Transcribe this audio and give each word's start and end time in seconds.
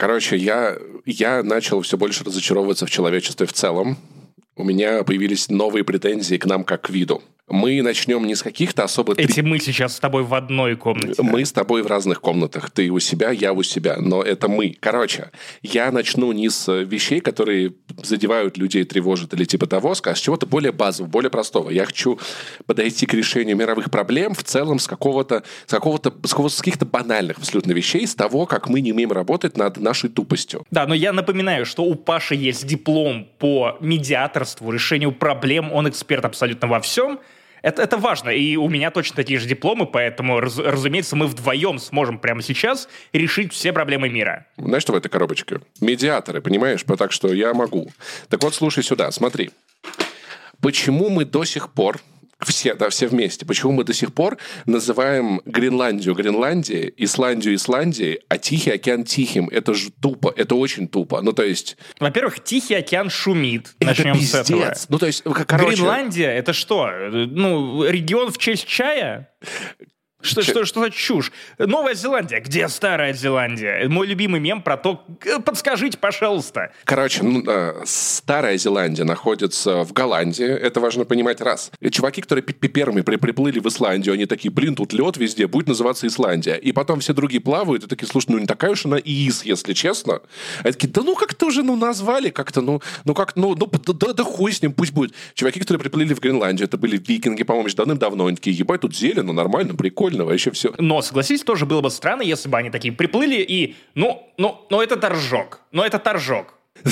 Короче, 0.00 0.38
я, 0.38 0.78
я 1.04 1.42
начал 1.42 1.82
все 1.82 1.98
больше 1.98 2.24
разочаровываться 2.24 2.86
в 2.86 2.90
человечестве 2.90 3.46
в 3.46 3.52
целом. 3.52 3.98
У 4.56 4.64
меня 4.64 5.04
появились 5.04 5.50
новые 5.50 5.84
претензии 5.84 6.36
к 6.36 6.46
нам 6.46 6.64
как 6.64 6.86
к 6.86 6.88
виду 6.88 7.22
мы 7.50 7.82
начнем 7.82 8.24
не 8.26 8.34
с 8.34 8.42
каких-то 8.42 8.84
особо... 8.84 9.14
Эти 9.16 9.40
мы 9.40 9.58
сейчас 9.58 9.96
с 9.96 10.00
тобой 10.00 10.22
в 10.22 10.34
одной 10.34 10.76
комнате. 10.76 11.20
Мы 11.22 11.40
да? 11.40 11.44
с 11.44 11.52
тобой 11.52 11.82
в 11.82 11.86
разных 11.86 12.20
комнатах. 12.20 12.70
Ты 12.70 12.90
у 12.90 12.98
себя, 13.00 13.30
я 13.30 13.52
у 13.52 13.62
себя. 13.62 13.96
Но 13.98 14.22
это 14.22 14.48
мы. 14.48 14.76
Короче, 14.78 15.30
я 15.62 15.90
начну 15.90 16.32
не 16.32 16.48
с 16.48 16.72
вещей, 16.82 17.20
которые 17.20 17.74
задевают 18.02 18.56
людей, 18.56 18.84
тревожат 18.84 19.34
или 19.34 19.44
типа 19.44 19.66
того, 19.66 19.94
а 20.02 20.14
с 20.14 20.18
чего-то 20.18 20.46
более 20.46 20.72
базового, 20.72 21.10
более 21.10 21.30
простого. 21.30 21.70
Я 21.70 21.84
хочу 21.84 22.18
подойти 22.66 23.06
к 23.06 23.14
решению 23.14 23.56
мировых 23.56 23.90
проблем 23.90 24.34
в 24.34 24.44
целом 24.44 24.78
с 24.78 24.86
какого-то, 24.86 25.42
с 25.66 25.70
какого-то, 25.70 26.12
с, 26.24 26.30
какого 26.30 26.48
с 26.48 26.58
каких-то 26.58 26.86
банальных 26.86 27.38
абсолютно 27.38 27.72
вещей, 27.72 28.06
с 28.06 28.14
того, 28.14 28.46
как 28.46 28.68
мы 28.68 28.80
не 28.80 28.92
умеем 28.92 29.12
работать 29.12 29.56
над 29.56 29.78
нашей 29.78 30.10
тупостью. 30.10 30.64
Да, 30.70 30.86
но 30.86 30.94
я 30.94 31.12
напоминаю, 31.12 31.66
что 31.66 31.82
у 31.82 31.94
Паши 31.96 32.36
есть 32.36 32.66
диплом 32.66 33.28
по 33.38 33.76
медиаторству, 33.80 34.70
решению 34.70 35.12
проблем, 35.12 35.72
он 35.72 35.88
эксперт 35.88 36.24
абсолютно 36.24 36.68
во 36.68 36.80
всем. 36.80 37.18
Это, 37.62 37.82
это 37.82 37.96
важно, 37.96 38.30
и 38.30 38.56
у 38.56 38.68
меня 38.68 38.90
точно 38.90 39.16
такие 39.16 39.38
же 39.38 39.46
дипломы, 39.46 39.86
поэтому, 39.86 40.40
раз, 40.40 40.58
разумеется, 40.58 41.16
мы 41.16 41.26
вдвоем 41.26 41.78
сможем 41.78 42.18
прямо 42.18 42.42
сейчас 42.42 42.88
решить 43.12 43.52
все 43.52 43.72
проблемы 43.72 44.08
мира. 44.08 44.46
Знаешь, 44.56 44.82
что 44.82 44.92
в 44.92 44.96
этой 44.96 45.08
коробочке? 45.08 45.60
Медиаторы, 45.80 46.40
понимаешь? 46.40 46.84
Так 46.98 47.12
что 47.12 47.32
я 47.32 47.54
могу. 47.54 47.90
Так 48.28 48.42
вот, 48.42 48.54
слушай 48.54 48.82
сюда, 48.82 49.10
смотри. 49.10 49.50
Почему 50.60 51.08
мы 51.08 51.24
до 51.24 51.44
сих 51.44 51.72
пор 51.72 52.00
все, 52.44 52.74
да, 52.74 52.88
все 52.88 53.06
вместе. 53.06 53.46
Почему 53.46 53.72
мы 53.72 53.84
до 53.84 53.92
сих 53.92 54.12
пор 54.12 54.38
называем 54.66 55.40
Гренландию 55.44 56.14
Гренландией, 56.14 56.92
Исландию 56.96 57.54
Исландией, 57.54 58.20
а 58.28 58.38
Тихий 58.38 58.70
океан 58.70 59.04
Тихим? 59.04 59.48
Это 59.48 59.74
же 59.74 59.90
тупо, 60.00 60.32
это 60.36 60.54
очень 60.54 60.88
тупо. 60.88 61.20
Ну, 61.22 61.32
то 61.32 61.42
есть... 61.42 61.76
Во-первых, 61.98 62.42
Тихий 62.42 62.74
океан 62.74 63.10
шумит. 63.10 63.74
Это 63.80 63.90
Начнем 63.90 64.14
пиздец. 64.14 64.46
с 64.46 64.50
этого. 64.50 64.74
Ну, 64.88 64.98
то 64.98 65.06
есть, 65.06 65.22
короче... 65.22 65.76
Гренландия— 65.76 66.30
это 66.32 66.52
что? 66.52 66.90
Ну, 67.10 67.84
регион 67.84 68.32
в 68.32 68.38
честь 68.38 68.66
чая? 68.66 69.30
Что, 70.22 70.42
что, 70.42 70.64
что 70.64 70.80
за 70.80 70.90
чушь? 70.90 71.32
Новая 71.58 71.94
Зеландия. 71.94 72.40
Где 72.40 72.68
Старая 72.68 73.12
Зеландия? 73.12 73.88
Мой 73.88 74.06
любимый 74.06 74.40
мем 74.40 74.62
про 74.62 74.76
то... 74.76 75.04
Подскажите, 75.44 75.98
пожалуйста. 75.98 76.72
Короче, 76.84 77.22
ну, 77.22 77.42
э, 77.46 77.82
Старая 77.84 78.58
Зеландия 78.58 79.04
находится 79.04 79.82
в 79.84 79.92
Голландии. 79.92 80.46
Это 80.46 80.80
важно 80.80 81.04
понимать 81.04 81.40
раз. 81.40 81.70
И 81.80 81.90
чуваки, 81.90 82.20
которые 82.22 82.44
первыми 82.44 83.00
при 83.00 83.16
приплыли 83.16 83.60
в 83.60 83.66
Исландию, 83.66 84.14
они 84.14 84.26
такие, 84.26 84.50
блин, 84.50 84.74
тут 84.74 84.92
лед 84.92 85.16
везде, 85.16 85.46
будет 85.46 85.68
называться 85.68 86.06
Исландия. 86.06 86.54
И 86.54 86.72
потом 86.72 87.00
все 87.00 87.12
другие 87.12 87.40
плавают 87.40 87.84
и 87.84 87.86
такие, 87.86 88.06
слушай, 88.06 88.26
ну 88.30 88.38
не 88.38 88.46
такая 88.46 88.72
уж 88.72 88.84
она 88.86 88.98
ИИС, 88.98 89.44
если 89.44 89.72
честно. 89.72 90.20
Они 90.62 90.72
такие, 90.72 90.88
да 90.88 91.02
ну 91.02 91.14
как-то 91.14 91.46
уже 91.46 91.62
ну, 91.62 91.76
назвали 91.76 92.30
как-то, 92.30 92.60
ну, 92.60 92.82
ну 93.04 93.14
как, 93.14 93.36
ну, 93.36 93.54
ну 93.54 93.66
да, 93.94 94.12
да 94.12 94.24
хуй 94.24 94.52
с 94.52 94.62
ним, 94.62 94.72
пусть 94.72 94.92
будет. 94.92 95.14
Чуваки, 95.34 95.60
которые 95.60 95.80
приплыли 95.80 96.14
в 96.14 96.20
Гренландию, 96.20 96.66
это 96.66 96.76
были 96.76 96.96
викинги, 96.96 97.42
по-моему, 97.42 97.68
давным-давно. 97.74 98.26
Они 98.26 98.36
такие, 98.36 98.56
ебать, 98.56 98.80
тут 98.80 98.94
зелено, 98.96 99.32
нормально, 99.32 99.74
прикольно 99.74 100.09
прикольно, 100.10 100.24
вообще 100.30 100.50
все. 100.50 100.72
Но, 100.78 101.02
согласись, 101.02 101.42
тоже 101.42 101.66
было 101.66 101.80
бы 101.80 101.90
странно, 101.90 102.22
если 102.22 102.48
бы 102.48 102.58
они 102.58 102.70
такие 102.70 102.92
приплыли 102.92 103.42
и, 103.42 103.76
ну, 103.94 104.28
ну, 104.36 104.66
ну 104.70 104.80
это 104.80 104.96
торжок, 104.96 105.60
ну 105.72 105.82
это 105.82 105.98
торжок. 105.98 106.54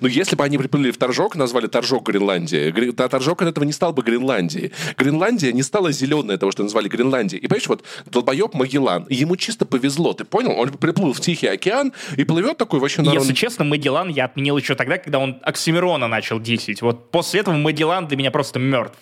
Ну, 0.00 0.08
если 0.08 0.36
бы 0.36 0.44
они 0.44 0.58
приплыли 0.58 0.90
в 0.90 0.98
Торжок, 0.98 1.36
назвали 1.36 1.66
Торжок 1.66 2.06
Гренландия, 2.06 2.72
Торжок 2.92 3.40
от 3.40 3.48
этого 3.48 3.64
не 3.64 3.72
стал 3.72 3.92
бы 3.92 4.02
Гренландией. 4.02 4.72
Гренландия 4.98 5.52
не 5.52 5.62
стала 5.62 5.92
зеленой 5.92 6.36
того, 6.36 6.52
что 6.52 6.62
назвали 6.62 6.88
Гренландией. 6.88 7.40
И 7.40 7.46
понимаешь, 7.46 7.68
вот 7.68 7.84
долбоеб 8.06 8.52
Магеллан, 8.54 9.06
ему 9.08 9.36
чисто 9.36 9.64
повезло, 9.64 10.12
ты 10.12 10.24
понял? 10.24 10.50
Он 10.50 10.70
приплыл 10.70 11.12
в 11.14 11.20
Тихий 11.20 11.46
океан 11.46 11.92
и 12.18 12.24
плывет 12.24 12.58
такой 12.58 12.80
вообще 12.80 13.02
на 13.02 13.12
Если 13.12 13.32
честно, 13.32 13.64
Магеллан 13.64 14.08
я 14.08 14.26
отменил 14.26 14.58
еще 14.58 14.74
тогда, 14.74 14.98
когда 14.98 15.20
он 15.20 15.38
Оксимирона 15.42 16.08
начал 16.08 16.38
десять. 16.38 16.82
Вот 16.82 17.10
после 17.10 17.40
этого 17.40 17.54
Магеллан 17.56 18.08
для 18.08 18.18
меня 18.18 18.30
просто 18.30 18.58
мертв. 18.58 18.98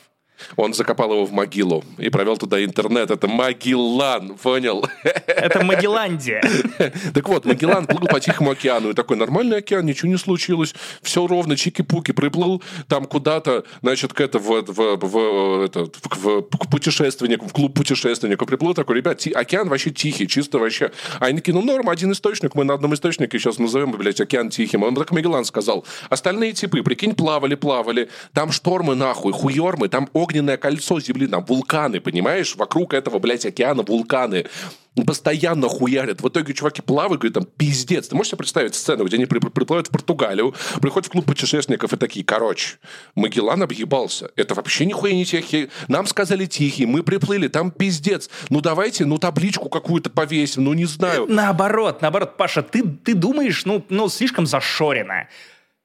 Он 0.57 0.75
закопал 0.75 1.13
его 1.13 1.25
в 1.25 1.33
могилу 1.33 1.85
и 1.99 2.09
провел 2.11 2.37
туда 2.37 2.63
интернет. 2.65 3.11
Это 3.11 3.27
Магеллан, 3.29 4.37
понял? 4.37 4.87
Это 5.27 5.65
Магелландия. 5.65 6.43
Так 7.15 7.29
вот, 7.29 7.45
Магеллан 7.45 7.87
плыл 7.87 8.07
по 8.07 8.21
Тихому 8.21 8.51
океану. 8.51 8.91
И 8.91 8.95
такой 8.95 9.17
нормальный 9.17 9.59
океан, 9.59 9.85
ничего 9.85 10.11
не 10.11 10.19
случилось. 10.19 10.75
Все 11.03 11.27
ровно, 11.27 11.55
чики-пуки. 11.57 12.13
Приплыл 12.13 12.63
там 12.89 13.05
куда-то, 13.05 13.65
значит, 13.83 14.13
к, 14.13 14.21
это, 14.21 14.39
в, 14.39 14.63
в, 14.63 14.97
в, 14.97 15.65
это, 15.65 15.85
в, 15.85 16.43
к 16.43 16.71
путешественникам, 16.71 17.49
в 17.49 17.53
клуб 17.53 17.75
путешественников. 17.75 18.49
Приплыл 18.49 18.75
такой, 18.75 18.97
ребят, 18.97 19.19
ти, 19.19 19.33
океан 19.33 19.69
вообще 19.69 19.91
тихий, 19.91 20.27
чисто 20.27 20.59
вообще. 20.59 20.91
А 21.21 21.27
они 21.27 21.39
такие, 21.39 21.55
ну 21.55 21.63
норм, 21.63 21.89
один 21.89 22.13
источник, 22.13 22.55
мы 22.55 22.65
на 22.65 22.75
одном 22.75 22.95
источнике 22.95 23.39
сейчас 23.39 23.59
назовем, 23.59 23.93
блядь, 23.93 24.21
океан 24.21 24.51
тихим. 24.51 24.83
Он 24.83 24.95
так 24.95 25.11
Магеллан 25.13 25.45
сказал. 25.45 25.85
Остальные 26.11 26.53
типы, 26.53 26.83
прикинь, 26.83 27.15
плавали, 27.15 27.55
плавали. 27.55 28.09
Там 28.33 28.53
штормы 28.53 28.95
нахуй, 28.95 29.33
хуёрмы, 29.33 29.89
там 29.89 30.09
огненное 30.35 30.57
кольцо 30.57 31.01
Земли, 31.01 31.27
там 31.29 31.45
вулканы, 31.45 32.01
понимаешь? 32.01 32.57
Вокруг 32.57 32.93
этого, 32.93 33.19
блядь, 33.21 33.47
океана 33.47 33.83
вулканы 33.83 34.47
постоянно 35.07 35.69
хуярят. 35.69 36.21
В 36.23 36.29
итоге 36.29 36.55
чуваки 36.55 36.81
плавают, 36.81 37.21
говорят, 37.21 37.35
там, 37.35 37.45
пиздец. 37.45 38.09
Ты 38.09 38.15
можешь 38.15 38.31
себе 38.31 38.39
представить 38.39 38.75
сцену, 38.77 39.05
где 39.05 39.17
они 39.17 39.27
при, 39.27 39.41
приплывают 39.41 39.89
в 39.89 39.91
Португалию, 39.91 40.55
приходят 40.81 41.07
в 41.07 41.11
клуб 41.11 41.25
путешественников 41.25 41.93
и 41.93 41.97
такие, 41.97 42.25
короче, 42.25 42.77
Магеллан 43.17 43.63
объебался. 43.63 44.31
Это 44.37 44.55
вообще 44.55 44.85
нихуя 44.85 45.13
не 45.13 45.25
тихий. 45.25 45.71
Нам 45.89 46.07
сказали 46.07 46.47
тихий, 46.47 46.87
мы 46.87 47.03
приплыли, 47.03 47.49
там 47.49 47.73
пиздец. 47.73 48.31
Ну 48.51 48.61
давайте, 48.61 49.05
ну 49.05 49.19
табличку 49.19 49.69
какую-то 49.69 50.11
повесим, 50.11 50.65
ну 50.65 50.75
не 50.75 50.85
знаю. 50.85 51.27
Наоборот, 51.29 52.01
наоборот, 52.01 52.37
Паша, 52.37 52.63
ты, 52.63 52.85
ты 52.85 53.15
думаешь, 53.15 53.65
ну, 53.65 53.85
ну 53.89 54.09
слишком 54.09 54.47
зашорено 54.47 55.27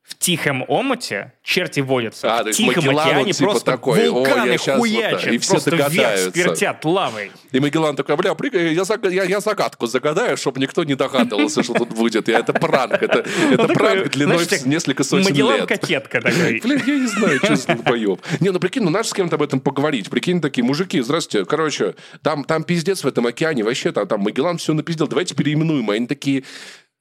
в 0.10 0.18
тихом 0.18 0.66
омуте 0.68 1.34
черти 1.44 1.82
водятся. 1.82 2.40
А, 2.40 2.44
в 2.44 2.52
тихом 2.52 2.84
Магеллан, 2.84 3.08
океане 3.08 3.32
типа 3.32 3.52
просто 3.52 3.66
такой, 3.66 4.10
вулканы 4.10 4.58
хуячат, 4.58 5.24
вот, 5.26 5.34
и 5.34 5.38
все 5.38 5.52
просто 5.52 5.72
догадаются. 5.72 6.32
вверх 6.32 6.56
сквертят 6.56 6.86
лавой. 6.86 7.32
И 7.52 7.60
Магеллан 7.60 7.96
такой, 7.96 8.16
бля, 8.18 8.36
я, 8.52 8.84
я, 9.10 9.24
я 9.24 9.40
загадку 9.40 9.86
загадаю, 9.86 10.36
чтобы 10.36 10.60
никто 10.62 10.84
не 10.84 10.96
догадывался, 10.96 11.62
что 11.62 11.74
тут 11.74 11.90
будет. 11.90 12.28
И 12.28 12.32
это 12.32 12.54
пранк. 12.54 12.94
Это, 12.94 13.24
это 13.52 13.68
пранк 13.68 14.10
длиной 14.10 14.38
в 14.40 14.66
несколько 14.66 15.04
сотен 15.04 15.28
лет. 15.28 15.30
Магеллан 15.30 15.68
кокетка 15.68 16.22
такой. 16.22 16.60
Блин, 16.64 16.82
я 16.88 16.96
не 16.96 17.08
знаю, 17.08 17.38
что 17.38 17.56
за 17.56 17.76
поеб. 17.76 18.20
Не, 18.40 18.50
ну 18.50 18.60
прикинь, 18.60 18.84
ну 18.84 18.90
надо 18.90 19.08
с 19.08 19.14
кем-то 19.14 19.36
об 19.36 19.44
этом 19.44 19.60
поговорить. 19.60 20.10
Прикинь, 20.10 20.42
такие, 20.42 20.64
мужики, 20.64 21.02
здравствуйте, 21.02 21.46
короче, 21.46 21.94
там, 22.24 22.44
там 22.46 22.64
пиздец 22.64 23.04
в 23.04 23.08
этом 23.08 23.28
океане, 23.28 23.64
вообще 23.64 23.92
там, 23.92 24.08
там 24.08 24.22
Магеллан 24.22 24.58
все 24.58 24.74
напиздел, 24.74 25.08
давайте 25.08 25.36
переименуем. 25.36 25.88
Они 25.92 26.08
такие, 26.08 26.46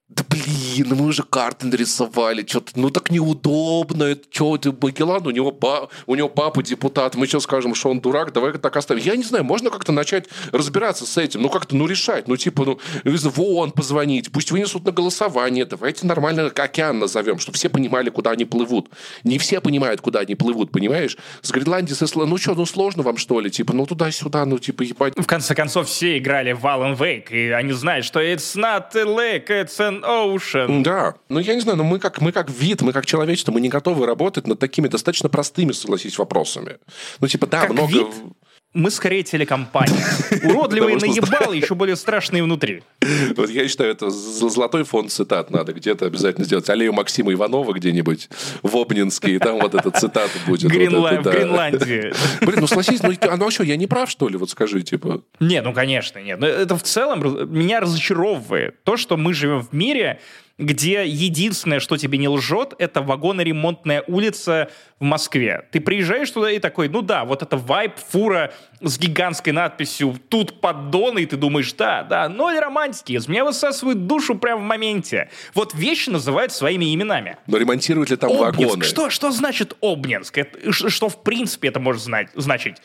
да 0.08 0.24
блин, 0.26 0.94
мы 0.96 1.04
уже 1.04 1.22
карты 1.22 1.66
нарисовали, 1.66 2.44
что-то, 2.46 2.72
ну 2.76 2.88
так 2.88 3.10
неудобно, 3.10 4.16
что 4.30 4.56
ты, 4.56 4.72
Магеллан, 4.72 5.26
у 5.26 5.30
него, 5.30 5.52
па, 5.52 5.88
у 6.06 6.14
него 6.14 6.30
папа 6.30 6.62
депутат, 6.62 7.14
мы 7.14 7.26
сейчас 7.26 7.42
скажем, 7.42 7.74
что 7.74 7.90
он 7.90 8.00
дурак, 8.00 8.32
давай 8.32 8.54
так 8.54 8.74
оставим. 8.74 9.02
Я 9.02 9.16
не 9.16 9.22
знаю, 9.22 9.44
можно 9.44 9.68
как-то 9.68 9.92
начать 9.92 10.26
разбираться 10.50 11.04
с 11.04 11.18
этим, 11.18 11.42
ну 11.42 11.50
как-то, 11.50 11.76
ну 11.76 11.86
решать, 11.86 12.26
ну 12.26 12.38
типа, 12.38 12.64
ну, 12.64 12.78
в 13.04 13.40
ООН 13.40 13.72
позвонить, 13.72 14.32
пусть 14.32 14.50
вынесут 14.50 14.86
на 14.86 14.92
голосование, 14.92 15.66
давайте 15.66 16.06
нормально 16.06 16.46
океан 16.46 16.98
назовем, 16.98 17.38
чтобы 17.38 17.58
все 17.58 17.68
понимали, 17.68 18.08
куда 18.08 18.30
они 18.30 18.46
плывут. 18.46 18.88
Не 19.24 19.36
все 19.38 19.60
понимают, 19.60 20.00
куда 20.00 20.20
они 20.20 20.36
плывут, 20.36 20.72
понимаешь? 20.72 21.18
С 21.42 21.50
Гренландии, 21.50 21.92
с 21.92 22.02
Исландии, 22.02 22.30
ну 22.30 22.38
что, 22.38 22.54
ну 22.54 22.64
сложно 22.64 23.02
вам 23.02 23.18
что 23.18 23.40
ли, 23.40 23.50
типа, 23.50 23.74
ну 23.74 23.84
туда-сюда, 23.84 24.46
ну 24.46 24.58
типа, 24.58 24.84
ебать. 24.84 25.12
В 25.18 25.26
конце 25.26 25.54
концов, 25.54 25.86
все 25.86 26.16
играли 26.16 26.52
в 26.52 26.64
Alan 26.64 26.96
Wake, 26.96 27.30
и 27.30 27.50
они 27.50 27.72
знают, 27.72 28.06
что 28.06 28.22
it's 28.22 28.56
not 28.56 28.96
a 28.96 29.04
lake, 29.04 29.48
it's 29.48 29.78
an 29.78 29.97
Ocean. 30.04 30.82
Да. 30.82 31.14
Ну, 31.28 31.40
я 31.40 31.54
не 31.54 31.60
знаю, 31.60 31.78
но 31.78 31.84
мы 31.84 31.98
как, 31.98 32.20
мы 32.20 32.32
как 32.32 32.50
вид, 32.50 32.82
мы 32.82 32.92
как 32.92 33.06
человечество, 33.06 33.52
мы 33.52 33.60
не 33.60 33.68
готовы 33.68 34.06
работать 34.06 34.46
над 34.46 34.58
такими 34.58 34.88
достаточно 34.88 35.28
простыми, 35.28 35.72
согласись, 35.72 36.18
вопросами. 36.18 36.78
Ну, 37.20 37.28
типа, 37.28 37.46
да, 37.46 37.62
как 37.62 37.70
много... 37.70 37.92
Вид? 37.92 38.06
Мы 38.74 38.90
скорее 38.90 39.22
телекомпания. 39.22 40.04
Уродливые 40.44 40.98
наебалы, 40.98 41.56
еще 41.56 41.74
более 41.74 41.96
страшные 41.96 42.42
внутри. 42.42 42.82
Вот 43.34 43.48
я 43.48 43.66
считаю, 43.66 43.90
это 43.90 44.10
золотой 44.10 44.84
фонд 44.84 45.10
цитат 45.10 45.50
надо 45.50 45.72
где-то 45.72 46.04
обязательно 46.04 46.44
сделать. 46.44 46.68
Аллею 46.68 46.92
Максима 46.92 47.32
Иванова 47.32 47.72
где-нибудь 47.72 48.28
в 48.62 48.76
Обнинске, 48.76 49.36
и 49.36 49.38
там 49.38 49.58
вот 49.58 49.74
эта 49.74 49.90
цитата 49.90 50.30
будет. 50.46 50.70
Гринла... 50.70 51.18
В 51.18 51.22
Гренландии. 51.22 52.12
Блин, 52.44 52.60
ну 52.60 52.66
согласись, 52.66 53.02
ну 53.02 53.14
оно 53.22 53.44
вообще, 53.44 53.64
я 53.64 53.76
не 53.76 53.86
прав, 53.86 54.10
что 54.10 54.28
ли, 54.28 54.36
вот 54.36 54.50
скажи, 54.50 54.82
типа. 54.82 55.22
Не, 55.40 55.62
ну 55.62 55.72
конечно, 55.72 56.18
нет. 56.18 56.42
Это 56.42 56.76
в 56.76 56.82
целом 56.82 57.50
меня 57.50 57.80
разочаровывает. 57.80 58.84
То, 58.84 58.98
что 58.98 59.16
мы 59.16 59.32
живем 59.32 59.62
в 59.62 59.72
мире, 59.72 60.20
где 60.58 61.06
единственное, 61.06 61.78
что 61.78 61.96
тебе 61.96 62.18
не 62.18 62.28
лжет, 62.28 62.74
это 62.78 63.00
вагоноремонтная 63.00 64.02
улица 64.08 64.70
в 64.98 65.04
Москве. 65.04 65.66
Ты 65.70 65.80
приезжаешь 65.80 66.30
туда 66.30 66.50
и 66.50 66.58
такой, 66.58 66.88
ну 66.88 67.00
да, 67.00 67.24
вот 67.24 67.42
это 67.42 67.56
вайп, 67.56 67.92
фура 67.96 68.52
с 68.80 68.98
гигантской 68.98 69.52
надписью 69.52 70.16
«Тут 70.28 70.60
поддоны», 70.60 71.20
и 71.20 71.26
ты 71.26 71.36
думаешь, 71.36 71.72
да, 71.74 72.02
да, 72.02 72.28
ноль 72.28 72.58
романтики, 72.58 73.12
из 73.12 73.28
меня 73.28 73.44
высасывают 73.44 74.06
душу 74.06 74.34
прямо 74.34 74.60
в 74.60 74.64
моменте. 74.64 75.30
Вот 75.54 75.74
вещи 75.74 76.10
называют 76.10 76.50
своими 76.52 76.92
именами. 76.92 77.36
Но 77.46 77.56
ремонтируют 77.58 78.10
ли 78.10 78.16
там 78.16 78.30
Обнинск. 78.32 78.58
вагоны? 78.58 78.84
Что, 78.84 79.10
что 79.10 79.30
значит 79.30 79.76
Обнинск? 79.80 80.38
Это- 80.38 80.72
что 80.72 81.08
в 81.08 81.22
принципе 81.22 81.68
это 81.68 81.78
может 81.78 82.02
знать, 82.02 82.30
значить? 82.34 82.76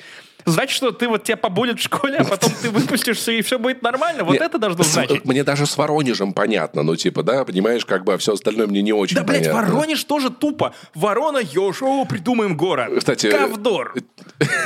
Значит, 0.45 0.75
что 0.75 0.91
ты 0.91 1.07
вот 1.07 1.23
тебя 1.23 1.37
побудет 1.37 1.79
в 1.79 1.83
школе, 1.83 2.17
а 2.17 2.23
потом 2.23 2.51
ты 2.61 2.69
выпустишься, 2.69 3.31
и 3.31 3.41
все 3.41 3.59
будет 3.59 3.81
нормально? 3.81 4.23
Вот 4.23 4.33
Нет, 4.33 4.41
это 4.41 4.57
должно 4.59 4.83
значить. 4.83 5.25
Мне 5.25 5.43
даже 5.43 5.65
с 5.65 5.77
Воронежем 5.77 6.33
понятно, 6.33 6.83
ну, 6.83 6.95
типа, 6.95 7.23
да, 7.23 7.45
понимаешь, 7.45 7.85
как 7.85 8.03
бы, 8.03 8.13
а 8.13 8.17
все 8.17 8.33
остальное 8.33 8.67
мне 8.67 8.81
не 8.81 8.93
очень 8.93 9.15
Да, 9.15 9.23
блядь, 9.23 9.47
понятно. 9.49 9.71
Воронеж 9.73 10.03
тоже 10.03 10.29
тупо. 10.29 10.73
Ворона, 10.93 11.37
еж, 11.39 11.81
о, 11.81 12.05
придумаем 12.05 12.57
город. 12.57 12.91
Кстати, 12.97 13.29
Ковдор. 13.31 13.93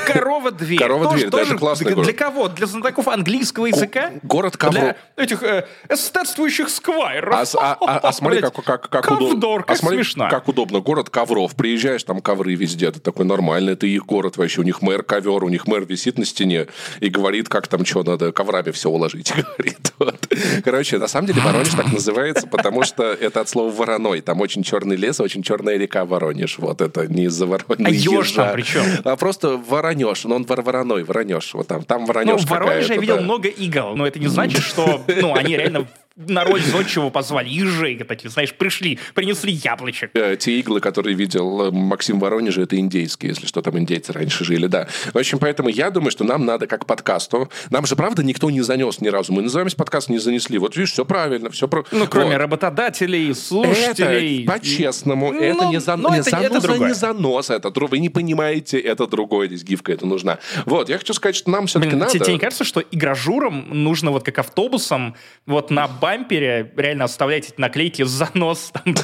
Корова 0.06 0.52
дверь. 0.52 0.80
Корова-дверь, 0.80 1.30
Тоже- 1.30 1.46
даже 1.46 1.58
классный 1.58 1.86
для, 1.86 1.96
город. 1.96 2.08
для 2.10 2.18
кого? 2.18 2.48
Для 2.50 2.68
знатоков 2.68 3.08
английского 3.08 3.66
языка? 3.68 4.12
город 4.24 4.56
Ковро- 4.56 4.72
Для 4.72 4.96
этих 5.18 5.44
э, 5.44 5.68
эстетствующих 5.90 6.70
сквайров. 6.70 7.34
А, 7.34 7.44
а- 7.60 7.78
а- 7.82 7.98
а 8.00 8.12
смотри, 8.14 8.42
как, 8.42 8.54
как, 8.64 8.90
как 8.90 9.06
Ковдор, 9.06 9.34
удобно. 9.34 9.64
как 9.64 9.76
а 9.76 9.80
смотри, 9.80 9.98
смешно. 10.00 10.30
как 10.30 10.48
удобно. 10.48 10.80
Город 10.80 11.10
ковров. 11.10 11.56
Приезжаешь, 11.56 12.04
там 12.04 12.22
ковры 12.22 12.56
везде. 12.56 12.88
Это 12.88 13.00
такой 13.00 13.26
нормальный. 13.26 13.74
Это 13.74 13.86
их 13.88 14.06
город 14.06 14.38
вообще. 14.38 14.62
У 14.62 14.64
них 14.64 14.82
мэр 14.82 15.04
ковер, 15.04 15.44
у 15.44 15.50
них 15.50 15.67
мэр 15.68 15.86
висит 15.86 16.18
на 16.18 16.26
стене 16.26 16.68
и 17.00 17.10
говорит, 17.10 17.50
как 17.50 17.68
там 17.68 17.86
что 17.86 18.04
надо 18.04 18.32
коврами 18.32 18.72
все 18.72 18.90
уложить. 18.90 19.32
Говорит. 19.58 19.94
Вот. 20.00 20.28
Короче, 20.64 20.98
на 20.98 21.08
самом 21.08 21.28
деле 21.28 21.42
Воронеж 21.42 21.70
так 21.70 21.92
называется, 21.92 22.48
потому 22.48 22.84
что 22.84 23.04
это 23.04 23.42
от 23.42 23.50
слова 23.50 23.72
вороной. 23.72 24.22
Там 24.22 24.42
очень 24.42 24.64
черный 24.64 24.96
лес, 24.96 25.20
очень 25.20 25.44
черная 25.44 25.78
река 25.78 26.06
Воронеж. 26.06 26.58
Вот 26.60 26.82
это 26.82 27.08
не 27.08 27.26
из-за 27.26 27.46
вороны 27.46 27.86
А 27.86 27.90
ёж 27.90 28.32
там 28.32 28.46
ежа. 28.46 28.54
при 28.54 28.62
чем? 28.64 28.84
А 29.04 29.16
просто 29.16 29.58
воронеж. 29.58 30.24
Но 30.26 30.36
он 30.36 30.44
вор- 30.46 30.62
вороной, 30.62 31.04
воронеж. 31.04 31.54
Вот 31.54 31.68
там, 31.68 31.84
там 31.84 32.02
Ну, 32.02 32.08
воронеж 32.08 32.42
в 32.42 32.50
Воронеже 32.50 32.94
я 32.96 33.00
видел 33.00 33.18
да. 33.18 33.22
много 33.24 33.48
игл, 33.50 33.96
но 33.96 34.06
это 34.08 34.20
не 34.20 34.28
значит, 34.28 34.62
что 34.64 35.04
ну, 35.08 35.36
они 35.36 35.56
реально 35.58 35.88
на 36.18 36.44
роль 36.44 36.62
зодчего 36.62 37.10
позвали. 37.12 37.48
Ежей 37.50 37.98
такие, 38.00 38.30
знаешь, 38.30 38.54
пришли, 38.54 38.98
принесли 39.14 39.52
яблочек. 39.54 40.10
Э, 40.16 40.36
Те 40.38 40.60
иглы, 40.60 40.80
которые 40.82 41.16
видел 41.16 41.68
э, 41.68 41.72
Максим 41.72 42.18
в 42.18 42.22
Воронеже, 42.22 42.64
это 42.64 42.78
индейские, 42.78 43.30
если 43.30 43.46
что, 43.46 43.62
там 43.62 43.78
индейцы 43.78 44.14
раньше 44.14 44.44
жили, 44.44 44.66
да. 44.68 44.88
В 45.14 45.18
общем, 45.18 45.38
поэтому 45.38 45.70
я 45.70 45.92
думаю, 45.92 46.10
что 46.12 46.24
нам 46.24 46.46
надо 46.46 46.66
как 46.68 46.86
подкасту. 46.88 47.50
Нам 47.70 47.86
же, 47.86 47.96
правда, 47.96 48.24
никто 48.24 48.50
не 48.50 48.62
занес 48.62 49.00
ни 49.00 49.10
разу. 49.10 49.32
Мы 49.32 49.44
называемость 49.44 49.78
подкаст 49.78 50.10
не 50.10 50.18
занесли. 50.18 50.58
Вот 50.58 50.76
видишь, 50.76 50.92
все 50.94 51.06
правильно, 51.06 51.50
все 51.52 51.68
про... 51.68 51.86
Ну, 51.92 52.08
кроме 52.08 52.32
Вот. 52.32 52.38
работодателей, 52.38 53.34
слушателей. 53.36 54.44
Это, 54.44 54.54
по-честному, 54.54 55.32
Ну, 55.34 55.40
это 55.40 55.66
не, 55.66 55.80
зан... 55.80 56.02
ну, 56.02 56.10
не 56.14 56.20
это- 56.20 56.30
занос, 56.32 56.46
это 56.46 56.62
другое. 56.62 56.88
не 56.90 56.94
занос, 56.96 57.50
это 57.50 57.68
дру- 57.70 57.88
Вы 57.88 58.00
не 58.00 58.10
понимаете, 58.10 58.80
это 58.80 59.08
другое, 59.08 59.48
здесь 59.48 59.64
гифка 59.64 59.92
это 59.94 60.06
нужна. 60.06 60.40
Вот, 60.66 60.90
я 60.90 60.98
хочу 60.98 61.14
сказать, 61.14 61.36
что 61.36 61.50
нам 61.52 61.68
все-таки 61.68 61.96
надо... 61.96 62.12
тебе, 62.12 62.24
тебе 62.26 62.34
не 62.34 62.40
кажется, 62.40 62.64
что 62.64 62.82
игражурам 62.82 63.68
нужно 63.70 64.12
вот 64.12 64.24
как 64.24 64.40
автобусом 64.40 65.16
вот 65.46 65.70
на 65.72 65.88
бампере 66.08 66.72
реально 66.78 67.04
оставлять 67.04 67.50
эти 67.50 67.60
наклейки 67.60 68.04
занос 68.04 68.72
там, 68.74 68.96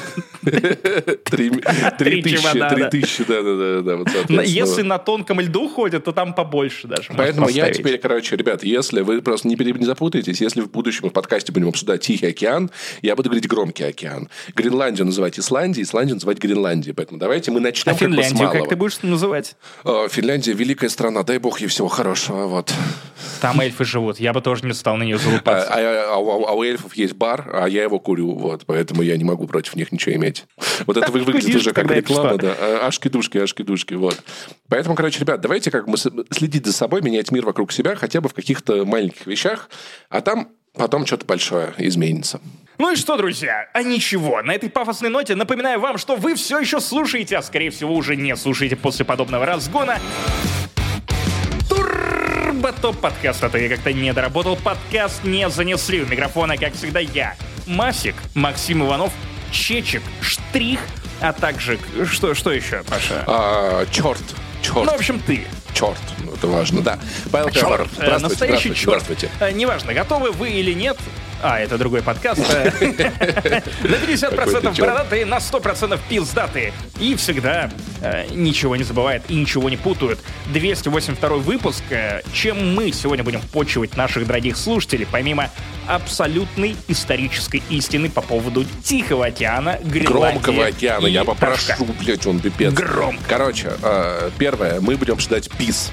Три 1.98 2.22
тысячи, 2.22 3.24
да-да-да. 3.24 4.42
Если 4.42 4.82
на 4.82 4.98
тонком 4.98 5.40
льду 5.40 5.68
ходят, 5.68 6.04
то 6.04 6.12
там 6.12 6.34
побольше 6.34 6.88
даже. 6.88 7.12
Поэтому 7.14 7.48
я 7.48 7.70
теперь, 7.70 7.98
короче, 7.98 8.36
ребят, 8.36 8.64
если 8.64 9.02
вы 9.02 9.20
просто 9.20 9.48
не, 9.48 9.84
запутаетесь, 9.84 10.40
если 10.40 10.62
в 10.62 10.70
будущем 10.70 11.10
в 11.10 11.12
подкасте 11.12 11.52
будем 11.52 11.68
обсуждать 11.68 12.00
Тихий 12.00 12.26
океан, 12.26 12.70
я 13.02 13.16
буду 13.16 13.28
говорить 13.28 13.48
Громкий 13.48 13.84
океан. 13.84 14.28
Гренландию 14.54 15.04
называть 15.06 15.38
Исландией, 15.38 15.84
Исландию 15.84 16.16
называть 16.16 16.38
Гренландией. 16.38 16.94
Поэтому 16.94 17.18
давайте 17.18 17.50
мы 17.50 17.60
начнем 17.60 17.92
А 17.92 17.96
с 17.96 17.98
Финляндию 17.98 18.50
как 18.50 18.68
ты 18.68 18.76
будешь 18.76 18.98
называть? 19.02 19.56
Э, 19.84 20.08
Финляндия 20.10 20.52
великая 20.54 20.88
страна, 20.88 21.22
дай 21.22 21.36
бог 21.38 21.60
ей 21.60 21.66
всего 21.66 21.88
хорошего. 21.88 22.46
Вот. 22.46 22.72
Там 23.40 23.60
эльфы 23.60 23.84
живут. 23.84 24.18
Я 24.20 24.32
бы 24.32 24.40
тоже 24.40 24.64
не 24.64 24.72
стал 24.72 24.96
на 24.96 25.02
нее 25.02 25.16
А, 25.16 25.18
залупаться. 25.18 25.68
а- 25.70 26.14
а 26.14 26.16
у- 26.16 26.46
а 26.46 26.52
есть 26.96 27.14
бар, 27.14 27.50
а 27.52 27.68
я 27.68 27.82
его 27.82 27.98
курю, 27.98 28.34
вот, 28.34 28.64
поэтому 28.66 29.02
я 29.02 29.16
не 29.16 29.24
могу 29.24 29.46
против 29.46 29.76
них 29.76 29.92
ничего 29.92 30.14
иметь. 30.16 30.44
Вот 30.86 30.96
это 30.96 31.10
вы- 31.10 31.20
выглядит 31.20 31.56
уже 31.56 31.72
как 31.72 31.90
реклама, 31.90 32.36
да. 32.38 32.54
А, 32.58 32.86
Ашки-душки, 32.88 33.38
ашки-душки, 33.38 33.94
вот. 33.94 34.22
Поэтому, 34.68 34.94
короче, 34.94 35.20
ребят, 35.20 35.40
давайте 35.40 35.70
как 35.70 35.86
мы 35.86 35.96
следить 35.96 36.66
за 36.66 36.72
собой, 36.72 37.02
менять 37.02 37.30
мир 37.30 37.44
вокруг 37.44 37.72
себя, 37.72 37.96
хотя 37.96 38.20
бы 38.20 38.28
в 38.28 38.34
каких-то 38.34 38.84
маленьких 38.84 39.26
вещах, 39.26 39.68
а 40.08 40.20
там 40.20 40.48
потом 40.76 41.06
что-то 41.06 41.24
большое 41.26 41.72
изменится. 41.78 42.40
Ну 42.78 42.92
и 42.92 42.96
что, 42.96 43.16
друзья? 43.16 43.68
А 43.72 43.82
ничего, 43.84 44.42
на 44.42 44.52
этой 44.52 44.68
пафосной 44.68 45.08
ноте 45.08 45.36
напоминаю 45.36 45.78
вам, 45.78 45.96
что 45.96 46.16
вы 46.16 46.34
все 46.34 46.58
еще 46.58 46.80
слушаете, 46.80 47.36
а 47.36 47.42
скорее 47.42 47.70
всего 47.70 47.94
уже 47.94 48.16
не 48.16 48.34
слушаете 48.36 48.74
после 48.74 49.04
подобного 49.04 49.46
разгона. 49.46 49.98
Турботоп 52.64 52.98
подкаст, 52.98 53.44
а 53.44 53.50
то 53.50 53.58
я 53.58 53.68
как-то 53.68 53.92
не 53.92 54.10
доработал. 54.14 54.56
Подкаст 54.56 55.22
не 55.22 55.50
занесли. 55.50 56.02
У 56.02 56.06
микрофона, 56.06 56.56
как 56.56 56.72
всегда, 56.72 56.98
я, 56.98 57.36
Масик, 57.66 58.14
Максим 58.32 58.82
Иванов, 58.86 59.12
Чечек, 59.52 60.02
Штрих, 60.22 60.80
а 61.20 61.34
также... 61.34 61.78
Что, 62.10 62.34
что 62.34 62.52
еще, 62.52 62.82
Паша? 62.88 63.22
А, 63.26 63.84
черт, 63.90 64.22
черт, 64.62 64.76
Ну, 64.76 64.92
в 64.92 64.94
общем, 64.94 65.20
ты. 65.20 65.46
черт, 65.74 65.98
ну, 66.20 66.32
это 66.32 66.46
важно, 66.46 66.80
да. 66.80 66.98
Павел 67.30 67.50
Черт, 67.50 67.82
э, 67.82 67.96
здравствуйте, 67.96 68.28
настоящий 68.28 68.68
здравствуйте, 68.70 68.80
черт. 68.80 69.02
здравствуйте. 69.02 69.30
Э, 69.40 69.52
Неважно, 69.52 69.92
готовы 69.92 70.30
вы 70.30 70.48
или 70.48 70.72
нет. 70.72 70.96
А, 71.46 71.60
это 71.60 71.76
другой 71.76 72.00
подкаст. 72.00 72.40
На 72.40 73.96
50% 73.96 74.34
Какой-то 74.34 74.62
черт. 74.74 74.78
бородатые, 74.78 75.26
на 75.26 75.36
100% 75.36 76.00
пиздатые. 76.08 76.72
И 76.98 77.14
всегда 77.16 77.70
э, 78.00 78.28
ничего 78.30 78.76
не 78.76 78.82
забывают 78.82 79.24
и 79.28 79.34
ничего 79.34 79.68
не 79.68 79.76
путают. 79.76 80.20
282 80.54 81.36
выпуск. 81.36 81.82
э, 81.90 82.22
Чем 82.32 82.74
мы 82.74 82.92
сегодня 82.92 83.24
будем 83.24 83.42
почивать 83.52 83.94
наших 83.94 84.26
дорогих 84.26 84.56
слушателей, 84.56 85.06
помимо 85.10 85.50
абсолютной 85.86 86.76
исторической 86.88 87.62
истины 87.68 88.08
по 88.08 88.22
поводу 88.22 88.64
Тихого 88.82 89.26
океана, 89.26 89.78
Гренландии 89.84 90.38
Громкого 90.40 90.64
океана, 90.66 91.06
я 91.08 91.24
попрошу, 91.24 91.84
блядь, 92.00 92.26
он 92.26 92.40
пипец. 92.40 92.72
Громко. 92.72 93.22
Короче, 93.28 93.72
э, 93.82 94.30
первое, 94.38 94.80
мы 94.80 94.96
будем 94.96 95.20
ждать 95.20 95.50
пис. 95.58 95.92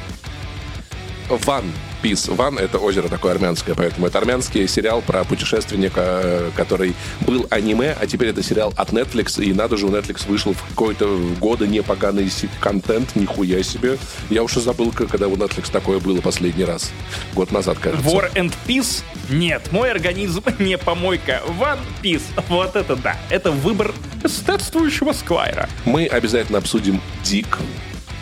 Ван 1.28 1.66
Пис. 2.02 2.28
Ван— 2.28 2.58
это 2.60 2.80
озеро 2.80 3.08
такое 3.08 3.34
армянское, 3.34 3.76
поэтому 3.76 4.08
это 4.08 4.18
армянский 4.18 4.68
сериал 4.68 5.02
про 5.02 5.24
путешественника, 5.24 6.02
э, 6.24 6.52
который 6.56 6.96
был 7.22 7.46
аниме, 7.50 7.96
а 8.00 8.08
теперь 8.08 8.30
это 8.30 8.42
сериал 8.44 8.74
от 8.76 8.90
Netflix, 8.90 9.44
и 9.44 9.54
надо 9.54 9.78
же, 9.78 9.86
у 9.86 9.90
Netflix 9.90 10.28
вышел 10.28 10.54
в 10.54 10.62
какой-то 10.70 11.18
годы 11.40 11.68
непоганый 11.68 12.30
контент, 12.60 13.16
нихуя 13.16 13.62
себе. 13.64 13.98
Я 14.30 14.44
уж 14.44 14.58
и 14.58 14.62
забыл, 14.62 14.92
когда 14.92 15.28
у 15.28 15.36
Netflix 15.36 15.72
такое 15.72 16.00
было 16.00 16.22
последний 16.22 16.66
раз. 16.66 16.92
Год 17.34 17.52
назад, 17.52 17.78
кажется. 17.80 18.08
War 18.10 18.32
and 18.34 18.54
Peace? 18.68 19.04
Нет, 19.30 19.72
мой 19.72 19.92
организм 19.92 20.44
не 20.60 20.78
помойка. 20.78 21.42
One 21.60 21.80
Piece. 22.02 22.24
Вот 22.50 22.76
это 22.76 22.96
да. 22.96 23.18
Это 23.30 23.52
выбор 23.52 23.94
эстетствующего 24.24 25.14
сквайра. 25.14 25.70
Мы 25.86 26.06
обязательно 26.06 26.58
обсудим 26.58 27.02
Дик, 27.24 27.58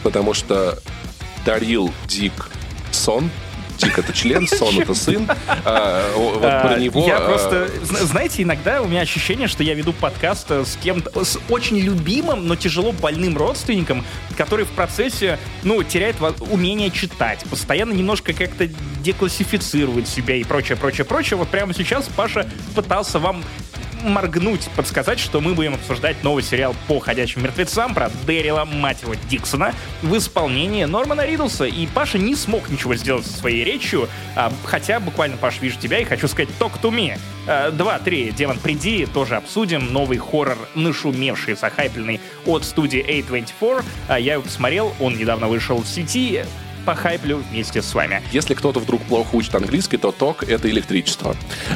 потому 0.04 0.34
что 0.34 0.80
Дарил 1.46 1.94
Дик 2.08 2.50
сон. 2.92 3.30
Дик 3.80 3.98
это 3.98 4.12
член, 4.14 4.48
сон 4.48 4.80
это 4.80 4.94
сын. 4.94 5.28
А, 5.66 6.14
вот 6.16 6.44
А, 6.44 6.68
про 6.68 6.78
него... 6.80 7.06
Я 7.06 7.18
а, 7.18 7.28
просто... 7.30 7.70
зна- 7.84 8.00
Знаете, 8.00 8.44
иногда 8.44 8.82
у 8.82 8.88
меня 8.88 9.02
ощущение, 9.02 9.48
что 9.48 9.64
я 9.64 9.74
веду 9.74 9.94
подкаст 9.94 10.52
э, 10.52 10.66
с 10.66 10.76
кем-то, 10.76 11.24
с 11.24 11.40
очень 11.50 11.80
любимым, 11.80 12.48
но 12.48 12.56
тяжело 12.56 12.92
больным 12.92 13.38
родственником, 13.38 14.06
который 14.38 14.66
в 14.66 14.70
процессе, 14.70 15.40
ну, 15.64 15.82
теряет 15.84 16.18
умение 16.52 16.92
читать, 16.92 17.44
постоянно 17.50 17.94
немножко 17.94 18.34
как-то 18.34 18.68
деклассифицирует 19.02 20.08
себя 20.08 20.36
и 20.36 20.44
прочее, 20.44 20.78
прочее, 20.78 21.06
прочее. 21.06 21.38
Вот 21.38 21.48
прямо 21.48 21.74
сейчас 21.74 22.08
Паша 22.16 22.48
пытался 22.76 23.20
вам 23.20 23.44
моргнуть, 24.04 24.70
подсказать, 24.76 25.20
что 25.20 25.42
мы 25.42 25.54
будем 25.54 25.76
обсуждать 25.76 26.24
новый 26.24 26.44
сериал 26.44 26.76
по 26.88 27.00
«Ходячим 27.00 27.44
мертвецам» 27.44 27.94
про 27.94 28.10
Дэрила, 28.26 28.66
мать 28.66 29.02
его, 29.02 29.16
Диксона 29.30 29.74
в 30.02 30.16
исполнении 30.18 30.86
Нормана 30.86 31.26
Риддлса. 31.26 31.66
И 31.66 31.88
Паша 31.88 32.18
не 32.18 32.36
смог 32.36 32.70
ничего 32.70 32.96
сделать 32.96 33.26
со 33.26 33.34
своей 33.34 33.64
речью, 33.64 34.10
а, 34.36 34.52
хотя 34.64 35.00
буквально, 35.00 35.38
Паш, 35.38 35.62
вижу 35.62 35.80
тебя 35.80 36.00
и 36.00 36.04
хочу 36.04 36.28
сказать 36.28 36.50
«Talk 36.60 36.82
to 36.82 36.92
me». 36.92 37.18
А, 37.48 37.72
Два, 37.72 38.00
три, 38.00 38.32
Демон, 38.32 38.60
приди, 38.60 39.06
тоже 39.06 39.36
обсудим. 39.36 39.92
Новый 39.94 40.18
хоррор, 40.18 40.58
нашумевший, 40.76 41.56
захайпленный 41.56 42.20
от 42.46 42.64
студии 42.64 43.04
A24. 43.04 43.84
А, 44.08 44.20
Я 44.20 44.34
его 44.34 44.44
посмотрел, 44.44 44.94
он 45.00 45.18
недавно 45.18 45.48
вышел 45.48 45.78
в 45.82 45.88
сети. 45.88 46.44
Похайплю 46.86 47.38
вместе 47.50 47.82
с 47.82 47.94
вами. 47.94 48.22
Если 48.32 48.54
кто-то 48.54 48.80
вдруг 48.80 49.02
плохо 49.04 49.36
учит 49.36 49.56
английский, 49.56 49.98
то 49.98 50.12
ток— 50.12 50.44
это 50.50 50.70
электричество. 50.70 51.36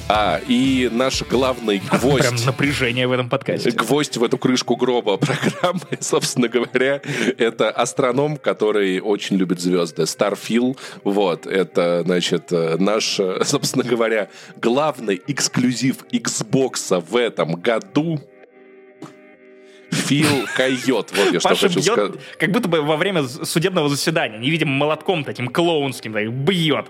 А, 0.09 0.39
и 0.47 0.89
наш 0.91 1.23
главный 1.23 1.81
гвоздь... 1.91 2.21
Прям 2.21 2.35
напряжение 2.45 3.07
в 3.07 3.11
этом 3.11 3.29
подкасте. 3.29 3.71
Гвоздь 3.71 4.17
в 4.17 4.23
эту 4.23 4.37
крышку 4.37 4.75
гроба 4.75 5.17
программы, 5.17 5.81
собственно 5.99 6.47
говоря, 6.47 7.01
это 7.37 7.69
астроном, 7.71 8.37
который 8.37 8.99
очень 8.99 9.37
любит 9.37 9.59
звезды. 9.59 10.05
Старфил, 10.05 10.77
вот, 11.03 11.45
это, 11.45 12.03
значит, 12.05 12.51
наш, 12.51 13.19
собственно 13.43 13.83
говоря, 13.83 14.29
главный 14.61 15.21
эксклюзив 15.27 16.05
Xbox 16.11 17.01
в 17.01 17.15
этом 17.15 17.55
году. 17.55 18.19
Фил 19.93 20.45
Койот. 20.55 21.11
Вот 21.15 21.33
я 21.33 21.39
что 21.39 21.49
Паша 21.49 21.67
хочу 21.67 21.79
бьет, 21.79 21.93
сказать. 21.93 22.15
как 22.37 22.51
будто 22.51 22.67
бы 22.67 22.81
во 22.81 22.97
время 22.97 23.23
судебного 23.23 23.89
заседания, 23.89 24.37
невидим 24.37 24.69
молотком 24.69 25.23
таким 25.23 25.47
клоунским, 25.47 26.13
так, 26.13 26.31
бьет. 26.31 26.87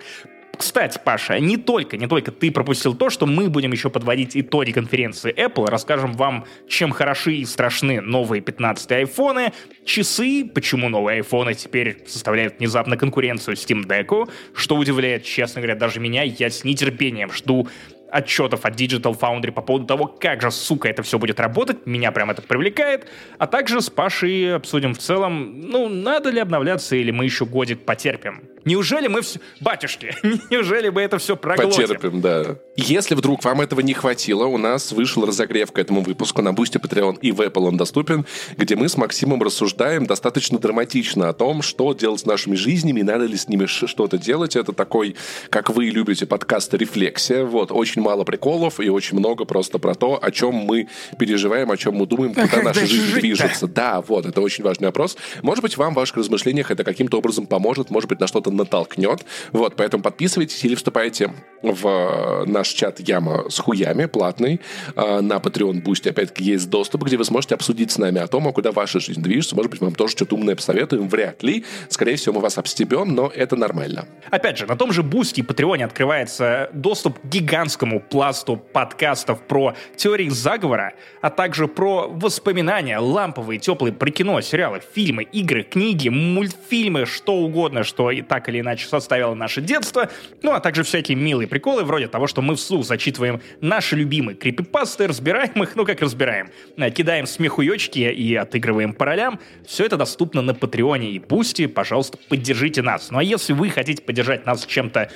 Кстати, 0.55 0.99
Паша, 1.03 1.39
не 1.39 1.57
только, 1.57 1.97
не 1.97 2.07
только 2.07 2.31
ты 2.31 2.51
пропустил 2.51 2.93
то, 2.93 3.09
что 3.09 3.25
мы 3.25 3.49
будем 3.49 3.71
еще 3.71 3.89
подводить 3.89 4.37
итоги 4.37 4.71
конференции 4.71 5.33
Apple, 5.33 5.67
расскажем 5.67 6.13
вам, 6.13 6.45
чем 6.67 6.91
хороши 6.91 7.37
и 7.37 7.45
страшны 7.45 8.01
новые 8.01 8.41
15 8.41 8.91
айфоны, 8.91 9.51
часы, 9.83 10.45
почему 10.45 10.89
новые 10.89 11.17
айфоны 11.17 11.55
теперь 11.55 12.03
составляют 12.07 12.59
внезапно 12.59 12.97
конкуренцию 12.97 13.55
Steam 13.55 13.85
Deck, 13.85 14.29
что 14.53 14.75
удивляет, 14.75 15.23
честно 15.23 15.59
говоря, 15.61 15.75
даже 15.75 15.99
меня, 15.99 16.21
я 16.21 16.49
с 16.51 16.63
нетерпением 16.63 17.31
жду 17.31 17.67
отчетов 18.13 18.65
от 18.65 18.79
Digital 18.79 19.19
Foundry 19.19 19.51
по 19.51 19.61
поводу 19.61 19.85
того, 19.85 20.05
как 20.05 20.41
же, 20.41 20.51
сука, 20.51 20.87
это 20.87 21.01
все 21.01 21.17
будет 21.17 21.39
работать. 21.39 21.85
Меня 21.85 22.11
прям 22.11 22.29
это 22.29 22.41
привлекает. 22.41 23.07
А 23.39 23.47
также 23.47 23.81
с 23.81 23.89
Пашей 23.89 24.55
обсудим 24.55 24.93
в 24.93 24.99
целом, 24.99 25.61
ну, 25.61 25.89
надо 25.89 26.29
ли 26.29 26.39
обновляться 26.39 26.95
или 26.95 27.11
мы 27.11 27.25
еще 27.25 27.45
годик 27.45 27.85
потерпим. 27.85 28.52
Неужели 28.65 29.07
мы 29.07 29.21
все... 29.21 29.39
Батюшки, 29.59 30.15
неужели 30.49 30.89
мы 30.89 31.01
это 31.01 31.17
все 31.17 31.35
проглотим? 31.35 31.87
Потерпим, 31.87 32.21
да. 32.21 32.55
Если 32.75 33.15
вдруг 33.15 33.43
вам 33.43 33.61
этого 33.61 33.81
не 33.81 33.93
хватило, 33.93 34.45
у 34.45 34.57
нас 34.57 34.91
вышел 34.91 35.25
разогрев 35.25 35.71
к 35.71 35.77
этому 35.77 36.01
выпуску 36.01 36.41
на 36.41 36.49
Boosty 36.49 36.81
Patreon 36.81 37.19
и 37.21 37.31
в 37.31 37.41
Apple 37.41 37.67
он 37.67 37.77
доступен, 37.77 38.25
где 38.57 38.75
мы 38.75 38.89
с 38.89 38.97
Максимом 38.97 39.43
рассуждаем 39.43 40.05
достаточно 40.05 40.59
драматично 40.59 41.29
о 41.29 41.33
том, 41.33 41.61
что 41.61 41.93
делать 41.93 42.21
с 42.21 42.25
нашими 42.25 42.55
жизнями, 42.55 43.01
надо 43.01 43.25
ли 43.25 43.37
с 43.37 43.47
ними 43.47 43.65
что-то 43.65 44.17
делать. 44.17 44.55
Это 44.55 44.73
такой, 44.73 45.15
как 45.49 45.69
вы 45.69 45.85
любите, 45.85 46.25
подкаст 46.25 46.73
«Рефлексия». 46.73 47.43
Вот, 47.43 47.71
очень 47.71 48.01
мало 48.01 48.23
приколов 48.23 48.79
и 48.79 48.89
очень 48.89 49.17
много 49.17 49.45
просто 49.45 49.77
про 49.77 49.93
то, 49.93 50.19
о 50.21 50.31
чем 50.31 50.55
мы 50.55 50.87
переживаем, 51.19 51.71
о 51.71 51.77
чем 51.77 51.95
мы 51.95 52.05
думаем, 52.05 52.33
куда 52.33 52.47
как 52.47 52.63
наша 52.63 52.85
жизнь 52.85 53.03
жить-то? 53.03 53.19
движется. 53.19 53.67
Да, 53.67 54.01
вот, 54.01 54.25
это 54.25 54.41
очень 54.41 54.63
важный 54.63 54.87
вопрос. 54.87 55.17
Может 55.41 55.61
быть, 55.61 55.77
вам 55.77 55.93
в 55.93 55.97
ваших 55.97 56.17
размышлениях 56.17 56.71
это 56.71 56.83
каким-то 56.83 57.17
образом 57.17 57.45
поможет, 57.45 57.89
может 57.89 58.09
быть, 58.09 58.19
на 58.19 58.27
что-то 58.27 58.52
натолкнет. 58.55 59.25
Вот, 59.51 59.75
поэтому 59.75 60.03
подписывайтесь 60.03 60.63
или 60.65 60.75
вступайте 60.75 61.33
в 61.61 61.87
э, 61.87 62.45
наш 62.45 62.67
чат 62.69 62.99
Яма 62.99 63.49
с 63.49 63.57
хуями, 63.59 64.05
платный. 64.05 64.59
Э, 64.95 65.21
На 65.21 65.35
Patreon 65.35 65.81
Boosty, 65.81 66.09
опять-таки, 66.09 66.43
есть 66.43 66.69
доступ, 66.69 67.03
где 67.03 67.17
вы 67.17 67.23
сможете 67.23 67.55
обсудить 67.55 67.91
с 67.91 67.97
нами 67.97 68.19
о 68.19 68.27
том, 68.27 68.47
а 68.47 68.51
куда 68.51 68.71
ваша 68.71 68.99
жизнь 68.99 69.21
движется. 69.21 69.55
Может 69.55 69.71
быть, 69.71 69.81
вам 69.81 69.95
тоже 69.95 70.11
что-то 70.11 70.35
умное 70.35 70.55
посоветуем. 70.55 71.07
Вряд 71.07 71.41
ли. 71.41 71.63
Скорее 71.89 72.17
всего, 72.17 72.35
мы 72.35 72.41
вас 72.41 72.57
обстебем, 72.57 73.15
но 73.15 73.31
это 73.33 73.55
нормально. 73.55 74.05
Опять 74.29 74.57
же, 74.57 74.65
на 74.65 74.75
том 74.75 74.91
же 74.91 75.03
Boosty 75.03 75.39
и 75.39 75.43
Patreon 75.43 75.80
е 75.80 75.85
открывается 75.85 76.69
доступ 76.73 77.19
к 77.19 77.25
гигантскому 77.25 78.01
пласту 78.01 78.57
подкастов 78.57 79.41
про 79.47 79.75
теории 79.95 80.29
заговора, 80.29 80.93
а 81.21 81.29
также 81.29 81.67
про 81.67 82.07
воспоминания, 82.09 82.97
ламповые, 82.99 83.59
теплые 83.59 83.93
про 83.93 84.11
кино, 84.11 84.41
сериалы, 84.41 84.81
фильмы, 84.93 85.23
игры, 85.23 85.63
книги, 85.63 86.09
мультфильмы, 86.09 87.05
что 87.05 87.35
угодно, 87.35 87.83
что 87.83 88.11
и 88.11 88.21
так 88.21 88.42
или 88.49 88.59
иначе 88.59 88.87
составило 88.87 89.33
наше 89.33 89.61
детство, 89.61 90.09
ну 90.41 90.51
а 90.51 90.59
также 90.59 90.83
всякие 90.83 91.17
милые 91.17 91.47
приколы, 91.47 91.83
вроде 91.83 92.07
того, 92.07 92.27
что 92.27 92.41
мы 92.41 92.55
вслух 92.55 92.85
зачитываем 92.85 93.41
наши 93.61 93.95
любимые 93.95 94.35
крипипасты, 94.35 95.07
разбираем 95.07 95.61
их, 95.63 95.75
ну 95.75 95.85
как 95.85 96.01
разбираем, 96.01 96.49
э, 96.77 96.89
кидаем 96.91 97.25
смехуёчки 97.25 97.99
и 97.99 98.35
отыгрываем 98.35 98.93
по 98.93 99.05
ролям. 99.05 99.39
Все 99.65 99.85
это 99.85 99.97
доступно 99.97 100.41
на 100.41 100.53
Patreon 100.53 101.04
е 101.04 101.11
и 101.11 101.19
Boosty, 101.19 101.67
пожалуйста, 101.67 102.17
поддержите 102.29 102.81
нас. 102.81 103.11
Ну 103.11 103.17
а 103.19 103.23
если 103.23 103.53
вы 103.53 103.69
хотите 103.69 104.01
поддержать 104.01 104.45
нас 104.45 104.65
чем-то 104.65 105.09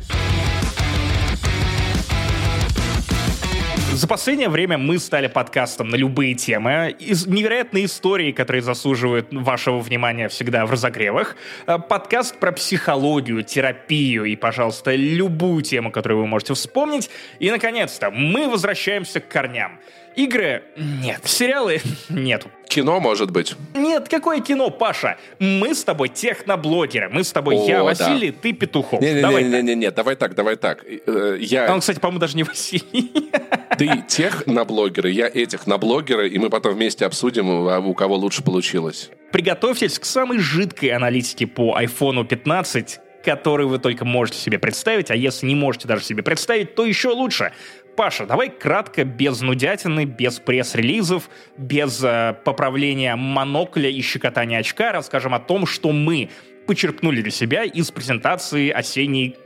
За 3.97 4.07
последнее 4.07 4.51
время 4.51 4.77
мы 4.77 4.99
стали 4.99 5.27
подкастом 5.27 5.89
на 5.89 5.97
любые 5.97 6.35
темы. 6.35 6.95
Из 6.99 7.27
невероятные 7.27 7.87
истории, 7.87 8.31
которые 8.31 8.61
заслуживают 8.61 9.33
вашего 9.33 9.79
внимания 9.79 10.29
всегда 10.29 10.67
в 10.67 10.71
разогревах. 10.71 11.35
Э, 11.67 11.79
Подкаст 11.79 12.39
про 12.39 12.53
психологию, 12.53 13.43
терапию 13.43 14.27
и, 14.27 14.37
пожалуйста, 14.37 14.95
любую 14.95 15.63
тему, 15.63 15.91
которую 15.91 16.21
вы 16.21 16.27
можете 16.27 16.53
вспомнить. 16.53 17.09
И, 17.39 17.51
наконец-то, 17.51 18.11
мы 18.11 18.51
возвращаемся 18.51 19.21
к 19.21 19.29
корням. 19.29 19.81
Игры 20.17 20.63
нет, 20.77 21.21
сериалы 21.25 21.81
нету. 22.09 22.51
Кино, 22.69 23.01
может 23.01 23.31
быть. 23.31 23.55
Нет, 23.75 24.09
какое 24.09 24.41
кино, 24.41 24.71
Паша? 24.71 25.19
Мы 25.39 25.75
с 25.75 25.85
тобой 25.85 26.09
техноблогеры. 26.09 27.09
Мы 27.11 27.23
с 27.23 27.33
тобой 27.33 27.57
О, 27.57 27.67
я, 27.67 27.77
да. 27.79 27.85
Василий, 27.85 28.31
ты 28.33 28.53
Петухов. 28.53 29.01
Давай 29.01 29.45
так. 29.45 29.53
Не-не-не, 29.53 29.91
давай 29.91 30.17
так, 30.17 30.35
давай 30.35 30.57
так. 30.57 30.85
Э, 30.85 31.37
Я 31.39 31.67
А 31.67 31.75
Он, 31.75 31.81
кстати, 31.81 32.01
по-моему, 32.01 32.21
даже 32.21 32.37
не 32.37 32.43
Василий. 32.43 33.31
Ты 33.79 34.03
тех 34.09 34.47
на 34.47 34.65
блогеры, 34.65 35.11
я 35.11 35.27
этих 35.27 35.67
на 35.67 35.77
блогеры, 35.79 36.29
и 36.29 36.39
мы 36.39 36.49
потом 36.49 36.75
вместе 36.75 37.05
обсудим, 37.05 37.69
а 37.69 37.79
у 37.79 37.95
кого 37.95 38.17
лучше 38.17 38.43
получилось. 38.43 39.11
Приготовьтесь 39.33 39.99
к 39.99 40.05
самой 40.07 40.39
жидкой 40.39 40.91
аналитике 40.91 41.47
по 41.47 41.79
iPhone 41.79 42.27
15, 42.27 43.01
который 43.25 43.67
вы 43.67 43.79
только 43.79 44.05
можете 44.05 44.39
себе 44.39 44.59
представить, 44.59 45.11
а 45.11 45.15
если 45.15 45.47
не 45.47 45.55
можете 45.55 45.89
даже 45.89 46.05
себе 46.05 46.23
представить, 46.23 46.75
то 46.75 46.87
еще 46.87 47.09
лучше. 47.09 47.53
Паша, 47.97 48.27
давай 48.27 48.51
кратко, 48.51 49.05
без 49.05 49.41
нудятины, 49.41 50.05
без 50.05 50.39
пресс-релизов, 50.39 51.31
без 51.57 52.05
э, 52.05 52.35
поправления 52.45 53.17
монокля 53.17 53.89
и 53.89 54.03
щекотания 54.03 54.59
очка, 54.59 54.93
расскажем 54.93 55.33
о 55.33 55.41
том, 55.41 55.65
что 55.65 55.93
мы 55.93 56.29
почерпнули 56.67 57.23
для 57.23 57.31
себя 57.31 57.65
из 57.65 57.91
презентации 57.91 58.69
осенней 58.71 59.37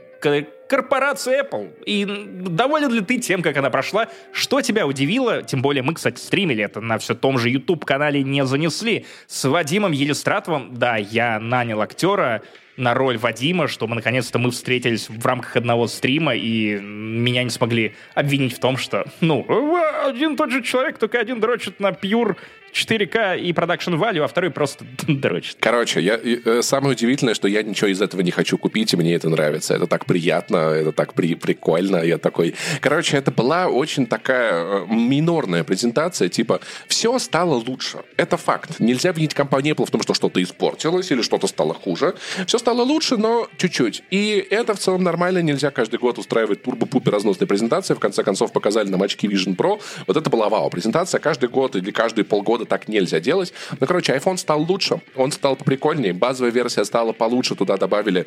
к- 0.71 0.81
корпорации 0.81 1.41
Apple. 1.41 1.73
И 1.85 2.05
доволен 2.05 2.91
ли 2.93 3.01
ты 3.01 3.17
тем, 3.19 3.41
как 3.41 3.57
она 3.57 3.69
прошла? 3.69 4.07
Что 4.31 4.61
тебя 4.61 4.87
удивило? 4.87 5.43
Тем 5.43 5.61
более 5.61 5.83
мы, 5.83 5.93
кстати, 5.93 6.19
стримили 6.19 6.63
это 6.63 6.79
на 6.81 6.97
все 6.97 7.13
том 7.13 7.37
же 7.37 7.49
YouTube-канале 7.49 8.23
«Не 8.23 8.45
занесли». 8.45 9.05
С 9.27 9.47
Вадимом 9.47 9.91
Елистратовым, 9.91 10.75
да, 10.75 10.97
я 10.97 11.39
нанял 11.39 11.81
актера 11.81 12.41
на 12.77 12.93
роль 12.93 13.17
Вадима, 13.17 13.67
чтобы 13.67 13.95
наконец-то 13.95 14.39
мы 14.39 14.49
встретились 14.51 15.09
в 15.09 15.25
рамках 15.25 15.57
одного 15.57 15.87
стрима, 15.87 16.35
и 16.35 16.79
меня 16.79 17.43
не 17.43 17.49
смогли 17.49 17.93
обвинить 18.15 18.53
в 18.55 18.59
том, 18.59 18.77
что, 18.77 19.05
ну, 19.19 19.43
«Ва, 19.47 20.05
один 20.05 20.35
тот 20.35 20.51
же 20.51 20.63
человек, 20.63 20.97
только 20.97 21.19
один 21.19 21.39
дрочит 21.39 21.79
на 21.79 21.89
Pure 21.89 22.37
4К 22.73 23.39
и 23.39 23.51
Production 23.51 23.99
Value, 23.99 24.23
а 24.23 24.27
второй 24.27 24.51
просто 24.51 24.85
дрочит. 25.07 25.57
Короче, 25.59 26.01
я, 26.01 26.19
э, 26.23 26.61
самое 26.61 26.93
удивительное, 26.93 27.33
что 27.33 27.47
я 27.47 27.63
ничего 27.63 27.89
из 27.89 28.01
этого 28.01 28.21
не 28.21 28.31
хочу 28.31 28.57
купить, 28.57 28.93
и 28.93 28.97
мне 28.97 29.15
это 29.15 29.29
нравится. 29.29 29.73
Это 29.73 29.87
так 29.87 30.05
приятно, 30.05 30.57
это 30.57 30.91
так 30.91 31.13
при, 31.13 31.35
прикольно. 31.35 31.97
Я 31.97 32.17
такой... 32.17 32.55
Короче, 32.79 33.17
это 33.17 33.31
была 33.31 33.67
очень 33.67 34.05
такая 34.07 34.83
э, 34.83 34.85
минорная 34.89 35.63
презентация, 35.63 36.29
типа, 36.29 36.61
все 36.87 37.17
стало 37.19 37.55
лучше. 37.55 37.99
Это 38.17 38.37
факт. 38.37 38.79
Нельзя 38.79 39.11
винить 39.11 39.33
компанию 39.33 39.75
Apple 39.75 39.85
в 39.85 39.91
том, 39.91 40.01
что 40.01 40.13
что-то 40.13 40.41
испортилось 40.41 41.11
или 41.11 41.21
что-то 41.21 41.47
стало 41.47 41.73
хуже. 41.73 42.15
Все 42.47 42.57
стало 42.57 42.81
лучше, 42.81 43.17
но 43.17 43.47
чуть-чуть. 43.57 44.03
И 44.11 44.45
это 44.49 44.73
в 44.73 44.79
целом 44.79 45.03
нормально. 45.03 45.41
Нельзя 45.41 45.71
каждый 45.71 45.99
год 45.99 46.17
устраивать 46.17 46.63
турбо-пупер 46.63 47.11
разносные 47.11 47.47
презентации. 47.47 47.93
В 47.93 47.99
конце 47.99 48.23
концов, 48.23 48.51
показали 48.51 48.89
нам 48.89 49.01
очки 49.01 49.27
Vision 49.27 49.55
Pro. 49.55 49.81
Вот 50.07 50.17
это 50.17 50.29
была 50.29 50.49
вау-презентация. 50.49 51.19
Каждый 51.19 51.49
год 51.49 51.75
или 51.75 51.91
каждые 51.91 52.25
полгода 52.25 52.60
так 52.65 52.87
нельзя 52.87 53.19
делать. 53.19 53.53
Ну, 53.79 53.87
короче, 53.87 54.13
iPhone 54.13 54.37
стал 54.37 54.61
лучше. 54.61 55.01
Он 55.15 55.31
стал 55.31 55.55
поприкольнее. 55.55 56.13
Базовая 56.13 56.51
версия 56.51 56.85
стала 56.85 57.13
получше. 57.13 57.55
Туда 57.55 57.77
добавили 57.77 58.25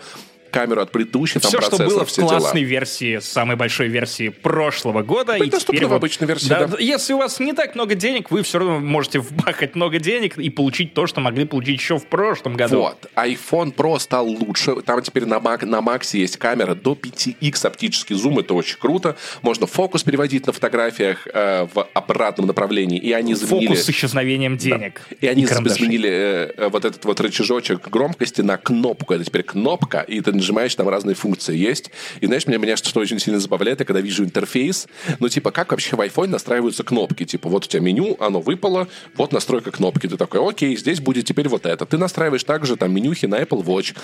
камеру 0.54 0.80
от 0.82 0.92
предыдущей, 0.92 1.40
там 1.40 1.50
все, 1.50 1.60
что 1.60 1.76
было 1.78 2.04
в 2.04 2.08
все 2.08 2.22
классной 2.22 2.60
дела. 2.60 2.70
версии, 2.70 3.18
самой 3.18 3.56
большой 3.56 3.88
версии 3.88 4.28
прошлого 4.28 5.02
года. 5.02 5.34
И 5.34 5.50
доступно 5.50 5.88
в 5.88 5.90
вот- 5.90 5.96
обычной 5.96 6.28
версии, 6.28 6.48
да, 6.48 6.68
да. 6.68 6.78
Если 6.78 7.12
у 7.12 7.18
вас 7.18 7.40
не 7.40 7.52
так 7.52 7.74
много 7.74 7.96
денег, 7.96 8.30
вы 8.30 8.44
все 8.44 8.60
равно 8.60 8.78
можете 8.78 9.18
вбахать 9.18 9.74
много 9.74 9.98
денег 9.98 10.38
и 10.38 10.50
получить 10.50 10.94
то, 10.94 11.08
что 11.08 11.20
могли 11.20 11.44
получить 11.44 11.80
еще 11.80 11.98
в 11.98 12.06
прошлом 12.06 12.54
году. 12.54 12.78
Вот. 12.78 13.10
iPhone 13.16 13.74
Pro 13.74 13.98
стал 13.98 14.28
лучше. 14.28 14.80
Там 14.82 15.02
теперь 15.02 15.26
на, 15.26 15.38
Mac, 15.38 15.64
на 15.64 15.80
Max 15.80 16.16
есть 16.16 16.36
камера 16.36 16.76
до 16.76 16.92
5x 16.92 17.66
оптический 17.66 18.14
зум. 18.14 18.38
Это 18.38 18.54
очень 18.54 18.78
круто. 18.78 19.16
Можно 19.42 19.66
фокус 19.66 20.04
переводить 20.04 20.46
на 20.46 20.52
фотографиях 20.52 21.26
э, 21.26 21.66
в 21.74 21.88
обратном 21.94 22.46
направлении. 22.46 22.98
И 22.98 23.10
они 23.12 23.34
заменили... 23.34 23.66
Фокус 23.66 23.82
с 23.82 23.88
исчезновением 24.24 24.56
денег. 24.56 25.02
И 25.20 25.26
они 25.26 25.44
изменили 25.44 26.08
э, 26.08 26.52
э, 26.56 26.68
вот 26.68 26.84
этот 26.84 27.04
вот 27.04 27.20
рычажочек 27.20 27.88
громкости 27.88 28.40
на 28.40 28.56
кнопку. 28.56 29.14
Это 29.14 29.24
теперь 29.24 29.42
кнопка, 29.42 30.00
и 30.00 30.20
ты 30.20 30.32
нажимаешь, 30.32 30.74
там 30.74 30.88
разные 30.88 31.14
функции 31.14 31.56
есть. 31.56 31.90
И 32.20 32.26
знаешь, 32.26 32.46
меня, 32.46 32.58
меня 32.58 32.76
что 32.76 33.00
очень 33.00 33.18
сильно 33.18 33.38
забавляет, 33.38 33.80
я 33.80 33.86
когда 33.86 34.00
вижу 34.00 34.24
интерфейс, 34.24 34.88
ну, 35.18 35.28
типа, 35.28 35.50
как 35.50 35.70
вообще 35.70 35.96
в 35.96 36.00
iPhone 36.00 36.28
настраиваются 36.28 36.82
кнопки? 36.82 37.24
Типа, 37.24 37.48
вот 37.48 37.64
у 37.64 37.68
тебя 37.68 37.82
меню, 37.82 38.16
оно 38.20 38.40
выпало, 38.40 38.88
вот 39.14 39.32
настройка 39.32 39.70
кнопки. 39.70 40.08
Ты 40.08 40.16
такой, 40.16 40.46
окей, 40.48 40.76
здесь 40.76 41.00
будет 41.00 41.26
теперь 41.26 41.48
вот 41.48 41.66
это. 41.66 41.86
Ты 41.86 41.98
настраиваешь 41.98 42.44
также 42.44 42.76
там 42.76 42.92
менюхи 42.92 43.26
на 43.26 43.40
Apple 43.40 43.64
Watch, 43.64 43.96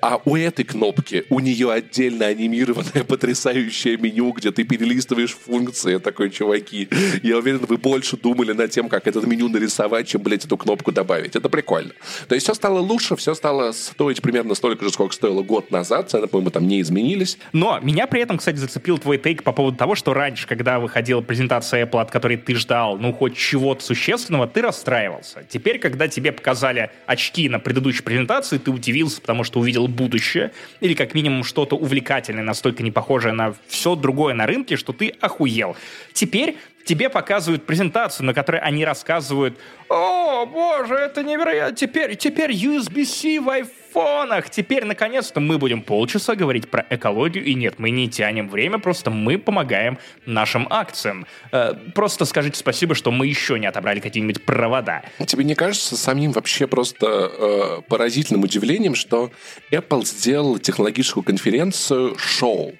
а 0.00 0.20
у 0.24 0.36
этой 0.36 0.64
кнопки, 0.64 1.24
у 1.30 1.40
нее 1.40 1.72
отдельно 1.72 2.26
анимированное 2.26 3.04
потрясающее 3.04 3.96
меню, 3.96 4.32
где 4.32 4.50
ты 4.50 4.64
перелистываешь 4.64 5.36
функции. 5.36 5.98
Такой, 5.98 6.30
чуваки, 6.30 6.88
я 7.22 7.38
уверен, 7.38 7.64
вы 7.68 7.76
больше 7.76 8.16
думали 8.16 8.52
над 8.52 8.70
тем, 8.70 8.88
как 8.88 9.06
это 9.06 9.20
меню 9.28 9.48
нарисовать, 9.48 9.67
чем, 10.04 10.22
блядь, 10.22 10.44
эту 10.44 10.56
кнопку 10.56 10.92
добавить. 10.92 11.36
Это 11.36 11.48
прикольно. 11.48 11.92
То 12.28 12.34
есть 12.34 12.46
все 12.46 12.54
стало 12.54 12.78
лучше, 12.80 13.16
все 13.16 13.34
стало 13.34 13.72
стоить 13.72 14.22
примерно 14.22 14.54
столько 14.54 14.84
же, 14.84 14.90
сколько 14.90 15.14
стоило 15.14 15.42
год 15.42 15.70
назад. 15.70 16.10
Цены, 16.10 16.26
по-моему, 16.26 16.50
там 16.50 16.66
не 16.66 16.80
изменились. 16.80 17.38
Но 17.52 17.78
меня 17.80 18.06
при 18.06 18.20
этом, 18.20 18.38
кстати, 18.38 18.56
зацепил 18.56 18.98
твой 18.98 19.18
тейк 19.18 19.42
по 19.42 19.52
поводу 19.52 19.76
того, 19.76 19.94
что 19.94 20.14
раньше, 20.14 20.46
когда 20.46 20.78
выходила 20.78 21.20
презентация 21.20 21.86
Apple, 21.86 22.00
от 22.00 22.10
которой 22.10 22.36
ты 22.36 22.54
ждал, 22.54 22.98
ну, 22.98 23.12
хоть 23.12 23.36
чего-то 23.36 23.84
существенного, 23.84 24.46
ты 24.46 24.62
расстраивался. 24.62 25.44
Теперь, 25.48 25.78
когда 25.78 26.08
тебе 26.08 26.32
показали 26.32 26.90
очки 27.06 27.48
на 27.48 27.58
предыдущей 27.58 28.02
презентации, 28.02 28.58
ты 28.58 28.70
удивился, 28.70 29.20
потому 29.20 29.44
что 29.44 29.60
увидел 29.60 29.88
будущее, 29.88 30.52
или 30.80 30.94
как 30.94 31.14
минимум 31.14 31.44
что-то 31.44 31.76
увлекательное, 31.76 32.44
настолько 32.44 32.82
не 32.82 32.90
похожее 32.90 33.32
на 33.32 33.54
все 33.68 33.94
другое 33.94 34.34
на 34.34 34.46
рынке, 34.46 34.76
что 34.76 34.92
ты 34.92 35.14
охуел. 35.20 35.76
Теперь 36.12 36.56
тебе 36.88 37.10
показывают 37.10 37.66
презентацию, 37.66 38.24
на 38.24 38.32
которой 38.32 38.62
они 38.62 38.82
рассказывают, 38.82 39.58
о, 39.90 40.46
боже, 40.46 40.94
это 40.94 41.22
невероятно, 41.22 41.76
теперь, 41.76 42.16
теперь 42.16 42.52
USB-C 42.52 43.40
в 43.40 43.50
айфонах, 43.50 44.48
теперь, 44.48 44.86
наконец-то, 44.86 45.38
мы 45.38 45.58
будем 45.58 45.82
полчаса 45.82 46.34
говорить 46.34 46.70
про 46.70 46.86
экологию, 46.88 47.44
и 47.44 47.52
нет, 47.52 47.78
мы 47.78 47.90
не 47.90 48.08
тянем 48.08 48.48
время, 48.48 48.78
просто 48.78 49.10
мы 49.10 49.36
помогаем 49.36 49.98
нашим 50.24 50.66
акциям. 50.70 51.26
Э, 51.52 51.74
просто 51.94 52.24
скажите 52.24 52.58
спасибо, 52.58 52.94
что 52.94 53.10
мы 53.10 53.26
еще 53.26 53.58
не 53.58 53.66
отобрали 53.66 54.00
какие-нибудь 54.00 54.46
провода. 54.46 55.02
Тебе 55.26 55.44
не 55.44 55.54
кажется 55.54 55.94
самим 55.94 56.32
вообще 56.32 56.66
просто 56.66 57.06
э, 57.06 57.82
поразительным 57.86 58.44
удивлением, 58.44 58.94
что 58.94 59.30
Apple 59.70 60.06
сделала 60.06 60.58
технологическую 60.58 61.22
конференцию 61.22 62.16
шоу? 62.16 62.72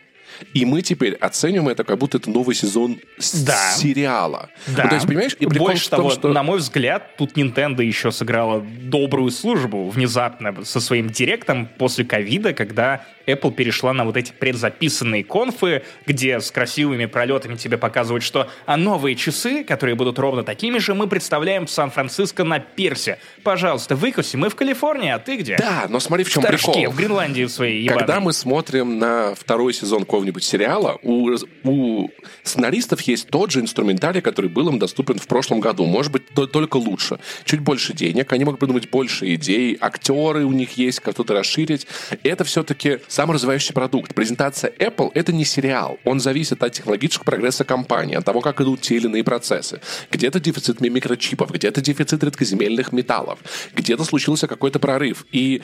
И 0.54 0.64
мы 0.64 0.82
теперь 0.82 1.14
оцениваем 1.14 1.68
это, 1.68 1.84
как 1.84 1.98
будто 1.98 2.18
это 2.18 2.30
новый 2.30 2.54
сезон 2.54 2.98
Да. 3.44 3.72
сериала. 3.76 4.50
Да. 4.66 4.84
Ну, 4.84 4.88
то 4.90 4.94
есть, 4.96 5.06
понимаешь, 5.06 5.36
и 5.38 5.46
Больше 5.46 5.90
том, 5.90 5.98
того, 5.98 6.10
что... 6.10 6.28
на 6.28 6.42
мой 6.42 6.58
взгляд, 6.58 7.16
тут 7.16 7.36
Nintendo 7.36 7.84
еще 7.84 8.12
сыграла 8.12 8.60
добрую 8.60 9.30
службу 9.30 9.88
внезапно 9.88 10.64
со 10.64 10.80
своим 10.80 11.10
директом 11.10 11.68
после 11.78 12.04
ковида, 12.04 12.52
когда 12.52 13.02
Apple 13.28 13.52
перешла 13.52 13.92
на 13.92 14.04
вот 14.04 14.16
эти 14.16 14.32
предзаписанные 14.32 15.22
конфы, 15.22 15.82
где 16.06 16.40
с 16.40 16.50
красивыми 16.50 17.06
пролетами 17.06 17.56
тебе 17.56 17.76
показывают, 17.78 18.24
что 18.24 18.48
а 18.66 18.76
новые 18.76 19.14
часы, 19.16 19.64
которые 19.64 19.94
будут 19.94 20.18
ровно 20.18 20.42
такими 20.42 20.78
же, 20.78 20.94
мы 20.94 21.06
представляем 21.06 21.66
в 21.66 21.70
Сан-Франциско 21.70 22.44
на 22.44 22.58
пирсе. 22.58 23.18
Пожалуйста, 23.42 23.94
выкуси, 23.96 24.36
мы 24.36 24.48
в 24.48 24.54
Калифорнии, 24.56 25.10
а 25.10 25.18
ты 25.18 25.36
где? 25.36 25.56
Да, 25.58 25.86
но 25.88 26.00
смотри, 26.00 26.24
в 26.24 26.30
чем 26.30 26.42
в 26.42 26.46
Торжке, 26.46 26.72
прикол. 26.72 26.92
в 26.92 26.96
Гренландии 26.96 27.44
в 27.44 27.50
своей 27.50 27.86
Когда 27.86 28.04
ебаной. 28.04 28.24
мы 28.24 28.32
смотрим 28.32 28.98
на 28.98 29.34
второй 29.34 29.74
сезон 29.74 30.00
какого-нибудь 30.00 30.42
сериала, 30.42 30.98
у, 31.02 31.30
у 31.64 32.08
сценаристов 32.42 33.00
есть 33.02 33.28
тот 33.28 33.50
же 33.50 33.60
инструментарий, 33.60 34.20
который 34.22 34.48
был 34.50 34.68
им 34.70 34.78
доступен 34.78 35.18
в 35.18 35.26
прошлом 35.26 35.60
году. 35.60 35.84
Может 35.84 36.12
быть, 36.12 36.26
то- 36.34 36.46
только 36.46 36.78
лучше. 36.78 37.18
Чуть 37.44 37.60
больше 37.60 37.92
денег, 37.92 38.32
они 38.32 38.44
могут 38.44 38.60
придумать 38.60 38.88
больше 38.90 39.34
идей, 39.34 39.76
актеры 39.80 40.44
у 40.44 40.52
них 40.52 40.76
есть, 40.78 41.00
как 41.00 41.14
то 41.14 41.24
расширить. 41.28 41.86
Это 42.22 42.44
все-таки 42.44 43.00
саморазвивающийся 43.18 43.72
продукт. 43.72 44.14
Презентация 44.14 44.70
Apple— 44.78 45.10
это 45.14 45.32
не 45.32 45.44
сериал. 45.44 45.98
Он 46.04 46.20
зависит 46.20 46.62
от 46.62 46.72
технологического 46.72 47.24
прогресса 47.24 47.64
компании, 47.64 48.14
от 48.14 48.24
того, 48.24 48.40
как 48.40 48.60
идут 48.60 48.80
те 48.80 48.94
или 48.94 49.06
иные 49.06 49.24
процессы. 49.24 49.80
Где-то 50.12 50.38
дефицит 50.38 50.80
микрочипов, 50.80 51.50
где-то 51.50 51.80
дефицит 51.80 52.22
редкоземельных 52.22 52.92
металлов, 52.92 53.40
где-то 53.74 54.04
случился 54.04 54.46
какой-то 54.46 54.78
прорыв. 54.78 55.26
И 55.32 55.62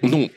ну, 0.00 0.30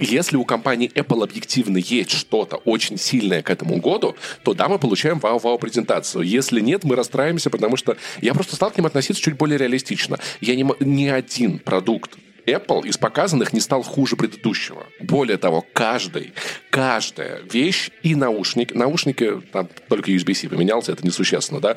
если 0.00 0.36
у 0.36 0.44
компании 0.44 0.90
Apple 0.92 1.22
объективно 1.22 1.76
есть 1.76 2.10
что-то 2.10 2.56
очень 2.56 2.98
сильное 2.98 3.42
к 3.42 3.50
этому 3.50 3.76
году, 3.76 4.16
то 4.42 4.54
да, 4.54 4.68
мы 4.68 4.80
получаем 4.80 5.20
вау-вау 5.20 5.56
презентацию. 5.56 6.24
Если 6.24 6.58
нет, 6.58 6.82
мы 6.82 6.96
расстраиваемся, 6.96 7.48
потому 7.48 7.76
что 7.76 7.96
я 8.20 8.34
просто 8.34 8.56
стал 8.56 8.72
к 8.72 8.76
ним 8.76 8.86
относиться 8.86 9.22
чуть 9.22 9.36
более 9.36 9.56
реалистично. 9.56 10.18
Я 10.40 10.56
не, 10.56 10.66
ни 10.80 11.06
один 11.06 11.60
продукт 11.60 12.18
Apple 12.46 12.86
из 12.86 12.98
показанных 12.98 13.52
не 13.52 13.60
стал 13.60 13.82
хуже 13.82 14.16
предыдущего. 14.16 14.86
Более 15.00 15.38
того, 15.38 15.64
каждый, 15.72 16.32
каждая 16.70 17.40
вещь 17.42 17.90
и 18.02 18.14
наушник, 18.14 18.74
наушники, 18.74 19.40
там 19.52 19.68
только 19.88 20.10
USB-C 20.10 20.48
поменялся, 20.48 20.92
это 20.92 21.06
несущественно, 21.06 21.60
да, 21.60 21.76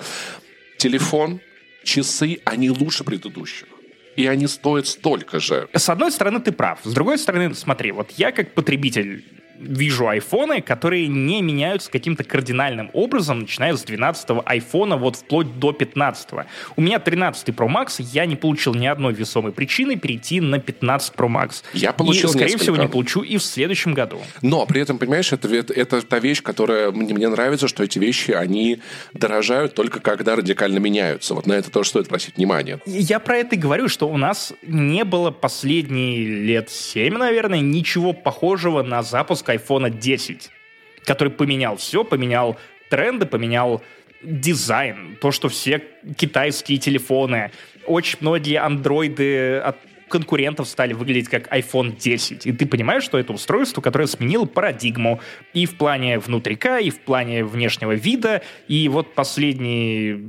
телефон, 0.78 1.39
часы, 1.84 2.39
они 2.46 2.70
лучше 2.70 3.04
предыдущих. 3.04 3.68
И 4.16 4.28
они 4.28 4.48
стоят 4.48 4.88
столько 4.88 5.39
же. 5.39 5.68
С 5.74 5.89
одной 5.89 6.12
стороны, 6.12 6.39
ты 6.39 6.52
прав. 6.54 6.80
С 6.84 6.94
другой 6.94 7.18
стороны, 7.18 7.54
смотри, 7.54 7.92
вот 7.92 8.12
я 8.12 8.32
как 8.32 8.54
потребитель 8.54 9.26
вижу 9.60 10.08
айфоны, 10.08 10.62
которые 10.62 11.08
не 11.08 11.41
меняются 11.41 11.91
каким-то 11.91 12.24
кардинальным 12.24 12.89
образом, 12.94 13.41
начиная 13.41 13.76
с 13.76 13.86
12-го 13.86 14.44
айфона 14.46 14.98
вот 14.98 15.15
вплоть 15.15 15.60
до 15.60 15.72
15-го. 15.72 16.46
У 16.76 16.82
меня 16.82 17.00
13 17.00 17.50
Pro 17.50 17.68
Max, 17.68 17.96
я 18.00 18.26
не 18.26 18.36
получил 18.36 18.74
ни 18.74 18.86
одной 18.86 19.13
весомой 19.13 19.52
причины 19.52 19.96
перейти 19.96 20.41
на 20.41 20.60
15 20.60 21.13
Pro 21.15 21.28
Max. 21.28 21.63
Я 21.74 21.94
получил 21.94 22.30
И, 22.30 22.34
скорее 22.34 22.46
несколько. 22.46 22.63
всего, 22.63 22.78
не 22.78 22.88
получу 22.88 23.22
и 23.22 23.38
в 23.38 23.44
следующем 23.44 23.94
году. 23.94 24.22
Но 24.41 24.65
при 24.65 24.82
этом, 24.82 24.98
понимаешь, 24.98 25.32
это, 25.32 25.54
это, 25.54 25.74
это 25.74 26.02
та 26.02 26.20
вещь, 26.20 26.41
которая 26.41 26.91
мне, 26.91 27.13
мне 27.13 27.30
нравится, 27.30 27.68
что 27.68 27.84
эти 27.84 28.00
вещи, 28.00 28.32
они 28.32 28.80
дорожают 29.13 29.74
только 29.74 30.00
когда 30.00 30.36
радикально 30.36 30.80
меняются. 30.80 31.34
Вот 31.34 31.48
на 31.48 31.54
это 31.54 31.72
тоже 31.72 31.89
стоит 31.89 32.08
просить 32.08 32.38
внимания. 32.38 32.80
Я 32.86 33.20
про 33.20 33.38
это 33.38 33.56
и 33.56 33.58
говорю, 33.58 33.88
что 33.88 34.08
у 34.08 34.18
нас 34.18 34.54
не 34.63 35.04
было 35.04 35.32
последние 35.32 36.26
лет 36.26 36.70
7, 36.70 37.18
наверное, 37.18 37.62
ничего 37.62 38.13
похожего 38.13 38.84
на 38.84 39.04
запуск 39.04 39.45
iPhone 39.50 39.90
10, 39.90 40.50
который 41.06 41.30
поменял 41.30 41.78
все, 41.78 42.04
поменял 42.04 42.58
тренды, 42.90 43.26
поменял 43.26 43.82
дизайн, 44.22 45.18
то, 45.22 45.32
что 45.32 45.50
все 45.50 45.84
китайские 46.18 46.78
телефоны, 46.78 47.52
очень 47.86 48.18
многие 48.22 48.60
андроиды 48.60 49.58
от 49.58 49.78
конкурентов 50.10 50.68
стали 50.68 50.94
выглядеть 50.94 51.30
как 51.30 51.52
iPhone 51.52 51.98
10. 51.98 52.46
И 52.46 52.52
ты 52.52 52.66
понимаешь, 52.66 53.04
что 53.04 53.18
это 53.18 53.34
устройство, 53.34 53.82
которое 53.82 54.08
сменило 54.08 54.46
парадигму 54.46 55.20
и 55.54 55.66
в 55.66 55.76
плане 55.78 56.20
внутрика, 56.20 56.78
и 56.78 56.90
в 56.90 57.00
плане 57.00 57.44
внешнего 57.44 57.94
вида. 57.94 58.42
И 58.68 58.88
вот 58.88 59.14
последние 59.14 60.22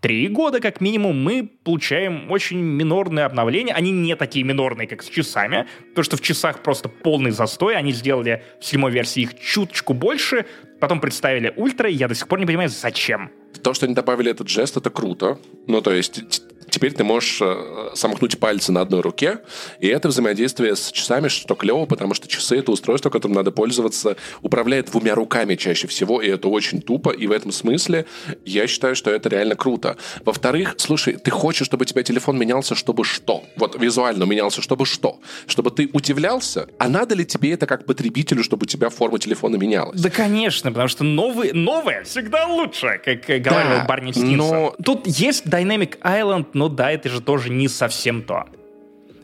три 0.00 0.28
года, 0.28 0.60
как 0.60 0.80
минимум, 0.80 1.22
мы 1.22 1.50
получаем 1.64 2.30
очень 2.30 2.58
минорные 2.58 3.24
обновления. 3.24 3.72
Они 3.74 3.90
не 3.90 4.16
такие 4.16 4.44
минорные, 4.44 4.88
как 4.88 5.02
с 5.02 5.08
часами, 5.08 5.66
потому 5.90 6.04
что 6.04 6.16
в 6.16 6.20
часах 6.20 6.62
просто 6.62 6.88
полный 6.88 7.30
застой. 7.30 7.76
Они 7.76 7.92
сделали 7.92 8.42
в 8.60 8.64
седьмой 8.64 8.90
версии 8.92 9.22
их 9.22 9.38
чуточку 9.38 9.94
больше, 9.94 10.46
потом 10.80 11.00
представили 11.00 11.52
ультра, 11.56 11.88
и 11.88 11.94
я 11.94 12.08
до 12.08 12.14
сих 12.14 12.28
пор 12.28 12.40
не 12.40 12.46
понимаю, 12.46 12.68
зачем. 12.68 13.30
То, 13.62 13.74
что 13.74 13.86
они 13.86 13.94
добавили 13.94 14.30
этот 14.30 14.48
жест, 14.48 14.76
это 14.76 14.90
круто. 14.90 15.38
Ну, 15.66 15.82
то 15.82 15.92
есть 15.92 16.42
теперь 16.70 16.92
ты 16.92 17.04
можешь 17.04 17.38
э, 17.42 17.90
сомкнуть 17.94 18.38
пальцы 18.38 18.72
на 18.72 18.80
одной 18.80 19.00
руке, 19.00 19.38
и 19.80 19.88
это 19.88 20.08
взаимодействие 20.08 20.76
с 20.76 20.90
часами, 20.90 21.28
что 21.28 21.54
клево, 21.54 21.86
потому 21.86 22.14
что 22.14 22.28
часы— 22.28 22.56
это 22.58 22.72
устройство, 22.72 23.10
которым 23.10 23.34
надо 23.36 23.50
пользоваться, 23.50 24.16
управляет 24.42 24.90
двумя 24.90 25.14
руками 25.14 25.56
чаще 25.56 25.86
всего, 25.86 26.20
и 26.22 26.28
это 26.28 26.48
очень 26.48 26.80
тупо, 26.82 27.10
и 27.10 27.26
в 27.26 27.32
этом 27.32 27.52
смысле 27.52 28.06
я 28.44 28.66
считаю, 28.66 28.94
что 28.96 29.10
это 29.10 29.28
реально 29.28 29.56
круто. 29.56 29.96
Во-вторых, 30.24 30.74
слушай, 30.78 31.14
ты 31.16 31.30
хочешь, 31.30 31.66
чтобы 31.66 31.82
у 31.82 31.86
тебя 31.86 32.02
телефон 32.02 32.38
менялся, 32.38 32.74
чтобы 32.74 33.04
что? 33.04 33.44
Вот 33.56 33.80
визуально 33.80 34.24
менялся, 34.24 34.62
чтобы 34.62 34.86
что? 34.86 35.20
Чтобы 35.46 35.70
ты 35.70 35.88
удивлялся? 35.92 36.68
А 36.78 36.88
надо 36.88 37.14
ли 37.14 37.24
тебе 37.24 37.52
это 37.52 37.66
как 37.66 37.84
потребителю, 37.86 38.42
чтобы 38.44 38.64
у 38.64 38.66
тебя 38.66 38.88
форма 38.90 39.18
телефона 39.18 39.56
менялась? 39.56 40.00
Да, 40.00 40.10
конечно, 40.10 40.70
потому 40.70 40.88
что 40.88 41.04
новые, 41.04 41.52
новое 41.52 42.04
всегда 42.04 42.46
лучше, 42.46 43.00
как 43.04 43.20
говорил 43.26 43.78
Да, 43.78 43.84
Барни 43.88 44.12
Стинсон. 44.12 44.36
но- 44.36 44.74
Тут 44.84 45.06
есть 45.06 45.46
Dynamic 45.46 45.98
Island, 46.00 46.46
но 46.60 46.68
да, 46.68 46.92
это 46.92 47.08
же 47.08 47.22
тоже 47.22 47.48
не 47.48 47.68
совсем 47.68 48.22
то. 48.22 48.44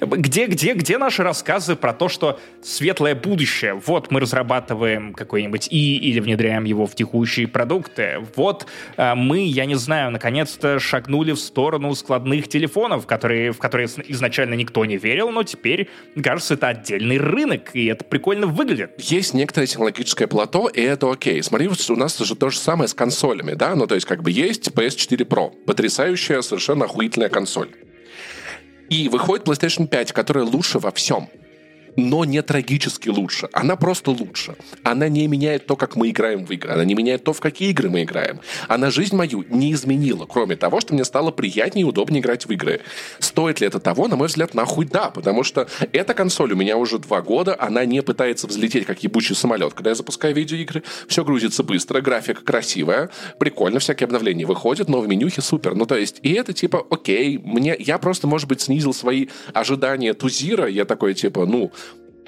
Где, 0.00 0.46
где, 0.46 0.74
где 0.74 0.98
наши 0.98 1.22
рассказы 1.22 1.74
про 1.74 1.94
то, 1.94 2.08
что 2.08 2.38
светлое 2.62 3.14
будущее? 3.14 3.74
Вот 3.74 4.10
мы 4.10 4.20
разрабатываем 4.20 5.14
какой-нибудь 5.14 5.68
И 5.70 5.96
или 5.96 6.20
внедряем 6.20 6.64
его 6.64 6.86
в 6.86 6.94
текущие 6.94 7.48
продукты. 7.48 8.18
Вот 8.34 8.66
э, 8.98 9.14
мы, 9.14 9.44
я 9.46 9.64
не 9.64 9.74
знаю, 9.74 10.10
наконец-то 10.10 10.78
шагнули 10.78 11.32
в 11.32 11.38
сторону 11.38 11.94
складных 11.94 12.48
телефонов, 12.48 13.06
которые, 13.06 13.52
в 13.52 13.58
которые 13.58 13.88
изначально 14.08 14.54
никто 14.54 14.84
не 14.84 14.98
верил, 14.98 15.30
но 15.30 15.42
теперь, 15.44 15.88
кажется, 16.22 16.54
это 16.54 16.68
отдельный 16.68 17.16
рынок, 17.16 17.74
и 17.74 17.86
это 17.86 18.04
прикольно 18.04 18.46
выглядит. 18.46 18.92
Есть 18.98 19.32
некоторое 19.32 19.66
технологическое 19.66 20.28
плато, 20.28 20.68
и 20.68 20.82
это 20.82 21.10
окей. 21.10 21.42
Смотри, 21.42 21.68
у 21.68 21.96
нас 21.96 22.18
же 22.18 22.36
то 22.36 22.50
же 22.50 22.58
самое 22.58 22.88
с 22.88 22.94
консолями, 22.94 23.54
да? 23.54 23.74
Ну, 23.74 23.86
то 23.86 23.94
есть 23.94 24.06
как 24.06 24.22
бы 24.22 24.30
есть 24.30 24.68
PS4 24.68 25.26
Pro, 25.26 25.52
потрясающая, 25.64 26.42
совершенно 26.42 26.84
охуительная 26.84 27.30
консоль. 27.30 27.68
И 28.88 29.08
выходит 29.08 29.46
PlayStation 29.46 29.86
5, 29.86 30.12
которая 30.12 30.44
лучше 30.44 30.78
во 30.78 30.90
всем 30.92 31.28
но 31.96 32.24
не 32.24 32.42
трагически 32.42 33.08
лучше. 33.08 33.48
Она 33.52 33.76
просто 33.76 34.10
лучше. 34.10 34.56
Она 34.82 35.08
не 35.08 35.26
меняет 35.26 35.66
то, 35.66 35.76
как 35.76 35.96
мы 35.96 36.10
играем 36.10 36.44
в 36.46 36.50
игры. 36.50 36.72
Она 36.72 36.84
не 36.84 36.94
меняет 36.94 37.24
то, 37.24 37.32
в 37.32 37.40
какие 37.40 37.70
игры 37.70 37.90
мы 37.90 38.04
играем. 38.04 38.40
Она 38.68 38.90
жизнь 38.90 39.16
мою 39.16 39.44
не 39.48 39.72
изменила, 39.72 40.26
кроме 40.26 40.56
того, 40.56 40.80
что 40.80 40.94
мне 40.94 41.04
стало 41.04 41.30
приятнее 41.30 41.82
и 41.82 41.88
удобнее 41.88 42.20
играть 42.20 42.46
в 42.46 42.50
игры. 42.50 42.80
Стоит 43.18 43.60
ли 43.60 43.66
это 43.66 43.80
того? 43.80 44.08
На 44.08 44.16
мой 44.16 44.28
взгляд, 44.28 44.54
нахуй 44.54 44.86
да, 44.86 45.10
потому 45.10 45.42
что 45.42 45.68
эта 45.92 46.14
консоль 46.14 46.52
у 46.52 46.56
меня 46.56 46.76
уже 46.76 46.98
два 46.98 47.22
года, 47.22 47.56
она 47.58 47.84
не 47.84 48.02
пытается 48.02 48.46
взлететь, 48.46 48.86
как 48.86 49.02
ебучий 49.02 49.34
самолет. 49.34 49.74
Когда 49.74 49.90
я 49.90 49.96
запускаю 49.96 50.34
видеоигры, 50.34 50.82
все 51.08 51.24
грузится 51.24 51.62
быстро, 51.62 52.00
графика 52.00 52.42
красивая, 52.42 53.10
прикольно, 53.38 53.78
всякие 53.78 54.06
обновления 54.06 54.46
выходят, 54.46 54.88
но 54.88 55.00
в 55.00 55.08
менюхе 55.08 55.40
супер. 55.42 55.74
Ну, 55.74 55.86
то 55.86 55.96
есть, 55.96 56.18
и 56.22 56.32
это 56.32 56.52
типа, 56.52 56.86
окей, 56.90 57.38
мне, 57.38 57.76
я 57.78 57.98
просто, 57.98 58.26
может 58.26 58.48
быть, 58.48 58.60
снизил 58.60 58.94
свои 58.94 59.28
ожидания 59.52 60.14
Тузира, 60.14 60.66
я 60.66 60.84
такой, 60.84 61.14
типа, 61.14 61.46
ну, 61.46 61.72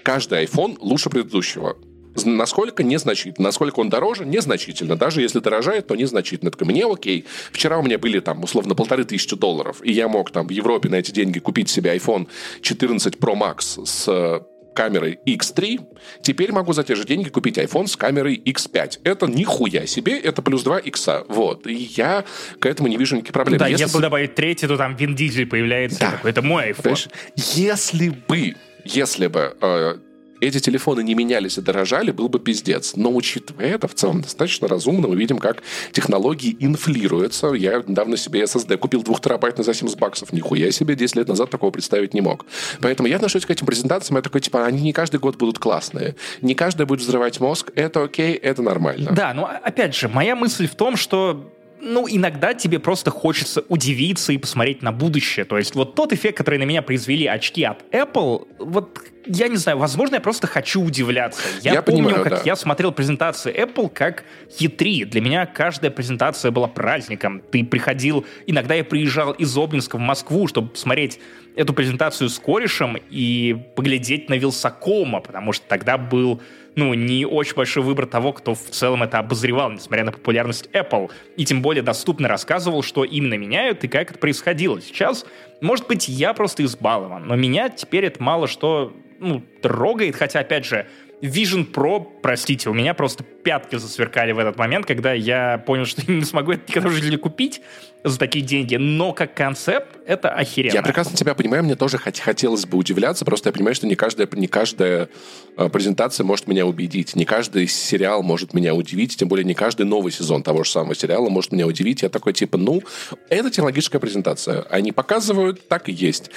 каждый 0.08 0.44
iPhone 0.44 0.78
лучше 0.80 1.10
предыдущего. 1.10 1.76
Насколько? 2.24 2.82
Незначительно. 2.82 3.48
Насколько 3.48 3.80
он 3.80 3.90
дороже? 3.90 4.24
Незначительно. 4.24 4.96
Даже 4.96 5.20
если 5.20 5.38
дорожает, 5.38 5.86
то 5.86 5.96
незначительно. 5.96 6.50
Так 6.50 6.62
мне 6.62 6.90
окей. 6.90 7.26
Вчера 7.52 7.78
у 7.78 7.82
меня 7.82 7.98
были 7.98 8.20
там 8.20 8.42
условно 8.42 8.74
полторы 8.74 9.04
тысячи 9.04 9.36
долларов, 9.36 9.80
и 9.84 9.92
я 9.92 10.08
мог 10.08 10.30
там 10.30 10.46
в 10.46 10.50
Европе 10.50 10.88
на 10.88 10.94
эти 10.94 11.10
деньги 11.10 11.40
купить 11.40 11.68
себе 11.68 11.94
iPhone 11.94 12.26
14 12.62 13.16
Pro 13.16 13.34
Max 13.34 13.84
с 13.84 14.08
э, 14.08 14.40
камерой 14.74 15.18
X3, 15.26 15.80
теперь 16.22 16.52
могу 16.52 16.72
за 16.72 16.84
те 16.84 16.94
же 16.94 17.04
деньги 17.04 17.28
купить 17.28 17.58
iPhone 17.58 17.86
с 17.86 17.94
камерой 17.94 18.40
X5. 18.42 19.00
Это 19.04 19.26
нихуя 19.26 19.86
себе, 19.86 20.18
это 20.18 20.40
плюс 20.40 20.62
2 20.62 20.78
X. 20.78 21.08
Вот. 21.28 21.66
И 21.66 21.90
я 21.96 22.24
к 22.58 22.64
этому 22.64 22.88
не 22.88 22.96
вижу 22.96 23.16
никаких 23.16 23.34
проблем. 23.34 23.58
Да, 23.58 23.68
если, 23.68 23.84
если 23.84 24.00
добавить 24.00 24.34
третий, 24.34 24.66
то 24.66 24.78
там 24.78 24.96
Вин 24.96 25.14
Дизель 25.14 25.46
появляется. 25.46 26.00
Да. 26.00 26.12
Такой, 26.12 26.30
это 26.30 26.40
мой 26.40 26.70
iPhone. 26.70 26.82
Понимаешь? 26.82 27.08
Если 27.36 28.08
бы 28.08 28.54
если 28.88 29.26
бы 29.26 29.56
э, 29.60 29.98
эти 30.40 30.60
телефоны 30.60 31.02
не 31.02 31.14
менялись 31.14 31.58
и 31.58 31.60
дорожали, 31.60 32.10
был 32.10 32.28
бы 32.28 32.38
пиздец. 32.38 32.94
Но 32.96 33.14
учитывая 33.14 33.66
это, 33.66 33.88
в 33.88 33.94
целом 33.94 34.22
достаточно 34.22 34.68
разумно, 34.68 35.08
мы 35.08 35.16
видим, 35.16 35.38
как 35.38 35.62
технологии 35.92 36.56
инфлируются. 36.60 37.48
Я 37.48 37.82
недавно 37.86 38.16
себе 38.16 38.42
SSD 38.42 38.76
купил 38.76 39.02
2 39.02 39.18
терабайтный 39.18 39.64
за 39.64 39.74
70 39.74 39.98
баксов. 39.98 40.32
Нихуя 40.32 40.70
себе, 40.70 40.94
10 40.94 41.16
лет 41.16 41.28
назад 41.28 41.50
такого 41.50 41.70
представить 41.70 42.14
не 42.14 42.20
мог. 42.20 42.46
Поэтому 42.80 43.08
я 43.08 43.16
отношусь 43.16 43.46
к 43.46 43.50
этим 43.50 43.66
презентациям, 43.66 44.16
я 44.16 44.22
такой, 44.22 44.40
типа, 44.40 44.64
они 44.64 44.82
не 44.82 44.92
каждый 44.92 45.20
год 45.20 45.36
будут 45.36 45.58
классные. 45.58 46.16
Не 46.40 46.54
каждый 46.54 46.86
будет 46.86 47.00
взрывать 47.00 47.40
мозг. 47.40 47.70
Это 47.74 48.04
окей, 48.04 48.34
это 48.34 48.62
нормально. 48.62 49.12
Да, 49.12 49.34
но 49.34 49.46
опять 49.46 49.94
же, 49.94 50.08
моя 50.08 50.36
мысль 50.36 50.66
в 50.68 50.74
том, 50.74 50.96
что 50.96 51.52
ну, 51.80 52.06
иногда 52.08 52.54
тебе 52.54 52.78
просто 52.78 53.10
хочется 53.10 53.64
удивиться 53.68 54.32
и 54.32 54.38
посмотреть 54.38 54.82
на 54.82 54.92
будущее. 54.92 55.44
То 55.44 55.58
есть 55.58 55.74
вот 55.74 55.94
тот 55.94 56.12
эффект, 56.12 56.38
который 56.38 56.58
на 56.58 56.64
меня 56.64 56.82
произвели 56.82 57.26
очки 57.26 57.64
от 57.64 57.82
Apple, 57.92 58.46
вот 58.58 58.98
я 59.26 59.48
не 59.48 59.56
знаю, 59.56 59.78
возможно, 59.78 60.16
я 60.16 60.20
просто 60.20 60.46
хочу 60.46 60.82
удивляться. 60.82 61.42
Я, 61.62 61.74
я 61.74 61.82
помню, 61.82 62.04
понимаю, 62.04 62.24
как 62.24 62.32
да. 62.32 62.42
я 62.44 62.56
смотрел 62.56 62.92
презентации 62.92 63.54
Apple 63.54 63.90
как 63.90 64.24
E3. 64.58 65.04
Для 65.04 65.20
меня 65.20 65.46
каждая 65.46 65.90
презентация 65.90 66.50
была 66.50 66.66
праздником. 66.66 67.42
Ты 67.50 67.64
приходил, 67.64 68.24
иногда 68.46 68.74
я 68.74 68.84
приезжал 68.84 69.32
из 69.32 69.56
Обнинска 69.56 69.96
в 69.96 70.00
Москву, 70.00 70.46
чтобы 70.46 70.68
посмотреть 70.70 71.20
эту 71.56 71.74
презентацию 71.74 72.28
с 72.30 72.38
корешем 72.38 72.96
и 73.10 73.56
поглядеть 73.76 74.30
на 74.30 74.34
Вилсакома, 74.34 75.20
потому 75.20 75.52
что 75.52 75.66
тогда 75.66 75.98
был 75.98 76.40
ну, 76.78 76.94
не 76.94 77.26
очень 77.26 77.56
большой 77.56 77.82
выбор 77.82 78.06
того, 78.06 78.32
кто 78.32 78.54
в 78.54 78.70
целом 78.70 79.02
это 79.02 79.18
обозревал, 79.18 79.72
несмотря 79.72 80.04
на 80.04 80.12
популярность 80.12 80.68
Apple, 80.72 81.10
и 81.36 81.44
тем 81.44 81.60
более 81.60 81.82
доступно 81.82 82.28
рассказывал, 82.28 82.84
что 82.84 83.02
именно 83.02 83.34
меняют 83.34 83.82
и 83.82 83.88
как 83.88 84.12
это 84.12 84.18
происходило. 84.20 84.80
Сейчас, 84.80 85.26
может 85.60 85.88
быть, 85.88 86.08
я 86.08 86.32
просто 86.34 86.64
избалован, 86.64 87.26
но 87.26 87.34
меня 87.34 87.68
теперь 87.68 88.04
это 88.04 88.22
мало 88.22 88.46
что 88.46 88.92
ну, 89.18 89.42
трогает, 89.60 90.14
хотя, 90.14 90.38
опять 90.38 90.66
же, 90.66 90.86
Vision 91.20 91.70
Pro, 91.70 92.06
простите, 92.22 92.70
у 92.70 92.74
меня 92.74 92.94
просто 92.94 93.24
пятки 93.24 93.76
засверкали 93.76 94.32
в 94.32 94.38
этот 94.38 94.56
момент, 94.56 94.86
когда 94.86 95.12
я 95.12 95.58
понял, 95.58 95.84
что 95.84 96.02
не 96.10 96.24
смогу 96.24 96.52
это 96.52 96.62
никогда 96.68 96.88
в 96.88 96.92
жизни 96.92 97.16
купить 97.16 97.60
за 98.04 98.18
такие 98.18 98.44
деньги. 98.44 98.76
Но 98.76 99.12
как 99.12 99.34
концепт 99.34 99.96
это 100.06 100.30
охеренно. 100.30 100.74
Я 100.74 100.82
прекрасно 100.82 101.16
тебя 101.16 101.34
понимаю, 101.34 101.64
мне 101.64 101.74
тоже 101.74 101.96
хот- 101.96 102.20
хотелось 102.20 102.66
бы 102.66 102.78
удивляться, 102.78 103.24
просто 103.24 103.48
я 103.48 103.52
понимаю, 103.52 103.74
что 103.74 103.86
не 103.86 103.96
каждая, 103.96 104.28
не 104.32 104.46
каждая 104.46 105.08
э, 105.56 105.68
презентация 105.68 106.24
может 106.24 106.46
меня 106.46 106.66
убедить, 106.66 107.16
не 107.16 107.24
каждый 107.24 107.66
сериал 107.66 108.22
может 108.22 108.54
меня 108.54 108.74
удивить, 108.74 109.16
тем 109.16 109.28
более 109.28 109.44
не 109.44 109.54
каждый 109.54 109.86
новый 109.86 110.12
сезон 110.12 110.42
того 110.42 110.62
же 110.62 110.70
самого 110.70 110.94
сериала 110.94 111.28
может 111.28 111.52
меня 111.52 111.66
удивить. 111.66 112.02
Я 112.02 112.08
такой 112.08 112.32
типа, 112.32 112.58
ну, 112.58 112.82
это 113.28 113.50
технологическая 113.50 113.98
презентация. 113.98 114.62
Они 114.70 114.92
показывают, 114.92 115.66
так 115.68 115.88
и 115.88 115.92
есть. 115.92 116.30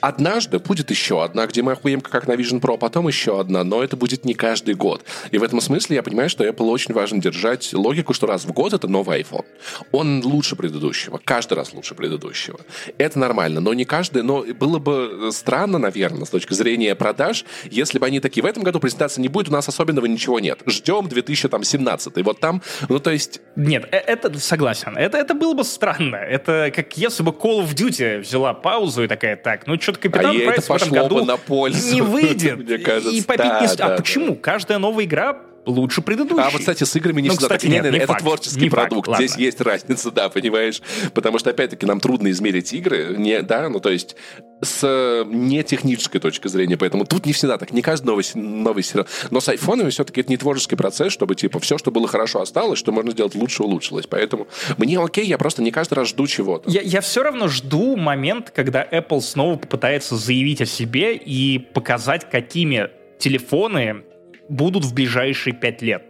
Однажды 0.00 0.58
будет 0.58 0.90
еще 0.90 1.22
одна, 1.22 1.46
где 1.46 1.62
мы 1.62 1.72
охуеем 1.72 2.00
как 2.00 2.26
на 2.26 2.32
Vision 2.32 2.60
Pro, 2.60 2.74
а 2.74 2.76
потом 2.78 3.08
еще 3.08 3.40
одна, 3.40 3.64
но 3.64 3.82
это 3.82 3.96
будет 3.96 4.24
не 4.24 4.34
каждый 4.34 4.74
год. 4.74 5.04
И 5.30 5.38
в 5.38 5.42
этом 5.42 5.60
смысле 5.60 5.96
я 5.96 6.02
понимаю, 6.02 6.30
что 6.30 6.46
Apple 6.46 6.68
очень 6.68 6.94
важно 6.94 7.20
держать 7.20 7.72
логику, 7.74 8.14
что 8.14 8.26
раз 8.26 8.44
в 8.44 8.52
год 8.52 8.72
это 8.72 8.88
новый 8.88 9.20
iPhone. 9.20 9.44
Он 9.92 10.22
лучше 10.24 10.56
предыдущего, 10.56 11.20
каждый 11.22 11.54
раз 11.54 11.74
лучше 11.74 11.94
предыдущего. 11.94 12.60
Это 12.98 13.18
нормально, 13.18 13.60
но 13.60 13.74
не 13.74 13.84
каждый, 13.84 14.22
но 14.22 14.42
было 14.42 14.78
бы 14.78 15.30
странно, 15.32 15.78
наверное, 15.78 16.24
с 16.24 16.30
точки 16.30 16.54
зрения 16.54 16.94
продаж, 16.94 17.44
если 17.70 17.98
бы 17.98 18.06
они 18.06 18.20
такие, 18.20 18.42
в 18.42 18.46
этом 18.46 18.62
году 18.62 18.80
презентации 18.80 19.20
не 19.20 19.28
будет, 19.28 19.48
у 19.48 19.52
нас 19.52 19.68
особенного 19.68 20.06
ничего 20.06 20.40
нет. 20.40 20.60
Ждем 20.66 21.08
2017. 21.08 22.24
Вот 22.24 22.40
там, 22.40 22.62
ну 22.88 22.98
то 22.98 23.10
есть... 23.10 23.40
Нет, 23.56 23.86
э, 23.92 23.96
это 23.96 24.38
согласен. 24.38 24.96
Это, 24.96 25.18
это 25.18 25.34
было 25.34 25.54
бы 25.54 25.64
странно. 25.64 26.16
Это 26.16 26.72
как 26.74 26.96
если 26.96 27.22
бы 27.22 27.32
Call 27.32 27.64
of 27.64 27.74
Duty 27.74 28.20
взяла 28.20 28.54
паузу 28.54 29.04
и 29.04 29.08
такая, 29.08 29.36
так, 29.36 29.66
ну 29.66 29.80
что 29.80 29.89
что-то 29.90 30.08
Капитан 30.08 30.36
а 30.36 30.44
Прайс 30.44 30.68
в 30.68 30.72
этом 30.72 30.90
году 30.90 31.24
на 31.24 31.36
пользу, 31.36 31.94
не 31.94 32.02
выйдет. 32.02 32.58
Мне 32.64 32.78
кажется, 32.78 33.10
и 33.10 33.22
попить 33.22 33.44
да, 33.44 33.60
не... 33.60 33.66
Да, 33.76 33.86
а 33.86 33.88
да. 33.90 33.96
почему? 33.96 34.36
Каждая 34.36 34.78
новая 34.78 35.04
игра 35.04 35.36
лучше 35.66 36.02
предыдущей. 36.02 36.42
А 36.42 36.50
вот, 36.50 36.60
кстати, 36.60 36.84
с 36.84 36.96
играми 36.96 37.20
не 37.20 37.28
ну, 37.28 37.34
всегда 37.34 37.56
кстати, 37.56 37.66
так. 37.66 37.84
Нет, 37.84 37.92
не, 37.92 37.98
это 37.98 38.06
факт, 38.08 38.20
творческий 38.22 38.60
не 38.60 38.70
продукт. 38.70 39.08
Факт, 39.08 39.18
Здесь 39.18 39.36
есть 39.36 39.60
разница, 39.60 40.10
да, 40.10 40.28
понимаешь? 40.28 40.82
Потому 41.14 41.38
что, 41.38 41.50
опять-таки, 41.50 41.86
нам 41.86 42.00
трудно 42.00 42.30
измерить 42.30 42.72
игры, 42.72 43.14
не, 43.16 43.42
да, 43.42 43.68
ну, 43.68 43.80
то 43.80 43.90
есть 43.90 44.16
с 44.62 45.24
не 45.26 45.62
технической 45.62 46.20
точки 46.20 46.48
зрения, 46.48 46.76
поэтому 46.76 47.04
тут 47.04 47.26
не 47.26 47.32
всегда 47.32 47.58
так, 47.58 47.72
не 47.72 47.82
каждый 47.82 48.06
новый, 48.06 48.24
новый 48.34 48.82
сериал. 48.82 49.06
Но 49.30 49.40
с 49.40 49.48
айфонами 49.48 49.90
все-таки 49.90 50.20
это 50.20 50.30
не 50.30 50.36
творческий 50.36 50.76
процесс, 50.76 51.12
чтобы, 51.12 51.34
типа, 51.34 51.58
все, 51.60 51.78
что 51.78 51.90
было 51.90 52.08
хорошо, 52.08 52.40
осталось, 52.40 52.78
что 52.78 52.92
можно 52.92 53.12
сделать 53.12 53.34
лучше, 53.34 53.62
улучшилось. 53.62 54.06
Поэтому 54.06 54.48
мне 54.76 54.98
окей, 54.98 55.26
я 55.26 55.38
просто 55.38 55.62
не 55.62 55.70
каждый 55.70 55.94
раз 55.94 56.08
жду 56.08 56.26
чего-то. 56.26 56.70
Я, 56.70 56.82
я 56.82 57.00
все 57.00 57.22
равно 57.22 57.48
жду 57.48 57.96
момент, 57.96 58.50
когда 58.50 58.86
Apple 58.86 59.20
снова 59.20 59.56
попытается 59.56 60.16
заявить 60.16 60.60
о 60.60 60.66
себе 60.66 61.14
и 61.16 61.58
показать, 61.58 62.30
какими 62.30 62.90
телефоны 63.18 64.04
будут 64.50 64.84
в 64.84 64.92
ближайшие 64.92 65.54
пять 65.54 65.80
лет. 65.80 66.02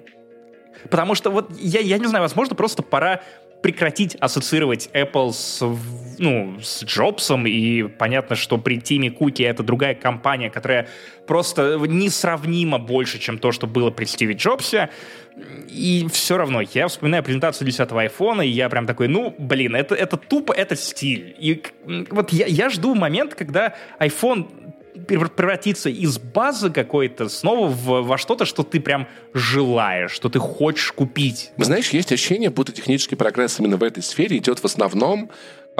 Потому 0.88 1.14
что 1.14 1.30
вот 1.30 1.50
я, 1.60 1.80
я 1.80 1.98
не 1.98 2.06
знаю, 2.06 2.22
возможно, 2.22 2.56
просто 2.56 2.82
пора 2.82 3.20
прекратить 3.62 4.14
ассоциировать 4.14 4.88
Apple 4.94 5.32
с, 5.32 5.62
ну, 6.18 6.56
с 6.62 6.82
Джобсом, 6.82 7.46
и 7.46 7.82
понятно, 7.82 8.34
что 8.34 8.56
при 8.56 8.80
Тиме 8.80 9.10
Куки 9.10 9.42
это 9.42 9.62
другая 9.62 9.94
компания, 9.94 10.48
которая 10.48 10.88
просто 11.26 11.76
несравнимо 11.78 12.78
больше, 12.78 13.18
чем 13.18 13.38
то, 13.38 13.52
что 13.52 13.66
было 13.66 13.90
при 13.90 14.06
Стиве 14.06 14.34
Джобсе, 14.34 14.88
и 15.68 16.06
все 16.10 16.36
равно, 16.36 16.62
я 16.62 16.88
вспоминаю 16.88 17.22
презентацию 17.22 17.66
10 17.66 17.92
айфона, 17.92 18.42
и 18.42 18.48
я 18.48 18.68
прям 18.68 18.86
такой, 18.86 19.08
ну, 19.08 19.34
блин, 19.38 19.76
это, 19.76 19.94
это 19.94 20.16
тупо, 20.16 20.52
это 20.52 20.74
стиль. 20.74 21.34
И 21.38 21.62
вот 22.10 22.32
я, 22.32 22.46
я 22.46 22.68
жду 22.70 22.94
момент, 22.94 23.34
когда 23.34 23.74
iPhone 23.98 24.69
превратиться 25.06 25.88
из 25.88 26.18
базы 26.18 26.70
какой-то 26.70 27.28
снова 27.28 27.68
в, 27.68 28.02
во 28.02 28.18
что-то, 28.18 28.44
что 28.44 28.62
ты 28.62 28.80
прям 28.80 29.08
желаешь, 29.34 30.12
что 30.12 30.28
ты 30.28 30.38
хочешь 30.38 30.92
купить. 30.92 31.52
Знаешь, 31.56 31.90
есть 31.90 32.12
ощущение, 32.12 32.50
будто 32.50 32.72
технический 32.72 33.16
прогресс 33.16 33.58
именно 33.58 33.76
в 33.76 33.82
этой 33.82 34.02
сфере 34.02 34.38
идет 34.38 34.58
в 34.60 34.64
основном 34.64 35.30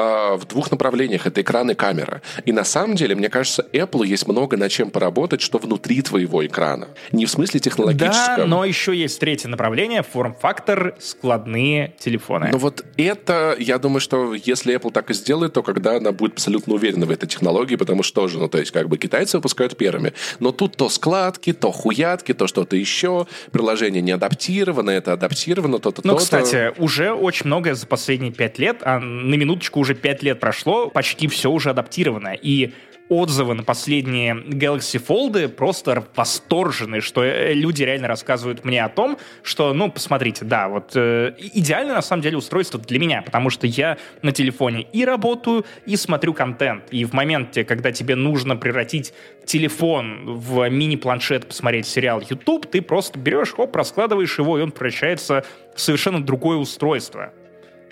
э, 0.00 0.36
в 0.36 0.46
двух 0.46 0.70
направлениях. 0.70 1.26
Это 1.26 1.40
экран 1.40 1.70
и 1.70 1.74
камера. 1.74 2.22
И 2.44 2.52
на 2.52 2.64
самом 2.64 2.96
деле, 2.96 3.14
мне 3.14 3.28
кажется, 3.28 3.66
Apple 3.72 4.06
есть 4.06 4.26
много 4.26 4.56
над 4.56 4.70
чем 4.70 4.90
поработать, 4.90 5.40
что 5.40 5.58
внутри 5.58 6.02
твоего 6.02 6.44
экрана. 6.46 6.88
Не 7.12 7.26
в 7.26 7.30
смысле 7.30 7.60
технологическом. 7.60 8.36
Да, 8.36 8.46
но 8.46 8.64
еще 8.64 8.94
есть 8.94 9.20
третье 9.20 9.48
направление, 9.48 10.02
форм-фактор, 10.02 10.94
складные 10.98 11.94
телефоны. 11.98 12.48
Ну 12.52 12.58
вот 12.58 12.84
это, 12.96 13.54
я 13.58 13.78
думаю, 13.78 14.00
что 14.00 14.34
если 14.34 14.74
Apple 14.74 14.92
так 14.92 15.10
и 15.10 15.14
сделает, 15.14 15.52
то 15.52 15.62
когда 15.62 15.96
она 15.96 16.12
будет 16.12 16.34
абсолютно 16.34 16.74
уверена 16.74 17.06
в 17.06 17.10
этой 17.10 17.26
технологии, 17.26 17.76
потому 17.76 18.02
что 18.02 18.22
тоже, 18.22 18.38
ну 18.38 18.48
то 18.48 18.58
есть 18.58 18.70
как 18.70 18.88
бы 18.88 18.98
китайцы 18.98 19.36
выпускают 19.38 19.76
первыми. 19.76 20.12
Но 20.38 20.52
тут 20.52 20.76
то 20.76 20.88
складки, 20.88 21.52
то 21.52 21.70
хуятки, 21.72 22.34
то 22.34 22.46
что-то 22.46 22.76
еще, 22.76 23.26
приложение 23.52 24.02
не 24.02 24.12
адаптировано, 24.12 24.90
это 24.90 25.12
адаптировано, 25.12 25.78
то-то, 25.78 26.02
Ну, 26.04 26.12
то-то. 26.14 26.24
кстати, 26.24 26.72
уже 26.78 27.12
очень 27.12 27.46
многое 27.46 27.74
за 27.74 27.86
последние 27.86 28.32
пять 28.32 28.58
лет, 28.58 28.78
а 28.82 28.98
на 28.98 29.34
минуточку 29.34 29.80
уже 29.80 29.89
пять 29.94 30.22
лет 30.22 30.40
прошло, 30.40 30.88
почти 30.88 31.28
все 31.28 31.50
уже 31.50 31.70
адаптировано. 31.70 32.34
И 32.34 32.72
отзывы 33.10 33.54
на 33.54 33.64
последние 33.64 34.34
Galaxy 34.34 35.04
Fold 35.04 35.48
просто 35.48 36.06
восторженные, 36.14 37.00
что 37.00 37.24
э, 37.24 37.52
люди 37.52 37.82
реально 37.82 38.08
рассказывают 38.08 38.64
мне 38.64 38.82
о 38.82 38.88
том, 38.88 39.18
что, 39.42 39.74
ну, 39.74 39.90
посмотрите, 39.90 40.44
да, 40.44 40.68
вот 40.68 40.92
э, 40.94 41.34
идеальное 41.38 41.96
на 41.96 42.02
самом 42.02 42.22
деле 42.22 42.36
устройство 42.36 42.80
для 42.80 42.98
меня, 43.00 43.22
потому 43.22 43.50
что 43.50 43.66
я 43.66 43.98
на 44.22 44.30
телефоне 44.30 44.86
и 44.92 45.04
работаю, 45.04 45.66
и 45.86 45.96
смотрю 45.96 46.32
контент. 46.32 46.84
И 46.92 47.04
в 47.04 47.12
моменте, 47.12 47.64
когда 47.64 47.90
тебе 47.90 48.14
нужно 48.14 48.56
превратить 48.56 49.12
телефон 49.44 50.38
в 50.38 50.68
мини-планшет, 50.70 51.48
посмотреть 51.48 51.86
сериал 51.86 52.20
YouTube, 52.20 52.70
ты 52.70 52.80
просто 52.80 53.18
берешь, 53.18 53.52
хоп, 53.52 53.74
раскладываешь 53.74 54.38
его, 54.38 54.56
и 54.56 54.62
он 54.62 54.70
превращается 54.70 55.44
в 55.74 55.80
совершенно 55.80 56.22
другое 56.24 56.58
устройство. 56.58 57.32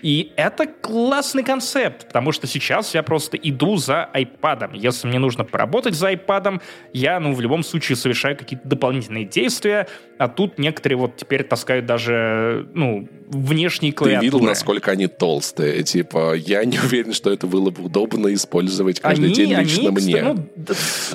И 0.03 0.33
это 0.37 0.67
классный 0.67 1.43
концепт, 1.43 2.07
потому 2.07 2.33
что 2.33 2.47
сейчас 2.47 2.95
я 2.95 3.03
просто 3.03 3.37
иду 3.37 3.77
за 3.77 4.09
iPad. 4.15 4.71
Если 4.75 5.09
мне 5.09 5.19
нужно 5.19 5.45
поработать 5.45 5.95
за 5.95 6.13
iPad, 6.13 6.61
я, 6.93 7.21
ну, 7.21 7.33
в 7.35 7.41
любом 7.41 7.63
случае 7.63 7.97
совершаю 7.97 8.37
какие-то 8.37 8.67
дополнительные 8.69 9.25
действия, 9.25 9.89
а 10.19 10.29
тут 10.29 10.59
некоторые 10.59 10.99
вот 10.99 11.17
теперь 11.17 11.45
таскают 11.45 11.87
даже, 11.87 12.69
ну, 12.75 13.09
внешние 13.29 13.93
клавиатуры. 13.93 14.31
Ты 14.31 14.37
видел, 14.37 14.47
насколько 14.47 14.91
они 14.91 15.07
толстые? 15.07 15.83
Типа, 15.83 16.35
я 16.35 16.65
не 16.65 16.79
уверен, 16.85 17.13
что 17.13 17.33
это 17.33 17.47
было 17.47 17.71
бы 17.71 17.85
удобно 17.85 18.33
использовать 18.35 19.01
каждый 19.01 19.27
они, 19.27 19.35
день 19.35 19.55
лично 19.55 19.89
они, 19.89 20.01
мне. 20.01 20.23
Ну, 20.23 20.49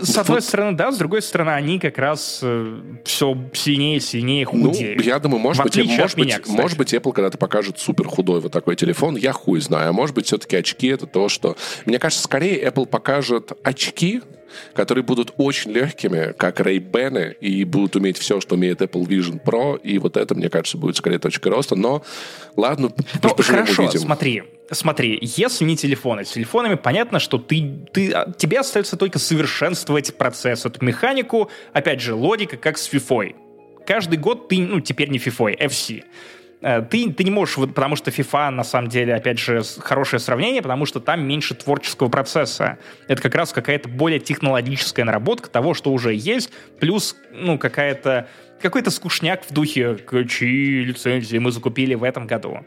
с 0.02 0.18
одной 0.18 0.42
стороны, 0.42 0.78
да, 0.78 0.92
с 0.92 0.98
другой 0.98 1.22
стороны, 1.22 1.52
они 1.52 1.80
как 1.80 1.98
раз 1.98 2.40
э, 2.44 2.80
все 3.06 3.38
сильнее 3.54 4.00
сильнее 4.00 4.46
худеют. 4.46 4.98
Ну, 4.98 5.04
я 5.04 5.20
думаю, 5.20 5.40
может 5.40 5.62
В 5.62 5.66
быть, 5.66 5.76
может, 5.98 6.18
меня, 6.18 6.36
быть, 6.36 6.44
кстати. 6.44 6.62
может 6.62 6.78
быть, 6.78 6.94
Apple 6.94 7.14
когда-то 7.14 7.38
покажет 7.38 7.80
супер 7.80 8.08
худой 8.08 8.40
вот 8.42 8.52
такой 8.52 8.73
телефон, 8.76 9.16
я 9.16 9.34
хуй 9.34 9.60
знаю. 9.60 9.90
А 9.90 9.94
может 9.94 10.16
быть, 10.16 10.26
все-таки 10.28 10.56
очки 10.56 10.88
это 10.88 11.08
то, 11.08 11.30
что... 11.30 11.56
Мне 11.86 12.00
кажется, 12.00 12.24
скорее 12.24 12.64
Apple 12.64 12.86
покажет 12.86 13.52
очки, 13.64 14.22
которые 14.74 15.04
будут 15.04 15.34
очень 15.38 15.72
легкими, 15.72 16.34
как 16.38 16.60
Ray-Ban, 16.60 17.34
и 17.40 17.64
будут 17.64 17.96
уметь 17.96 18.18
все, 18.18 18.40
что 18.42 18.56
умеет 18.56 18.82
Apple 18.82 19.06
Vision 19.06 19.42
Pro, 19.44 19.80
и 19.82 19.98
вот 19.98 20.18
это, 20.18 20.36
мне 20.36 20.50
кажется, 20.50 20.78
будет 20.78 20.98
скорее 20.98 21.20
точкой 21.20 21.50
роста. 21.50 21.76
Но, 21.76 22.04
ладно, 22.56 22.92
Ну, 23.22 23.30
хорошо, 23.30 23.84
увидим. 23.84 24.00
смотри, 24.00 24.44
смотри, 24.72 25.18
если 25.22 25.66
не 25.66 25.76
телефоны, 25.76 26.26
с 26.26 26.32
телефонами 26.32 26.76
понятно, 26.76 27.20
что 27.20 27.38
ты, 27.38 27.88
ты, 27.92 28.12
а, 28.12 28.32
тебе 28.32 28.60
остается 28.60 28.98
только 28.98 29.20
совершенствовать 29.20 30.16
процесс, 30.16 30.66
эту 30.66 30.84
механику, 30.86 31.50
опять 31.74 32.02
же, 32.02 32.14
логика, 32.14 32.58
как 32.58 32.78
с 32.78 32.92
FIFA. 32.92 33.36
Каждый 33.86 34.18
год 34.18 34.48
ты, 34.48 34.60
ну, 34.60 34.80
теперь 34.80 35.10
не 35.10 35.18
FIFA, 35.18 35.58
FC. 35.60 36.04
Э, 36.64 36.82
Ты, 36.82 37.12
ты 37.12 37.24
не 37.24 37.32
можешь, 37.32 37.56
потому 37.56 37.96
что 37.96 38.10
FIFA, 38.10 38.50
на 38.50 38.64
самом 38.64 38.88
деле, 38.88 39.14
опять 39.14 39.38
же, 39.38 39.62
хорошее 39.80 40.20
сравнение, 40.20 40.62
потому 40.62 40.86
что 40.86 41.00
там 41.00 41.28
меньше 41.28 41.54
творческого 41.54 42.08
процесса. 42.08 42.80
Это 43.08 43.22
как 43.22 43.36
раз 43.36 43.52
какая-то 43.52 43.90
более 43.90 44.20
технологическая 44.20 45.04
наработка 45.04 45.50
того, 45.50 45.74
что 45.74 45.92
уже 45.92 46.14
есть, 46.16 46.52
плюс, 46.80 47.16
ну, 47.32 47.58
какая-то 47.58 48.28
какой-то 48.62 48.92
скучняк 48.92 49.44
в 49.46 49.52
духе 49.52 49.98
«Чьи 50.30 50.86
лицензии 50.86 51.38
мы 51.38 51.52
закупили 51.52 51.96
в 51.96 52.04
этом 52.04 52.28
году?» 52.28 52.66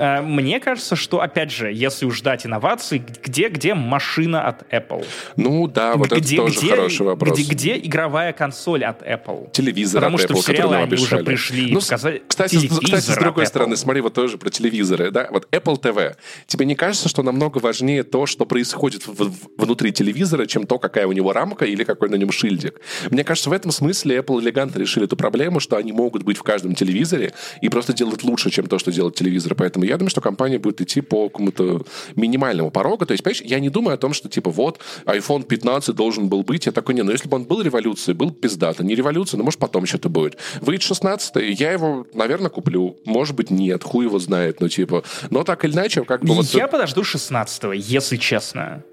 Э, 0.00 0.22
Мне 0.22 0.60
кажется, 0.60 0.96
что, 0.96 1.20
опять 1.20 1.50
же, 1.52 1.70
если 1.72 2.06
уж 2.06 2.16
ждать 2.16 2.46
инноваций, 2.46 3.02
где, 3.22 3.48
где 3.48 3.74
машина 3.74 4.46
от 4.46 4.62
Apple? 4.72 5.04
Ну 5.36 5.66
да, 5.68 5.94
вот 5.96 6.10
где, 6.10 6.36
это 6.36 6.44
тоже 6.44 6.58
где, 6.58 6.70
хороший 6.70 7.06
вопрос. 7.06 7.38
Где, 7.38 7.50
где 7.52 7.78
игровая 7.78 8.32
консоль 8.32 8.82
от 8.84 9.02
Apple? 9.02 9.50
телевизор 9.52 10.00
Потому 10.00 10.16
от 10.16 10.22
что 10.22 10.32
Apple, 10.34 10.42
сериалы 10.46 10.76
они 10.76 10.84
уже 10.94 11.02
обещали. 11.02 11.24
пришли 11.24 11.68
и 11.68 11.72
Ну, 11.74 11.80
с- 11.80 11.84
показали 11.84 12.22
кстати, 12.26 12.56
кстати, 12.66 13.00
с 13.10 13.16
другой 13.16 13.46
стороны, 13.46 13.76
смотри 13.76 14.00
вот 14.00 14.14
тоже 14.14 14.38
про 14.38 14.48
телевизоры. 14.48 15.10
Да? 15.10 15.28
Вот 15.30 15.46
Apple 15.54 15.78
TV. 15.80 16.16
Тебе 16.46 16.64
не 16.64 16.74
кажется, 16.74 17.08
что 17.10 17.22
намного 17.22 17.58
важнее 17.58 18.02
то, 18.02 18.24
что 18.24 18.46
происходит 18.46 19.06
в- 19.06 19.12
в- 19.30 19.48
внутри 19.58 19.92
телевизора, 19.92 20.46
чем 20.46 20.66
то, 20.66 20.78
какая 20.78 21.06
у 21.06 21.12
него 21.12 21.32
рамка 21.34 21.66
или 21.66 21.84
какой 21.84 22.08
на 22.08 22.14
нем 22.14 22.32
шильдик? 22.32 22.80
Мне 23.10 23.22
кажется, 23.24 23.50
в 23.50 23.52
этом 23.52 23.70
смысле 23.70 24.16
Apple 24.18 24.40
элегантно 24.40 24.78
решили 24.78 25.04
эту 25.04 25.16
проблему, 25.16 25.60
что 25.60 25.76
они 25.76 25.92
могут 25.92 26.22
быть 26.22 26.38
в 26.38 26.42
каждом 26.42 26.74
телевизоре 26.74 27.32
и 27.60 27.68
просто 27.68 27.92
делать 27.92 28.22
лучше, 28.24 28.50
чем 28.50 28.66
то, 28.66 28.78
что 28.78 28.90
делает 28.92 29.14
телевизор. 29.14 29.54
Поэтому 29.54 29.84
я 29.90 29.96
думаю, 29.96 30.10
что 30.10 30.20
компания 30.20 30.58
будет 30.58 30.80
идти 30.80 31.00
по 31.00 31.28
какому-то 31.28 31.84
минимальному 32.14 32.70
порогу. 32.70 33.06
То 33.06 33.12
есть, 33.12 33.24
понимаешь, 33.24 33.42
я 33.42 33.58
не 33.58 33.70
думаю 33.70 33.94
о 33.94 33.98
том, 33.98 34.14
что 34.14 34.28
типа 34.28 34.50
вот 34.50 34.78
iPhone 35.04 35.42
15 35.42 35.94
должен 35.94 36.28
был 36.28 36.42
быть. 36.44 36.66
Я 36.66 36.72
такой, 36.72 36.94
не, 36.94 37.02
ну 37.02 37.10
если 37.10 37.28
бы 37.28 37.36
он 37.36 37.44
был 37.44 37.60
революцией, 37.60 38.14
был 38.14 38.28
бы 38.28 38.34
пиздато. 38.34 38.84
Не 38.84 38.94
революция, 38.94 39.38
но 39.38 39.44
может 39.44 39.58
потом 39.58 39.86
что-то 39.86 40.08
будет. 40.08 40.38
Выйдет 40.60 40.82
16 40.82 41.36
я 41.60 41.72
его, 41.72 42.06
наверное, 42.14 42.50
куплю. 42.50 42.96
Может 43.04 43.34
быть, 43.34 43.50
нет, 43.50 43.82
хуй 43.82 44.04
его 44.04 44.18
знает. 44.18 44.60
Ну, 44.60 44.68
типа, 44.68 45.02
но 45.30 45.42
так 45.42 45.64
или 45.64 45.72
иначе, 45.72 46.04
как 46.04 46.24
бы 46.24 46.34
вот... 46.34 46.46
Я 46.46 46.68
подожду 46.68 47.02
16 47.02 47.64
если 47.74 48.16
честно. 48.16 48.84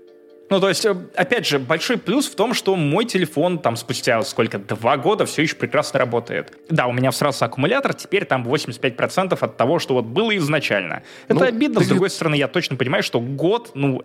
Ну, 0.49 0.59
то 0.61 0.69
есть, 0.69 0.85
э, 0.85 0.95
опять 1.15 1.45
же, 1.45 1.59
большой 1.59 1.97
плюс 1.97 2.27
в 2.27 2.35
том, 2.35 2.53
что 2.53 2.75
мой 2.75 3.03
телефон 3.05 3.59
там 3.59 3.75
спустя 3.75 4.21
сколько, 4.21 4.57
два 4.59 4.95
года 4.97 5.25
все 5.25 5.41
еще 5.41 5.55
прекрасно 5.55 5.99
работает. 5.99 6.53
Да, 6.69 6.87
у 6.87 6.93
меня 6.93 7.11
всрался 7.11 7.45
аккумулятор, 7.45 7.93
теперь 7.93 8.23
там 8.25 8.43
85% 8.43 9.37
от 9.43 9.57
того, 9.57 9.79
что 9.79 9.93
вот 9.95 10.05
было 10.05 10.35
изначально. 10.37 11.03
Это 11.27 11.39
Ну, 11.39 11.45
обидно, 11.45 11.81
с 11.81 11.83
ты- 11.83 11.89
другой 11.89 12.09
стороны, 12.09 12.35
я 12.35 12.47
точно 12.47 12.77
понимаю, 12.77 13.03
что 13.03 13.19
год, 13.19 13.71
ну, 13.73 14.03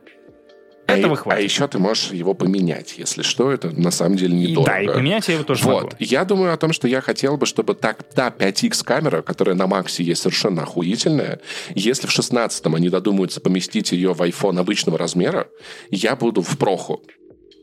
этого 0.86 1.14
и- 1.14 1.16
хватит. 1.16 1.38
а 1.40 1.42
еще 1.42 1.68
ты 1.68 1.78
можешь 1.78 2.10
его 2.12 2.34
поменять, 2.34 2.94
если 2.98 3.22
что, 3.22 3.50
это 3.52 3.70
на 3.70 3.90
самом 3.90 4.16
деле 4.16 4.36
И 4.36 4.48
недорого. 4.50 4.70
да, 4.70 4.80
и 4.80 4.86
поменять 4.88 5.28
я 5.28 5.34
его 5.34 5.44
тоже 5.44 5.64
Вот. 5.64 5.82
могу. 5.84 5.96
Я 5.98 6.24
думаю 6.24 6.52
о 6.52 6.56
том, 6.56 6.72
что 6.72 6.88
я 6.88 7.00
хотел 7.00 7.36
бы, 7.36 7.46
чтобы 7.46 7.74
так, 7.74 8.02
та 8.14 8.30
5X 8.30 8.82
камера, 8.84 9.22
которая 9.22 9.54
на 9.54 9.66
Максе 9.66 10.02
есть 10.02 10.22
совершенно 10.22 10.62
охуительная, 10.62 11.40
если 11.74 12.06
в 12.06 12.10
16-м 12.10 12.74
они 12.74 12.88
додумаются 12.88 13.40
поместить 13.40 13.92
ее 13.92 14.12
в 14.12 14.20
iPhone 14.22 14.58
обычного 14.58 14.98
размера, 14.98 15.48
я 15.90 16.16
буду 16.16 16.42
в 16.42 16.58
проху. 16.58 17.02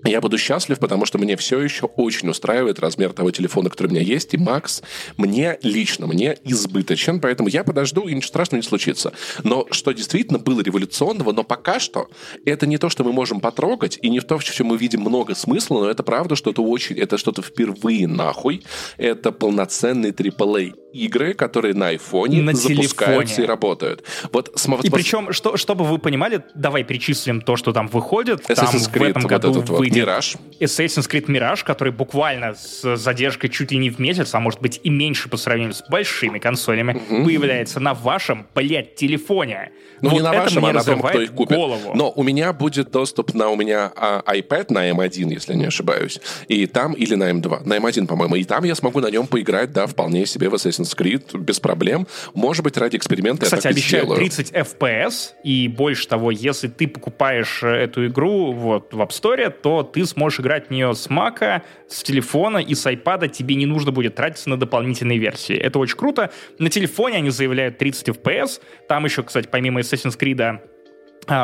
Я 0.05 0.21
буду 0.21 0.37
счастлив, 0.37 0.79
потому 0.79 1.05
что 1.05 1.17
мне 1.17 1.35
все 1.35 1.59
еще 1.59 1.85
очень 1.85 2.29
устраивает 2.29 2.79
размер 2.79 3.11
того 3.11 3.31
телефона, 3.31 3.69
который 3.69 3.87
у 3.87 3.91
меня 3.91 4.01
есть, 4.01 4.33
и 4.33 4.37
Макс 4.37 4.81
мне 5.17 5.59
лично, 5.61 6.07
мне 6.07 6.37
избыточен, 6.45 7.19
поэтому 7.19 7.49
я 7.49 7.63
подожду, 7.63 8.07
и 8.07 8.13
ничего 8.15 8.27
страшного 8.29 8.61
не 8.61 8.67
случится. 8.67 9.11
Но 9.43 9.67
что 9.71 9.91
действительно 9.91 10.39
было 10.39 10.61
революционного, 10.61 11.33
но 11.33 11.43
пока 11.43 11.79
что 11.79 12.07
это 12.45 12.65
не 12.65 12.77
то, 12.77 12.89
что 12.89 13.03
мы 13.03 13.11
можем 13.11 13.41
потрогать, 13.41 13.99
и 14.01 14.09
не 14.09 14.21
то, 14.21 14.37
в 14.37 14.43
чем 14.43 14.67
мы 14.67 14.77
видим 14.77 15.01
много 15.01 15.35
смысла, 15.35 15.79
но 15.81 15.89
это 15.89 16.03
правда 16.03 16.35
что-то 16.35 16.63
очень, 16.63 16.97
это 16.97 17.17
что-то 17.17 17.41
впервые 17.41 18.07
нахуй. 18.07 18.63
Это 18.97 19.31
полноценные 19.33 20.11
AAA 20.13 20.73
игры, 20.93 21.33
которые 21.33 21.73
на 21.75 21.89
айфоне 21.89 22.41
На 22.41 22.53
запускаются 22.53 23.35
телефоне. 23.35 23.43
и 23.43 23.47
работают. 23.47 24.03
Вот, 24.31 24.51
см- 24.55 24.81
И 24.83 24.89
вот- 24.89 24.97
причем, 24.97 25.33
что, 25.33 25.55
чтобы 25.57 25.85
вы 25.85 25.99
понимали, 25.99 26.43
давай 26.55 26.83
перечислим 26.83 27.41
то, 27.41 27.57
что 27.57 27.73
там 27.73 27.87
выходит. 27.87 28.43
Там 28.43 28.55
Assassin's 28.55 28.89
в 28.89 28.95
Creed, 28.95 29.09
этом 29.09 29.21
вот 29.23 29.29
году 29.29 29.51
этот 29.51 29.69
вот, 29.69 29.79
выйдет 29.89 30.07
Mirage. 30.07 30.37
Assassin's 30.59 31.09
Creed 31.09 31.25
Mirage, 31.27 31.63
который 31.63 31.93
буквально 31.93 32.53
с 32.55 32.95
задержкой 32.97 33.49
чуть 33.49 33.71
ли 33.71 33.77
не 33.77 33.89
в 33.89 33.99
месяц, 33.99 34.33
а 34.33 34.39
может 34.39 34.61
быть 34.61 34.79
и 34.83 34.89
меньше 34.89 35.29
по 35.29 35.37
сравнению 35.37 35.73
с 35.73 35.83
большими 35.89 36.39
консолями, 36.39 37.01
появляется 37.09 37.79
на 37.79 37.93
вашем, 37.93 38.47
блядь, 38.53 38.95
телефоне. 38.95 39.71
Ну, 40.01 40.09
вот 40.09 40.17
не 40.17 40.23
на 40.23 40.33
вашем, 40.33 40.65
а 40.65 40.73
на 40.73 40.83
том, 40.83 41.01
кто 41.01 41.21
их 41.21 41.33
купит. 41.33 41.57
голову. 41.57 41.91
Но 41.93 42.11
у 42.15 42.23
меня 42.23 42.53
будет 42.53 42.91
доступ 42.91 43.33
на 43.33 43.49
у 43.49 43.55
меня 43.55 43.91
а, 43.95 44.23
iPad 44.27 44.67
на 44.69 44.89
M1, 44.89 45.33
если 45.33 45.53
не 45.53 45.65
ошибаюсь. 45.65 46.21
И 46.47 46.65
там, 46.67 46.93
или 46.93 47.15
на 47.15 47.29
M2. 47.31 47.65
На 47.65 47.77
M1, 47.77 48.07
по-моему. 48.07 48.35
И 48.35 48.43
там 48.43 48.63
я 48.63 48.75
смогу 48.75 48.99
на 49.01 49.09
нем 49.09 49.27
поиграть, 49.27 49.73
да, 49.73 49.87
вполне 49.87 50.25
себе 50.25 50.49
в 50.49 50.53
Assassin's 50.53 50.95
Creed 50.95 51.37
без 51.37 51.59
проблем. 51.59 52.07
Может 52.33 52.63
быть, 52.63 52.77
ради 52.77 52.97
эксперимента 52.97 53.45
Кстати, 53.45 53.67
я 53.67 53.73
так 53.73 53.83
сделаю. 53.83 54.17
30 54.17 54.51
FPS, 54.51 55.31
и 55.43 55.67
больше 55.67 56.07
того, 56.07 56.31
если 56.31 56.67
ты 56.67 56.87
покупаешь 56.87 57.61
э, 57.63 57.67
эту 57.67 58.07
игру 58.07 58.53
вот 58.53 58.93
в 58.93 59.01
App 59.01 59.09
Store, 59.09 59.49
то 59.49 59.78
ты 59.83 60.05
сможешь 60.05 60.39
играть 60.39 60.67
в 60.67 60.71
нее 60.71 60.93
с 60.93 61.07
Mac, 61.07 61.61
с 61.87 62.03
телефона 62.03 62.57
и 62.57 62.75
с 62.75 62.85
iPad, 62.85 63.29
тебе 63.29 63.55
не 63.55 63.65
нужно 63.65 63.91
будет 63.91 64.15
тратиться 64.15 64.49
на 64.49 64.57
дополнительные 64.57 65.17
версии. 65.17 65.55
Это 65.55 65.79
очень 65.79 65.97
круто. 65.97 66.31
На 66.57 66.69
телефоне 66.69 67.17
они 67.17 67.29
заявляют 67.29 67.77
30 67.77 68.09
FPS, 68.09 68.61
там 68.87 69.05
еще, 69.05 69.23
кстати, 69.23 69.47
помимо 69.51 69.79
Assassin's 69.79 70.17
Creed 70.17 70.59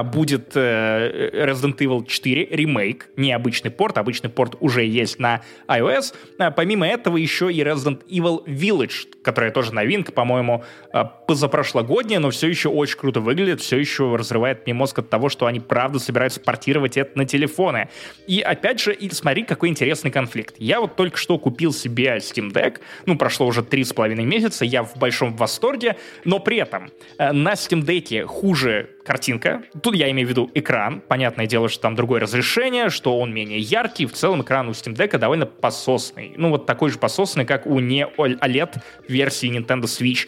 будет 0.04 0.52
э, 0.56 1.30
Resident 1.46 1.78
Evil 1.78 2.06
4 2.06 2.48
ремейк, 2.52 3.10
не 3.16 3.32
обычный 3.32 3.72
порт, 3.72 3.98
обычный 3.98 4.30
порт 4.30 4.56
уже 4.60 4.84
есть 4.84 5.20
на 5.20 5.42
iOS. 5.68 6.16
А, 6.40 6.52
помимо 6.52 6.88
этого 6.88 7.18
еще 7.18 7.52
и 7.52 7.62
Resident 7.62 8.02
Evil 8.08 8.44
Village, 8.46 9.08
которая 9.22 9.52
тоже 9.52 9.74
новинка, 9.74 10.12
по-моему, 10.12 10.64
а, 10.92 11.06
позапрошлогодняя, 11.06 12.20
но 12.20 12.32
все 12.32 12.48
еще 12.48 12.70
очень 12.70 12.98
круто 12.98 13.20
выглядит, 13.20 13.62
все 13.62 13.78
еще 13.78 14.16
разрывает 14.16 14.66
мне 14.66 14.74
мозг 14.74 15.00
от 15.00 15.10
того, 15.10 15.30
что 15.30 15.46
они 15.46 15.60
правда 15.60 16.00
собираются 16.00 16.40
портировать 16.40 16.98
это 16.98 17.18
на 17.18 17.26
телефоны. 17.26 17.90
И 18.28 18.42
опять 18.42 18.80
же, 18.80 18.94
и 18.94 19.10
смотри, 19.12 19.44
какой 19.44 19.70
интересный 19.70 20.12
конфликт. 20.12 20.56
Я 20.58 20.82
вот 20.82 20.96
только 20.96 21.18
что 21.18 21.38
купил 21.38 21.74
себе 21.74 22.18
Steam 22.18 22.52
Deck, 22.52 22.80
ну, 23.06 23.18
прошло 23.18 23.46
уже 23.46 23.64
три 23.64 23.84
с 23.84 23.94
половиной 23.94 24.26
месяца, 24.26 24.66
я 24.66 24.84
в 24.84 24.98
большом 24.98 25.36
восторге, 25.36 25.98
но 26.24 26.40
при 26.40 26.58
этом 26.58 26.92
э, 27.18 27.32
на 27.32 27.54
Steam 27.54 27.86
Deck 27.86 28.24
хуже 28.24 28.95
картинка. 29.06 29.64
Тут 29.82 29.96
я 29.96 30.10
имею 30.12 30.28
в 30.28 30.32
виду 30.32 30.52
экран. 30.54 31.02
Понятное 31.08 31.46
дело, 31.46 31.70
что 31.70 31.82
там 31.84 31.96
другое 31.96 32.20
разрешение, 32.20 32.90
что 32.90 33.18
он 33.20 33.34
менее 33.34 33.60
яркий. 33.60 34.06
В 34.06 34.14
целом 34.14 34.42
экран 34.42 34.68
у 34.68 34.72
Steam 34.72 34.96
Deck 34.96 35.18
довольно 35.18 35.46
пососный. 35.46 36.34
Ну, 36.36 36.50
вот 36.50 36.66
такой 36.66 36.90
же 36.90 36.98
пососный, 36.98 37.46
как 37.46 37.66
у 37.68 37.80
не 37.80 38.06
OLED 38.06 38.82
версии 39.08 39.56
Nintendo 39.56 39.84
Switch. 39.84 40.28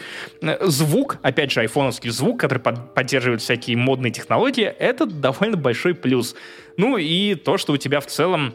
Звук, 0.61 1.17
опять 1.21 1.51
же, 1.51 1.61
айфоновский 1.61 2.11
звук, 2.11 2.39
который 2.39 2.59
под 2.59 2.93
поддерживает 2.93 3.41
всякие 3.41 3.77
модные 3.77 4.11
технологии, 4.11 4.65
это 4.65 5.05
довольно 5.05 5.57
большой 5.57 5.95
плюс. 5.95 6.35
Ну 6.77 6.97
и 6.97 7.35
то, 7.35 7.57
что 7.57 7.73
у 7.73 7.77
тебя 7.77 7.99
в 7.99 8.05
целом 8.05 8.53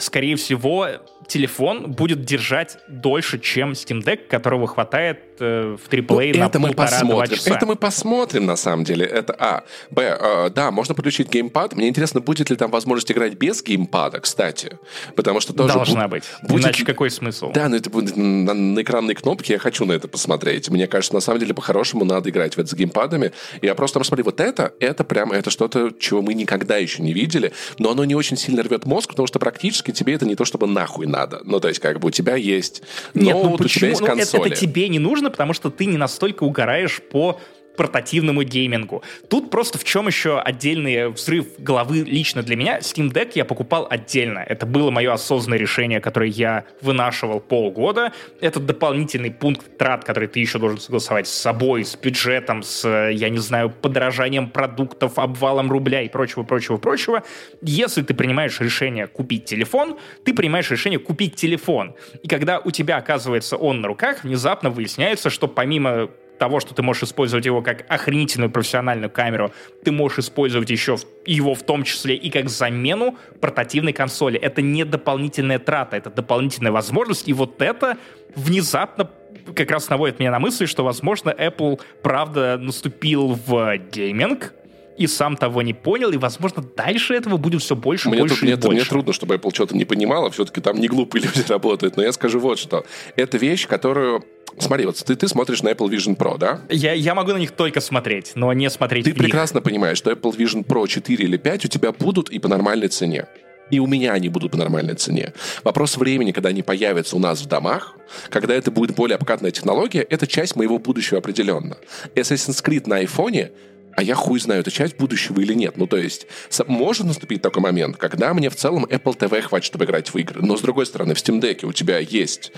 скорее 0.00 0.36
всего, 0.36 0.88
телефон 1.26 1.92
будет 1.92 2.24
держать 2.24 2.78
дольше, 2.88 3.38
чем 3.38 3.72
Steam 3.72 4.02
Deck, 4.02 4.26
которого 4.28 4.66
хватает 4.66 5.20
э, 5.38 5.76
в 5.76 5.92
AAA 5.92 6.32
ну, 6.34 6.40
на 6.40 6.46
это 6.46 6.58
мы 6.58 6.72
посмотрим. 6.72 7.36
часа. 7.36 7.54
Это 7.54 7.66
мы 7.66 7.76
посмотрим, 7.76 8.46
на 8.46 8.56
самом 8.56 8.84
деле. 8.84 9.04
Это 9.04 9.34
А. 9.38 9.64
Б. 9.90 10.18
Э, 10.20 10.50
да, 10.50 10.70
можно 10.70 10.94
подключить 10.94 11.30
геймпад. 11.30 11.74
Мне 11.74 11.88
интересно, 11.88 12.20
будет 12.20 12.50
ли 12.50 12.56
там 12.56 12.70
возможность 12.70 13.10
играть 13.10 13.34
без 13.34 13.62
геймпада, 13.62 14.20
кстати. 14.20 14.78
Потому 15.16 15.40
что 15.40 15.52
тоже... 15.52 15.74
Должна 15.74 16.08
быть. 16.08 16.24
Будет... 16.42 16.64
Иначе 16.64 16.84
какой 16.84 17.10
смысл? 17.10 17.50
Да, 17.52 17.68
но 17.68 17.76
это 17.76 17.90
будет 17.90 18.16
на, 18.16 18.54
на 18.54 18.82
экранной 18.82 19.14
кнопке. 19.14 19.54
Я 19.54 19.58
хочу 19.58 19.84
на 19.84 19.92
это 19.92 20.08
посмотреть. 20.08 20.68
Мне 20.70 20.86
кажется, 20.86 21.14
на 21.14 21.20
самом 21.20 21.40
деле, 21.40 21.54
по-хорошему 21.54 22.04
надо 22.04 22.30
играть 22.30 22.56
в 22.56 22.58
это 22.58 22.68
с 22.68 22.74
геймпадами. 22.74 23.32
Я 23.62 23.74
просто 23.74 23.98
посмотри, 23.98 24.22
вот 24.22 24.40
это, 24.40 24.72
это 24.80 25.04
прям, 25.04 25.32
это 25.32 25.50
что-то, 25.50 25.90
чего 25.98 26.22
мы 26.22 26.34
никогда 26.34 26.76
еще 26.76 27.02
не 27.02 27.12
видели. 27.12 27.52
Но 27.78 27.90
оно 27.90 28.04
не 28.04 28.14
очень 28.14 28.36
сильно 28.36 28.62
рвет 28.62 28.86
мозг, 28.86 29.10
потому 29.10 29.26
что 29.26 29.38
практически 29.38 29.90
тебе 29.90 30.14
это 30.14 30.26
не 30.26 30.36
то, 30.36 30.44
чтобы 30.44 30.66
нахуй 30.66 31.06
надо. 31.14 31.40
Ну, 31.44 31.60
то 31.60 31.68
есть, 31.68 31.80
как 31.80 32.00
бы 32.00 32.08
у 32.08 32.10
тебя 32.10 32.36
есть... 32.36 32.82
Нет, 33.14 33.34
ну, 33.34 33.56
почему? 33.56 33.64
у 33.64 33.68
тебя 33.68 33.88
есть 33.88 34.04
консоли. 34.04 34.40
Ну, 34.40 34.46
это, 34.46 34.54
это 34.54 34.60
тебе 34.60 34.88
не 34.88 34.98
нужно, 34.98 35.30
потому 35.30 35.52
что 35.52 35.70
ты 35.70 35.86
не 35.86 35.96
настолько 35.96 36.44
угораешь 36.44 37.00
по 37.02 37.40
портативному 37.76 38.42
геймингу. 38.42 39.02
Тут 39.28 39.50
просто 39.50 39.78
в 39.78 39.84
чем 39.84 40.06
еще 40.06 40.38
отдельный 40.38 41.08
взрыв 41.08 41.46
головы 41.58 41.98
лично 41.98 42.42
для 42.42 42.56
меня. 42.56 42.78
Steam 42.78 43.12
Deck 43.12 43.32
я 43.34 43.44
покупал 43.44 43.86
отдельно. 43.88 44.38
Это 44.38 44.66
было 44.66 44.90
мое 44.90 45.12
осознанное 45.12 45.58
решение, 45.58 46.00
которое 46.00 46.30
я 46.30 46.64
вынашивал 46.80 47.40
полгода. 47.40 48.12
Это 48.40 48.60
дополнительный 48.60 49.30
пункт 49.30 49.78
трат, 49.78 50.04
который 50.04 50.28
ты 50.28 50.40
еще 50.40 50.58
должен 50.58 50.78
согласовать 50.78 51.26
с 51.26 51.32
собой, 51.32 51.84
с 51.84 51.96
бюджетом, 51.96 52.62
с, 52.62 52.88
я 53.10 53.28
не 53.28 53.38
знаю, 53.38 53.70
подорожанием 53.70 54.48
продуктов, 54.48 55.18
обвалом 55.18 55.70
рубля 55.70 56.02
и 56.02 56.08
прочего, 56.08 56.42
прочего, 56.42 56.76
прочего. 56.76 57.22
Если 57.62 58.02
ты 58.02 58.14
принимаешь 58.14 58.60
решение 58.60 59.06
купить 59.06 59.44
телефон, 59.44 59.98
ты 60.24 60.34
принимаешь 60.34 60.70
решение 60.70 60.98
купить 60.98 61.36
телефон. 61.36 61.94
И 62.22 62.28
когда 62.28 62.58
у 62.58 62.70
тебя 62.70 62.96
оказывается 62.96 63.56
он 63.56 63.80
на 63.80 63.88
руках, 63.88 64.24
внезапно 64.24 64.70
выясняется, 64.70 65.30
что 65.30 65.48
помимо 65.48 66.10
того, 66.38 66.60
что 66.60 66.74
ты 66.74 66.82
можешь 66.82 67.04
использовать 67.04 67.46
его 67.46 67.62
как 67.62 67.84
охренительную 67.88 68.50
профессиональную 68.50 69.10
камеру, 69.10 69.52
ты 69.84 69.92
можешь 69.92 70.20
использовать 70.20 70.70
еще 70.70 70.96
его 71.26 71.54
в 71.54 71.62
том 71.62 71.84
числе 71.84 72.14
и 72.14 72.30
как 72.30 72.48
замену 72.48 73.16
портативной 73.40 73.92
консоли. 73.92 74.38
Это 74.38 74.62
не 74.62 74.84
дополнительная 74.84 75.58
трата, 75.58 75.96
это 75.96 76.10
дополнительная 76.10 76.72
возможность, 76.72 77.28
и 77.28 77.32
вот 77.32 77.62
это 77.62 77.96
внезапно 78.34 79.10
как 79.54 79.70
раз 79.70 79.88
наводит 79.88 80.18
меня 80.18 80.30
на 80.30 80.38
мысль, 80.38 80.66
что, 80.66 80.84
возможно, 80.84 81.30
Apple 81.30 81.80
правда 82.02 82.56
наступил 82.58 83.38
в 83.46 83.76
гейминг, 83.76 84.54
и 84.96 85.06
сам 85.06 85.36
того 85.36 85.62
не 85.62 85.74
понял, 85.74 86.10
и, 86.10 86.16
возможно, 86.16 86.62
дальше 86.62 87.14
этого 87.14 87.36
будет 87.36 87.62
все 87.62 87.76
больше, 87.76 88.08
мне 88.08 88.20
больше 88.20 88.36
тут, 88.36 88.42
и 88.42 88.46
мне, 88.46 88.56
больше. 88.56 88.76
Мне 88.76 88.84
трудно, 88.84 89.12
чтобы 89.12 89.34
Apple 89.34 89.54
что-то 89.54 89.76
не 89.76 89.84
понимала, 89.84 90.30
все-таки 90.30 90.60
там 90.60 90.80
не 90.80 90.88
глупые 90.88 91.22
люди 91.24 91.44
работают, 91.48 91.96
но 91.96 92.02
я 92.02 92.12
скажу 92.12 92.38
вот 92.38 92.58
что. 92.58 92.84
Это 93.16 93.38
вещь, 93.38 93.66
которую 93.66 94.24
Смотри, 94.58 94.86
вот 94.86 94.96
ты, 94.96 95.16
ты 95.16 95.26
смотришь 95.26 95.62
на 95.62 95.70
Apple 95.70 95.88
Vision 95.88 96.16
Pro, 96.16 96.38
да? 96.38 96.60
Я, 96.68 96.92
я 96.92 97.16
могу 97.16 97.32
на 97.32 97.38
них 97.38 97.50
только 97.50 97.80
смотреть, 97.80 98.32
но 98.36 98.52
не 98.52 98.70
смотреть 98.70 99.04
Ты 99.04 99.12
прекрасно 99.12 99.60
понимаешь, 99.60 99.98
что 99.98 100.12
Apple 100.12 100.36
Vision 100.36 100.64
Pro 100.64 100.86
4 100.86 101.24
или 101.24 101.36
5 101.36 101.64
у 101.64 101.68
тебя 101.68 101.90
будут 101.90 102.30
и 102.30 102.38
по 102.38 102.46
нормальной 102.46 102.86
цене. 102.86 103.26
И 103.70 103.80
у 103.80 103.86
меня 103.86 104.12
они 104.12 104.28
будут 104.28 104.52
по 104.52 104.58
нормальной 104.58 104.94
цене. 104.94 105.32
Вопрос 105.64 105.96
времени, 105.96 106.32
когда 106.32 106.50
они 106.50 106.62
появятся 106.62 107.16
у 107.16 107.18
нас 107.18 107.40
в 107.40 107.46
домах, 107.46 107.96
когда 108.28 108.54
это 108.54 108.70
будет 108.70 108.94
более 108.94 109.16
обкатная 109.16 109.50
технология, 109.50 110.02
это 110.02 110.26
часть 110.26 110.54
моего 110.54 110.78
будущего 110.78 111.18
определенно. 111.18 111.76
Assassin's 112.14 112.62
Creed 112.62 112.88
на 112.88 112.96
айфоне 112.96 113.50
а 113.96 114.02
я 114.02 114.14
хуй 114.14 114.40
знаю, 114.40 114.60
это 114.60 114.70
часть 114.70 114.96
будущего 114.96 115.40
или 115.40 115.54
нет. 115.54 115.76
Ну, 115.76 115.86
то 115.86 115.96
есть, 115.96 116.26
может 116.66 117.06
наступить 117.06 117.42
такой 117.42 117.62
момент, 117.62 117.96
когда 117.96 118.34
мне 118.34 118.50
в 118.50 118.56
целом 118.56 118.84
Apple 118.84 119.16
TV 119.16 119.42
хватит, 119.42 119.66
чтобы 119.66 119.84
играть 119.84 120.12
в 120.12 120.16
игры. 120.16 120.42
Но, 120.42 120.56
с 120.56 120.60
другой 120.60 120.86
стороны, 120.86 121.14
в 121.14 121.18
Steam 121.18 121.40
Deck 121.40 121.66
у 121.66 121.72
тебя 121.72 121.98
есть 121.98 122.52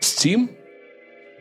Steam, 0.00 0.50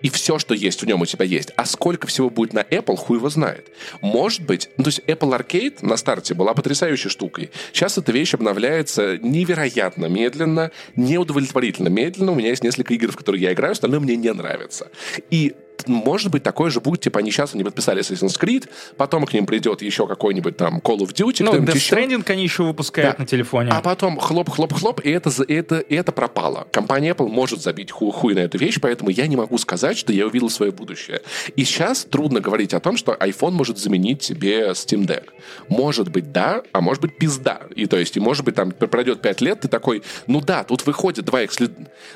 и 0.01 0.09
все, 0.09 0.37
что 0.37 0.53
есть 0.53 0.81
в 0.81 0.85
нем 0.85 1.01
у 1.01 1.05
тебя 1.05 1.25
есть. 1.25 1.51
А 1.55 1.65
сколько 1.65 2.05
всего 2.05 2.29
будет 2.29 2.53
на 2.53 2.59
Apple, 2.59 2.95
хуй 2.95 3.17
его 3.17 3.29
знает. 3.29 3.71
Может 4.01 4.45
быть, 4.45 4.69
ну, 4.77 4.83
то 4.83 4.89
есть 4.89 4.99
Apple 5.07 5.35
Arcade 5.35 5.77
на 5.81 5.97
старте 5.97 6.33
была 6.33 6.53
потрясающей 6.53 7.09
штукой. 7.09 7.49
Сейчас 7.73 7.97
эта 7.97 8.11
вещь 8.11 8.33
обновляется 8.33 9.17
невероятно 9.17 10.05
медленно, 10.05 10.71
неудовлетворительно 10.95 11.87
медленно. 11.87 12.33
У 12.33 12.35
меня 12.35 12.49
есть 12.49 12.63
несколько 12.63 12.93
игр, 12.93 13.11
в 13.11 13.17
которые 13.17 13.41
я 13.41 13.53
играю, 13.53 13.71
остальное 13.71 13.99
мне 13.99 14.15
не 14.15 14.31
нравится. 14.31 14.91
И 15.31 15.55
может 15.87 16.31
быть, 16.31 16.43
такое 16.43 16.69
же 16.69 16.79
будет, 16.79 17.01
типа, 17.01 17.19
они 17.19 17.31
сейчас 17.31 17.53
они 17.53 17.63
подписали 17.63 18.01
Assassin's 18.01 18.39
Creed, 18.39 18.67
потом 18.97 19.25
к 19.25 19.33
ним 19.33 19.45
придет 19.45 19.81
еще 19.81 20.07
какой-нибудь 20.07 20.57
там 20.57 20.79
Call 20.79 20.99
of 20.99 21.13
Duty. 21.13 21.43
Ну, 21.43 21.53
Death 21.53 21.75
еще. 21.75 21.95
Stranding 21.95 22.23
они 22.31 22.43
еще 22.43 22.63
выпускают 22.63 23.17
да. 23.17 23.23
на 23.23 23.27
телефоне. 23.27 23.71
А 23.71 23.81
потом 23.81 24.17
хлоп-хлоп-хлоп, 24.17 25.01
и 25.01 25.09
это, 25.09 25.31
это, 25.47 25.79
и 25.79 25.95
это 25.95 26.11
пропало. 26.11 26.67
Компания 26.71 27.11
Apple 27.11 27.27
может 27.27 27.61
забить 27.61 27.91
ху 27.91 28.11
хуй 28.11 28.33
на 28.33 28.39
эту 28.39 28.57
вещь, 28.57 28.79
поэтому 28.81 29.09
я 29.09 29.27
не 29.27 29.35
могу 29.35 29.57
сказать, 29.57 29.97
что 29.97 30.13
я 30.13 30.25
увидел 30.25 30.49
свое 30.49 30.71
будущее. 30.71 31.21
И 31.55 31.63
сейчас 31.63 32.05
трудно 32.05 32.39
говорить 32.39 32.73
о 32.73 32.79
том, 32.79 32.97
что 32.97 33.13
iPhone 33.13 33.51
может 33.51 33.77
заменить 33.77 34.23
себе 34.23 34.69
Steam 34.71 35.05
Deck. 35.05 35.29
Может 35.67 36.09
быть, 36.09 36.31
да, 36.31 36.63
а 36.71 36.81
может 36.81 37.01
быть, 37.01 37.17
пизда. 37.17 37.61
И 37.75 37.85
то 37.85 37.97
есть, 37.97 38.17
и 38.17 38.19
может 38.19 38.45
быть, 38.45 38.55
там 38.55 38.71
пройдет 38.71 39.21
5 39.21 39.41
лет, 39.41 39.61
ты 39.61 39.67
такой, 39.67 40.03
ну 40.27 40.41
да, 40.41 40.63
тут 40.63 40.85
выходит 40.85 41.25
два, 41.25 41.43
эксклю... 41.43 41.69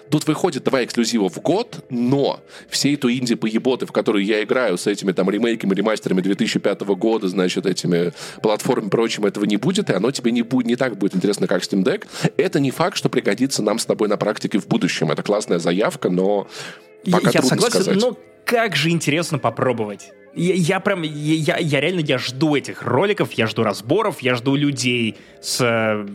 тут 0.10 0.28
выходит 0.28 0.63
два 0.63 0.84
эксклюзива 0.84 1.30
в 1.30 1.41
год, 1.41 1.86
но 1.89 2.41
все 2.69 2.93
эту 2.93 3.12
инди 3.12 3.36
по 3.36 3.48
еботы, 3.49 3.85
в 3.85 3.91
которые 3.91 4.25
я 4.25 4.43
играю 4.43 4.77
с 4.77 4.88
этими 4.88 5.12
там 5.12 5.29
ремейками, 5.29 5.73
ремастерами 5.73 6.21
2005 6.21 6.81
года, 6.81 7.27
значит, 7.27 7.65
этими 7.65 8.13
платформами 8.41 8.89
прочим, 8.89 9.25
этого 9.25 9.45
не 9.45 9.57
будет, 9.57 9.89
и 9.89 9.93
оно 9.93 10.12
тебе 10.12 10.31
не, 10.31 10.41
будет, 10.41 10.67
не 10.67 10.75
так 10.75 10.97
будет 10.97 11.15
интересно, 11.15 11.47
как 11.47 11.62
Steam 11.62 11.83
Deck. 11.83 12.05
Это 12.38 12.59
не 12.59 12.71
факт, 12.71 12.97
что 12.97 13.09
пригодится 13.09 13.63
нам 13.63 13.79
с 13.79 13.85
тобой 13.85 14.07
на 14.07 14.17
практике 14.17 14.59
в 14.59 14.67
будущем. 14.67 15.12
Это 15.12 15.23
классная 15.23 15.59
заявка, 15.59 16.09
но 16.09 16.47
пока 17.09 17.29
я, 17.29 17.31
я 17.35 17.41
согласен, 17.41 17.81
сказать. 17.81 18.01
но 18.01 18.17
как 18.45 18.75
же 18.75 18.89
интересно 18.89 19.38
попробовать. 19.38 20.12
Я, 20.35 20.53
я 20.53 20.79
прям, 20.79 21.01
я, 21.03 21.57
я 21.57 21.79
реально, 21.79 22.01
я 22.01 22.17
жду 22.17 22.55
этих 22.55 22.83
роликов, 22.83 23.31
я 23.33 23.47
жду 23.47 23.63
разборов, 23.63 24.21
я 24.21 24.35
жду 24.35 24.55
людей 24.55 25.17
с 25.41 26.05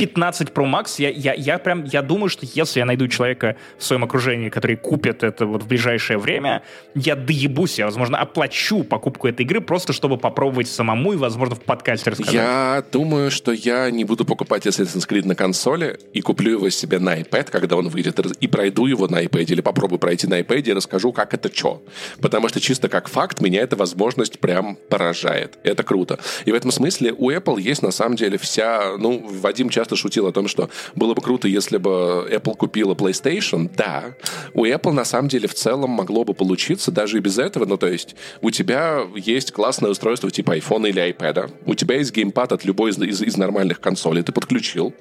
15 0.00 0.48
Pro 0.48 0.64
Max, 0.64 0.94
я, 0.98 1.10
я, 1.10 1.34
я 1.34 1.58
прям, 1.58 1.84
я 1.84 2.02
думаю, 2.02 2.28
что 2.28 2.46
если 2.46 2.80
я 2.80 2.86
найду 2.86 3.06
человека 3.08 3.56
в 3.78 3.84
своем 3.84 4.04
окружении, 4.04 4.48
который 4.48 4.76
купит 4.76 5.22
это 5.22 5.46
вот 5.46 5.62
в 5.62 5.66
ближайшее 5.66 6.18
время, 6.18 6.62
я 6.94 7.16
доебусь, 7.16 7.78
я, 7.78 7.84
возможно, 7.84 8.18
оплачу 8.18 8.82
покупку 8.84 9.28
этой 9.28 9.42
игры 9.42 9.60
просто, 9.60 9.92
чтобы 9.92 10.16
попробовать 10.16 10.68
самому 10.68 11.12
и, 11.12 11.16
возможно, 11.16 11.54
в 11.54 11.60
подкасте 11.60 12.10
рассказать. 12.10 12.34
Я 12.34 12.82
думаю, 12.90 13.30
что 13.30 13.52
я 13.52 13.90
не 13.90 14.04
буду 14.04 14.24
покупать 14.24 14.66
Assassin's 14.66 15.06
Creed 15.08 15.26
на 15.26 15.34
консоли 15.34 15.98
и 16.12 16.20
куплю 16.20 16.52
его 16.52 16.70
себе 16.70 16.98
на 16.98 17.18
iPad, 17.18 17.50
когда 17.50 17.76
он 17.76 17.88
выйдет, 17.88 18.18
и 18.18 18.46
пройду 18.48 18.86
его 18.86 19.06
на 19.06 19.22
iPad, 19.22 19.52
или 19.52 19.60
попробую 19.60 19.98
пройти 19.98 20.26
на 20.26 20.40
iPad 20.40 20.62
и 20.62 20.72
расскажу, 20.72 21.12
как 21.12 21.34
это 21.34 21.54
что. 21.54 21.82
Потому 22.20 22.48
что 22.48 22.60
чисто 22.60 22.88
как 22.88 23.08
факт 23.08 23.40
меня 23.40 23.60
эта 23.60 23.76
возможность 23.76 24.40
прям 24.40 24.76
поражает. 24.88 25.58
Это 25.62 25.82
круто. 25.82 26.18
И 26.44 26.52
в 26.52 26.54
этом 26.54 26.70
смысле 26.70 27.14
у 27.16 27.30
Apple 27.30 27.60
есть 27.60 27.82
на 27.82 27.90
самом 27.90 28.16
деле 28.16 28.38
вся, 28.38 28.96
ну, 28.98 29.26
Вадим 29.28 29.68
часто 29.68 29.89
ты 29.90 29.96
шутил 29.96 30.26
о 30.26 30.32
том, 30.32 30.48
что 30.48 30.70
было 30.94 31.14
бы 31.14 31.22
круто, 31.22 31.48
если 31.48 31.76
бы 31.76 32.28
Apple 32.30 32.56
купила 32.56 32.94
PlayStation. 32.94 33.70
Да, 33.76 34.14
у 34.54 34.64
Apple 34.64 34.92
на 34.92 35.04
самом 35.04 35.28
деле 35.28 35.48
в 35.48 35.54
целом 35.54 35.90
могло 35.90 36.24
бы 36.24 36.34
получиться 36.34 36.90
даже 36.90 37.18
и 37.18 37.20
без 37.20 37.38
этого. 37.38 37.66
Ну, 37.66 37.76
то 37.76 37.86
есть 37.86 38.16
у 38.40 38.50
тебя 38.50 39.02
есть 39.14 39.52
классное 39.52 39.90
устройство 39.90 40.30
типа 40.30 40.56
iPhone 40.56 40.88
или 40.88 41.10
iPad. 41.10 41.52
У 41.66 41.74
тебя 41.74 41.96
есть 41.96 42.12
геймпад 42.12 42.52
от 42.52 42.64
любой 42.64 42.90
из, 42.90 42.98
из, 42.98 43.22
из 43.22 43.36
нормальных 43.36 43.80
консолей. 43.80 44.22
Ты 44.22 44.32
подключил. 44.32 44.94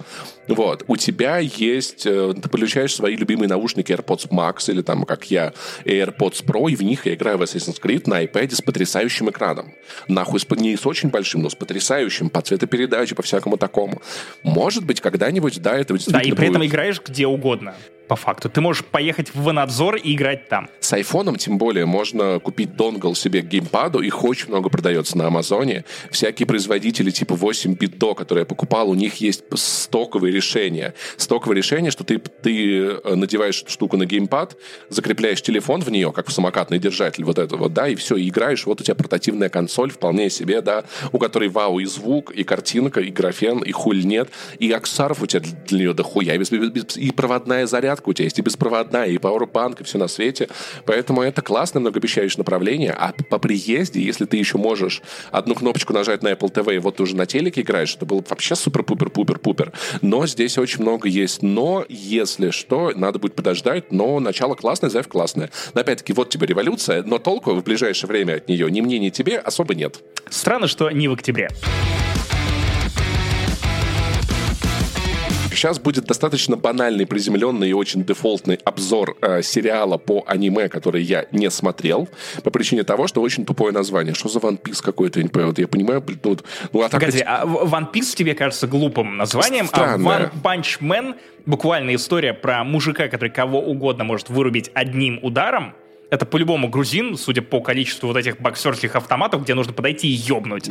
Вот. 0.47 0.83
У 0.87 0.97
тебя 0.97 1.37
есть... 1.37 2.05
Э, 2.05 2.33
ты 2.33 2.49
подключаешь 2.49 2.95
свои 2.95 3.15
любимые 3.15 3.47
наушники 3.47 3.91
AirPods 3.91 4.29
Max 4.29 4.71
или 4.71 4.81
там, 4.81 5.03
как 5.03 5.31
я, 5.31 5.53
AirPods 5.85 6.43
Pro, 6.45 6.69
и 6.69 6.75
в 6.75 6.81
них 6.81 7.05
я 7.05 7.13
играю 7.13 7.37
в 7.37 7.41
Assassin's 7.41 7.79
Creed 7.81 8.03
на 8.09 8.23
iPad 8.23 8.55
с 8.55 8.61
потрясающим 8.61 9.29
экраном. 9.29 9.73
Нахуй, 10.07 10.39
не 10.57 10.75
с 10.75 10.85
очень 10.85 11.09
большим, 11.09 11.41
но 11.41 11.49
с 11.49 11.55
потрясающим, 11.55 12.29
по 12.29 12.41
цветопередаче, 12.41 13.15
по 13.15 13.23
всякому 13.23 13.57
такому. 13.57 14.01
Может 14.43 14.78
быть, 14.85 15.01
когда-нибудь, 15.01 15.61
да, 15.61 15.77
это 15.77 15.93
действительно 15.93 16.19
Да, 16.23 16.27
и 16.27 16.31
при 16.31 16.47
будет. 16.47 16.49
этом 16.49 16.65
играешь 16.65 17.01
где 17.05 17.27
угодно 17.27 17.75
по 18.09 18.15
факту. 18.15 18.49
Ты 18.49 18.59
можешь 18.59 18.83
поехать 18.83 19.29
в 19.33 19.43
Ванадзор 19.43 19.97
и 19.97 20.15
играть 20.15 20.49
там. 20.49 20.67
С 20.79 20.91
айфоном, 20.91 21.35
тем 21.35 21.59
более, 21.59 21.85
можно 21.85 22.39
купить 22.39 22.75
донгл 22.75 23.13
себе 23.13 23.43
к 23.43 23.45
геймпаду. 23.45 24.01
Их 24.01 24.23
очень 24.23 24.47
много 24.49 24.69
продается 24.69 25.15
на 25.15 25.27
Амазоне. 25.27 25.85
Всякие 26.09 26.47
производители 26.47 27.11
типа 27.11 27.33
8-бит 27.33 27.99
до, 27.99 28.15
которые 28.15 28.41
я 28.41 28.45
покупал, 28.47 28.89
у 28.89 28.95
них 28.95 29.17
есть 29.17 29.43
стоковые 29.53 30.33
решения. 30.33 30.95
Стоковые 31.17 31.57
решения, 31.57 31.91
что 31.91 32.03
ты, 32.03 32.17
ты 32.17 32.81
э, 32.81 33.15
надеваешь 33.15 33.61
эту 33.61 33.71
штуку 33.71 33.95
на 33.95 34.07
геймпад, 34.07 34.57
закрепляешь 34.89 35.43
телефон 35.43 35.81
в 35.81 35.91
нее, 35.91 36.11
как 36.11 36.29
в 36.29 36.31
самокатный 36.31 36.79
держатель, 36.79 37.23
вот 37.23 37.37
это 37.37 37.57
вот, 37.57 37.73
да, 37.73 37.87
и 37.87 37.93
все, 37.93 38.15
и 38.15 38.27
играешь. 38.27 38.65
Вот 38.65 38.81
у 38.81 38.83
тебя 38.83 38.95
портативная 38.95 39.49
консоль, 39.49 39.91
вполне 39.91 40.31
себе, 40.31 40.61
да, 40.61 40.83
у 41.11 41.19
которой 41.19 41.49
вау 41.49 41.77
и 41.77 41.85
звук, 41.85 42.31
и 42.31 42.43
картинка, 42.43 43.01
и 43.01 43.11
графен, 43.11 43.59
и 43.59 43.71
хуль 43.71 44.03
нет, 44.03 44.29
и 44.57 44.68
аксаров 44.71 45.21
у 45.21 45.25
тебя 45.25 45.41
для 45.67 45.79
нее 45.79 45.93
дохуя, 45.93 46.35
и, 46.35 46.99
и 46.99 47.11
проводная 47.11 47.65
зарядка 47.67 48.09
у 48.09 48.13
тебя 48.13 48.25
есть 48.25 48.39
и 48.39 48.41
беспроводная, 48.41 49.05
и 49.05 49.17
Powerbank, 49.17 49.81
и 49.81 49.83
все 49.83 49.97
на 49.97 50.07
свете. 50.07 50.47
Поэтому 50.85 51.21
это 51.21 51.41
классное 51.41 51.81
многообещающее 51.81 52.39
направление. 52.39 52.91
А 52.91 53.13
по 53.29 53.39
приезде, 53.39 54.01
если 54.01 54.25
ты 54.25 54.37
еще 54.37 54.57
можешь 54.57 55.01
одну 55.31 55.55
кнопочку 55.55 55.93
нажать 55.93 56.23
на 56.23 56.31
Apple 56.31 56.53
TV, 56.53 56.75
и 56.75 56.79
вот 56.79 56.97
ты 56.97 57.03
уже 57.03 57.15
на 57.15 57.25
телеке 57.25 57.61
играешь, 57.61 57.95
это 57.95 58.05
было 58.05 58.19
бы 58.19 58.25
вообще 58.29 58.55
супер-пупер-пупер-пупер. 58.55 59.73
Но 60.01 60.25
здесь 60.25 60.57
очень 60.57 60.81
много 60.81 61.07
есть 61.07 61.39
но, 61.41 61.85
если 61.89 62.51
что, 62.51 62.91
надо 62.95 63.19
будет 63.19 63.35
подождать, 63.35 63.91
но 63.91 64.19
начало 64.19 64.55
классное, 64.55 64.89
заявка 64.89 65.11
классная. 65.11 65.49
Но 65.73 65.81
опять-таки, 65.81 66.13
вот 66.13 66.29
тебе 66.29 66.47
революция, 66.47 67.03
но 67.03 67.17
толку 67.17 67.53
в 67.53 67.63
ближайшее 67.63 68.07
время 68.07 68.35
от 68.35 68.47
нее 68.47 68.69
ни 68.69 68.81
мне, 68.81 68.99
ни 68.99 69.09
тебе 69.09 69.37
особо 69.37 69.75
нет. 69.75 69.99
Странно, 70.29 70.67
что 70.67 70.89
не 70.91 71.07
в 71.07 71.13
октябре. 71.13 71.49
Сейчас 75.59 75.77
будет 75.77 76.05
достаточно 76.05 76.55
банальный, 76.55 77.05
приземленный 77.05 77.69
и 77.69 77.73
очень 77.73 78.05
дефолтный 78.05 78.57
обзор 78.63 79.17
э, 79.21 79.41
сериала 79.41 79.97
по 79.97 80.23
аниме, 80.25 80.69
который 80.69 81.03
я 81.03 81.25
не 81.33 81.51
смотрел, 81.51 82.07
по 82.45 82.49
причине 82.49 82.85
того, 82.85 83.07
что 83.07 83.21
очень 83.21 83.43
тупое 83.43 83.73
название. 83.73 84.13
Что 84.13 84.29
за 84.29 84.39
One 84.39 84.57
Piece 84.57 84.81
какой-то, 84.81 85.19
я 85.19 85.23
не 85.23 85.29
понимаю. 85.29 85.49
Вот 85.49 85.59
я 85.59 85.67
понимаю, 85.67 86.03
ну, 86.23 86.37
ну 86.71 86.81
а 86.81 86.87
так... 86.87 87.01
Погоди, 87.01 87.21
а 87.27 87.43
One 87.43 87.91
Piece 87.91 88.15
тебе 88.15 88.35
кажется 88.35 88.67
глупым 88.67 89.17
названием, 89.17 89.67
Странное. 89.67 90.15
а 90.15 90.21
One 90.21 90.31
Punch 90.41 90.79
Man 90.79 91.17
буквально 91.45 91.93
история 91.93 92.33
про 92.33 92.63
мужика, 92.63 93.09
который 93.09 93.29
кого 93.29 93.59
угодно 93.59 94.05
может 94.05 94.29
вырубить 94.29 94.71
одним 94.73 95.19
ударом, 95.21 95.73
это 96.09 96.25
по-любому 96.25 96.69
грузин, 96.69 97.17
судя 97.17 97.41
по 97.41 97.61
количеству 97.61 98.07
вот 98.07 98.17
этих 98.17 98.39
боксерских 98.39 98.95
автоматов, 98.95 99.43
где 99.43 99.53
нужно 99.53 99.73
подойти 99.73 100.07
и 100.07 100.11
ёбнуть. 100.11 100.69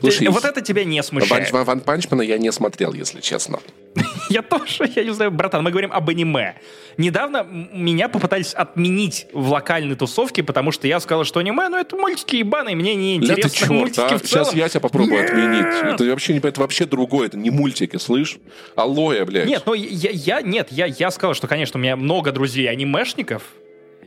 Слушай, 0.00 0.28
вот 0.28 0.44
это 0.44 0.60
тебя 0.62 0.84
не 0.84 1.02
смущает. 1.02 1.50
Ван, 1.52 1.80
Панчмана 1.80 2.22
я 2.22 2.38
не 2.38 2.50
смотрел, 2.50 2.94
если 2.94 3.20
честно. 3.20 3.60
я 4.30 4.42
тоже, 4.42 4.90
я 4.96 5.04
не 5.04 5.12
знаю, 5.12 5.30
братан, 5.30 5.62
мы 5.62 5.70
говорим 5.70 5.92
об 5.92 6.08
аниме. 6.08 6.54
Недавно 6.96 7.42
меня 7.42 8.08
попытались 8.08 8.54
отменить 8.54 9.26
в 9.32 9.50
локальной 9.50 9.96
тусовке, 9.96 10.42
потому 10.42 10.72
что 10.72 10.88
я 10.88 10.98
сказал, 11.00 11.24
что 11.24 11.40
аниме, 11.40 11.68
ну 11.68 11.76
это 11.76 11.96
мультики 11.96 12.36
ебаные, 12.36 12.74
мне 12.74 12.94
не 12.94 13.16
интересно. 13.16 13.72
мультики 13.72 14.00
а? 14.00 14.18
в 14.18 14.22
целом. 14.22 14.46
Сейчас 14.46 14.54
я 14.54 14.68
тебя 14.68 14.80
попробую 14.80 15.20
Нет. 15.20 15.30
отменить. 15.30 15.94
Это 15.94 16.04
вообще, 16.04 16.38
это 16.38 16.60
вообще 16.60 16.86
другое, 16.86 17.26
это 17.26 17.36
не 17.36 17.50
мультики, 17.50 17.96
слышь? 17.98 18.38
Алоэ, 18.76 19.24
блядь. 19.24 19.46
Нет, 19.46 19.62
ну 19.66 19.74
я, 19.74 20.10
я, 20.10 20.40
нет, 20.40 20.68
я, 20.70 20.86
я 20.86 21.10
сказал, 21.10 21.34
что, 21.34 21.46
конечно, 21.46 21.78
у 21.78 21.82
меня 21.82 21.96
много 21.96 22.32
друзей 22.32 22.68
анимешников, 22.68 23.42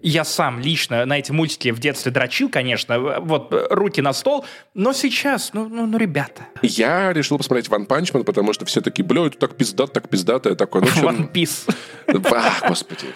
я 0.02 0.24
сам 0.24 0.60
лично 0.60 1.06
на 1.06 1.20
эти 1.20 1.32
мультики 1.32 1.72
в 1.72 1.80
детстве 1.80 2.12
дрочил, 2.12 2.50
конечно, 2.50 3.20
вот 3.20 3.54
руки 3.70 4.02
на 4.02 4.14
стол, 4.14 4.46
но 4.74 4.94
сейчас, 4.94 5.52
ну, 5.54 5.68
ну, 5.68 5.86
ну 5.86 5.98
ребята. 5.98 6.44
Я 6.62 7.14
решил 7.14 7.38
посмотреть 7.38 7.70
One 7.70 7.86
Punch 7.86 8.07
Man, 8.07 8.24
потому 8.24 8.54
что 8.54 8.66
все 8.66 8.82
таки 8.82 9.04
бля, 9.04 9.28
это 9.28 9.38
так 9.38 9.56
пиздат, 9.56 9.94
так 9.94 10.10
пиздатое 10.10 10.56
такое. 10.56 10.84
Ну, 10.84 10.88
One 11.10 11.32
Piece. 11.32 11.74
А, 12.08 12.68
господи. 12.68 13.08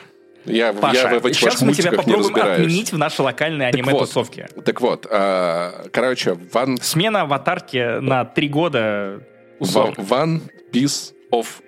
Я, 0.46 0.74
Паша, 0.74 1.12
я 1.12 1.20
в 1.20 1.26
этих 1.26 1.40
сейчас 1.40 1.62
мы 1.62 1.74
тебя 1.74 1.92
попробуем 1.92 2.36
отменить 2.36 2.92
в 2.92 2.98
нашей 2.98 3.22
локальной 3.22 3.68
аниме-тусовке. 3.68 4.50
Вот, 4.56 4.66
так 4.66 4.82
вот, 4.82 5.08
а, 5.10 5.88
короче, 5.92 6.38
One... 6.52 6.78
Смена 6.78 7.22
аватарки 7.22 8.00
на 8.00 8.26
три 8.26 8.50
года. 8.50 9.22
Ван 9.60 10.42
Piece 10.74 11.14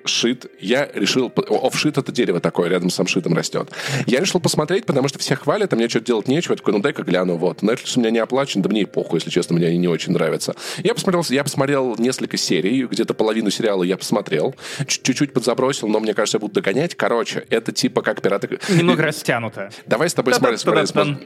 shit, 0.05 0.49
я 0.59 0.89
решил... 0.93 1.29
Shit 1.29 1.99
это 1.99 2.11
дерево 2.11 2.39
такое, 2.39 2.69
рядом 2.69 2.89
с 2.89 2.95
самшитом 2.95 3.33
растет. 3.33 3.71
Я 4.05 4.19
решил 4.19 4.39
посмотреть, 4.39 4.85
потому 4.85 5.07
что 5.07 5.19
все 5.19 5.35
хвалят, 5.35 5.73
а 5.73 5.75
мне 5.75 5.89
что-то 5.89 6.05
делать 6.05 6.27
нечего. 6.27 6.53
Я 6.53 6.57
такой, 6.57 6.73
ну 6.73 6.79
дай-ка 6.79 7.03
гляну, 7.03 7.37
вот. 7.37 7.63
Netflix 7.63 7.93
у 7.95 7.99
меня 7.99 8.11
не 8.11 8.19
оплачен, 8.19 8.61
да 8.61 8.69
мне 8.69 8.81
и 8.81 8.85
похуй, 8.85 9.17
если 9.17 9.29
честно, 9.29 9.55
мне 9.55 9.67
они 9.67 9.77
не 9.77 9.87
очень 9.87 10.13
нравятся. 10.13 10.55
Я 10.83 10.93
посмотрел, 10.93 11.23
я 11.29 11.43
посмотрел 11.43 11.95
несколько 11.97 12.37
серий, 12.37 12.85
где-то 12.85 13.13
половину 13.13 13.49
сериала 13.49 13.83
я 13.83 13.97
посмотрел. 13.97 14.55
Чуть-чуть 14.85 15.33
подзабросил, 15.33 15.87
но 15.87 15.99
мне 15.99 16.13
кажется, 16.13 16.37
я 16.37 16.39
буду 16.39 16.53
догонять. 16.53 16.95
Короче, 16.95 17.45
это 17.49 17.71
типа 17.71 18.01
как 18.01 18.21
пираты... 18.21 18.59
Немного 18.69 19.03
растянуто. 19.03 19.69
Давай 19.85 20.09
с 20.09 20.13
тобой 20.13 20.33
смотрим. 20.33 21.19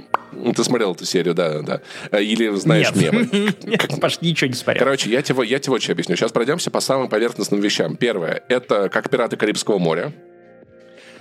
Ты 0.55 0.63
смотрел 0.63 0.93
эту 0.93 1.05
серию, 1.05 1.33
да, 1.33 1.61
да. 1.61 2.19
Или 2.19 2.53
знаешь 2.55 2.93
мемы. 2.93 3.27
Нет, 3.63 3.99
Паш, 3.99 4.21
ничего 4.21 4.49
не 4.49 4.55
смотрел. 4.55 4.83
Короче, 4.83 5.09
я 5.09 5.21
тебе, 5.21 5.45
я 5.45 5.59
тебе 5.59 5.73
очень 5.73 5.93
объясню. 5.93 6.15
Сейчас 6.15 6.31
пройдемся 6.31 6.69
по 6.69 6.79
самым 6.79 7.07
поверхностным 7.07 7.59
вещам. 7.61 7.95
Первое 7.95 8.26
Первое— 8.27 8.43
это 8.49 8.89
как 8.89 9.09
«Пираты 9.09 9.37
Карибского 9.37 9.77
моря», 9.77 10.11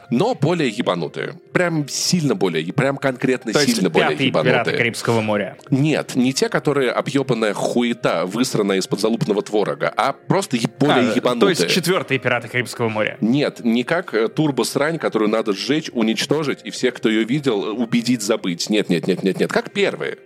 но 0.09 0.36
более 0.36 0.68
ебанутые. 0.68 1.34
Прям 1.52 1.88
сильно 1.88 2.36
более, 2.36 2.72
прям 2.72 2.96
конкретно 2.96 3.52
То 3.52 3.66
сильно 3.66 3.90
более 3.90 4.12
ебанутые. 4.12 4.54
пираты 4.54 4.76
Карибского 4.76 5.20
моря? 5.20 5.57
Нет, 5.68 6.14
не 6.14 6.32
те, 6.32 6.48
которые 6.48 6.92
объебанная 6.92 7.54
хуета, 7.54 8.24
высранная 8.24 8.76
из-под 8.76 9.00
залупного 9.00 9.42
творога, 9.42 9.92
а 9.96 10.12
просто 10.12 10.59
более 10.78 11.11
а, 11.11 11.14
ебанутые. 11.14 11.57
То 11.57 11.62
есть 11.64 11.74
четвертые 11.74 12.20
пираты 12.20 12.46
Карибского 12.46 12.88
моря? 12.88 13.18
Нет, 13.20 13.64
не 13.64 13.82
как 13.82 14.14
э, 14.14 14.28
турбо-срань, 14.28 14.98
которую 14.98 15.28
надо 15.28 15.52
сжечь, 15.52 15.90
уничтожить, 15.92 16.61
и 16.62 16.70
всех, 16.70 16.94
кто 16.94 17.09
ее 17.09 17.24
видел, 17.24 17.76
убедить 17.76 18.22
забыть. 18.22 18.70
Нет, 18.70 18.88
нет, 18.88 19.09
нет, 19.09 19.24
нет, 19.24 19.40
нет. 19.40 19.52
Как 19.52 19.72
первые. 19.72 20.18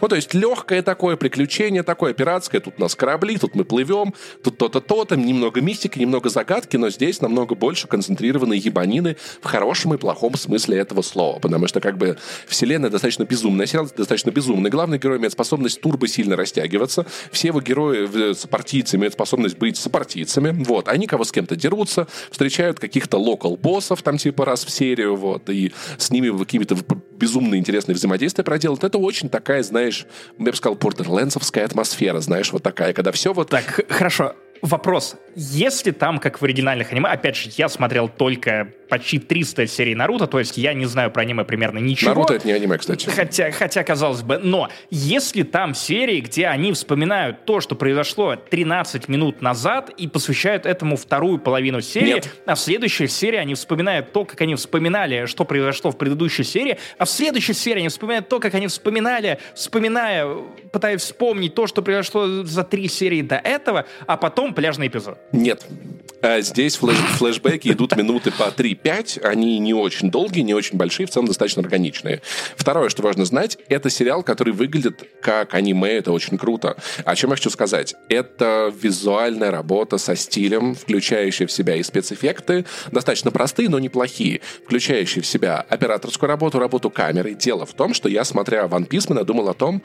Ну, 0.00 0.08
то 0.08 0.16
есть 0.16 0.34
легкое 0.34 0.82
такое 0.82 1.16
приключение, 1.16 1.82
такое 1.82 2.14
пиратское. 2.14 2.60
Тут 2.60 2.74
у 2.78 2.80
нас 2.80 2.94
корабли, 2.94 3.38
тут 3.38 3.54
мы 3.54 3.64
плывем, 3.64 4.14
тут 4.42 4.58
то-то, 4.58 4.80
то-то. 4.80 5.16
Немного 5.16 5.60
мистики, 5.60 5.98
немного 5.98 6.28
загадки, 6.28 6.76
но 6.76 6.90
здесь 6.90 7.20
намного 7.20 7.54
больше 7.54 7.88
концентрированные 7.88 8.58
ебанины 8.58 9.16
в 9.40 9.46
хорошем 9.46 9.94
и 9.94 9.96
плохом 9.96 10.34
смысле 10.34 10.78
этого 10.78 11.02
слова. 11.02 11.38
Потому 11.38 11.66
что 11.66 11.80
как 11.80 11.98
бы 11.98 12.16
вселенная 12.46 12.90
достаточно 12.90 13.24
безумная, 13.24 13.66
сериал 13.66 13.88
достаточно 13.96 14.30
безумный. 14.30 14.70
Главный 14.70 14.98
герой 14.98 15.18
имеет 15.18 15.32
способность 15.32 15.80
турбо 15.80 16.08
сильно 16.08 16.36
растягиваться. 16.36 17.06
Все 17.32 17.48
его 17.48 17.60
герои, 17.60 18.32
сопартийцы, 18.34 18.96
имеют 18.96 19.14
способность 19.14 19.58
быть 19.58 19.76
сопартийцами. 19.76 20.64
Вот. 20.64 20.88
Они 20.88 21.06
кого 21.06 21.24
с 21.24 21.32
кем-то 21.32 21.56
дерутся, 21.56 22.06
встречают 22.30 22.78
каких-то 22.80 23.18
локал-боссов, 23.18 24.02
там 24.02 24.18
типа 24.18 24.44
раз 24.44 24.64
в 24.64 24.70
серию, 24.70 25.16
вот, 25.16 25.48
и 25.50 25.72
с 25.98 26.10
ними 26.10 26.36
какие-то 26.36 26.76
безумно 27.12 27.56
интересные 27.56 27.94
взаимодействия 27.94 28.44
проделают. 28.44 28.84
Это 28.84 28.98
очень 28.98 29.28
такая 29.28 29.55
знаешь, 29.62 30.06
я 30.38 30.44
бы 30.44 30.56
сказал, 30.56 30.76
портерленсовская 30.76 31.64
атмосфера, 31.64 32.20
знаешь, 32.20 32.52
вот 32.52 32.62
такая, 32.62 32.92
когда 32.92 33.12
все 33.12 33.32
вот... 33.32 33.50
Так, 33.50 33.80
хорошо. 33.88 34.34
Вопрос. 34.62 35.16
Если 35.34 35.90
там, 35.90 36.18
как 36.18 36.40
в 36.40 36.44
оригинальных 36.44 36.92
аниме, 36.92 37.08
опять 37.10 37.36
же, 37.36 37.50
я 37.56 37.68
смотрел 37.68 38.08
только 38.08 38.72
почти 38.88 39.18
300 39.18 39.66
серий 39.66 39.94
Наруто, 39.94 40.26
то 40.26 40.38
есть 40.38 40.56
я 40.56 40.72
не 40.72 40.86
знаю 40.86 41.10
про 41.10 41.22
аниме 41.22 41.44
примерно 41.44 41.78
ничего. 41.78 42.10
Наруто 42.10 42.34
это 42.34 42.46
не 42.46 42.52
аниме, 42.52 42.78
кстати. 42.78 43.08
Хотя, 43.08 43.50
хотя 43.50 43.82
казалось 43.82 44.22
бы, 44.22 44.38
но 44.38 44.68
если 44.90 45.42
там 45.42 45.74
серии, 45.74 46.20
где 46.20 46.46
они 46.46 46.72
вспоминают 46.72 47.44
то, 47.44 47.60
что 47.60 47.74
произошло 47.74 48.36
13 48.36 49.08
минут 49.08 49.42
назад 49.42 49.90
и 49.96 50.08
посвящают 50.08 50.66
этому 50.66 50.96
вторую 50.96 51.38
половину 51.38 51.80
серии, 51.80 52.14
Нет. 52.14 52.30
а 52.46 52.54
в 52.54 52.60
следующей 52.60 53.08
серии 53.08 53.38
они 53.38 53.54
вспоминают 53.54 54.12
то, 54.12 54.24
как 54.24 54.40
они 54.40 54.54
вспоминали, 54.54 55.26
что 55.26 55.44
произошло 55.44 55.90
в 55.90 55.98
предыдущей 55.98 56.44
серии, 56.44 56.78
а 56.98 57.04
в 57.04 57.10
следующей 57.10 57.54
серии 57.54 57.80
они 57.80 57.88
вспоминают 57.88 58.28
то, 58.28 58.40
как 58.40 58.54
они 58.54 58.68
вспоминали, 58.68 59.38
вспоминая, 59.54 60.26
пытаясь 60.72 61.02
вспомнить 61.02 61.54
то, 61.54 61.66
что 61.66 61.82
произошло 61.82 62.44
за 62.44 62.64
три 62.64 62.88
серии 62.88 63.22
до 63.22 63.36
этого, 63.36 63.86
а 64.06 64.16
потом 64.16 64.45
целиком 64.46 64.54
пляжный 64.54 64.88
эпизод. 64.88 65.18
Нет. 65.32 65.66
А 66.22 66.40
здесь 66.40 66.76
флеш 66.76 66.96
флешбеки 66.96 67.68
идут 67.68 67.96
минуты 67.96 68.30
по 68.30 68.44
3-5. 68.44 69.22
Они 69.22 69.58
не 69.58 69.74
очень 69.74 70.10
долгие, 70.10 70.40
не 70.40 70.54
очень 70.54 70.76
большие, 70.76 71.06
в 71.06 71.10
целом 71.10 71.26
достаточно 71.26 71.62
органичные. 71.62 72.22
Второе, 72.56 72.88
что 72.88 73.02
важно 73.02 73.24
знать, 73.24 73.58
это 73.68 73.90
сериал, 73.90 74.22
который 74.22 74.52
выглядит 74.52 75.04
как 75.20 75.54
аниме. 75.54 75.92
Это 75.92 76.12
очень 76.12 76.38
круто. 76.38 76.76
О 77.04 77.14
чем 77.14 77.30
я 77.30 77.36
хочу 77.36 77.50
сказать? 77.50 77.94
Это 78.08 78.72
визуальная 78.80 79.50
работа 79.50 79.98
со 79.98 80.16
стилем, 80.16 80.74
включающая 80.74 81.46
в 81.46 81.52
себя 81.52 81.76
и 81.76 81.82
спецэффекты, 81.82 82.64
достаточно 82.90 83.30
простые, 83.30 83.68
но 83.68 83.78
неплохие, 83.78 84.40
включающие 84.64 85.22
в 85.22 85.26
себя 85.26 85.64
операторскую 85.68 86.28
работу, 86.28 86.58
работу 86.58 86.90
камеры. 86.90 87.34
Дело 87.34 87.66
в 87.66 87.74
том, 87.74 87.94
что 87.94 88.08
я, 88.08 88.24
смотря 88.24 88.64
One 88.64 88.88
Piece, 88.88 89.24
думал 89.24 89.48
о 89.48 89.54
том, 89.54 89.82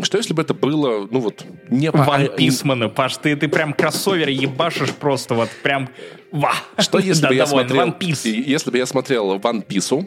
что 0.00 0.16
если 0.16 0.32
бы 0.32 0.42
это 0.42 0.54
было, 0.54 1.06
ну 1.10 1.20
вот, 1.20 1.44
не... 1.68 1.90
Ван 1.90 2.28
Писмана, 2.34 2.88
Паш, 2.88 3.18
ты, 3.18 3.36
ты 3.36 3.48
прям 3.48 3.74
кроссовер 3.74 4.28
ебашишь 4.28 4.90
просто 4.90 5.34
вот 5.34 5.50
прям... 5.62 5.88
Ва! 6.30 6.52
Что 6.78 6.98
если 6.98 7.26
бы 7.26 7.34
я 7.34 7.46
смотрел... 7.46 7.94
Если 8.00 8.70
бы 8.70 8.78
я 8.78 8.86
смотрел 8.86 9.36
One 9.36 9.66
Piece, 9.66 10.06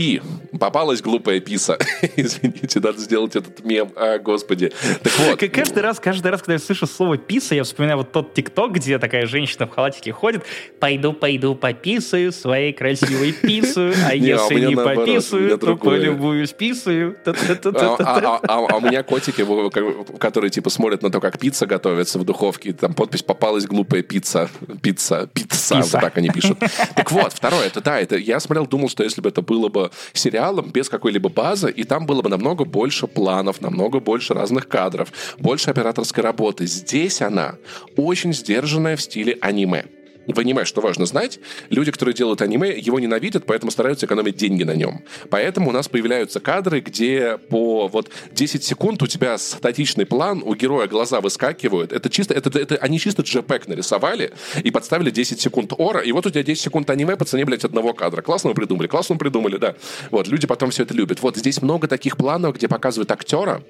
и 0.00 0.22
попалась 0.58 1.02
глупая 1.02 1.40
писа. 1.40 1.76
Извините, 2.16 2.80
надо 2.80 2.98
сделать 2.98 3.36
этот 3.36 3.62
мем. 3.66 3.92
А, 3.96 4.18
господи. 4.18 4.72
Так 5.02 5.12
вот. 5.18 5.50
Каждый 5.52 5.82
раз, 5.82 6.00
каждый 6.00 6.30
раз, 6.30 6.40
когда 6.40 6.54
я 6.54 6.58
слышу 6.58 6.86
слово 6.86 7.18
писа, 7.18 7.54
я 7.54 7.64
вспоминаю 7.64 7.98
вот 7.98 8.10
тот 8.10 8.32
тикток, 8.32 8.72
где 8.72 8.98
такая 8.98 9.26
женщина 9.26 9.66
в 9.66 9.70
халатике 9.70 10.12
ходит. 10.12 10.42
Пойду, 10.78 11.12
пойду 11.12 11.54
пописаю 11.54 12.32
своей 12.32 12.72
красивой 12.72 13.32
пису, 13.32 13.92
а 14.08 14.14
если 14.14 14.64
не 14.64 14.74
пописаю, 14.74 15.58
то 15.58 15.76
полюбуюсь 15.76 16.54
писаю. 16.54 17.16
А, 17.26 18.40
а, 18.42 18.66
а 18.70 18.76
у 18.78 18.80
меня 18.80 19.02
котики, 19.02 19.44
которые 20.18 20.50
типа 20.50 20.70
смотрят 20.70 21.02
на 21.02 21.10
то, 21.10 21.20
как 21.20 21.38
пицца 21.38 21.66
готовится 21.66 22.18
в 22.18 22.24
духовке, 22.24 22.72
там 22.72 22.94
подпись 22.94 23.22
«Попалась 23.22 23.66
глупая 23.66 24.02
пицца». 24.02 24.48
Пицца. 24.80 25.28
Пицца. 25.34 25.76
Вот 25.76 25.90
так 25.90 26.16
они 26.16 26.30
пишут. 26.30 26.58
Так 26.94 27.12
вот, 27.12 27.32
второе, 27.32 27.66
это 27.66 27.82
да, 27.82 28.00
это 28.00 28.16
я 28.16 28.40
смотрел, 28.40 28.66
думал, 28.66 28.88
что 28.88 29.02
если 29.02 29.20
бы 29.20 29.28
это 29.28 29.42
было 29.42 29.68
бы 29.68 29.89
сериалом 30.12 30.70
без 30.70 30.88
какой-либо 30.88 31.28
базы, 31.28 31.70
и 31.70 31.84
там 31.84 32.06
было 32.06 32.22
бы 32.22 32.28
намного 32.28 32.64
больше 32.64 33.06
планов, 33.06 33.60
намного 33.60 34.00
больше 34.00 34.34
разных 34.34 34.68
кадров, 34.68 35.12
больше 35.38 35.70
операторской 35.70 36.22
работы. 36.22 36.66
Здесь 36.66 37.20
она 37.20 37.56
очень 37.96 38.32
сдержанная 38.32 38.96
в 38.96 39.02
стиле 39.02 39.38
аниме 39.40 39.84
аниме, 40.38 40.64
что 40.64 40.80
важно 40.80 41.06
знать, 41.06 41.40
люди, 41.70 41.90
которые 41.90 42.14
делают 42.14 42.42
аниме, 42.42 42.76
его 42.78 42.98
ненавидят, 43.00 43.44
поэтому 43.46 43.70
стараются 43.70 44.06
экономить 44.06 44.36
деньги 44.36 44.62
на 44.62 44.74
нем. 44.74 45.02
Поэтому 45.30 45.70
у 45.70 45.72
нас 45.72 45.88
появляются 45.88 46.40
кадры, 46.40 46.80
где 46.80 47.38
по 47.38 47.88
вот 47.88 48.10
10 48.32 48.62
секунд 48.62 49.02
у 49.02 49.06
тебя 49.06 49.38
статичный 49.38 50.06
план, 50.06 50.42
у 50.44 50.54
героя 50.54 50.86
глаза 50.86 51.20
выскакивают. 51.20 51.92
Это 51.92 52.10
чисто, 52.10 52.34
это, 52.34 52.56
это 52.58 52.76
они 52.76 52.98
чисто 52.98 53.22
JPEG 53.22 53.64
нарисовали 53.66 54.32
и 54.62 54.70
подставили 54.70 55.10
10 55.10 55.40
секунд 55.40 55.72
ора, 55.76 56.00
и 56.00 56.12
вот 56.12 56.26
у 56.26 56.30
тебя 56.30 56.42
10 56.42 56.62
секунд 56.62 56.90
аниме 56.90 57.16
по 57.16 57.24
цене, 57.24 57.44
блядь, 57.44 57.64
одного 57.64 57.94
кадра. 57.94 58.22
Классно 58.22 58.50
вы 58.50 58.54
придумали, 58.54 58.86
классно 58.86 59.14
вы 59.14 59.18
придумали, 59.18 59.56
да. 59.56 59.74
Вот, 60.10 60.28
люди 60.28 60.46
потом 60.46 60.70
все 60.70 60.82
это 60.82 60.94
любят. 60.94 61.22
Вот 61.22 61.36
здесь 61.36 61.62
много 61.62 61.88
таких 61.88 62.16
планов, 62.16 62.56
где 62.56 62.68
показывают 62.68 63.10
актера 63.10 63.62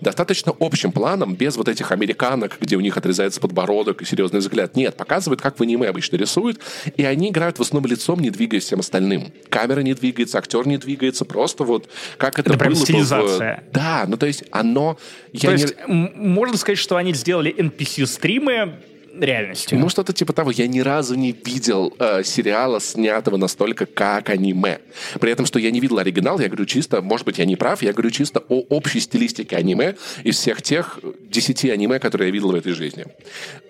достаточно 0.00 0.54
общим 0.58 0.92
планом, 0.92 1.34
без 1.34 1.56
вот 1.56 1.68
этих 1.68 1.92
американок, 1.92 2.58
где 2.60 2.76
у 2.76 2.80
них 2.80 2.96
отрезается 2.96 3.40
подбородок 3.40 4.02
и 4.02 4.04
серьезный 4.04 4.40
взгляд. 4.40 4.76
Нет, 4.76 4.96
показывают, 4.96 5.40
как 5.40 5.58
в 5.58 5.62
аниме 5.62 5.88
обычно 5.88 6.05
обычно 6.06 6.16
рисуют, 6.16 6.60
и 6.96 7.04
они 7.04 7.30
играют 7.30 7.58
в 7.58 7.62
основном 7.62 7.90
лицом, 7.90 8.20
не 8.20 8.30
двигаясь 8.30 8.64
всем 8.64 8.80
остальным. 8.80 9.32
Камера 9.48 9.80
не 9.80 9.94
двигается, 9.94 10.38
актер 10.38 10.66
не 10.66 10.78
двигается, 10.78 11.24
просто 11.24 11.64
вот 11.64 11.88
как 12.16 12.38
это, 12.38 12.54
это 12.54 12.64
было 12.64 12.74
стилизация. 12.74 13.64
В... 13.68 13.72
Да, 13.72 14.04
ну 14.06 14.16
то 14.16 14.26
есть 14.26 14.44
оно... 14.50 14.98
То 15.38 15.52
есть 15.52 15.74
не... 15.86 16.12
можно 16.14 16.56
сказать, 16.56 16.78
что 16.78 16.96
они 16.96 17.12
сделали 17.14 17.54
NPC-стримы 17.54 18.74
реальностью. 19.20 19.78
Ну, 19.78 19.88
что-то 19.88 20.12
типа 20.12 20.32
того. 20.32 20.50
Я 20.50 20.66
ни 20.66 20.80
разу 20.80 21.14
не 21.14 21.32
видел 21.32 21.94
э, 21.98 22.22
сериала, 22.24 22.80
снятого 22.80 23.36
настолько 23.36 23.86
как 23.86 24.30
аниме. 24.30 24.80
При 25.20 25.32
этом, 25.32 25.46
что 25.46 25.58
я 25.58 25.70
не 25.70 25.80
видел 25.80 25.98
оригинал, 25.98 26.38
я 26.40 26.48
говорю 26.48 26.66
чисто, 26.66 27.02
может 27.02 27.26
быть, 27.26 27.38
я 27.38 27.44
не 27.44 27.56
прав, 27.56 27.82
я 27.82 27.92
говорю 27.92 28.10
чисто 28.10 28.42
о 28.48 28.60
общей 28.68 29.00
стилистике 29.00 29.56
аниме 29.56 29.96
из 30.24 30.36
всех 30.36 30.62
тех 30.62 31.00
десяти 31.30 31.70
аниме, 31.70 31.98
которые 31.98 32.28
я 32.28 32.32
видел 32.32 32.52
в 32.52 32.54
этой 32.54 32.72
жизни. 32.72 33.06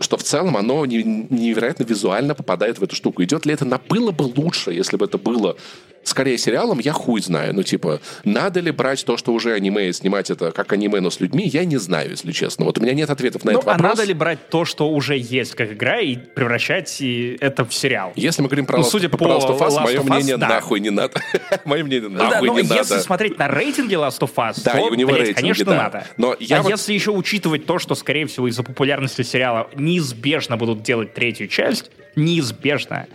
Что 0.00 0.16
в 0.16 0.22
целом 0.22 0.56
оно 0.56 0.84
невероятно 0.86 1.84
визуально 1.84 2.34
попадает 2.34 2.78
в 2.78 2.84
эту 2.84 2.94
штуку. 2.94 3.22
Идет 3.22 3.46
ли 3.46 3.52
это 3.52 3.64
на 3.64 3.78
было 3.78 4.10
бы 4.10 4.22
лучше, 4.22 4.72
если 4.72 4.96
бы 4.96 5.06
это 5.06 5.18
было 5.18 5.56
скорее 6.06 6.38
сериалом, 6.38 6.78
я 6.78 6.92
хуй 6.92 7.20
знаю. 7.20 7.54
Ну, 7.54 7.62
типа, 7.62 8.00
надо 8.24 8.60
ли 8.60 8.70
брать 8.70 9.04
то, 9.04 9.16
что 9.16 9.32
уже 9.32 9.52
аниме, 9.52 9.88
и 9.88 9.92
снимать 9.92 10.30
это 10.30 10.52
как 10.52 10.72
аниме, 10.72 11.00
но 11.00 11.10
с 11.10 11.20
людьми, 11.20 11.46
я 11.46 11.64
не 11.64 11.76
знаю, 11.78 12.10
если 12.10 12.32
честно. 12.32 12.64
Вот 12.64 12.78
у 12.78 12.82
меня 12.82 12.94
нет 12.94 13.10
ответов 13.10 13.44
на 13.44 13.52
ну, 13.52 13.58
этот 13.58 13.68
а 13.68 13.72
вопрос. 13.72 13.92
а 13.92 13.96
надо 13.96 14.04
ли 14.04 14.14
брать 14.14 14.48
то, 14.48 14.64
что 14.64 14.88
уже 14.88 15.16
есть 15.18 15.35
как 15.44 15.72
игра, 15.72 16.00
и 16.00 16.16
превращать 16.16 17.00
это 17.00 17.64
в 17.64 17.74
сериал? 17.74 18.12
Если 18.16 18.42
мы 18.42 18.48
говорим 18.48 18.66
про, 18.66 18.78
ну, 18.78 18.84
судя 18.84 19.08
по 19.08 19.16
Last 19.16 19.48
of 19.48 19.58
Us, 19.58 19.70
Last 19.70 19.82
мое 19.82 20.00
of 20.00 20.04
Us, 20.04 20.14
мнение 20.14 20.36
да. 20.36 20.48
нахуй 20.48 20.80
не 20.80 20.90
надо. 20.90 21.20
мое 21.64 21.84
мнение 21.84 22.08
нахуй 22.08 22.48
да, 22.48 22.54
не 22.54 22.62
надо. 22.62 22.74
если 22.74 22.98
смотреть 22.98 23.38
на 23.38 23.48
рейтинги 23.48 23.94
Last 23.94 24.20
of 24.20 24.34
Us, 24.34 24.60
да, 24.64 24.72
то, 24.72 24.82
у 24.82 24.94
него 24.94 25.10
блядь, 25.10 25.28
рейтинги, 25.28 25.40
конечно, 25.40 25.64
да. 25.64 25.76
надо. 25.76 26.06
Но 26.16 26.36
я 26.40 26.58
а 26.58 26.62
вот... 26.62 26.70
если 26.70 26.92
еще 26.92 27.10
учитывать 27.10 27.66
то, 27.66 27.78
что, 27.78 27.94
скорее 27.94 28.26
всего, 28.26 28.48
из-за 28.48 28.62
популярности 28.62 29.22
сериала 29.22 29.68
неизбежно 29.74 30.56
будут 30.56 30.82
делать 30.82 31.14
третью 31.14 31.48
часть, 31.48 31.90
неизбежно, 32.14 33.06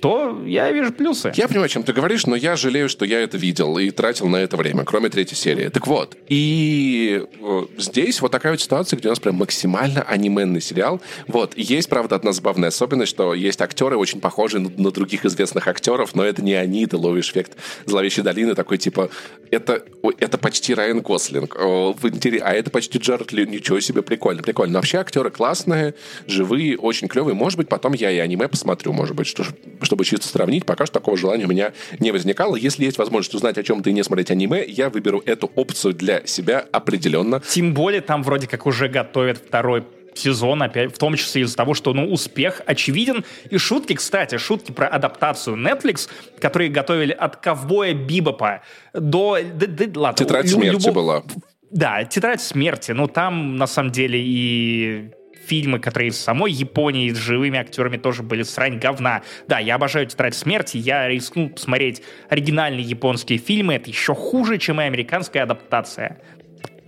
то 0.00 0.42
я 0.46 0.70
вижу 0.70 0.92
плюсы. 0.92 1.32
Я 1.36 1.46
понимаю, 1.46 1.66
о 1.66 1.68
чем 1.68 1.82
ты 1.82 1.92
говоришь, 1.92 2.26
но 2.26 2.36
я 2.36 2.56
жалею, 2.56 2.88
что 2.88 3.04
я 3.04 3.20
это 3.20 3.36
видел 3.36 3.78
и 3.78 3.90
тратил 3.90 4.28
на 4.28 4.36
это 4.36 4.56
время, 4.56 4.84
кроме 4.84 5.08
третьей 5.08 5.36
серии. 5.36 5.68
Так 5.68 5.86
вот, 5.86 6.16
и 6.28 7.26
э, 7.40 7.60
здесь 7.78 8.20
вот 8.20 8.32
такая 8.32 8.52
вот 8.52 8.60
ситуация, 8.60 8.96
где 8.96 9.08
у 9.08 9.12
нас 9.12 9.20
прям 9.20 9.36
максимально 9.36 10.02
анименный 10.02 10.60
сериал. 10.60 11.00
Вот, 11.26 11.56
есть, 11.56 11.88
правда, 11.88 12.16
одна 12.16 12.32
забавная 12.32 12.68
особенность, 12.68 13.10
что 13.10 13.34
есть 13.34 13.60
актеры, 13.60 13.96
очень 13.96 14.20
похожие 14.20 14.62
на, 14.62 14.70
на 14.70 14.90
других 14.90 15.24
известных 15.24 15.68
актеров, 15.68 16.14
но 16.14 16.24
это 16.24 16.42
не 16.42 16.54
они, 16.54 16.86
ты 16.86 16.96
ловишь 16.96 17.30
эффект 17.30 17.56
зловещей 17.84 18.22
долины, 18.22 18.54
такой 18.54 18.78
типа, 18.78 19.10
это, 19.50 19.84
это 20.18 20.38
почти 20.38 20.74
Райан 20.74 21.00
Гослинг, 21.00 21.56
а 21.58 22.52
это 22.52 22.70
почти 22.70 22.98
Джаред 22.98 23.32
Ли, 23.32 23.46
ничего 23.46 23.80
себе, 23.80 24.02
прикольно, 24.02 24.42
прикольно. 24.42 24.74
Но 24.74 24.78
вообще 24.78 24.98
актеры 24.98 25.30
классные, 25.30 25.94
живые, 26.26 26.78
очень 26.78 27.08
клевые. 27.08 27.34
Может 27.34 27.58
быть, 27.58 27.68
потом 27.68 27.92
я 27.92 28.10
и 28.10 28.18
аниме 28.18 28.48
посмотрю, 28.48 28.92
может 28.92 29.16
быть, 29.16 29.26
что 29.26 29.44
чтобы 29.90 30.04
чисто 30.04 30.28
сравнить, 30.28 30.66
пока 30.66 30.86
что 30.86 30.94
такого 30.94 31.16
желания 31.16 31.46
у 31.46 31.48
меня 31.48 31.72
не 31.98 32.12
возникало. 32.12 32.54
Если 32.54 32.84
есть 32.84 32.96
возможность 32.96 33.34
узнать 33.34 33.58
о 33.58 33.64
чем-то 33.64 33.90
и 33.90 33.92
не 33.92 34.04
смотреть 34.04 34.30
аниме, 34.30 34.64
я 34.64 34.88
выберу 34.88 35.20
эту 35.26 35.50
опцию 35.56 35.94
для 35.94 36.24
себя 36.26 36.64
определенно. 36.70 37.40
Тем 37.40 37.74
более 37.74 38.00
там 38.00 38.22
вроде 38.22 38.46
как 38.46 38.66
уже 38.66 38.86
готовят 38.86 39.38
второй 39.38 39.82
сезон 40.14 40.62
опять, 40.62 40.94
в 40.94 40.98
том 40.98 41.16
числе 41.16 41.42
из-за 41.42 41.56
того, 41.56 41.74
что, 41.74 41.92
ну, 41.92 42.12
успех 42.12 42.62
очевиден. 42.66 43.24
И 43.50 43.58
шутки, 43.58 43.94
кстати, 43.94 44.38
шутки 44.38 44.70
про 44.70 44.86
адаптацию 44.86 45.56
Netflix, 45.56 46.08
которые 46.40 46.70
готовили 46.70 47.12
от 47.12 47.36
ковбоя 47.36 47.92
Бибопа 47.92 48.62
до... 48.94 49.38
Да, 49.42 49.66
да, 49.66 50.00
ладно, 50.00 50.24
Тетрадь 50.24 50.48
смерти 50.48 50.86
любого... 50.86 50.94
была. 50.94 51.22
Да, 51.72 52.04
тетрадь 52.04 52.40
смерти. 52.40 52.92
Ну, 52.92 53.08
там, 53.08 53.56
на 53.56 53.66
самом 53.66 53.90
деле, 53.90 54.20
и 54.22 55.10
фильмы, 55.46 55.78
которые 55.78 56.10
из 56.10 56.20
самой 56.20 56.52
Японии 56.52 57.10
с 57.10 57.16
живыми 57.16 57.58
актерами 57.58 57.96
тоже 57.96 58.22
были 58.22 58.42
срань 58.42 58.78
говна. 58.78 59.22
Да, 59.48 59.58
я 59.58 59.76
обожаю 59.76 60.06
«Тетрадь 60.06 60.34
смерти», 60.34 60.76
я 60.76 61.08
рискнул 61.08 61.50
посмотреть 61.50 62.02
оригинальные 62.28 62.84
японские 62.84 63.38
фильмы, 63.38 63.74
это 63.74 63.90
еще 63.90 64.14
хуже, 64.14 64.58
чем 64.58 64.80
и 64.80 64.84
американская 64.84 65.42
адаптация. 65.42 66.20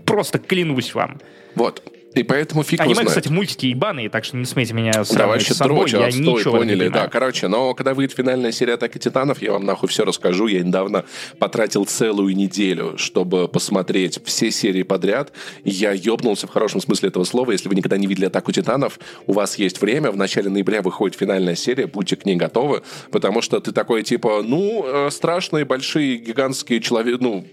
Просто 0.05 0.38
клянусь 0.38 0.94
вам. 0.94 1.20
Вот. 1.55 1.82
И 2.15 2.23
поэтому 2.23 2.63
фиг 2.63 2.81
Аниме, 2.81 3.05
кстати, 3.05 3.29
мультики 3.29 3.67
ебаные, 3.67 4.11
так 4.11 4.25
что 4.25 4.37
не 4.37 4.45
смейте 4.45 4.75
меня 4.75 5.05
сравнивать 5.05 5.43
с 5.43 5.57
собой, 5.57 5.77
дрочь, 5.79 5.93
я 5.93 6.07
отстой, 6.07 6.23
ничего 6.23 6.59
поняли, 6.59 6.89
да. 6.89 7.09
Короче, 7.09 7.49
но 7.49 7.75
когда 7.75 7.95
выйдет 7.95 8.15
финальная 8.15 8.53
серия 8.53 8.75
«Атаки 8.75 8.99
Титанов», 8.99 9.41
я 9.41 9.53
вам 9.53 9.65
нахуй 9.65 9.89
все 9.89 10.05
расскажу. 10.05 10.47
Я 10.47 10.63
недавно 10.63 11.05
потратил 11.39 11.85
целую 11.85 12.37
неделю, 12.37 12.99
чтобы 12.99 13.49
посмотреть 13.49 14.21
все 14.25 14.51
серии 14.51 14.83
подряд. 14.83 15.33
Я 15.65 15.93
ебнулся 15.93 16.47
в 16.47 16.51
хорошем 16.51 16.81
смысле 16.81 17.09
этого 17.09 17.25
слова. 17.25 17.53
Если 17.53 17.69
вы 17.69 17.75
никогда 17.75 17.97
не 17.97 18.07
видели 18.07 18.27
«Атаку 18.27 18.53
Титанов», 18.53 18.99
у 19.27 19.33
вас 19.33 19.59
есть 19.59 19.81
время. 19.81 20.11
В 20.11 20.17
начале 20.17 20.51
ноября 20.51 20.83
выходит 20.83 21.17
финальная 21.19 21.55
серия, 21.55 21.87
будьте 21.87 22.17
к 22.17 22.27
ней 22.27 22.37
готовы, 22.37 22.83
потому 23.11 23.43
что 23.43 23.61
ты 23.61 23.73
такой, 23.73 24.03
типа, 24.03 24.43
ну, 24.45 24.85
э, 24.85 25.11
страшные, 25.11 25.65
большие, 25.65 26.17
гигантские 26.17 26.81
человек, 26.81 27.21
ну, 27.21 27.45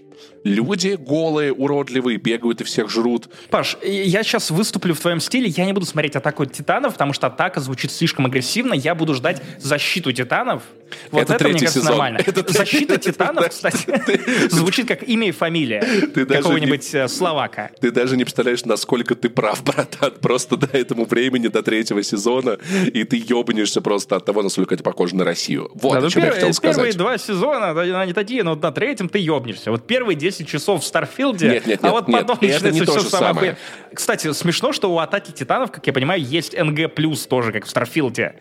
люди 0.44 0.96
голые, 0.98 1.52
уродливые, 1.52 2.18
бегают 2.18 2.60
и 2.60 2.64
всех 2.64 2.90
жрут. 2.90 3.28
Паш, 3.50 3.76
я 3.82 4.22
сейчас 4.22 4.50
выступлю 4.50 4.94
в 4.94 5.00
твоем 5.00 5.20
стиле, 5.20 5.48
я 5.48 5.64
не 5.64 5.72
буду 5.72 5.86
смотреть 5.86 6.16
«Атаку 6.16 6.44
титанов», 6.46 6.94
потому 6.94 7.12
что 7.12 7.26
«Атака» 7.26 7.60
звучит 7.60 7.92
слишком 7.92 8.26
агрессивно, 8.26 8.74
я 8.74 8.94
буду 8.94 9.14
ждать 9.14 9.42
«Защиту 9.58 10.12
титанов», 10.12 10.62
Вот 11.10 11.22
Это 11.22 11.34
это, 11.34 11.44
мне 11.44 11.52
кажется, 11.54 11.80
сезон. 11.80 11.90
нормально. 11.92 12.18
Это 12.26 12.52
Защита 12.52 12.94
третий- 12.98 13.12
титанов, 13.12 13.48
кстати, 13.48 14.48
звучит 14.50 14.86
как 14.88 15.02
имя 15.08 15.28
и 15.28 15.30
фамилия 15.32 15.80
Ты 16.14 16.26
какого-нибудь 16.26 16.94
э, 16.94 17.08
словака. 17.08 17.70
Ты 17.80 17.90
даже 17.90 18.16
не 18.16 18.24
представляешь, 18.24 18.64
насколько 18.64 19.14
ты 19.14 19.28
прав, 19.28 19.62
братан. 19.64 20.12
Просто 20.20 20.56
до 20.56 20.66
этому 20.76 21.04
времени, 21.04 21.48
до 21.48 21.62
третьего 21.62 22.02
сезона, 22.02 22.58
и 22.92 23.04
ты 23.04 23.16
ебнешься 23.16 23.80
просто 23.80 24.16
от 24.16 24.24
того, 24.24 24.42
насколько 24.42 24.74
это 24.74 24.82
похоже 24.82 25.16
на 25.16 25.24
Россию. 25.24 25.70
Вот 25.74 25.94
Да, 25.94 26.00
ну, 26.00 26.06
о 26.06 26.10
чем 26.10 26.22
я 26.22 26.28
первые, 26.30 26.46
хотел 26.52 26.60
первые 26.62 26.92
сказать. 26.92 26.96
два 26.96 27.18
сезона, 27.18 28.00
они 28.00 28.12
такие, 28.12 28.42
но 28.42 28.54
на 28.54 28.72
третьем 28.72 29.08
ты 29.08 29.18
ебнешься. 29.18 29.70
Вот 29.70 29.86
первые 29.86 30.16
10 30.16 30.46
часов 30.48 30.82
в 30.82 30.86
Старфилде, 30.86 31.48
Нет, 31.48 31.66
нет, 31.66 31.80
а 31.82 31.86
нет, 31.86 31.92
вот 31.92 32.08
нет, 32.08 32.20
потом 32.20 32.36
это 32.40 32.46
начинается 32.46 32.80
не 32.80 32.86
то 32.86 32.98
все 32.98 33.08
самое. 33.08 33.34
самое. 33.34 33.56
Кстати, 33.94 34.32
смешно, 34.32 34.72
что 34.72 34.92
у 34.92 34.98
Атаки 34.98 35.30
Титанов, 35.32 35.70
как 35.72 35.86
я 35.86 35.92
понимаю, 35.92 36.22
есть 36.22 36.56
НГ+, 36.58 36.88
тоже, 37.28 37.52
как 37.52 37.64
в 37.66 37.70
Старфилде. 37.70 38.34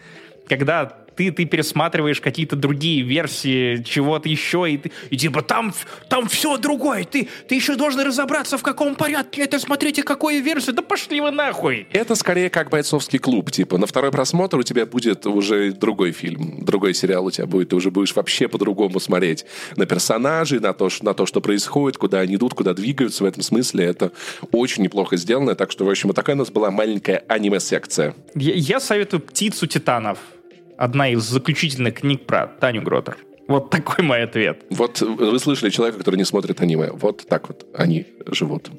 Когда 0.48 0.98
ты, 1.20 1.32
ты 1.34 1.44
пересматриваешь 1.44 2.22
какие-то 2.22 2.56
другие 2.56 3.02
версии 3.02 3.84
чего-то 3.84 4.30
еще, 4.30 4.72
и, 4.72 4.78
ты, 4.78 4.92
и 5.10 5.18
типа 5.18 5.42
там, 5.42 5.74
там 6.08 6.30
все 6.30 6.56
другое, 6.56 7.04
ты, 7.04 7.28
ты 7.46 7.56
еще 7.56 7.76
должен 7.76 8.00
разобраться, 8.08 8.58
в 8.58 8.64
каком 8.64 8.96
порядке 8.96 9.42
это, 9.42 9.60
смотрите, 9.60 10.04
какую 10.04 10.42
версию, 10.42 10.78
да 10.78 10.82
пошли 10.82 11.20
вы 11.20 11.32
нахуй. 11.32 11.88
Это 11.92 12.16
скорее 12.16 12.50
как 12.50 12.70
бойцовский 12.70 13.20
клуб. 13.20 13.52
Типа, 13.52 13.78
на 13.78 13.86
второй 13.86 14.12
просмотр 14.12 14.60
у 14.60 14.64
тебя 14.64 14.86
будет 14.86 15.26
уже 15.26 15.74
другой 15.74 16.14
фильм, 16.14 16.64
другой 16.64 16.94
сериал 16.94 17.26
у 17.26 17.32
тебя 17.32 17.48
будет. 17.48 17.68
Ты 17.68 17.76
уже 17.76 17.92
будешь 17.92 18.16
вообще 18.16 18.48
по-другому 18.48 19.02
смотреть 19.02 19.46
на 19.76 19.86
персонажей, 19.86 20.62
на 20.62 20.72
то, 20.72 20.88
на 21.02 21.14
то, 21.14 21.26
что 21.26 21.42
происходит, 21.42 21.98
куда 21.98 22.20
они 22.22 22.36
идут, 22.36 22.54
куда 22.54 22.74
двигаются. 22.74 23.26
В 23.26 23.28
этом 23.28 23.44
смысле 23.44 23.84
это 23.84 24.14
очень 24.54 24.84
неплохо 24.84 25.18
сделано. 25.18 25.54
Так 25.56 25.70
что, 25.72 25.84
в 25.84 25.90
общем, 25.90 26.08
вот 26.08 26.16
такая 26.16 26.38
у 26.38 26.40
нас 26.40 26.50
была 26.50 26.72
маленькая 26.72 27.26
аниме-секция. 27.28 28.16
Я, 28.36 28.54
я 28.54 28.80
советую 28.80 29.20
«Птицу 29.20 29.68
титанов». 29.68 30.20
Одна 30.80 31.10
из 31.10 31.24
заключительных 31.24 31.96
книг 31.96 32.26
про 32.26 32.48
Таню 32.48 32.82
Гротер. 32.82 33.18
Вот 33.50 33.70
такой 33.70 34.02
мой 34.02 34.24
ответ. 34.24 34.64
Вот 34.70 35.02
вы 35.02 35.38
слышали 35.38 35.72
человека, 35.72 35.98
который 35.98 36.16
не 36.16 36.24
смотрит 36.24 36.62
аниме. 36.62 36.92
Вот 36.94 37.28
так 37.28 37.50
вот 37.50 37.66
они 37.76 38.08
живут. 38.28 38.70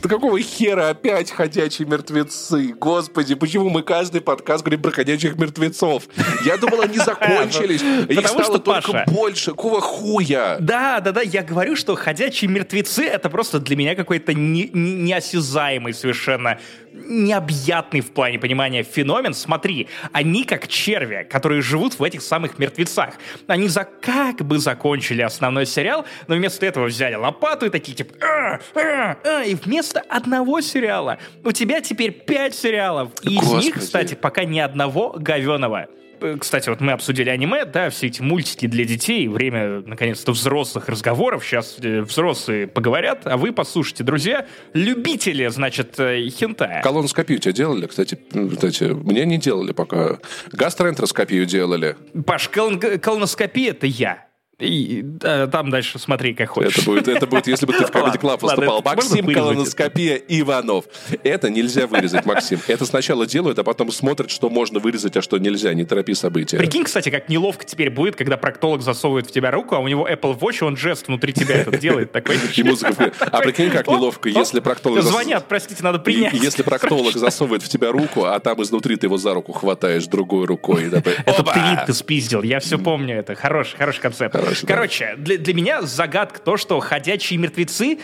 Да 0.00 0.08
какого 0.08 0.40
хера 0.40 0.90
опять 0.90 1.30
ходячие 1.30 1.88
мертвецы? 1.88 2.72
Господи, 2.78 3.34
почему 3.34 3.68
мы 3.68 3.82
каждый 3.82 4.20
подкаст 4.20 4.62
говорим 4.62 4.80
про 4.80 4.92
ходячих 4.92 5.36
мертвецов? 5.36 6.04
Я 6.44 6.56
думал, 6.56 6.82
они 6.82 6.98
закончились. 6.98 7.82
Их 8.08 8.28
стало 8.28 8.60
только 8.60 9.04
больше. 9.08 9.50
Какого 9.50 9.80
хуя? 9.80 10.58
Да, 10.60 11.00
да, 11.00 11.10
да, 11.12 11.22
я 11.22 11.42
говорю, 11.42 11.74
что 11.74 11.96
ходячие 11.96 12.48
мертвецы 12.48 13.06
это 13.06 13.28
просто 13.28 13.58
для 13.58 13.74
меня 13.76 13.96
какой-то 13.96 14.34
не- 14.34 14.70
не- 14.72 14.94
неосязаемый 14.94 15.92
совершенно, 15.92 16.60
необъятный 17.06 18.00
в 18.00 18.10
плане 18.12 18.38
понимания 18.38 18.82
феномен. 18.82 19.34
Смотри, 19.34 19.88
они 20.12 20.44
как 20.44 20.68
черви, 20.68 21.26
которые 21.28 21.62
живут 21.62 21.98
в 21.98 22.02
этих 22.02 22.22
самых 22.22 22.58
мертвецах. 22.58 23.14
Они 23.46 23.68
за 23.68 23.84
как 23.84 24.36
бы 24.38 24.58
закончили 24.58 25.22
основной 25.22 25.66
сериал, 25.66 26.04
но 26.26 26.34
вместо 26.34 26.66
этого 26.66 26.86
взяли 26.86 27.14
лопату 27.14 27.66
и 27.66 27.70
такие 27.70 27.96
типа 27.96 28.14
«А, 28.24 28.60
а, 28.74 29.16
а», 29.24 29.42
и 29.44 29.54
вместо 29.54 30.00
одного 30.00 30.60
сериала 30.60 31.18
у 31.44 31.52
тебя 31.52 31.80
теперь 31.80 32.12
пять 32.12 32.54
сериалов. 32.54 33.10
И 33.22 33.34
из 33.34 33.52
них, 33.52 33.74
кстати, 33.76 34.14
пока 34.14 34.44
ни 34.44 34.58
одного 34.58 35.14
говеного. 35.18 35.88
Э, 36.20 36.36
Кстати, 36.38 36.68
вот 36.68 36.80
мы 36.80 36.92
обсудили 36.92 37.28
аниме, 37.30 37.64
да, 37.64 37.90
все 37.90 38.06
эти 38.08 38.22
мультики 38.22 38.66
для 38.66 38.84
детей, 38.84 39.28
время, 39.28 39.82
наконец-то, 39.86 40.32
взрослых 40.32 40.88
разговоров. 40.88 41.44
Сейчас 41.44 41.76
э, 41.82 42.02
взрослые 42.02 42.66
поговорят, 42.66 43.22
а 43.26 43.36
вы 43.36 43.52
послушайте, 43.52 44.04
друзья, 44.04 44.46
любители, 44.74 45.46
значит, 45.48 45.98
э, 45.98 46.28
хентая. 46.30 46.82
Колоноскопию 46.82 47.38
тебе 47.38 47.52
делали? 47.54 47.86
Кстати, 47.86 48.18
кстати, 48.52 48.84
мне 48.84 49.24
не 49.24 49.38
делали 49.38 49.72
пока. 49.72 50.18
Гастроэнтероскопию 50.52 51.46
делали. 51.46 51.96
Паш, 52.26 52.48
колон- 52.48 52.98
колоноскопия— 52.98 53.70
это 53.72 53.86
я. 53.86 54.27
И 54.58 55.04
э, 55.22 55.46
там 55.52 55.70
дальше 55.70 56.00
смотри, 56.00 56.34
как 56.34 56.48
хочешь. 56.50 56.78
Это 56.78 56.84
будет, 56.84 57.06
это 57.06 57.26
будет, 57.28 57.46
если 57.46 57.64
бы 57.64 57.72
ты 57.72 57.86
в 57.86 57.90
Comedy 57.90 58.18
Club 58.18 58.40
выступал. 58.40 58.82
Максим? 58.82 59.32
Колоноскопия 59.32 60.16
Иванов. 60.16 60.86
Это 61.22 61.48
нельзя 61.48 61.86
вырезать, 61.86 62.26
Максим. 62.26 62.58
Это 62.66 62.84
сначала 62.84 63.24
делают, 63.24 63.60
а 63.60 63.64
потом 63.64 63.92
смотрят, 63.92 64.30
что 64.30 64.50
можно 64.50 64.80
вырезать, 64.80 65.16
а 65.16 65.22
что 65.22 65.38
нельзя. 65.38 65.72
Не 65.74 65.84
торопи 65.84 66.12
события. 66.14 66.58
Прикинь, 66.58 66.82
кстати, 66.82 67.08
как 67.10 67.28
неловко 67.28 67.64
теперь 67.64 67.90
будет, 67.90 68.16
когда 68.16 68.36
проктолог 68.36 68.82
засовывает 68.82 69.28
в 69.28 69.30
тебя 69.30 69.52
руку, 69.52 69.76
а 69.76 69.78
у 69.78 69.86
него 69.86 70.08
Apple 70.08 70.36
Watch, 70.36 70.64
он 70.64 70.76
жест 70.76 71.06
внутри 71.06 71.32
тебя 71.32 71.56
этот 71.56 71.78
делает 71.78 72.10
такой. 72.10 72.36
И 72.56 72.62
музыка. 72.64 73.12
А 73.20 73.38
прикинь, 73.40 73.70
как 73.70 73.86
неловко, 73.86 74.28
если 74.28 74.58
проктолог... 74.58 75.04
Звонят, 75.04 75.46
простите, 75.48 75.84
надо 75.84 76.00
принять. 76.00 76.32
Если 76.32 76.64
проктолог 76.64 77.14
засовывает 77.14 77.62
в 77.62 77.68
тебя 77.68 77.92
руку, 77.92 78.24
а 78.24 78.38
там 78.40 78.60
изнутри 78.60 78.96
ты 78.96 79.06
его 79.06 79.18
за 79.18 79.34
руку 79.34 79.52
хватаешь 79.52 80.06
другой 80.06 80.46
рукой. 80.46 80.90
Это 80.90 81.44
ты 81.44 81.86
ты 81.86 81.94
спиздил, 81.94 82.42
я 82.42 82.58
все 82.58 82.76
помню 82.76 83.16
это. 83.16 83.36
Хороший, 83.36 83.76
хороший 83.76 84.00
концепт. 84.00 84.34
Короче, 84.66 85.14
для, 85.16 85.38
для 85.38 85.54
меня 85.54 85.82
загадка 85.82 86.40
то, 86.40 86.56
что 86.56 86.80
ходячие 86.80 87.38
мертвецы 87.38 87.98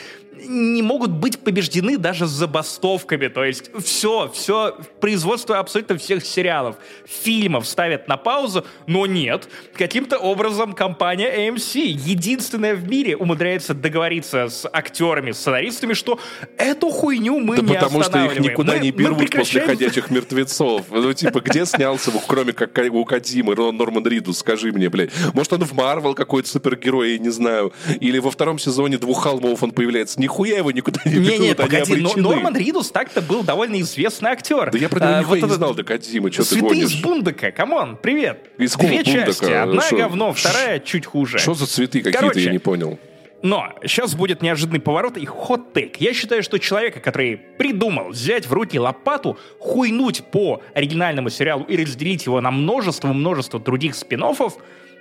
не 0.46 0.82
могут 0.82 1.10
быть 1.10 1.38
побеждены 1.38 1.96
даже 1.98 2.26
забастовками. 2.26 3.28
То 3.28 3.44
есть 3.44 3.70
все, 3.84 4.30
все, 4.34 4.76
производство 5.00 5.58
абсолютно 5.58 5.96
всех 5.98 6.24
сериалов, 6.24 6.76
фильмов 7.06 7.66
ставят 7.66 8.08
на 8.08 8.16
паузу, 8.16 8.66
но 8.86 9.06
нет. 9.06 9.48
Каким-то 9.74 10.18
образом 10.18 10.72
компания 10.72 11.48
AMC, 11.48 11.80
единственная 11.80 12.74
в 12.74 12.88
мире, 12.88 13.16
умудряется 13.16 13.74
договориться 13.74 14.48
с 14.48 14.68
актерами, 14.70 15.32
с 15.32 15.44
сценаристами, 15.44 15.92
что 15.92 16.18
эту 16.56 16.90
хуйню 16.90 17.38
мы 17.38 17.56
Да 17.56 17.62
не 17.62 17.74
потому 17.74 18.02
что 18.02 18.24
их 18.24 18.40
никуда 18.40 18.74
Мы- 18.74 18.78
не 18.80 18.90
берут 18.90 19.30
после 19.30 19.60
ходячих 19.60 20.10
мертвецов. 20.10 20.86
Ну, 20.90 21.12
типа, 21.12 21.40
где 21.40 21.66
снялся, 21.66 22.10
кроме 22.26 22.52
как 22.52 22.74
у 22.90 23.04
Кадимы, 23.04 23.54
Норман 23.54 24.06
Ридус, 24.06 24.38
скажи 24.38 24.72
мне, 24.72 24.88
блядь. 24.88 25.10
Может, 25.32 25.52
он 25.52 25.64
в 25.64 25.72
Марвел 25.74 26.14
какой-то 26.14 26.48
супергерой, 26.48 27.12
я 27.12 27.18
не 27.18 27.30
знаю. 27.30 27.72
Или 28.00 28.18
во 28.18 28.30
втором 28.30 28.58
сезоне 28.58 28.98
«Двух 28.98 29.22
холмов» 29.22 29.62
он 29.62 29.70
появляется. 29.70 30.18
Нихуя 30.24 30.56
его 30.58 30.70
никуда 30.70 31.00
не 31.04 31.12
ведут, 31.12 31.28
Не-не, 31.28 31.44
они 31.46 31.54
погоди, 31.54 31.96
но. 31.96 32.12
Норман 32.16 32.56
Ридус 32.56 32.90
так-то 32.90 33.20
был 33.22 33.42
довольно 33.42 33.80
известный 33.82 34.30
актер. 34.30 34.70
Да 34.70 34.78
я 34.78 34.88
про 34.88 34.98
него 35.00 35.08
А, 35.14 35.20
нихуя 35.20 35.40
не 35.40 35.44
этот- 35.46 35.56
знал 35.58 35.74
до 35.74 35.84
Кадимы, 35.84 36.32
что 36.32 36.42
ты 36.42 36.48
Святые 36.48 36.80
из 36.82 36.88
гонишь? 36.90 37.02
Бундака, 37.02 37.50
камон, 37.50 37.96
привет. 38.00 38.50
Из 38.58 38.74
Две 38.74 38.88
Бундока? 38.88 39.10
части, 39.12 39.52
одна 39.52 39.82
Шо- 39.82 39.96
говно, 39.96 40.32
вторая 40.32 40.80
чуть 40.80 41.06
хуже. 41.06 41.38
Что 41.38 41.54
за 41.54 41.66
цветы 41.66 42.00
какие-то, 42.02 42.38
я 42.38 42.52
не 42.52 42.58
понял. 42.58 42.98
Но 43.42 43.74
сейчас 43.82 44.14
будет 44.14 44.40
неожиданный 44.40 44.80
поворот 44.80 45.18
и 45.18 45.26
хот-тейк. 45.26 45.96
Я 45.98 46.14
считаю, 46.14 46.42
что 46.42 46.58
человека, 46.58 47.00
который 47.00 47.36
придумал 47.36 48.08
взять 48.08 48.46
в 48.46 48.52
руки 48.54 48.78
лопату, 48.78 49.38
хуйнуть 49.58 50.24
по 50.24 50.62
оригинальному 50.74 51.28
сериалу 51.28 51.64
и 51.64 51.76
разделить 51.76 52.24
его 52.24 52.40
на 52.40 52.50
множество-множество 52.50 53.60
других 53.60 53.94
спин 53.96 54.24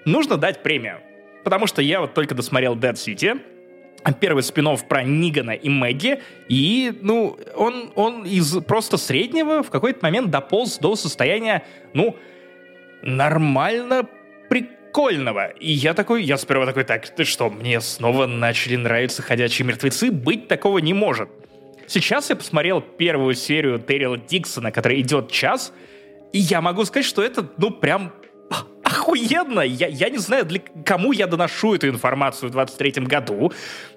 нужно 0.03 0.35
дать 0.35 0.61
премию. 0.61 0.99
Потому 1.45 1.67
что 1.67 1.81
я 1.81 2.01
вот 2.01 2.13
только 2.13 2.35
досмотрел 2.35 2.75
Dead 2.75 2.93
City, 2.95 3.39
первый 4.11 4.43
спин 4.43 4.67
про 4.89 5.03
Нигана 5.03 5.51
и 5.51 5.69
Мэгги, 5.69 6.21
и, 6.49 6.93
ну, 7.01 7.37
он, 7.55 7.91
он 7.95 8.25
из 8.25 8.53
просто 8.63 8.97
среднего 8.97 9.63
в 9.63 9.69
какой-то 9.69 9.99
момент 10.01 10.29
дополз 10.29 10.77
до 10.77 10.95
состояния, 10.95 11.63
ну, 11.93 12.15
нормально 13.01 14.07
прикольного. 14.49 15.47
И 15.51 15.71
я 15.71 15.93
такой, 15.93 16.23
я 16.23 16.37
сперва 16.37 16.65
такой, 16.65 16.83
так, 16.83 17.07
ты 17.07 17.23
что, 17.23 17.49
мне 17.49 17.79
снова 17.81 18.25
начали 18.25 18.75
нравиться 18.75 19.21
ходячие 19.21 19.65
мертвецы? 19.65 20.11
Быть 20.11 20.47
такого 20.47 20.79
не 20.79 20.93
может. 20.93 21.29
Сейчас 21.87 22.29
я 22.29 22.35
посмотрел 22.35 22.81
первую 22.81 23.35
серию 23.35 23.79
Террила 23.79 24.17
Диксона, 24.17 24.71
которая 24.71 24.99
идет 24.99 25.31
час, 25.31 25.73
и 26.31 26.39
я 26.39 26.61
могу 26.61 26.85
сказать, 26.85 27.05
что 27.05 27.21
это, 27.21 27.47
ну, 27.57 27.71
прям 27.71 28.11
охуенно. 28.93 29.61
Я, 29.61 29.87
я 29.87 30.09
не 30.09 30.17
знаю, 30.17 30.45
для 30.45 30.61
кому 30.85 31.11
я 31.11 31.27
доношу 31.27 31.75
эту 31.75 31.89
информацию 31.89 32.51
в 32.51 32.55
23-м 32.55 33.05
году, 33.05 33.51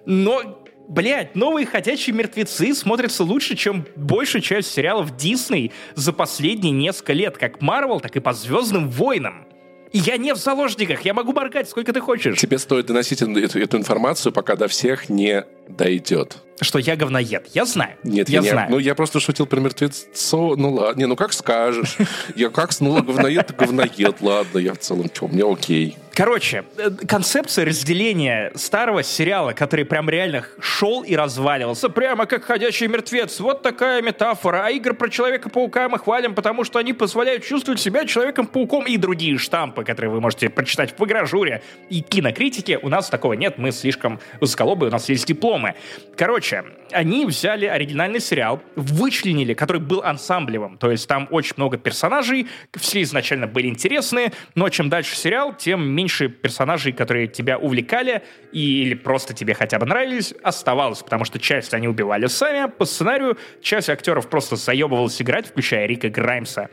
но 0.05 0.63
Блять, 0.89 1.35
новые 1.35 1.67
ходячие 1.67 2.15
мертвецы 2.15 2.73
смотрятся 2.73 3.25
лучше, 3.25 3.57
чем 3.57 3.85
большая 3.97 4.41
часть 4.41 4.73
сериалов 4.73 5.17
Дисней 5.17 5.73
за 5.97 6.13
последние 6.13 6.71
несколько 6.71 7.13
лет, 7.13 7.37
как 7.39 7.61
Марвел, 7.61 7.99
так 7.99 8.15
и 8.15 8.21
по 8.21 8.33
Звездным 8.33 8.89
войнам. 8.89 9.49
Я 9.93 10.17
не 10.17 10.35
в 10.35 10.37
заложниках, 10.37 11.03
я 11.05 11.15
могу 11.15 11.33
моргать 11.33 11.69
сколько 11.69 11.93
ты 11.93 12.01
хочешь. 12.01 12.39
Тебе 12.39 12.59
стоит 12.59 12.87
доносить 12.87 13.23
эту, 13.23 13.39
эту- 13.39 13.59
эту 13.61 13.77
информацию, 13.79 14.33
пока 14.33 14.57
до 14.57 14.69
всех 14.69 15.09
не 15.09 15.45
дойдет. 15.69 16.39
Что 16.61 16.79
я 16.79 16.97
говноед, 16.97 17.47
я 17.55 17.65
знаю. 17.67 17.97
Нет, 18.03 18.29
я 18.29 18.37
я, 18.37 18.43
не- 18.43 18.49
знаю. 18.51 18.71
Ну, 18.71 18.79
я 18.79 18.95
просто 18.95 19.21
шутил 19.21 19.47
про 19.47 19.61
мертвецо. 19.61 20.57
Ну, 20.57 20.73
ладно. 20.75 20.99
Не, 21.01 21.07
ну, 21.07 21.17
как 21.17 21.33
скажешь. 21.33 21.97
Я 22.35 22.49
как, 22.51 22.71
ну, 22.81 23.03
говноед, 23.03 23.55
говноед. 23.57 24.21
Ладно, 24.21 24.59
я 24.59 24.73
в 24.75 24.79
целом, 24.79 25.11
что, 25.13 25.29
мне 25.29 25.45
окей. 25.45 25.97
Короче, 26.17 26.65
э, 26.79 26.89
концепция 27.07 27.67
разделения 27.67 28.51
старого 28.55 29.03
сериала, 29.03 29.53
который 29.53 29.85
прям 29.85 30.09
реально 30.09 30.47
шел 30.61 31.03
и 31.03 31.15
разваливался, 31.15 31.91
прямо 31.91 32.25
как 32.25 32.45
«Ходячий 32.45 32.87
мертвец». 32.87 33.39
Вот 33.39 33.61
такая 33.63 34.01
метафора. 34.01 34.63
А 34.65 34.71
игры 34.71 34.95
про 34.95 35.11
Человека-паука 35.11 35.91
мы 35.91 35.99
хвалим, 35.99 36.35
потому 36.35 36.65
что 36.65 36.79
они 36.79 36.95
позволяют 36.95 37.45
чувствовать 37.45 37.81
себя 37.81 38.07
Человеком-пауком 38.07 38.87
и 38.87 38.97
другие 38.97 39.37
штампы, 39.37 39.85
которые 39.85 40.11
вы 40.11 40.23
можете 40.23 40.49
прочитать 40.49 40.99
в 40.99 41.05
игражуре 41.05 41.63
и 41.91 42.01
кинокритике. 42.01 42.79
У 42.79 42.89
нас 42.89 43.11
такого 43.11 43.35
нет, 43.35 43.59
мы 43.59 43.71
слишком 43.71 44.19
высоколобые, 44.41 44.89
у 44.89 44.93
нас 44.93 45.11
есть 45.11 45.27
дипломы. 45.27 45.75
Короче, 46.17 46.65
они 46.93 47.27
взяли 47.27 47.67
оригинальный 47.67 48.21
сериал, 48.21 48.63
вычленили, 48.75 49.53
который 49.53 49.83
был 49.83 50.03
ансамблевым, 50.03 50.79
то 50.79 50.91
есть 50.91 51.07
там 51.07 51.29
очень 51.31 51.55
много 51.59 51.77
персонажей, 51.77 52.49
все 52.75 53.03
изначально 53.03 53.47
были 53.47 53.67
интересные, 53.67 54.33
но 54.55 54.71
чем 54.71 54.89
дальше 54.89 55.15
сериал, 55.15 55.55
тем 55.55 55.87
меньше 55.87 56.06
меньше 56.07 56.29
персонажей, 56.29 56.93
которые 56.93 57.27
тебя 57.27 57.59
увлекали 57.59 58.23
и, 58.53 58.83
или 58.83 58.95
просто 58.95 59.35
тебе 59.35 59.55
хотя 59.55 59.81
бы 59.81 59.87
нравились, 59.87 60.35
оставалось, 60.45 61.03
потому 61.03 61.25
что 61.25 61.41
часть 61.41 61.75
они 61.75 61.89
убивали 61.89 62.27
сами 62.27 62.71
по 62.71 62.85
сценарию, 62.85 63.37
часть 63.61 63.91
актеров 63.91 64.29
просто 64.29 64.55
заебывалась 64.55 65.21
играть, 65.21 65.49
включая 65.49 65.87
Рика 65.87 66.09
Граймса 66.09 66.69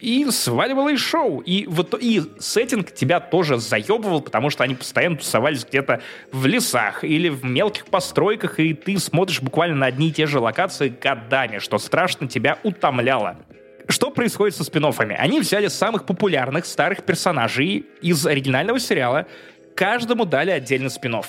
и 0.00 0.26
сваливала 0.30 0.90
из 0.90 1.00
шоу. 1.00 1.40
И, 1.40 1.66
вот, 1.66 1.94
и 1.98 2.20
сеттинг 2.38 2.92
тебя 2.92 3.20
тоже 3.20 3.56
заебывал, 3.56 4.20
потому 4.20 4.50
что 4.50 4.62
они 4.62 4.74
постоянно 4.74 5.16
тусовались 5.16 5.64
где-то 5.64 6.02
в 6.30 6.44
лесах 6.44 7.04
или 7.04 7.30
в 7.30 7.42
мелких 7.42 7.86
постройках, 7.86 8.60
и 8.60 8.74
ты 8.74 8.98
смотришь 8.98 9.40
буквально 9.40 9.76
на 9.76 9.86
одни 9.86 10.08
и 10.08 10.12
те 10.12 10.26
же 10.26 10.40
локации 10.40 10.88
годами, 10.88 11.58
что 11.58 11.78
страшно 11.78 12.28
тебя 12.28 12.58
утомляло. 12.64 13.38
Что 13.88 14.10
происходит 14.10 14.56
со 14.56 14.64
спин 14.64 14.84
-оффами? 14.84 15.14
Они 15.18 15.40
взяли 15.40 15.68
самых 15.68 16.06
популярных 16.06 16.64
старых 16.64 17.04
персонажей 17.04 17.86
из 18.00 18.26
оригинального 18.26 18.80
сериала, 18.80 19.26
каждому 19.74 20.24
дали 20.24 20.50
отдельный 20.50 20.90
спин 20.90 21.14
-офф. 21.14 21.26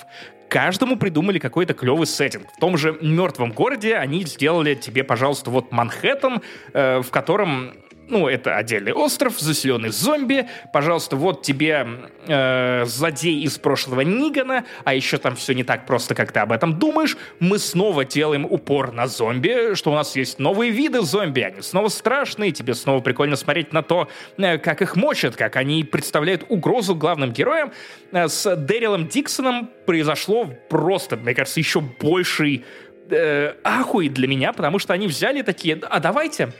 Каждому 0.50 0.96
придумали 0.96 1.40
какой-то 1.40 1.74
клевый 1.74 2.08
сеттинг. 2.08 2.48
В 2.56 2.60
том 2.60 2.78
же 2.78 2.98
«Мертвом 3.02 3.52
городе» 3.52 3.96
они 3.96 4.24
сделали 4.26 4.76
тебе, 4.76 5.04
пожалуйста, 5.04 5.50
вот 5.50 5.72
Манхэттен, 5.72 6.42
э, 6.74 7.02
в 7.02 7.10
котором 7.10 7.74
ну, 8.08 8.28
это 8.28 8.56
отдельный 8.56 8.94
остров, 8.94 9.40
заселенный 9.40 9.90
зомби. 9.90 10.48
Пожалуйста, 10.72 11.16
вот 11.16 11.42
тебе 11.42 11.88
э, 12.28 12.86
злодей 12.86 13.42
из 13.44 13.58
прошлого 13.58 14.02
Нигана, 14.02 14.66
а 14.84 14.94
еще 14.94 15.18
там 15.18 15.36
все 15.36 15.54
не 15.54 15.64
так 15.64 15.86
просто, 15.86 16.14
как 16.16 16.32
ты 16.32 16.40
об 16.40 16.52
этом 16.52 16.78
думаешь. 16.78 17.18
Мы 17.40 17.60
снова 17.60 18.06
делаем 18.06 18.46
упор 18.46 18.92
на 18.92 19.08
зомби, 19.08 19.76
что 19.76 19.92
у 19.92 19.96
нас 19.96 20.16
есть 20.16 20.40
новые 20.40 20.72
виды 20.72 21.02
зомби, 21.02 21.42
они 21.42 21.62
снова 21.62 21.88
страшные, 21.88 22.52
тебе 22.52 22.74
снова 22.74 23.02
прикольно 23.02 23.36
смотреть 23.36 23.74
на 23.74 23.82
то, 23.82 24.08
э, 24.38 24.58
как 24.58 24.82
их 24.82 24.96
мочат, 24.96 25.36
как 25.36 25.56
они 25.56 25.84
представляют 25.84 26.46
угрозу 26.50 26.96
главным 26.96 27.32
героям. 27.32 27.72
Э, 28.12 28.28
с 28.28 28.56
Дэрилом 28.56 29.08
Диксоном 29.08 29.70
произошло 29.86 30.46
просто, 30.70 31.18
мне 31.18 31.34
кажется, 31.34 31.60
еще 31.60 31.82
больший 31.82 32.66
э, 33.10 33.54
ахуй 33.64 34.10
для 34.10 34.28
меня, 34.28 34.54
потому 34.54 34.80
что 34.80 34.94
они 34.94 35.08
взяли 35.08 35.42
такие, 35.42 35.80
а 35.90 36.00
давайте, 36.00 36.52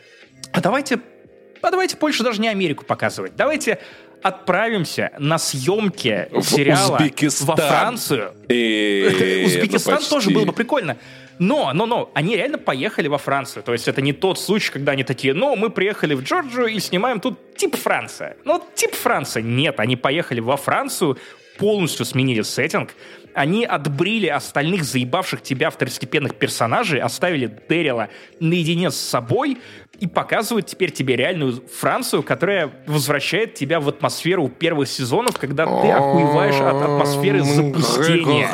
а 0.52 0.62
давайте 0.62 1.00
а 1.62 1.72
давайте 1.72 1.98
больше 1.98 2.24
даже 2.24 2.42
не 2.42 2.48
Америку 2.48 2.86
показывать. 2.86 3.36
Давайте 3.36 3.80
отправимся 4.22 5.12
на 5.20 5.38
съемки 5.38 6.28
в 6.32 6.42
сериала 6.42 7.00
во 7.42 7.56
Францию. 7.56 8.34
И... 8.50 9.44
Узбекистан 9.46 10.00
ну, 10.02 10.10
тоже 10.10 10.32
было 10.32 10.46
бы 10.46 10.54
прикольно. 10.54 10.98
Но, 11.38 11.74
но, 11.74 11.86
но, 11.86 12.12
они 12.14 12.36
реально 12.36 12.58
поехали 12.58 13.08
во 13.08 13.18
Францию. 13.18 13.62
То 13.64 13.74
есть 13.74 13.88
это 13.88 14.02
не 14.02 14.14
тот 14.14 14.40
случай, 14.40 14.72
когда 14.72 14.94
они 14.94 15.04
такие, 15.04 15.34
ну, 15.34 15.56
мы 15.56 15.70
приехали 15.70 16.14
в 16.14 16.24
Джорджию 16.24 16.68
и 16.68 16.80
снимаем 16.80 17.20
тут 17.20 17.38
тип 17.56 17.76
Франция. 17.76 18.38
Ну, 18.46 18.64
тип 18.74 18.94
Франция. 18.94 19.44
Нет, 19.44 19.80
они 19.80 19.96
поехали 19.96 20.40
во 20.40 20.56
Францию, 20.56 21.18
полностью 21.58 22.06
сменили 22.06 22.42
сеттинг, 22.42 22.92
они 23.34 23.66
отбрили 23.66 24.28
остальных 24.28 24.86
заебавших 24.86 25.42
тебя 25.42 25.70
второстепенных 25.70 26.36
персонажей, 26.36 27.02
оставили 27.02 27.48
Дэрила 27.68 28.10
наедине 28.40 28.92
с 28.92 28.96
собой 28.96 29.58
и 30.00 30.08
показывают 30.08 30.68
теперь 30.68 30.92
тебе 30.92 31.16
реальную 31.16 31.64
Францию, 31.80 32.24
которая 32.24 32.72
возвращает 32.88 33.54
тебя 33.54 33.80
в 33.80 33.90
атмосферу 33.90 34.50
первых 34.50 34.88
сезонов, 34.88 35.38
когда 35.38 35.66
ты 35.66 35.90
охуеваешь 35.90 36.56
от 36.56 36.82
атмосферы 36.82 37.44
запустения. 37.44 38.50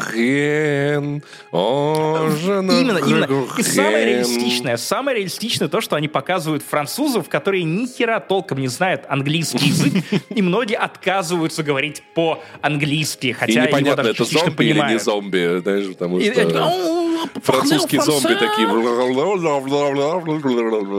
Именно, 2.71 2.99
именно. 2.99 3.47
И 3.57 3.63
самое 3.63 4.05
реалистичное, 4.05 4.77
самое 4.77 5.17
реалистичное 5.17 5.67
то, 5.67 5.81
что 5.81 5.95
они 5.95 6.07
показывают 6.07 6.63
французов, 6.63 7.29
которые 7.29 7.63
ни 7.63 7.85
хера 7.85 8.19
толком 8.19 8.59
не 8.59 8.67
знают 8.67 9.03
английский 9.07 9.67
язык, 9.67 9.93
и 10.29 10.41
многие 10.41 10.75
отказываются 10.75 11.63
говорить 11.63 12.03
по-английски, 12.13 13.31
хотя 13.37 13.65
его 13.65 13.95
даже 13.95 14.13
частично 14.13 14.51
понимают 14.51 14.91
или 14.91 14.93
не 14.93 14.99
зомби, 14.99 15.59
знаешь, 15.61 15.87
потому 15.87 16.19
что 16.19 16.31
французские 17.43 18.01
зомби 18.01 18.33
такие 18.33 18.67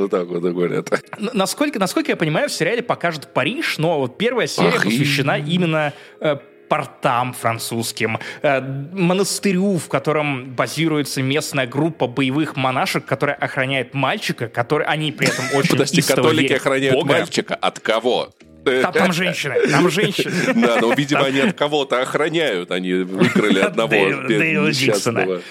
так 0.09 0.27
вот 0.27 0.43
говорят. 0.43 0.89
Насколько, 1.33 1.79
насколько 1.79 2.11
я 2.13 2.17
понимаю, 2.17 2.49
в 2.49 2.53
сериале 2.53 2.83
покажут 2.83 3.33
Париж, 3.33 3.79
но 3.79 3.99
вот 3.99 4.19
первая 4.19 4.47
серия 4.47 4.81
посвящена 4.81 5.39
именно 5.39 5.93
э, 6.21 6.37
портам 6.73 7.35
французским, 7.35 8.19
э, 8.41 8.61
монастырю, 8.93 9.77
в 9.77 9.89
котором 9.89 10.55
базируется 10.55 11.21
местная 11.21 11.67
группа 11.67 12.07
боевых 12.07 12.57
монашек, 12.57 13.05
которая 13.05 13.37
охраняет 13.37 13.93
мальчика, 13.93 14.49
который 14.49 14.87
они 14.87 15.13
при 15.13 15.29
этом 15.29 15.45
очень 15.55 15.73
Подожди, 15.73 16.01
католики 16.01 16.55
охраняют 16.55 17.05
мальчика 17.05 17.55
от 17.55 17.79
кого? 17.79 18.31
Там, 18.65 18.93
там 18.93 19.13
женщины, 19.13 19.57
там 19.71 19.91
женщины. 19.91 20.33
Да, 20.55 20.79
но, 20.81 20.95
видимо, 20.95 21.27
они 21.27 21.41
от 21.41 21.57
кого-то 21.59 22.01
охраняют. 22.01 22.71
Они 22.71 22.95
выкрали 22.95 23.59
одного 23.59 23.95
несчастного. 23.95 25.43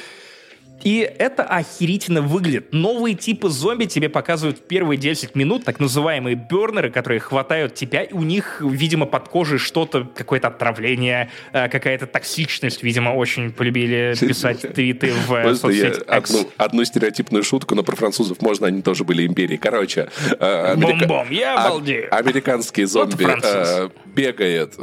И 0.83 0.99
это 0.99 1.43
охерительно 1.43 2.21
выглядит. 2.21 2.73
Новые 2.73 3.15
типы 3.15 3.49
зомби 3.49 3.85
тебе 3.85 4.09
показывают 4.09 4.59
в 4.59 4.61
первые 4.61 4.97
10 4.97 5.35
минут, 5.35 5.63
так 5.65 5.79
называемые 5.79 6.35
бернеры, 6.35 6.89
которые 6.89 7.19
хватают 7.19 7.75
тебя, 7.75 8.03
и 8.03 8.13
у 8.13 8.23
них, 8.23 8.61
видимо, 8.61 9.05
под 9.05 9.29
кожей 9.29 9.57
что-то, 9.57 10.09
какое-то 10.15 10.47
отравление, 10.47 11.29
э, 11.53 11.69
какая-то 11.69 12.07
токсичность, 12.07 12.83
видимо, 12.83 13.11
очень 13.11 13.51
полюбили 13.51 14.15
писать 14.19 14.61
твиты 14.73 15.13
в 15.27 15.33
э, 15.33 15.55
соцсети 15.55 16.01
одну, 16.07 16.49
одну 16.57 16.85
стереотипную 16.85 17.43
шутку, 17.43 17.75
но 17.75 17.83
про 17.83 17.95
французов 17.95 18.41
можно, 18.41 18.67
они 18.67 18.81
тоже 18.81 19.03
были 19.03 19.25
империей. 19.25 19.57
Короче, 19.57 20.09
э, 20.39 20.71
америка... 20.71 21.07
Бом-бом, 21.07 21.31
я 21.31 21.55
а, 21.55 21.67
обалдею. 21.67 22.13
Американский 22.15 22.85
зомби 22.85 23.23
вот 23.23 23.91
бегает, 24.05 24.73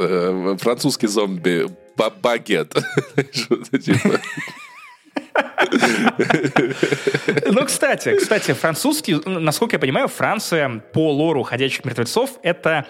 французский 0.60 1.06
зомби 1.06 1.66
багет. 2.22 2.74
Ну, 7.50 7.64
кстати, 7.64 8.16
кстати, 8.16 8.52
французский, 8.52 9.16
насколько 9.26 9.76
я 9.76 9.80
понимаю, 9.80 10.08
Франция 10.08 10.82
по 10.92 11.12
лору 11.12 11.42
«Ходячих 11.42 11.84
мертвецов»— 11.84 12.38
это 12.42 12.86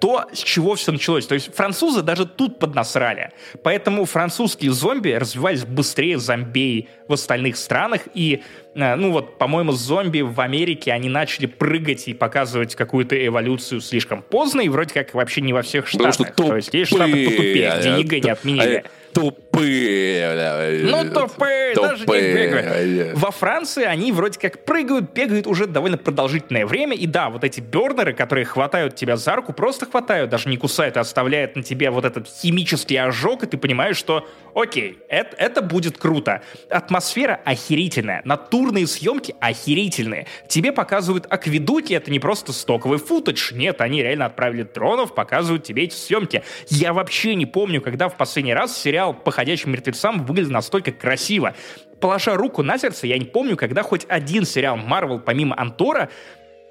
то, 0.00 0.26
с 0.32 0.38
чего 0.38 0.74
все 0.74 0.92
началось. 0.92 1.26
То 1.26 1.34
есть 1.34 1.54
французы 1.54 2.02
даже 2.02 2.26
тут 2.26 2.58
поднасрали. 2.58 3.32
Поэтому 3.62 4.04
французские 4.04 4.72
зомби 4.72 5.10
развивались 5.10 5.64
быстрее 5.64 6.18
зомбей 6.18 6.88
в 7.08 7.12
остальных 7.12 7.56
странах. 7.56 8.02
И, 8.14 8.42
ну 8.76 9.12
вот, 9.12 9.38
по-моему, 9.38 9.72
зомби 9.72 10.20
в 10.20 10.38
Америке, 10.40 10.92
они 10.92 11.08
начали 11.08 11.46
прыгать 11.46 12.08
и 12.08 12.14
показывать 12.14 12.74
какую-то 12.74 13.26
эволюцию 13.26 13.80
слишком 13.80 14.22
поздно, 14.22 14.60
и 14.60 14.68
вроде 14.68 14.92
как 14.92 15.14
вообще 15.14 15.40
не 15.40 15.52
во 15.52 15.62
всех 15.62 15.86
штатах. 15.86 16.32
Что 16.34 16.48
То 16.48 16.56
есть 16.56 16.74
есть 16.74 16.92
штаты 16.92 17.24
потупее, 17.24 17.74
где 17.78 17.88
ЕГЭ 18.00 18.20
не 18.20 18.30
отменили. 18.30 18.84
А 18.84 19.06
тупые. 19.16 20.84
Ну, 20.84 21.10
тупые, 21.10 21.74
даже 21.74 22.06
не 22.06 22.34
бегают. 22.34 23.18
Во 23.18 23.30
Франции 23.30 23.84
они 23.84 24.12
вроде 24.12 24.38
как 24.38 24.64
прыгают, 24.64 25.12
бегают 25.12 25.46
уже 25.46 25.66
довольно 25.66 25.96
продолжительное 25.96 26.66
время. 26.66 26.94
И 26.94 27.06
да, 27.06 27.30
вот 27.30 27.44
эти 27.44 27.60
burner 27.60 27.99
ы, 27.99 28.12
которые 28.12 28.44
хватают 28.44 28.94
тебя 28.94 29.16
за 29.16 29.36
руку, 29.36 29.52
просто 29.52 29.86
хватают, 29.86 30.30
даже 30.30 30.48
не 30.48 30.56
кусают, 30.56 30.96
а 30.96 31.00
оставляют 31.00 31.56
на 31.56 31.62
тебе 31.62 31.90
вот 31.90 32.04
этот 32.04 32.28
химический 32.28 33.00
ожог, 33.00 33.42
и 33.42 33.46
ты 33.46 33.56
понимаешь, 33.56 33.96
что 33.96 34.28
окей, 34.56 34.98
это, 35.08 35.36
это 35.36 35.62
будет 35.62 35.98
круто. 35.98 36.42
Атмосфера 36.70 37.40
охерительная, 37.44 38.22
натурные 38.24 38.86
съемки 38.86 39.34
охерительные. 39.38 40.26
Тебе 40.48 40.72
показывают 40.72 41.26
акведуки, 41.28 41.92
это 41.92 42.10
не 42.10 42.18
просто 42.18 42.52
стоковый 42.52 42.98
футаж. 42.98 43.52
Нет, 43.52 43.80
они 43.80 44.02
реально 44.02 44.26
отправили 44.26 44.62
дронов, 44.62 45.14
показывают 45.14 45.64
тебе 45.64 45.84
эти 45.84 45.94
съемки. 45.94 46.42
Я 46.68 46.94
вообще 46.94 47.34
не 47.34 47.46
помню, 47.46 47.80
когда 47.82 48.08
в 48.08 48.16
последний 48.16 48.54
раз 48.54 48.76
сериал 48.76 49.12
по 49.12 49.30
ходячим 49.30 49.72
мертвецам 49.72 50.24
выглядит 50.24 50.50
настолько 50.50 50.90
красиво. 50.90 51.54
Положа 52.00 52.34
руку 52.34 52.62
на 52.62 52.78
сердце, 52.78 53.06
я 53.06 53.18
не 53.18 53.24
помню, 53.26 53.56
когда 53.56 53.82
хоть 53.82 54.06
один 54.08 54.44
сериал 54.44 54.76
Марвел, 54.76 55.20
помимо 55.20 55.58
Антора, 55.58 56.10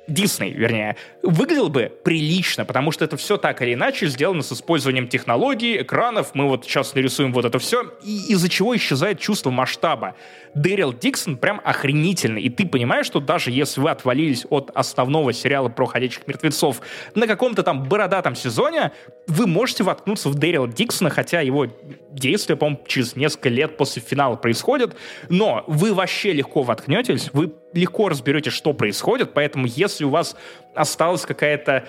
Дисней, 0.08 0.52
вернее, 0.52 0.98
выглядел 1.24 1.70
бы 1.70 1.92
прилично, 2.04 2.64
потому 2.64 2.92
что 2.92 3.04
это 3.06 3.18
все 3.18 3.38
так 3.38 3.62
или 3.62 3.74
иначе 3.74 4.08
сделано 4.08 4.44
с 4.44 4.52
использованием 4.52 5.08
технологий, 5.08 5.82
экранов. 5.82 6.36
Мы 6.36 6.48
вот 6.48 6.66
сейчас 6.66 6.94
нарисуем 6.94 7.34
вот 7.34 7.46
это 7.46 7.58
все, 7.58 7.94
и 8.04 8.32
из-за 8.34 8.48
чего 8.50 8.76
исчезает 8.76 9.20
чувство 9.20 9.50
масштаба. 9.50 10.16
Дэрил 10.54 10.94
Диксон 10.94 11.38
прям 11.38 11.60
охренительный, 11.64 12.42
и 12.42 12.50
ты 12.50 12.68
понимаешь, 12.68 13.08
что 13.08 13.20
даже 13.20 13.52
если 13.52 13.82
вы 13.82 13.90
отвалились 13.90 14.46
от 14.50 14.72
основного 14.74 15.34
сериала 15.34 15.70
про 15.70 15.86
ходячих 15.86 16.28
мертвецов 16.28 16.82
на 17.16 17.28
каком-то 17.28 17.64
там 17.64 17.84
бородатом 17.84 18.36
сезоне, 18.36 18.92
вы 19.28 19.48
можете 19.48 19.84
воткнуться 19.84 20.30
в 20.30 20.36
Дэрила 20.36 20.68
Диксона, 20.68 21.10
хотя 21.10 21.42
его 21.42 21.68
действие, 22.12 22.58
по-моему, 22.58 22.84
через 22.88 23.16
несколько 23.16 23.50
лет 23.50 23.76
после 23.76 24.02
финала 24.02 24.36
происходит, 24.36 24.96
но 25.30 25.64
вы 25.68 25.94
вообще 25.94 26.32
легко 26.32 26.62
воткнетесь, 26.62 27.30
вы 27.34 27.52
легко 27.76 28.10
разберете, 28.10 28.50
что 28.50 28.74
происходит, 28.74 29.34
поэтому 29.34 29.68
если 29.68 30.06
у 30.06 30.10
вас 30.10 30.36
осталась 30.74 31.26
какая-то 31.26 31.86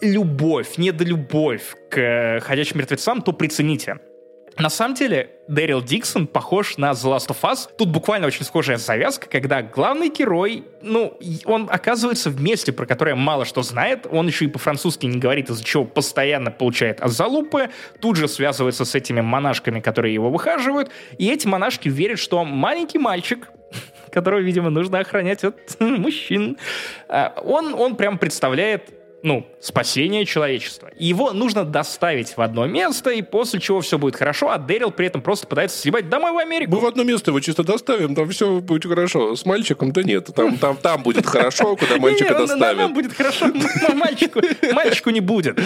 любовь, 0.00 0.76
недолюбовь 0.76 1.74
к 1.88 2.40
«Ходячим 2.42 2.78
мертвецам», 2.78 3.22
то 3.22 3.32
прицените. 3.32 3.98
На 4.58 4.70
самом 4.70 4.94
деле, 4.94 5.32
Дэрил 5.48 5.82
Диксон 5.82 6.26
похож 6.26 6.78
на 6.78 6.92
The 6.92 7.14
Last 7.14 7.28
of 7.28 7.36
Us. 7.42 7.68
Тут 7.76 7.90
буквально 7.90 8.26
очень 8.26 8.42
схожая 8.42 8.78
завязка, 8.78 9.28
когда 9.28 9.60
главный 9.60 10.08
герой, 10.08 10.64
ну, 10.80 11.18
он 11.44 11.68
оказывается 11.70 12.30
в 12.30 12.40
месте, 12.40 12.72
про 12.72 12.86
которое 12.86 13.14
мало 13.14 13.44
что 13.44 13.62
знает, 13.62 14.06
он 14.10 14.26
еще 14.26 14.46
и 14.46 14.48
по-французски 14.48 15.04
не 15.04 15.18
говорит, 15.18 15.50
из-за 15.50 15.62
чего 15.62 15.84
постоянно 15.84 16.50
получает 16.50 17.00
залупы, 17.04 17.68
тут 18.00 18.16
же 18.16 18.28
связывается 18.28 18.86
с 18.86 18.94
этими 18.94 19.20
монашками, 19.20 19.80
которые 19.80 20.14
его 20.14 20.30
выхаживают, 20.30 20.90
и 21.18 21.30
эти 21.30 21.46
монашки 21.46 21.90
верят, 21.90 22.18
что 22.18 22.42
маленький 22.42 22.98
мальчик, 22.98 23.50
которого, 24.16 24.40
видимо, 24.40 24.70
нужно 24.70 25.00
охранять 25.00 25.44
от 25.44 25.76
мужчин, 25.78 26.56
а, 27.06 27.34
он, 27.44 27.74
он 27.74 27.96
прям 27.96 28.16
представляет 28.16 28.95
ну, 29.26 29.44
спасение 29.60 30.24
человечества. 30.24 30.88
его 30.96 31.32
нужно 31.32 31.64
доставить 31.64 32.36
в 32.36 32.40
одно 32.40 32.66
место, 32.66 33.10
и 33.10 33.22
после 33.22 33.58
чего 33.58 33.80
все 33.80 33.98
будет 33.98 34.14
хорошо, 34.14 34.50
а 34.50 34.58
Дэрил 34.58 34.92
при 34.92 35.08
этом 35.08 35.20
просто 35.20 35.48
пытается 35.48 35.76
съебать 35.78 36.08
домой 36.08 36.30
в 36.30 36.38
Америку. 36.38 36.70
Мы 36.70 36.78
в 36.78 36.86
одно 36.86 37.02
место 37.02 37.32
его 37.32 37.40
чисто 37.40 37.64
доставим, 37.64 38.14
там 38.14 38.28
все 38.28 38.60
будет 38.60 38.86
хорошо. 38.86 39.34
С 39.34 39.44
мальчиком, 39.44 39.90
да 39.90 40.04
нет, 40.04 40.30
там, 40.32 40.56
там, 40.58 40.76
там 40.76 41.02
будет 41.02 41.26
хорошо, 41.26 41.74
куда 41.74 41.96
мальчика 41.96 42.34
доставят. 42.34 42.78
Нам 42.78 42.94
будет 42.94 43.14
хорошо, 43.14 43.46
но 43.48 43.94
мальчику, 43.96 44.40
мальчику 44.72 45.10
не 45.10 45.20
будет. 45.20 45.58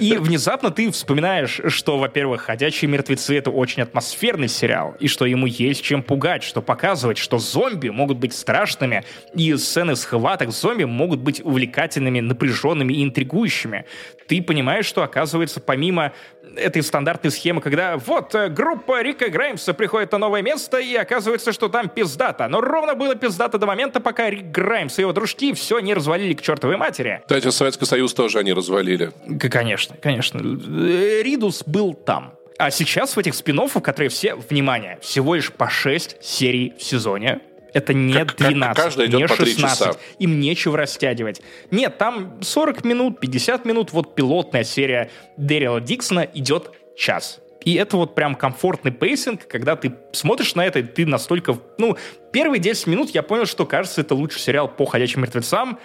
И 0.00 0.16
внезапно 0.16 0.70
ты 0.70 0.90
вспоминаешь, 0.90 1.60
что, 1.68 1.98
во-первых, 1.98 2.40
«Ходячие 2.40 2.90
мертвецы»— 2.90 3.36
это 3.36 3.50
очень 3.50 3.82
атмосферный 3.82 4.48
сериал, 4.48 4.96
и 4.98 5.08
что 5.08 5.26
ему 5.26 5.46
есть 5.46 5.82
чем 5.82 6.02
пугать, 6.02 6.42
что 6.42 6.62
показывать, 6.62 7.18
что 7.18 7.38
зомби 7.38 7.90
могут 7.90 8.16
быть 8.16 8.32
страшными, 8.32 9.04
и 9.34 9.54
сцены 9.56 9.94
схваток 9.94 10.52
зомби 10.52 10.84
могут 10.84 11.20
быть 11.20 11.42
увлекательными, 11.44 12.20
напряженными 12.20 12.93
и 12.94 13.04
интригующими. 13.04 13.84
Ты 14.26 14.42
понимаешь, 14.42 14.86
что, 14.86 15.02
оказывается, 15.02 15.60
помимо 15.60 16.12
этой 16.56 16.82
стандартной 16.82 17.30
схемы, 17.30 17.60
когда 17.60 17.96
вот 17.96 18.34
э, 18.34 18.48
группа 18.48 19.02
Рика 19.02 19.28
Граймса 19.28 19.74
приходит 19.74 20.12
на 20.12 20.18
новое 20.18 20.42
место, 20.42 20.78
и 20.78 20.94
оказывается, 20.94 21.52
что 21.52 21.68
там 21.68 21.88
пиздата. 21.88 22.48
Но 22.48 22.60
ровно 22.60 22.94
было 22.94 23.14
пиздата 23.14 23.58
до 23.58 23.66
момента, 23.66 24.00
пока 24.00 24.30
Рик 24.30 24.46
Граймс 24.46 24.98
и 24.98 25.02
его 25.02 25.12
дружки 25.12 25.52
все 25.54 25.78
не 25.80 25.94
развалили 25.94 26.34
к 26.34 26.42
чертовой 26.42 26.76
матери. 26.76 27.22
Кстати, 27.22 27.50
Советский 27.50 27.86
Союз 27.86 28.14
тоже 28.14 28.38
они 28.38 28.52
развалили. 28.52 29.12
Конечно, 29.50 29.96
конечно. 30.00 30.38
Э, 30.38 31.22
Ридус 31.22 31.64
был 31.64 31.94
там. 31.94 32.34
А 32.58 32.70
сейчас 32.70 33.16
в 33.16 33.18
этих 33.18 33.34
спин 33.34 33.54
которые 33.82 34.08
все, 34.10 34.36
внимание, 34.36 34.98
всего 35.00 35.34
лишь 35.34 35.52
по 35.52 35.68
6 35.68 36.22
серий 36.22 36.74
в 36.78 36.82
сезоне, 36.82 37.40
это 37.74 37.92
не 37.92 38.14
как, 38.14 38.36
12, 38.36 38.76
каждый 38.76 39.06
идет 39.08 39.20
не 39.20 39.26
по 39.26 39.36
16. 39.36 39.60
Часа. 39.60 39.96
Им 40.18 40.40
нечего 40.40 40.78
растягивать. 40.78 41.42
Нет, 41.70 41.98
там 41.98 42.38
40 42.40 42.84
минут, 42.84 43.20
50 43.20 43.64
минут. 43.66 43.92
Вот 43.92 44.14
пилотная 44.14 44.64
серия 44.64 45.10
Дэрила 45.36 45.80
Диксона 45.80 46.20
идет 46.20 46.70
час. 46.96 47.40
И 47.64 47.74
это 47.74 47.96
вот 47.96 48.14
прям 48.14 48.34
комфортный 48.34 48.92
pacing, 48.92 49.46
когда 49.46 49.74
ты 49.74 49.92
смотришь 50.12 50.54
на 50.54 50.64
это, 50.64 50.80
и 50.80 50.82
ты 50.82 51.06
настолько... 51.06 51.58
Ну, 51.78 51.96
первые 52.32 52.60
10 52.60 52.86
минут 52.86 53.10
я 53.10 53.22
понял, 53.22 53.46
что, 53.46 53.66
кажется, 53.66 54.02
это 54.02 54.14
лучший 54.14 54.40
сериал 54.40 54.68
по 54.68 54.84
«Ходячим 54.84 55.22
мертвецам», 55.22 55.78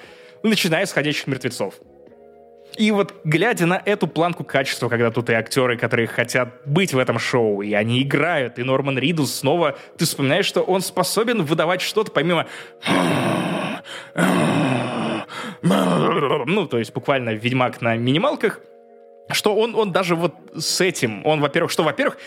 начиная 0.43 0.85
с 0.85 0.91
«Ходячих 0.91 1.27
мертвецов». 1.27 1.75
И 2.79 2.91
вот 2.91 3.13
глядя 3.25 3.65
на 3.65 3.81
эту 3.85 4.07
планку 4.07 4.45
качества, 4.45 4.87
когда 4.87 5.11
тут 5.11 5.29
и 5.29 5.33
актеры, 5.33 5.75
которые 5.77 6.07
хотят 6.07 6.61
быть 6.65 6.93
в 6.93 6.97
этом 6.97 7.19
шоу, 7.19 7.61
и 7.61 7.73
они 7.73 8.01
играют, 8.01 8.57
и 8.57 8.63
Норман 8.63 8.97
Ридус 8.97 9.35
снова, 9.35 9.77
ты 9.97 10.05
вспоминаешь, 10.05 10.45
что 10.45 10.61
он 10.61 10.79
способен 10.79 11.43
выдавать 11.43 11.81
что-то 11.81 12.11
помимо... 12.11 12.47
Ну, 15.61 16.67
то 16.67 16.77
есть 16.79 16.93
буквально 16.93 17.31
Ведьмак 17.31 17.81
на 17.81 17.97
минималках, 17.97 18.61
что 19.29 19.53
он, 19.57 19.75
он 19.75 19.91
даже 19.91 20.15
вот 20.15 20.35
с 20.57 20.79
этим, 20.79 21.25
он, 21.25 21.41
во-первых, 21.41 21.71
что, 21.71 21.83
во-первых, 21.83 22.17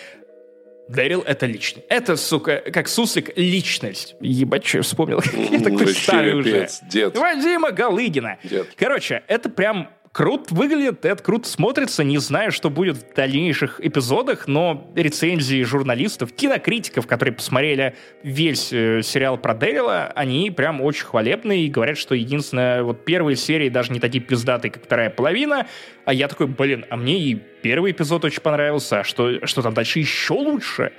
Дэрил— 0.87 1.23
это 1.27 1.47
личность. 1.47 1.87
Это, 1.89 2.17
сука, 2.17 2.59
как 2.59 2.89
суслик, 2.89 3.35
личность. 3.39 4.17
Ебать, 4.21 4.67
что 4.67 4.79
я 4.79 4.83
вспомнил. 4.83 5.23
Я 5.51 5.61
такой 5.61 5.89
старый 5.95 6.35
уже. 6.35 6.69
Дед. 6.91 7.17
Вадима 7.17 7.71
Галыгина. 7.71 8.37
Дед. 8.43 8.69
Короче, 8.77 9.23
это 9.29 9.49
прям 9.49 9.89
круто 10.13 10.55
выглядит, 10.55 11.05
это 11.05 11.23
круто 11.23 11.49
смотрится, 11.49 12.05
не 12.05 12.19
знаю, 12.19 12.53
что 12.53 12.71
будет 12.71 12.99
в 12.99 13.15
дальнейших 13.15 13.81
эпизодах, 13.81 14.47
но 14.47 14.91
рецензии 14.95 15.63
журналистов, 15.63 16.33
кинокритиков, 16.33 17.07
которые 17.07 17.35
посмотрели 17.35 17.97
весь 18.23 18.73
э, 18.73 19.01
сериал 19.03 19.39
про 19.39 19.55
Дэрила, 19.55 20.13
они 20.15 20.51
прям 20.51 20.83
очень 20.83 21.07
хвалебные 21.07 21.65
и 21.65 21.71
говорят, 21.71 21.97
что 21.97 22.15
единственное, 22.15 22.83
вот 22.83 23.05
первые 23.05 23.37
серии 23.37 23.71
даже 23.71 23.93
не 23.93 24.01
такие 24.01 24.23
пиздатые, 24.23 24.71
как 24.71 24.85
вторая 24.85 25.09
половина, 25.09 25.67
а 26.05 26.13
я 26.13 26.29
такой, 26.29 26.47
блин, 26.47 26.85
а 26.91 26.97
мне 26.97 27.19
и 27.19 27.35
первый 27.35 27.93
эпизод 27.93 28.25
очень 28.25 28.43
понравился, 28.43 29.01
а 29.01 29.05
что, 29.05 29.47
что 29.47 29.63
там 29.63 29.73
дальше 29.73 29.99
еще 29.99 30.35
лучше? 30.35 30.93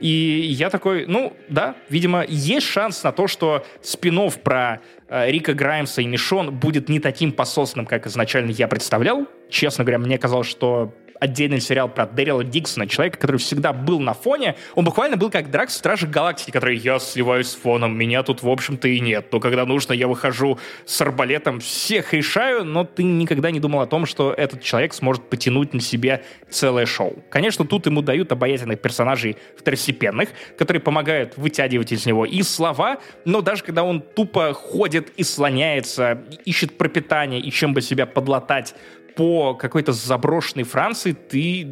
И 0.00 0.46
я 0.50 0.70
такой, 0.70 1.06
ну, 1.06 1.36
да, 1.48 1.74
видимо, 1.88 2.24
есть 2.28 2.66
шанс 2.66 3.02
на 3.02 3.10
то, 3.10 3.26
что 3.26 3.66
спин 3.82 4.30
про 4.44 4.80
Рика 5.08 5.54
Граймса 5.54 6.02
и 6.02 6.06
Мишон 6.06 6.54
будет 6.54 6.88
не 6.88 7.00
таким 7.00 7.32
пососным, 7.32 7.86
как 7.86 8.06
изначально 8.06 8.50
я 8.50 8.68
представлял. 8.68 9.26
Честно 9.48 9.84
говоря, 9.84 9.98
мне 9.98 10.18
казалось, 10.18 10.46
что 10.46 10.94
отдельный 11.20 11.60
сериал 11.60 11.88
про 11.88 12.06
Дэрила 12.06 12.44
Диксона, 12.44 12.86
человека, 12.86 13.18
который 13.18 13.38
всегда 13.38 13.72
был 13.72 14.00
на 14.00 14.14
фоне. 14.14 14.56
Он 14.74 14.84
буквально 14.84 15.16
был 15.16 15.30
как 15.30 15.50
Дракс 15.50 15.74
в 15.74 15.76
Страже 15.76 16.06
Галактики, 16.06 16.50
который 16.50 16.76
я 16.76 16.98
сливаюсь 16.98 17.48
с 17.48 17.54
фоном, 17.54 17.96
меня 17.96 18.22
тут, 18.22 18.42
в 18.42 18.48
общем-то, 18.48 18.88
и 18.88 19.00
нет. 19.00 19.26
Но 19.32 19.40
когда 19.40 19.66
нужно, 19.66 19.92
я 19.92 20.08
выхожу 20.08 20.58
с 20.84 21.00
арбалетом, 21.00 21.60
всех 21.60 22.12
решаю, 22.12 22.64
но 22.64 22.84
ты 22.84 23.02
никогда 23.02 23.50
не 23.50 23.60
думал 23.60 23.80
о 23.80 23.86
том, 23.86 24.06
что 24.06 24.32
этот 24.32 24.62
человек 24.62 24.94
сможет 24.94 25.28
потянуть 25.28 25.74
на 25.74 25.80
себе 25.80 26.22
целое 26.50 26.86
шоу. 26.86 27.22
Конечно, 27.30 27.64
тут 27.64 27.86
ему 27.86 28.02
дают 28.02 28.32
обаятельных 28.32 28.80
персонажей 28.80 29.36
второстепенных, 29.56 30.30
которые 30.56 30.80
помогают 30.80 31.36
вытягивать 31.36 31.92
из 31.92 32.06
него 32.06 32.24
и 32.24 32.42
слова, 32.42 32.98
но 33.24 33.40
даже 33.40 33.62
когда 33.62 33.84
он 33.84 34.00
тупо 34.00 34.52
ходит 34.52 35.12
и 35.16 35.22
слоняется, 35.22 36.22
ищет 36.44 36.78
пропитание 36.78 37.40
и 37.40 37.50
чем 37.50 37.74
бы 37.74 37.80
себя 37.80 38.06
подлатать, 38.06 38.74
по 39.18 39.54
какой-то 39.54 39.90
заброшенной 39.90 40.62
Франции, 40.62 41.10
ты 41.10 41.64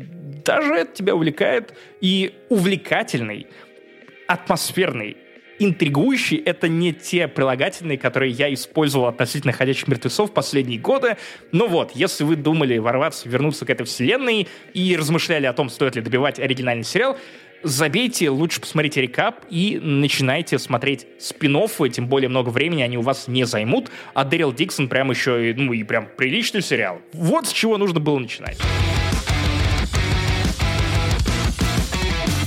даже 0.45 0.75
это 0.75 0.93
тебя 0.93 1.15
увлекает. 1.15 1.75
И 2.01 2.35
увлекательный, 2.49 3.47
атмосферный, 4.27 5.17
интригующий— 5.61 6.39
это 6.45 6.67
не 6.67 6.93
те 6.93 7.29
прилагательные, 7.29 7.99
которые 7.99 8.33
я 8.33 8.53
использовал 8.53 9.07
относительно 9.07 9.53
«Ходячих 9.53 9.87
мертвецов» 9.87 10.35
последние 10.35 10.81
годы. 10.81 11.19
Но 11.53 11.69
вот, 11.69 11.93
если 11.95 12.25
вы 12.25 12.35
думали 12.35 12.79
ворваться, 12.79 13.29
вернуться 13.29 13.65
к 13.65 13.71
этой 13.71 13.87
вселенной 13.87 14.49
и 14.75 14.97
размышляли 14.97 15.47
о 15.47 15.53
том, 15.53 15.71
стоит 15.71 15.95
ли 15.95 16.03
добивать 16.03 16.41
оригинальный 16.41 16.83
сериал, 16.83 17.17
забейте, 17.67 18.31
лучше 18.31 18.61
посмотрите 18.61 19.03
рекап 19.03 19.45
и 19.51 19.79
начинайте 19.83 20.59
смотреть 20.59 21.07
спин 21.19 21.57
тем 21.93 22.07
более 22.07 22.29
много 22.29 22.51
времени 22.51 22.83
они 22.83 22.99
у 22.99 23.03
вас 23.03 23.29
не 23.29 23.45
займут, 23.45 23.91
а 24.15 24.25
Дэрил 24.25 24.53
Диксон 24.53 24.89
прям 24.89 25.11
еще, 25.11 25.55
ну 25.57 25.73
и 25.73 25.83
прям 25.83 26.07
приличный 26.17 26.63
сериал. 26.63 27.01
Вот 27.13 27.47
с 27.47 27.53
чего 27.53 27.79
нужно 27.79 28.01
было 28.01 28.19
начинать. 28.19 28.59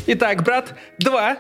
Итак, 0.08 0.44
брат, 0.44 0.76
два, 0.98 1.38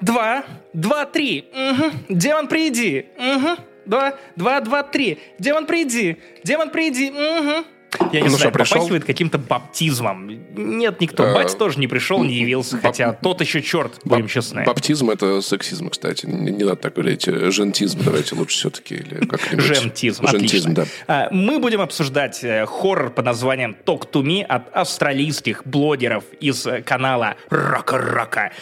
два, 0.00 0.44
два, 0.72 1.04
три. 1.04 1.46
Угу. 1.52 1.90
Демон, 2.08 2.48
приди. 2.48 3.06
Угу. 3.16 3.56
Два, 3.86 4.14
два, 4.36 4.60
два, 4.60 4.82
три. 4.82 5.18
Демон, 5.38 5.66
приди. 5.66 6.18
Демон, 6.42 6.70
приди. 6.70 7.10
Угу. 7.10 7.64
Я 8.12 8.20
не 8.20 8.28
ну, 8.28 8.36
знаю, 8.36 8.52
пришел? 8.52 8.76
попахивает 8.76 9.04
каким-то 9.04 9.38
баптизмом. 9.38 10.28
Нет, 10.54 11.00
никто. 11.00 11.24
А, 11.24 11.34
Бать 11.34 11.56
тоже 11.56 11.78
не 11.78 11.86
пришел, 11.86 12.22
не 12.22 12.34
явился, 12.34 12.78
хотя 12.78 13.12
тот 13.12 13.40
еще 13.40 13.62
черт, 13.62 14.00
будем 14.04 14.28
честны. 14.28 14.64
Баптизм— 14.64 15.10
это 15.10 15.40
сексизм, 15.40 15.90
кстати. 15.90 16.26
Не, 16.26 16.52
не 16.52 16.64
надо 16.64 16.76
так 16.76 16.94
говорить. 16.94 17.24
Жентизм 17.24 18.00
давайте 18.04 18.34
лучше 18.34 18.56
все-таки. 18.56 18.96
Или 18.96 19.24
как-нибудь. 19.26 19.64
Жентизм, 19.64 20.26
Жентизм, 20.26 20.74
да. 20.74 20.86
А, 21.06 21.28
мы 21.30 21.58
будем 21.58 21.80
обсуждать 21.80 22.42
э, 22.44 22.66
хоррор 22.66 23.10
под 23.10 23.24
названием 23.24 23.76
«Talk 23.84 24.10
to 24.10 24.22
me» 24.22 24.42
от 24.42 24.74
австралийских 24.74 25.66
блогеров 25.66 26.24
из 26.40 26.66
канала 26.84 27.36
Рока-Рока. 27.50 28.52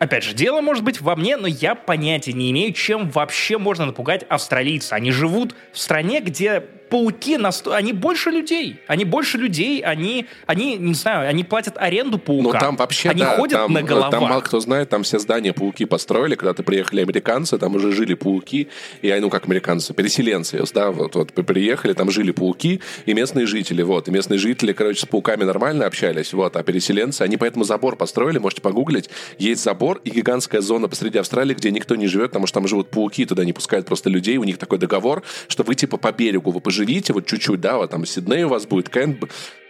Опять 0.00 0.24
же, 0.24 0.32
дело 0.32 0.62
может 0.62 0.82
быть 0.82 1.02
во 1.02 1.14
мне, 1.14 1.36
но 1.36 1.46
я 1.46 1.74
понятия 1.74 2.32
не 2.32 2.50
имею, 2.52 2.72
чем 2.72 3.10
вообще 3.10 3.58
можно 3.58 3.84
напугать 3.84 4.24
австралийца. 4.30 4.94
Они 4.94 5.10
живут 5.10 5.54
в 5.74 5.78
стране, 5.78 6.20
где 6.20 6.64
пауки, 6.90 7.38
они 7.70 7.92
больше 7.92 8.30
людей. 8.30 8.80
Они 8.86 9.04
больше 9.04 9.38
людей, 9.38 9.80
они, 9.80 10.26
они, 10.46 10.76
не 10.76 10.94
знаю, 10.94 11.28
они 11.28 11.44
платят 11.44 11.78
аренду 11.78 12.18
паука. 12.18 12.52
Но 12.52 12.58
там 12.58 12.76
вообще, 12.76 13.10
они 13.10 13.20
да, 13.20 13.36
ходят 13.36 13.58
там, 13.58 13.72
на 13.72 13.82
головах. 13.82 14.10
Там 14.10 14.22
мало 14.24 14.40
кто 14.40 14.60
знает, 14.60 14.88
там 14.88 15.04
все 15.04 15.18
здания 15.18 15.52
пауки 15.52 15.84
построили, 15.84 16.34
когда-то 16.34 16.62
приехали 16.62 17.00
американцы, 17.00 17.56
там 17.58 17.76
уже 17.76 17.92
жили 17.92 18.14
пауки, 18.14 18.68
и, 19.02 19.14
ну, 19.20 19.30
как 19.30 19.46
американцы, 19.46 19.94
переселенцы, 19.94 20.62
да, 20.74 20.90
вот, 20.90 21.14
вот 21.14 21.32
приехали, 21.32 21.92
там 21.92 22.10
жили 22.10 22.32
пауки 22.32 22.80
и 23.06 23.14
местные 23.14 23.46
жители, 23.46 23.82
вот, 23.82 24.08
и 24.08 24.10
местные 24.10 24.38
жители, 24.38 24.72
короче, 24.72 25.00
с 25.00 25.06
пауками 25.06 25.44
нормально 25.44 25.86
общались, 25.86 26.32
вот, 26.32 26.56
а 26.56 26.62
переселенцы, 26.62 27.22
они 27.22 27.36
поэтому 27.36 27.64
забор 27.64 27.96
построили, 27.96 28.38
можете 28.38 28.62
погуглить, 28.62 29.08
есть 29.38 29.62
забор 29.62 30.00
и 30.04 30.10
гигантская 30.10 30.60
зона 30.60 30.88
посреди 30.88 31.18
Австралии, 31.18 31.54
где 31.54 31.70
никто 31.70 31.94
не 31.94 32.08
живет, 32.08 32.30
потому 32.30 32.46
что 32.46 32.54
там 32.54 32.68
живут 32.68 32.90
пауки, 32.90 33.24
туда 33.24 33.44
не 33.44 33.52
пускают 33.52 33.86
просто 33.86 34.10
людей, 34.10 34.36
у 34.36 34.44
них 34.44 34.58
такой 34.58 34.78
договор, 34.78 35.22
что 35.48 35.62
вы, 35.62 35.74
типа, 35.74 35.96
по 35.96 36.12
берегу, 36.12 36.50
вы 36.50 36.60
поживите, 36.80 37.12
вот 37.12 37.26
чуть-чуть, 37.26 37.60
да, 37.60 37.76
вот 37.76 37.90
там 37.90 38.06
Сидней 38.06 38.44
у 38.44 38.48
вас 38.48 38.66
будет, 38.66 38.88
Кенб... 38.88 39.24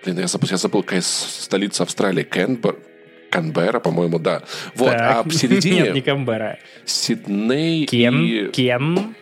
Блин, 0.04 0.18
я 0.18 0.26
забыл, 0.26 0.48
я 0.50 0.56
забыл, 0.56 0.82
какая 0.82 1.02
столица 1.02 1.82
Австралии, 1.82 2.22
Кенбер... 2.22 2.76
Канберра, 3.30 3.78
по-моему, 3.78 4.18
да. 4.18 4.42
Вот, 4.74 4.90
Так. 4.90 5.16
а 5.18 5.22
посередине 5.22 5.82
Нет, 5.82 5.94
не 5.94 6.00
Камбера. 6.00 6.58
Сидней 6.84 7.86
Кен, 7.86 8.24
и... 8.24 8.50
Кен, 8.50 9.14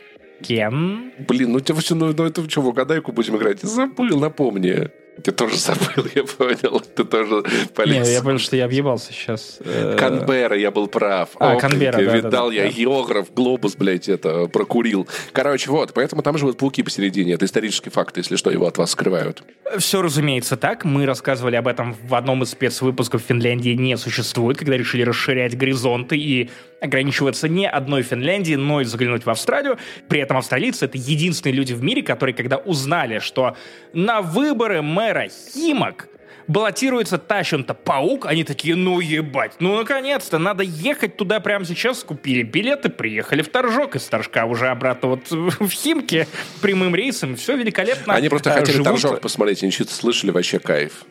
Кен. 0.43 1.13
Блин, 1.29 1.53
ну, 1.53 1.61
тебя, 1.61 1.77
ну, 1.91 2.15
ну 2.17 2.25
это 2.25 2.49
что, 2.49 2.63
в 2.63 2.69
угадайку 2.69 3.13
будем 3.13 3.37
играть? 3.37 3.61
Забыл, 3.61 4.19
напомни. 4.19 4.89
Ты 5.23 5.33
тоже 5.33 5.57
забыл, 5.57 6.07
я 6.15 6.25
понял. 6.25 6.81
Ты 6.81 7.05
тоже 7.05 7.43
Нет, 7.45 7.75
полез. 7.75 8.09
я 8.11 8.23
понял, 8.23 8.39
что 8.39 8.57
я 8.57 8.65
объебался 8.65 9.13
сейчас. 9.13 9.59
Э, 9.61 9.97
Канберра, 9.99 10.57
я 10.57 10.71
был 10.71 10.87
прав. 10.87 11.31
А, 11.39 11.53
Опаньки, 11.53 11.61
Канберра, 11.61 11.97
да, 11.97 12.17
Видал 12.17 12.49
да, 12.49 12.55
я 12.55 12.63
да. 12.65 12.69
географ, 12.69 13.33
глобус, 13.35 13.77
блядь, 13.77 14.09
это, 14.09 14.47
прокурил. 14.47 15.09
Короче, 15.33 15.71
вот, 15.71 15.93
поэтому 15.93 16.23
там 16.23 16.39
живут 16.39 16.59
пауки 16.59 16.83
посередине. 16.83 17.35
Это 17.35 17.45
исторический 17.45 17.91
факт, 17.91 18.17
если 18.17 18.37
что, 18.37 18.51
его 18.51 18.67
от 18.67 18.79
вас 18.79 18.93
скрывают. 18.93 19.43
Все, 19.79 20.03
разумеется, 20.03 20.57
так. 20.57 20.85
Мы 20.85 21.05
рассказывали 21.07 21.57
об 21.57 21.69
этом 21.69 21.95
в 22.03 22.15
одном 22.15 22.43
из 22.43 22.51
спецвыпусков 22.51 23.23
Финляндии 23.23 23.71
не 23.71 23.97
существует, 23.97 24.57
когда 24.57 24.77
решили 24.77 25.03
расширять 25.03 25.57
горизонты 25.57 26.17
и 26.17 26.51
ограничиваться 26.81 27.49
не 27.49 27.69
одной 27.69 28.03
Финляндией, 28.03 28.57
но 28.57 28.81
и 28.81 28.85
заглянуть 28.85 29.27
в 29.27 29.31
Австралию. 29.31 29.79
При 30.09 30.21
этом 30.21 30.37
австралийцы— 30.37 30.85
это 30.87 30.99
единственные 30.99 31.57
люди 31.57 31.73
в 31.73 31.83
мире, 31.83 32.03
которые, 32.03 32.35
когда 32.35 32.57
узнали, 32.57 33.19
что 33.19 33.57
на 33.93 34.23
выборы 34.23 34.83
мэра 34.83 35.29
Химок 35.29 36.09
баллотируется 36.47 37.19
тащен-то 37.19 37.75
паук, 37.75 38.27
они 38.27 38.43
такие, 38.43 38.75
ну 38.75 39.01
ебать, 39.01 39.53
ну 39.61 39.77
наконец-то, 39.77 40.39
надо 40.39 40.65
ехать 40.65 41.17
туда 41.17 41.41
прямо 41.41 41.65
сейчас, 41.65 42.03
купили 42.03 42.43
билеты, 42.43 42.89
приехали 42.89 43.43
в 43.43 43.49
Торжок, 43.49 43.97
из 43.97 44.05
Торжка 44.05 44.47
уже 44.47 44.69
обратно 44.69 45.11
вот 45.11 45.31
в 45.31 45.71
Химки 45.71 46.27
прямым 46.63 46.95
рейсом, 46.95 47.37
все 47.37 47.57
великолепно. 47.57 48.15
Они 48.15 48.29
просто 48.29 48.51
хотели 48.51 48.77
живут- 48.77 48.85
торжок 48.87 49.21
посмотреть, 49.21 49.63
они 49.63 49.71
что-то 49.71 49.93
слышали, 49.93 50.31
вообще 50.31 50.59
кайф. 50.59 51.05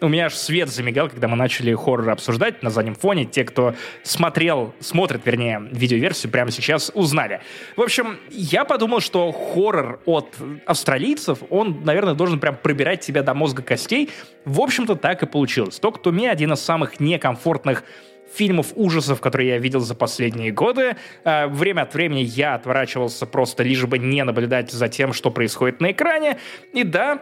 У 0.00 0.08
меня 0.08 0.26
аж 0.26 0.34
свет 0.34 0.68
замигал, 0.68 1.08
когда 1.08 1.28
мы 1.28 1.36
начали 1.36 1.74
хоррор 1.74 2.10
обсуждать 2.10 2.62
на 2.62 2.70
заднем 2.70 2.94
фоне. 2.94 3.24
Те, 3.24 3.44
кто 3.44 3.74
смотрел, 4.02 4.74
смотрит, 4.80 5.22
вернее, 5.24 5.68
видеоверсию, 5.70 6.32
прямо 6.32 6.50
сейчас 6.50 6.90
узнали. 6.94 7.40
В 7.76 7.82
общем, 7.82 8.18
я 8.30 8.64
подумал, 8.64 9.00
что 9.00 9.30
хоррор 9.32 10.00
от 10.06 10.34
австралийцев, 10.66 11.38
он, 11.50 11.82
наверное, 11.84 12.14
должен 12.14 12.40
прям 12.40 12.56
пробирать 12.56 13.00
тебя 13.00 13.22
до 13.22 13.34
мозга 13.34 13.62
костей. 13.62 14.10
В 14.44 14.60
общем-то, 14.60 14.96
так 14.96 15.22
и 15.22 15.26
получилось. 15.26 15.78
Ток 15.78 16.04
to 16.04 16.12
Me 16.12 16.28
один 16.28 16.52
из 16.52 16.60
самых 16.60 17.00
некомфортных 17.00 17.84
фильмов 18.32 18.68
ужасов, 18.74 19.20
которые 19.20 19.50
я 19.50 19.58
видел 19.58 19.80
за 19.80 19.94
последние 19.94 20.52
годы. 20.52 20.96
Э, 21.24 21.48
Время 21.48 21.82
от 21.82 21.94
времени 21.94 22.20
я 22.20 22.54
отворачивался 22.54 23.26
просто 23.26 23.62
лишь 23.62 23.84
бы 23.84 23.98
не 23.98 24.22
наблюдать 24.24 24.70
за 24.70 24.88
тем, 24.88 25.12
что 25.12 25.30
происходит 25.30 25.80
на 25.80 25.90
экране. 25.90 26.38
И 26.72 26.84
да, 26.84 27.20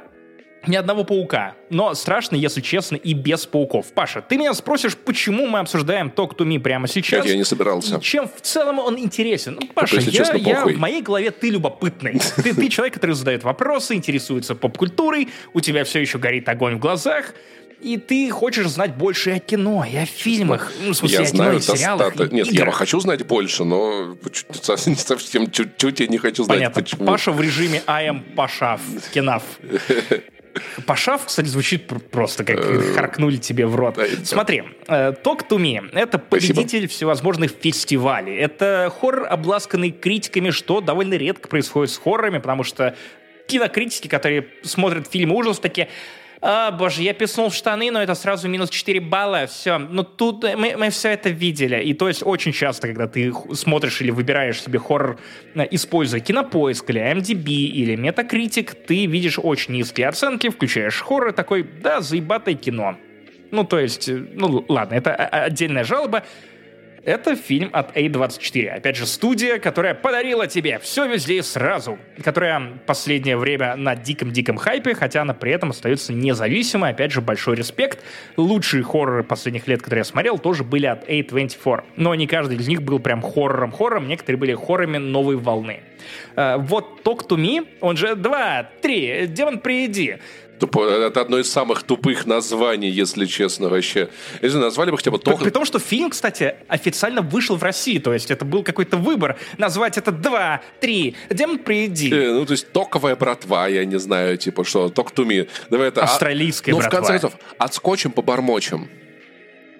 ни 0.67 0.77
одного 0.77 1.05
паука. 1.05 1.55
Но 1.71 1.95
страшно, 1.95 2.37
если 2.37 2.61
честно, 2.61 2.97
и 2.97 3.13
без 3.15 3.47
пауков. 3.47 3.93
Паша, 3.93 4.21
ты 4.23 4.37
меня 4.37 4.53
спросишь, 4.55 4.97
почему 4.97 5.47
мы 5.47 5.61
обсуждаем 5.61 6.09
Talk 6.15 6.37
to 6.37 6.47
Me 6.47 6.59
прямо 6.59 6.89
сейчас? 6.89 7.21
Как 7.23 7.31
я 7.31 7.37
не 7.37 7.45
собирался. 7.45 8.01
Чем 8.01 8.29
в 8.29 8.41
целом 8.41 8.79
он 8.79 8.99
интересен? 8.99 9.59
Ну, 9.61 9.67
Паша, 9.69 10.01
я, 10.01 10.11
честно, 10.11 10.37
я- 10.37 10.65
в 10.67 10.77
моей 10.77 11.01
голове 11.03 11.31
ты 11.31 11.51
любопытный. 11.51 12.21
Ты, 12.43 12.55
ты 12.55 12.69
человек, 12.69 12.95
который 12.95 13.13
задает 13.13 13.45
вопросы, 13.45 13.95
интересуется 13.95 14.55
поп-культурой, 14.55 15.29
у 15.55 15.61
тебя 15.61 15.85
все 15.85 16.01
еще 16.01 16.19
горит 16.19 16.49
огонь 16.49 16.77
в 16.77 16.79
глазах, 16.79 17.35
и 17.81 17.97
ты 17.97 18.29
хочешь 18.31 18.67
знать 18.67 18.97
больше 18.97 19.31
о 19.31 19.39
кино, 19.39 19.85
и 19.89 19.97
о 19.97 20.05
фильмах. 20.05 20.73
Ну, 20.85 20.93
в 20.93 20.97
смысле, 20.97 21.19
Я 21.19 21.23
о 21.23 21.27
кино, 21.27 21.37
знаю 21.37 21.59
и 21.59 21.61
сериалах, 21.61 22.17
и 22.17 22.35
Нет, 22.35 22.47
я 22.47 22.53
играх. 22.63 22.75
хочу 22.75 22.99
знать 23.01 23.25
больше, 23.27 23.63
но 23.65 24.17
совсем, 24.63 24.97
совсем 24.97 25.51
чуть-чуть 25.51 26.01
я 26.01 26.07
не 26.09 26.19
хочу 26.19 26.43
знать, 26.45 26.59
Понятно. 26.59 26.83
почему. 26.83 27.05
Паша 27.07 27.31
в 27.31 27.41
режиме 27.41 27.83
I 27.87 28.09
am 28.09 28.35
Пашав, 28.35 28.81
Кенав. 29.15 29.43
Пашав, 30.87 31.27
кстати, 31.27 31.47
звучит 31.47 31.87
пр- 31.87 32.01
просто 32.01 32.45
как 32.45 32.61
харкнули 32.95 33.37
тебе 33.37 33.67
в 33.67 33.75
рот. 33.77 33.99
Э, 33.99 34.09
Смотри, 34.25 34.63
э, 34.87 35.13
Talk 35.25 35.49
to 35.49 35.57
Me— 35.59 35.89
это 35.93 36.23
Спасибо. 36.29 36.55
победитель 36.55 36.89
всевозможных 36.89 37.53
фестивалей. 37.61 38.37
Это 38.37 38.93
хоррор, 39.01 39.27
обласканный 39.29 39.91
критиками, 39.91 40.51
что 40.51 40.81
довольно 40.81 41.15
редко 41.15 41.49
происходит 41.49 41.91
с 41.93 41.99
хоррорами, 41.99 42.39
потому 42.39 42.65
что 42.65 42.95
кинокритики, 43.47 44.09
которые 44.09 44.47
смотрят 44.63 45.09
фильмы 45.11 45.35
ужасов, 45.37 45.61
такие... 45.61 45.89
А, 46.41 46.71
боже, 46.71 47.03
я 47.03 47.15
писнул 47.15 47.49
в 47.49 47.55
штаны, 47.55 47.91
но 47.91 48.01
это 48.01 48.15
сразу 48.15 48.49
минус 48.49 48.71
4 48.71 49.01
балла, 49.01 49.47
все. 49.47 49.79
Ну 49.79 50.05
тут 50.05 50.45
э, 50.45 50.57
мы, 50.57 50.77
мы 50.77 50.91
все 50.91 51.09
это 51.11 51.31
видели. 51.31 51.83
И 51.83 51.95
то 51.95 52.07
есть 52.07 52.23
очень 52.25 52.53
часто, 52.53 52.87
когда 52.87 53.09
ты 53.09 53.33
смотришь 53.55 54.01
или 54.01 54.11
выбираешь 54.13 54.63
себе 54.63 54.79
хоррор, 54.79 55.19
э, 55.55 55.67
используя 55.71 56.21
кинопоиск 56.21 56.89
или 56.91 57.01
MDB 57.01 57.49
или 57.51 57.97
Metacritic, 57.97 58.77
ты 58.87 59.07
видишь 59.07 59.39
очень 59.43 59.75
низкие 59.75 60.09
оценки, 60.09 60.49
включаешь 60.49 61.01
хоррор, 61.01 61.33
такой, 61.33 61.65
да, 61.83 62.01
заебатое 62.01 62.55
кино. 62.55 62.97
Ну, 63.51 63.65
то 63.65 63.79
есть, 63.79 64.09
э, 64.09 64.17
ну 64.35 64.65
ладно, 64.69 64.95
это 64.95 65.15
о- 65.15 65.45
отдельная 65.45 65.83
жалоба. 65.85 66.23
Это 67.05 67.37
фильм 67.37 67.71
от 67.73 67.97
A24. 67.97 68.69
Опять 68.69 68.97
же, 68.97 69.07
студия, 69.07 69.59
которая 69.59 69.95
подарила 69.95 70.47
тебе 70.47 70.79
все 70.79 71.07
везде 71.07 71.39
и 71.39 71.43
сразу. 71.43 71.99
Которая 72.23 72.79
последнее 72.87 73.37
время 73.37 73.77
на 73.77 73.95
диком-диком 73.95 74.57
хайпе, 74.57 74.95
хотя 74.95 75.23
она 75.23 75.35
при 75.35 75.53
этом 75.53 75.71
остается 75.71 76.13
независимой. 76.13 76.91
Опять 76.91 77.13
же, 77.13 77.21
большой 77.21 77.57
респект. 77.57 78.03
Лучшие 78.37 78.83
хорроры 78.83 79.23
последних 79.23 79.69
лет, 79.69 79.81
которые 79.81 80.01
я 80.01 80.05
смотрел, 80.05 80.39
тоже 80.39 80.65
были 80.65 80.87
от 80.87 81.09
A24. 81.09 81.85
Но 81.97 82.15
не 82.15 82.27
каждый 82.27 82.57
из 82.57 82.67
них 82.69 82.83
был 82.83 82.99
прям 82.99 83.23
хоррором-хоррором. 83.23 84.09
Некоторые 84.09 84.39
были 84.39 84.55
хоррорами 84.55 84.99
новой 84.99 85.37
волны. 85.37 85.81
Э, 86.37 86.57
Вот 86.59 87.01
Talk 87.05 87.29
to 87.29 87.37
Me, 87.37 87.67
он 87.81 87.97
же 87.97 88.15
2, 88.15 88.63
3, 88.83 89.27
Демон, 89.29 89.61
приди. 89.61 90.17
Тупо- 90.59 90.89
Это 90.91 91.21
одно 91.21 91.39
из 91.39 91.51
самых 91.51 91.83
тупых 91.83 92.27
названий, 92.27 92.91
если 92.91 93.27
честно, 93.27 93.69
вообще. 93.69 94.09
Если 94.43 94.59
назвали 94.59 94.91
бы 94.91 94.97
хотя 94.97 95.11
бы 95.11 95.19
Тох... 95.19 95.41
при 95.41 95.51
том, 95.51 95.65
что 95.65 95.79
фильм, 95.79 96.11
кстати, 96.11 96.55
официально 96.69 97.23
вышел 97.23 97.57
в 97.57 97.63
России, 97.63 97.99
то 97.99 98.13
есть 98.13 98.31
это 98.31 98.45
был 98.45 98.63
какой-то 98.63 98.97
выбор 98.97 99.39
назвать 99.59 99.99
это 99.99 100.11
два, 100.13 100.61
три, 100.81 101.15
демон 101.31 101.59
приди. 101.59 102.11
Э, 102.13 102.33
Ну, 102.33 102.45
то 102.47 102.53
есть 102.53 102.73
токовая 102.73 103.17
братва, 103.17 103.69
я 103.69 103.85
не 103.85 103.99
знаю, 103.99 104.37
типа 104.37 104.65
что, 104.65 104.89
ток 104.89 105.11
туми. 105.13 105.49
Давай 105.71 105.89
это... 105.89 106.01
а- 106.03 106.05
Австралийская 106.05 106.75
Ну, 106.75 106.81
в 106.81 106.89
конце 106.89 107.13
концов, 107.13 107.33
отскочим 107.59 108.11
по 108.13 108.23
бормочем. 108.23 108.89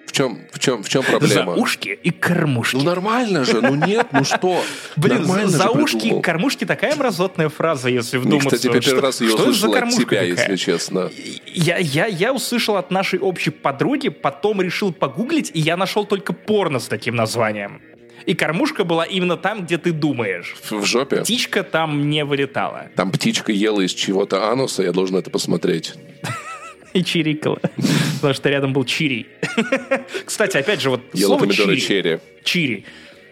В 0.09 0.11
чем, 0.11 0.39
в 0.51 0.57
чем, 0.57 0.81
в 0.81 0.89
чем 0.89 1.03
За 1.03 1.09
проблема? 1.11 1.53
ушки 1.53 1.89
и 2.01 2.09
кормушки. 2.09 2.77
Ну, 2.77 2.81
нормально 2.83 3.45
же, 3.45 3.61
ну 3.61 3.75
нет, 3.75 4.07
ну 4.11 4.23
что? 4.23 4.63
Блин, 4.95 5.17
Нормально 5.19 5.47
за 5.49 5.63
же 5.65 5.69
ушки 5.69 6.07
и 6.07 6.19
кормушки 6.19 6.65
такая 6.65 6.95
мразотная 6.95 7.49
фраза, 7.49 7.89
если 7.89 8.17
вдуматься. 8.17 8.49
кстати, 8.49 8.63
первый 8.63 8.81
Что- 8.81 9.01
раз 9.01 9.21
ее 9.21 9.29
что 9.29 9.43
это 9.43 9.51
за 9.53 9.67
услышал 9.67 9.75
от 9.87 9.89
тебя, 9.91 10.03
такая? 10.05 10.25
если 10.25 10.55
честно. 10.55 11.11
Я, 11.45 11.77
я, 11.77 12.07
я 12.07 12.33
услышал 12.33 12.77
от 12.77 12.89
нашей 12.89 13.19
общей 13.19 13.51
подруги, 13.51 14.09
потом 14.09 14.61
решил 14.63 14.91
погуглить, 14.91 15.51
и 15.53 15.59
я 15.59 15.77
нашел 15.77 16.05
только 16.05 16.33
порно 16.33 16.79
с 16.79 16.87
таким 16.87 17.15
названием. 17.15 17.79
И 18.25 18.33
кормушка 18.33 18.85
была 18.85 19.05
именно 19.05 19.37
там, 19.37 19.63
где 19.63 19.77
ты 19.77 19.91
думаешь. 19.91 20.55
В 20.71 20.83
жопе. 20.85 21.17
Птичка 21.17 21.61
там 21.63 22.09
не 22.09 22.25
вылетала. 22.25 22.87
Там 22.95 23.11
птичка 23.11 23.51
ела 23.51 23.81
из 23.81 23.93
чего-то 23.93 24.49
ануса, 24.51 24.81
я 24.81 24.91
должен 24.91 25.17
это 25.17 25.29
посмотреть. 25.29 25.93
И 26.93 27.03
чирикала. 27.03 27.59
Потому 28.15 28.33
что 28.33 28.49
рядом 28.49 28.73
был 28.73 28.83
чирий. 28.83 29.27
Кстати, 30.25 30.57
опять 30.57 30.81
же, 30.81 30.89
вот 30.89 31.01
слово 31.15 31.47
чири. 31.51 32.19
Чири. 32.43 32.85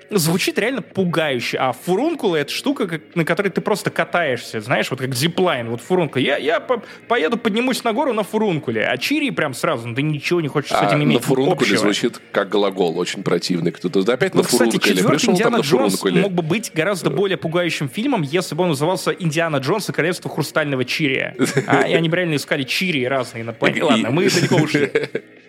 Звучит 0.09 0.57
реально 0.59 0.81
пугающе. 0.81 1.57
А 1.57 1.71
фурункула— 1.73 2.35
это 2.37 2.51
штука, 2.51 2.87
как- 2.87 3.01
на 3.15 3.25
которой 3.25 3.49
ты 3.49 3.61
просто 3.61 3.89
катаешься. 3.89 4.61
Знаешь, 4.61 4.89
вот 4.89 4.99
как 4.99 5.13
зиплайн. 5.13 5.69
Вот 5.69 5.81
фурункула. 5.81 6.21
Я, 6.21 6.37
я 6.37 6.59
по- 6.59 6.81
поеду, 7.07 7.37
поднимусь 7.37 7.83
на 7.83 7.93
гору 7.93 8.13
на 8.13 8.23
фурункуле. 8.23 8.85
А 8.87 8.97
чири 8.97 9.29
прям 9.31 9.53
сразу, 9.53 9.87
ну, 9.87 9.95
ты 9.95 10.01
ничего 10.01 10.39
не 10.41 10.47
хочешь 10.47 10.69
с 10.71 10.73
А 10.73 10.85
этим 10.87 11.03
иметь 11.03 11.17
на 11.17 11.23
фурункуле 11.23 11.55
общего. 11.71 11.77
звучит 11.79 12.21
как 12.31 12.49
глагол, 12.49 12.97
очень 12.97 13.23
противный. 13.23 13.71
Кто-то 13.71 13.99
опять 14.13 14.33
Вот, 14.33 14.43
на 14.43 14.47
кстати, 14.47 14.57
фурункуле. 14.71 14.93
четвертый 14.95 15.09
Пришел 15.17 15.25
там 15.27 15.35
Индиана 15.35 15.57
на 15.57 15.61
Джонс 15.61 16.03
мог 16.03 16.31
бы 16.31 16.41
быть 16.43 16.71
гораздо 16.73 17.09
более 17.09 17.37
пугающим 17.37 17.89
фильмом, 17.89 18.21
если 18.21 18.55
бы 18.55 18.63
он 18.63 18.69
назывался 18.69 19.11
«Индиана 19.11 19.57
Джонс 19.57 19.89
и 19.89 19.91
королевство 19.91 20.29
хрустального 20.31 20.85
Чирия». 20.85 21.35
А, 21.67 21.81
и 21.87 21.93
они 21.93 22.09
реально 22.09 22.35
искали 22.35 22.63
Чири 22.63 23.03
разные 23.05 23.43
на 23.43 23.53
планете. 23.53 23.83
Ладно, 23.83 24.11
мы 24.11 24.29
далеко 24.29 24.55
ушли. 24.55 24.91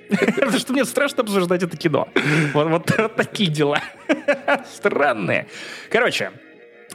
Потому 0.08 0.58
что 0.58 0.72
мне 0.72 0.84
страшно 0.84 1.22
обсуждать 1.22 1.62
это 1.62 1.76
кино. 1.76 2.08
Вот, 2.52 2.90
такие 3.16 3.50
дела. 3.50 3.80
Странные. 4.74 5.46
Короче, 5.90 6.32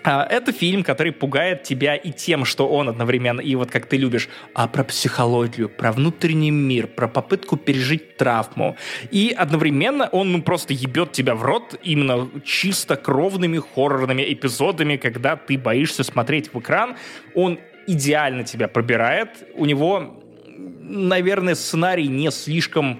а, 0.03 0.25
это 0.29 0.51
фильм, 0.51 0.83
который 0.83 1.11
пугает 1.11 1.63
тебя 1.63 1.95
и 1.95 2.11
тем, 2.11 2.43
что 2.45 2.67
он 2.67 2.89
одновременно, 2.89 3.39
и 3.39 3.55
вот 3.55 3.71
как 3.71 3.85
ты 3.85 3.97
любишь, 3.97 4.27
а 4.53 4.67
про 4.67 4.83
психологию, 4.83 5.69
про 5.69 5.91
внутренний 5.91 6.51
мир, 6.51 6.87
про 6.87 7.07
попытку 7.07 7.55
пережить 7.55 8.17
травму. 8.17 8.75
И 9.11 9.33
одновременно 9.37 10.09
он 10.11 10.31
ну, 10.31 10.41
просто 10.41 10.73
ебет 10.73 11.13
тебя 11.13 11.35
в 11.35 11.43
рот 11.43 11.79
именно 11.83 12.29
чисто 12.43 12.97
кровными 12.97 13.59
хоррорными 13.59 14.23
эпизодами, 14.33 14.97
когда 14.97 15.37
ты 15.37 15.57
боишься 15.57 16.03
смотреть 16.03 16.53
в 16.53 16.59
экран. 16.59 16.95
Он 17.33 17.59
идеально 17.87 18.43
тебя 18.43 18.67
пробирает. 18.67 19.29
У 19.55 19.65
него, 19.65 20.22
наверное, 20.57 21.55
сценарий 21.55 22.07
не 22.07 22.31
слишком 22.31 22.99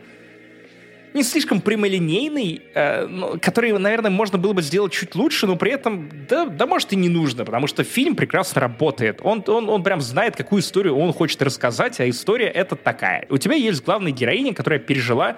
не 1.14 1.24
слишком 1.24 1.62
прямолинейный, 1.62 2.62
э, 2.74 3.06
ну, 3.06 3.38
который, 3.40 3.78
наверное, 3.78 4.10
можно 4.10 4.38
было 4.38 4.54
бы 4.54 4.62
сделать 4.62 4.94
чуть 4.94 5.16
лучше, 5.16 5.46
но 5.46 5.56
при 5.56 5.72
этом, 5.72 6.10
да, 6.28 6.46
да 6.46 6.66
может 6.66 6.92
и 6.92 6.96
не 6.96 7.10
нужно, 7.10 7.46
потому 7.46 7.68
что 7.68 7.84
фильм 7.84 8.16
прекрасно 8.16 8.62
работает. 8.62 9.20
Он, 9.24 9.44
он, 9.48 9.70
он 9.70 9.84
прям 9.84 10.02
знает, 10.02 10.36
какую 10.36 10.62
историю 10.62 10.98
он 10.98 11.14
хочет 11.14 11.42
рассказать, 11.42 12.00
а 12.00 12.10
история 12.10 12.48
это 12.48 12.76
такая. 12.76 13.28
У 13.30 13.38
тебя 13.38 13.56
есть 13.56 13.84
главная 13.84 14.12
героиня, 14.12 14.54
которая 14.54 14.80
пережила 14.80 15.38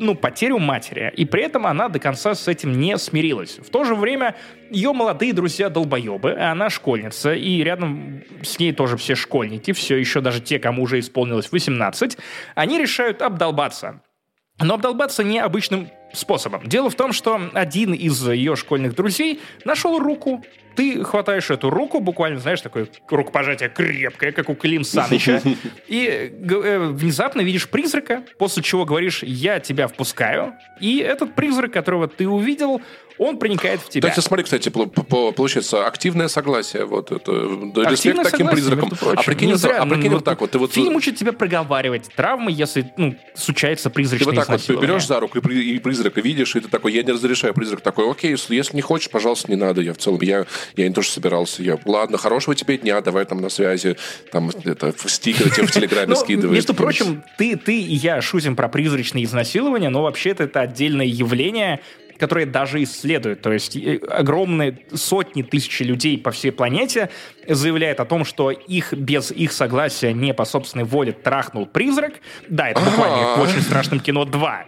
ну, 0.00 0.14
потерю 0.14 0.58
матери, 0.58 1.12
и 1.16 1.24
при 1.24 1.44
этом 1.44 1.66
она 1.66 1.88
до 1.88 1.98
конца 1.98 2.34
с 2.34 2.48
этим 2.48 2.80
не 2.80 2.96
смирилась. 2.98 3.58
В 3.58 3.70
то 3.70 3.84
же 3.84 3.94
время 3.94 4.34
ее 4.70 4.92
молодые 4.92 5.32
друзья 5.32 5.68
долбоебы, 5.68 6.32
а 6.32 6.52
она 6.52 6.70
школьница, 6.70 7.34
и 7.34 7.62
рядом 7.62 8.22
с 8.42 8.58
ней 8.58 8.72
тоже 8.72 8.96
все 8.96 9.14
школьники, 9.14 9.72
все 9.72 9.96
еще 9.96 10.20
даже 10.20 10.40
те, 10.40 10.58
кому 10.58 10.84
уже 10.84 10.98
исполнилось 10.98 11.52
18, 11.52 12.16
они 12.54 12.78
решают 12.78 13.22
обдолбаться. 13.22 14.02
Но 14.58 14.74
обдолбаться 14.74 15.22
необычным 15.22 15.90
способом. 16.12 16.66
Дело 16.66 16.90
в 16.90 16.94
том, 16.94 17.12
что 17.12 17.40
один 17.54 17.92
из 17.92 18.26
ее 18.26 18.56
школьных 18.56 18.94
друзей 18.94 19.40
нашел 19.64 19.98
руку. 19.98 20.44
Ты 20.76 21.02
хватаешь 21.02 21.50
эту 21.50 21.68
руку, 21.68 22.00
буквально, 22.00 22.38
знаешь, 22.38 22.60
такое 22.60 22.88
рукопожатие 23.08 23.68
крепкое, 23.68 24.32
как 24.32 24.48
у 24.48 24.54
Клим 24.54 24.84
Саныча, 24.84 25.42
и 25.88 26.06
э, 26.06 26.78
внезапно 26.78 27.40
видишь 27.40 27.68
призрака, 27.68 28.22
после 28.38 28.62
чего 28.62 28.84
говоришь 28.84 29.22
«я 29.24 29.58
тебя 29.58 29.88
впускаю», 29.88 30.54
и 30.80 30.98
этот 30.98 31.34
призрак, 31.34 31.72
которого 31.72 32.06
ты 32.06 32.26
увидел, 32.28 32.80
он 33.20 33.36
проникает 33.36 33.82
в 33.82 33.90
тебя. 33.90 34.08
Кстати, 34.08 34.26
смотри, 34.26 34.44
кстати, 34.44 34.70
получается 34.70 35.86
активное 35.86 36.28
согласие. 36.28 36.86
Вот 36.86 37.12
это, 37.12 37.32
респект 37.90 38.22
таким 38.22 38.48
призракам. 38.48 38.90
А 39.14 39.22
прикинь, 39.22 39.54
зря, 39.56 39.82
а 39.82 39.86
прикинь 39.86 40.08
ну, 40.08 40.16
вот 40.16 40.24
так 40.24 40.40
вот. 40.40 40.52
Ты 40.52 40.58
вот... 40.58 40.72
Фильм 40.72 40.96
учит 40.96 41.16
тебя 41.16 41.34
проговаривать 41.34 42.08
травмы, 42.16 42.50
если 42.50 42.90
ну, 42.96 43.14
случается 43.34 43.90
призрачное 43.90 44.32
Ты 44.32 44.36
вот 44.36 44.46
так 44.46 44.68
вот 44.68 44.80
берешь 44.80 45.06
за 45.06 45.20
руку 45.20 45.38
и, 45.38 45.74
и 45.74 45.78
призрака 46.00 46.20
видишь, 46.22 46.56
и 46.56 46.60
ты 46.60 46.68
такой, 46.68 46.92
я 46.94 47.02
не 47.02 47.12
разрешаю. 47.12 47.52
Призрак 47.52 47.82
такой, 47.82 48.10
окей, 48.10 48.30
если, 48.30 48.76
не 48.76 48.80
хочешь, 48.80 49.10
пожалуйста, 49.10 49.50
не 49.50 49.56
надо. 49.56 49.82
Я 49.82 49.92
в 49.92 49.98
целом, 49.98 50.20
я, 50.22 50.46
я 50.76 50.88
не 50.88 50.94
тоже 50.94 51.10
собирался. 51.10 51.62
Я, 51.62 51.78
ладно, 51.84 52.16
хорошего 52.16 52.54
тебе 52.54 52.78
дня, 52.78 53.00
давай 53.00 53.24
там 53.26 53.40
на 53.40 53.50
связи. 53.50 53.96
Там 54.32 54.50
это, 54.64 54.94
стикеры 55.06 55.50
тебе 55.50 55.66
в 55.66 55.72
Телеграме 55.72 56.06
ну, 56.08 56.16
скидываешь. 56.16 56.56
Между 56.56 56.74
прочим, 56.74 57.22
ты, 57.36 57.56
ты 57.56 57.78
и 57.78 57.94
я 57.94 58.22
шутим 58.22 58.56
про 58.56 58.68
призрачные 58.68 59.24
изнасилования, 59.24 59.90
но 59.90 60.02
вообще-то 60.02 60.44
это 60.44 60.60
отдельное 60.60 61.06
явление, 61.06 61.80
которые 62.18 62.46
даже 62.46 62.82
исследуют. 62.82 63.42
То 63.42 63.52
есть 63.52 63.76
э, 63.76 63.98
огромные 64.08 64.78
сотни 64.94 65.42
тысяч 65.42 65.80
людей 65.80 66.16
по 66.18 66.30
всей 66.30 66.50
планете 66.50 67.10
заявляют 67.46 68.00
о 68.00 68.06
том, 68.06 68.24
что 68.24 68.50
их 68.50 68.94
без 68.94 69.30
их 69.30 69.52
согласия 69.52 70.12
не 70.12 70.32
по 70.32 70.44
собственной 70.44 70.84
воле 70.84 71.12
трахнул 71.12 71.66
призрак. 71.66 72.14
Да, 72.48 72.68
это 72.68 72.80
буквально 72.80 73.36
в 73.36 73.40
очень 73.40 73.60
страшном 73.60 74.00
кино 74.00 74.24
2. 74.24 74.66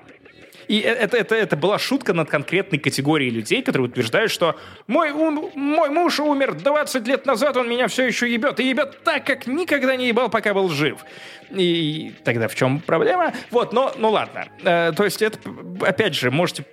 И 0.72 0.80
э, 0.80 0.88
это, 0.88 1.18
это, 1.18 1.34
это 1.34 1.54
была 1.54 1.78
шутка 1.78 2.14
над 2.14 2.30
конкретной 2.30 2.78
категорией 2.78 3.30
людей, 3.30 3.62
которые 3.62 3.88
утверждают, 3.88 4.32
что 4.32 4.56
мой, 4.86 5.10
ум, 5.10 5.50
мой 5.54 5.90
муж 5.90 6.18
умер 6.18 6.54
20 6.54 7.06
лет 7.06 7.26
назад, 7.26 7.58
он 7.58 7.68
меня 7.68 7.88
все 7.88 8.06
еще 8.06 8.32
ебет. 8.32 8.58
И 8.58 8.70
ебет 8.70 9.04
так, 9.04 9.26
как 9.26 9.46
никогда 9.46 9.96
не 9.96 10.08
ебал, 10.08 10.30
пока 10.30 10.54
был 10.54 10.70
жив. 10.70 11.04
И 11.50 12.14
тогда 12.24 12.48
в 12.48 12.54
чем 12.54 12.80
проблема? 12.80 13.34
Вот, 13.50 13.74
но, 13.74 13.92
ну 13.98 14.08
ладно. 14.08 14.46
Э, 14.64 14.92
то 14.96 15.04
есть 15.04 15.20
это, 15.20 15.38
опять 15.82 16.14
же, 16.14 16.30
можете 16.30 16.64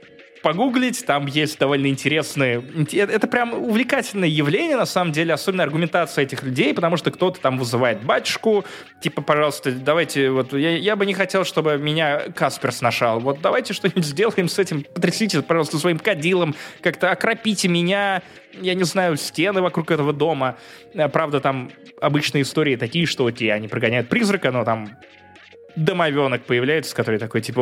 погуглить, 0.42 1.06
там 1.06 1.26
есть 1.26 1.60
довольно 1.60 1.88
интересные... 1.88 2.64
Это 2.92 3.28
прям 3.28 3.54
увлекательное 3.54 4.30
явление, 4.30 4.78
на 4.78 4.86
самом 4.86 5.12
деле, 5.12 5.34
особенно 5.34 5.64
аргументация 5.64 6.24
этих 6.24 6.44
людей, 6.44 6.74
потому 6.74 6.98
что 6.98 7.12
кто-то 7.12 7.40
там 7.40 7.58
вызывает 7.58 8.04
батюшку, 8.04 8.66
типа, 9.02 9.22
пожалуйста, 9.22 9.72
давайте, 9.72 10.30
вот, 10.32 10.54
я, 10.54 10.78
я 10.78 10.96
бы 10.96 11.06
не 11.06 11.14
хотел, 11.14 11.46
чтобы 11.46 11.78
меня 11.78 12.30
Каспер 12.36 12.72
сношал, 12.72 13.20
вот 13.20 13.42
давайте 13.42 13.74
что-нибудь 13.74 14.06
сделаем 14.06 14.48
с 14.48 14.60
этим, 14.60 14.84
потрясите, 14.84 15.42
пожалуйста, 15.42 15.78
своим 15.78 16.00
кадилом, 16.00 16.56
как-то 16.82 17.12
окропите 17.12 17.68
меня, 17.68 18.22
я 18.54 18.74
не 18.74 18.84
знаю, 18.84 19.18
стены 19.18 19.62
вокруг 19.62 19.92
этого 19.92 20.14
дома. 20.14 20.58
Правда, 21.14 21.40
там 21.40 21.72
обычные 22.02 22.42
истории 22.44 22.76
такие, 22.76 23.06
что 23.06 23.24
вот 23.24 23.42
они 23.42 23.68
прогоняют 23.68 24.10
призрака, 24.10 24.52
но 24.52 24.66
там 24.66 24.90
домовенок 25.80 26.43
появляется, 26.43 26.95
который 26.95 27.19
такой, 27.19 27.41
типа, 27.41 27.61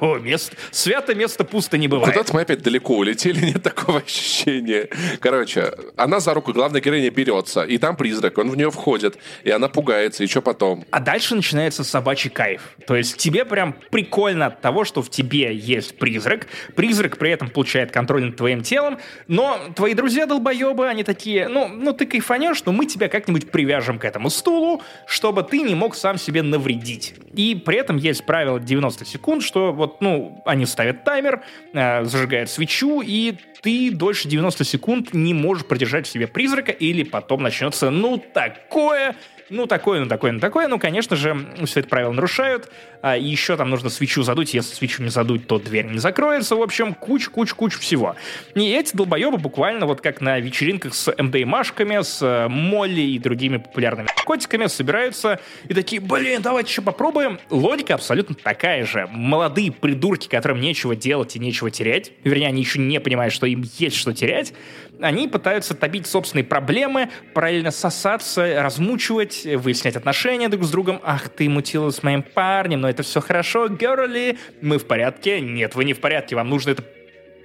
о, 0.00 0.18
место, 0.18 0.56
свято 0.70 1.14
место 1.14 1.44
пусто 1.44 1.78
не 1.78 1.88
бывает. 1.88 2.12
Куда-то 2.12 2.34
мы 2.34 2.42
опять 2.42 2.62
далеко 2.62 2.96
улетели, 2.96 3.40
нет 3.46 3.62
такого 3.62 3.98
ощущения. 3.98 4.88
Короче, 5.20 5.72
она 5.96 6.20
за 6.20 6.34
руку 6.34 6.52
главной 6.52 6.80
героиня 6.80 7.10
берется, 7.10 7.62
и 7.62 7.78
там 7.78 7.96
призрак, 7.96 8.38
он 8.38 8.50
в 8.50 8.56
нее 8.56 8.70
входит, 8.70 9.18
и 9.44 9.50
она 9.50 9.68
пугается, 9.68 10.24
и 10.24 10.26
что 10.26 10.42
потом? 10.42 10.84
А 10.90 11.00
дальше 11.00 11.34
начинается 11.34 11.84
собачий 11.84 12.30
кайф. 12.30 12.62
То 12.86 12.96
есть 12.96 13.16
тебе 13.16 13.44
прям 13.44 13.74
прикольно 13.90 14.46
от 14.46 14.60
того, 14.60 14.84
что 14.84 15.02
в 15.02 15.10
тебе 15.10 15.54
есть 15.54 15.98
призрак, 15.98 16.46
призрак 16.76 17.18
при 17.18 17.30
этом 17.30 17.48
получает 17.48 17.90
контроль 17.90 18.24
над 18.24 18.36
твоим 18.36 18.62
телом, 18.62 18.98
но 19.26 19.58
твои 19.74 19.94
друзья 19.94 20.26
долбоебы, 20.26 20.86
они 20.86 21.04
такие, 21.04 21.48
ну, 21.48 21.68
ну 21.68 21.92
ты 21.92 22.06
кайфанешь, 22.06 22.64
но 22.64 22.72
мы 22.72 22.86
тебя 22.86 23.08
как-нибудь 23.08 23.50
привяжем 23.50 23.98
к 23.98 24.04
этому 24.04 24.30
стулу, 24.30 24.82
чтобы 25.06 25.42
ты 25.42 25.62
не 25.62 25.74
мог 25.74 25.94
сам 25.94 26.18
себе 26.18 26.42
навредить. 26.42 27.14
И 27.34 27.47
при 27.54 27.76
этом 27.76 27.96
есть 27.96 28.24
правило 28.24 28.60
90 28.60 29.04
секунд, 29.04 29.42
что 29.42 29.72
вот, 29.72 30.00
ну, 30.00 30.42
они 30.44 30.66
ставят 30.66 31.04
таймер, 31.04 31.42
э, 31.72 32.04
зажигают 32.04 32.50
свечу, 32.50 33.00
и 33.00 33.34
ты 33.62 33.90
дольше 33.90 34.28
90 34.28 34.64
секунд 34.64 35.14
не 35.14 35.34
можешь 35.34 35.66
продержать 35.66 36.06
в 36.06 36.10
себе 36.10 36.26
призрака, 36.26 36.72
или 36.72 37.02
потом 37.02 37.42
начнется, 37.42 37.90
ну, 37.90 38.18
такое 38.18 39.16
ну, 39.50 39.66
такое, 39.66 40.00
ну, 40.00 40.06
такое, 40.06 40.32
ну, 40.32 40.40
такое. 40.40 40.68
Ну, 40.68 40.78
конечно 40.78 41.16
же, 41.16 41.36
все 41.64 41.80
это 41.80 41.88
правило 41.88 42.12
нарушают. 42.12 42.70
А 43.00 43.16
еще 43.16 43.56
там 43.56 43.70
нужно 43.70 43.90
свечу 43.90 44.22
задуть. 44.22 44.54
Если 44.54 44.74
свечу 44.74 45.02
не 45.02 45.08
задуть, 45.08 45.46
то 45.46 45.58
дверь 45.58 45.86
не 45.86 45.98
закроется. 45.98 46.56
В 46.56 46.62
общем, 46.62 46.94
куч-куч-куч 46.94 47.78
всего. 47.78 48.16
И 48.54 48.72
эти 48.72 48.96
долбоебы 48.96 49.38
буквально 49.38 49.86
вот 49.86 50.00
как 50.00 50.20
на 50.20 50.38
вечеринках 50.38 50.94
с 50.94 51.14
МДМашками, 51.16 52.02
с 52.02 52.20
э, 52.20 52.48
Молли 52.48 53.00
и 53.00 53.18
другими 53.18 53.58
популярными 53.58 54.08
котиками 54.24 54.66
собираются 54.66 55.40
и 55.68 55.74
такие, 55.74 56.00
блин, 56.00 56.42
давайте 56.42 56.70
еще 56.70 56.82
попробуем. 56.82 57.38
Логика 57.50 57.94
абсолютно 57.94 58.34
такая 58.34 58.84
же. 58.84 59.08
Молодые 59.10 59.72
придурки, 59.72 60.28
которым 60.28 60.60
нечего 60.60 60.94
делать 60.94 61.36
и 61.36 61.38
нечего 61.38 61.70
терять, 61.70 62.12
вернее, 62.24 62.48
они 62.48 62.60
еще 62.60 62.78
не 62.78 63.00
понимают, 63.00 63.32
что 63.32 63.46
им 63.46 63.64
есть 63.78 63.96
что 63.96 64.12
терять, 64.12 64.52
они 65.00 65.28
пытаются 65.28 65.74
топить 65.74 66.06
собственные 66.06 66.44
проблемы, 66.44 67.10
параллельно 67.34 67.70
сосаться, 67.70 68.62
размучивать, 68.62 69.44
выяснять 69.44 69.96
отношения 69.96 70.48
друг 70.48 70.64
с 70.64 70.70
другом. 70.70 71.00
Ах, 71.02 71.28
ты 71.28 71.48
мутила 71.48 71.90
с 71.90 72.02
моим 72.02 72.22
парнем, 72.22 72.80
но 72.80 72.90
это 72.90 73.02
все 73.02 73.20
хорошо, 73.20 73.68
герли. 73.68 74.38
Мы 74.60 74.78
в 74.78 74.86
порядке? 74.86 75.40
Нет, 75.40 75.74
вы 75.74 75.84
не 75.84 75.94
в 75.94 76.00
порядке, 76.00 76.36
вам 76.36 76.48
нужно 76.48 76.70
это 76.70 76.84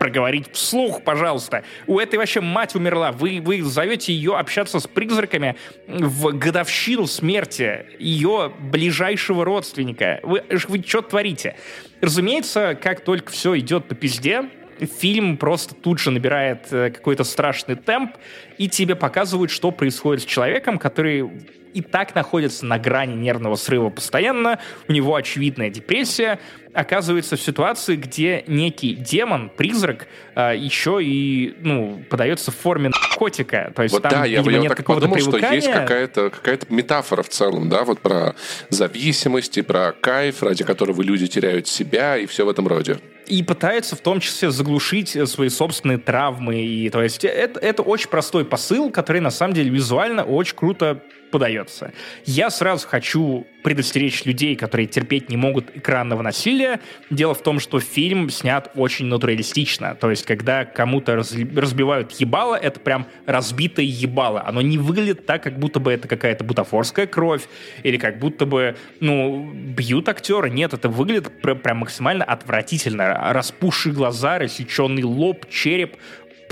проговорить 0.04 0.52
вслух, 0.52 1.04
пожалуйста. 1.04 1.64
У 1.88 1.98
этой 1.98 2.18
вообще 2.18 2.42
мать 2.42 2.76
умерла. 2.76 3.14
Вы, 3.14 3.40
вы 3.42 3.62
зовете 3.62 4.12
ее 4.14 4.36
общаться 4.36 4.82
с 4.82 4.88
призраками 4.88 5.56
в 5.88 6.38
годовщину 6.38 7.08
смерти 7.08 7.86
ее 8.00 8.52
ближайшего 8.60 9.46
родственника. 9.46 10.20
Вы, 10.24 10.44
вы 10.68 10.84
что 10.86 11.04
творите? 11.04 11.56
Разумеется, 12.02 12.78
как 12.82 13.06
только 13.06 13.32
все 13.32 13.58
идет 13.58 13.86
по 13.86 13.96
пизде, 13.96 14.50
фильм 14.80 15.38
просто 15.38 15.76
тут 15.76 16.00
же 16.00 16.12
набирает 16.12 16.72
э, 16.72 16.90
какой-то 16.92 17.24
страшный 17.24 17.76
темп, 17.76 18.16
и 18.58 18.68
тебе 18.68 18.96
показывают, 18.96 19.52
что 19.52 19.72
происходит 19.72 20.24
с 20.24 20.26
человеком, 20.26 20.78
который 20.78 21.30
и 21.74 21.82
так 21.82 22.16
находится 22.16 22.66
на 22.66 22.78
грани 22.78 23.16
нервного 23.16 23.56
срыва 23.56 23.90
постоянно, 23.90 24.60
у 24.88 24.92
него 24.92 25.16
очевидная 25.16 25.70
депрессия, 25.70 26.40
оказывается 26.74 27.36
в 27.36 27.42
ситуации, 27.42 27.96
где 27.96 28.44
некий 28.48 28.96
демон, 28.96 29.50
призрак, 29.50 30.08
э, 30.36 30.54
еще 30.58 31.00
и 31.02 31.56
ну, 31.60 32.04
подается 32.10 32.52
в 32.52 32.56
форме 32.56 32.90
наркотика. 32.90 33.72
То 33.76 33.84
есть 33.84 33.94
вот 33.94 34.04
там, 34.04 34.12
да, 34.12 34.28
видимо, 34.28 34.52
я, 34.52 34.60
нет 34.60 34.76
так 34.76 34.86
подумал, 34.86 35.20
что 35.20 35.38
есть 35.38 35.72
какая-то 35.72 36.30
какая 36.30 36.60
метафора 36.70 37.24
в 37.24 37.30
целом, 37.30 37.70
да, 37.70 37.84
вот 37.84 38.00
про 38.00 38.36
зависимость 38.70 39.58
и 39.58 39.62
про 39.62 39.92
кайф, 39.92 40.42
ради 40.44 40.64
которого 40.64 41.02
люди 41.02 41.28
теряют 41.28 41.68
себя 41.68 42.18
и 42.18 42.26
все 42.26 42.46
в 42.46 42.50
этом 42.50 42.68
роде 42.68 43.00
и 43.28 43.42
пытается 43.42 43.96
в 43.96 44.02
том 44.02 44.20
числе 44.20 44.52
заглушить 44.52 45.16
э, 45.16 45.26
свои 45.26 45.50
собственные 45.50 45.98
травмы. 45.98 46.62
И, 46.62 46.90
то 46.90 47.02
есть 47.02 47.24
это, 47.24 47.60
это 47.60 47.82
очень 47.82 48.10
простой 48.10 48.43
посыл, 48.44 48.92
который 48.92 49.22
на 49.22 49.32
самом 49.32 49.54
деле 49.54 49.70
визуально 49.70 50.24
очень 50.24 50.56
круто 50.56 51.02
подается. 51.32 51.94
Я 52.26 52.52
сразу 52.52 52.88
хочу 52.88 53.48
предостеречь 53.64 54.24
людей, 54.26 54.56
которые 54.56 54.86
терпеть 54.86 55.30
не 55.30 55.38
могут 55.38 55.76
экранного 55.76 56.22
насилия. 56.22 56.80
Дело 57.10 57.34
в 57.34 57.42
том, 57.42 57.60
что 57.60 57.80
фильм 57.80 58.30
снят 58.30 58.70
очень 58.76 59.08
натуралистично. 59.08 59.96
То 59.96 60.12
есть, 60.12 60.26
когда 60.26 60.66
кому-то 60.66 61.16
разбивают 61.16 62.12
ебало, 62.12 62.56
это 62.56 62.80
прям 62.80 63.08
разбитое 63.26 63.86
ебало. 63.86 64.44
Оно 64.46 64.62
не 64.62 64.78
выглядит 64.78 65.26
так, 65.26 65.42
как 65.42 65.58
будто 65.58 65.80
бы 65.80 65.92
это 65.92 66.08
какая-то 66.08 66.44
бутафорская 66.44 67.08
кровь, 67.08 67.48
или 67.82 67.98
как 67.98 68.20
будто 68.20 68.46
бы, 68.46 68.76
ну, 69.00 69.50
бьют 69.54 70.10
актера. 70.10 70.48
Нет, 70.48 70.74
это 70.74 70.90
выглядит 70.90 71.42
пр 71.42 71.56
прям 71.56 71.78
максимально 71.78 72.26
отвратительно. 72.26 73.34
Распухшие 73.34 73.94
глаза, 73.94 74.38
рассеченный 74.38 75.04
лоб, 75.04 75.50
череп, 75.50 75.96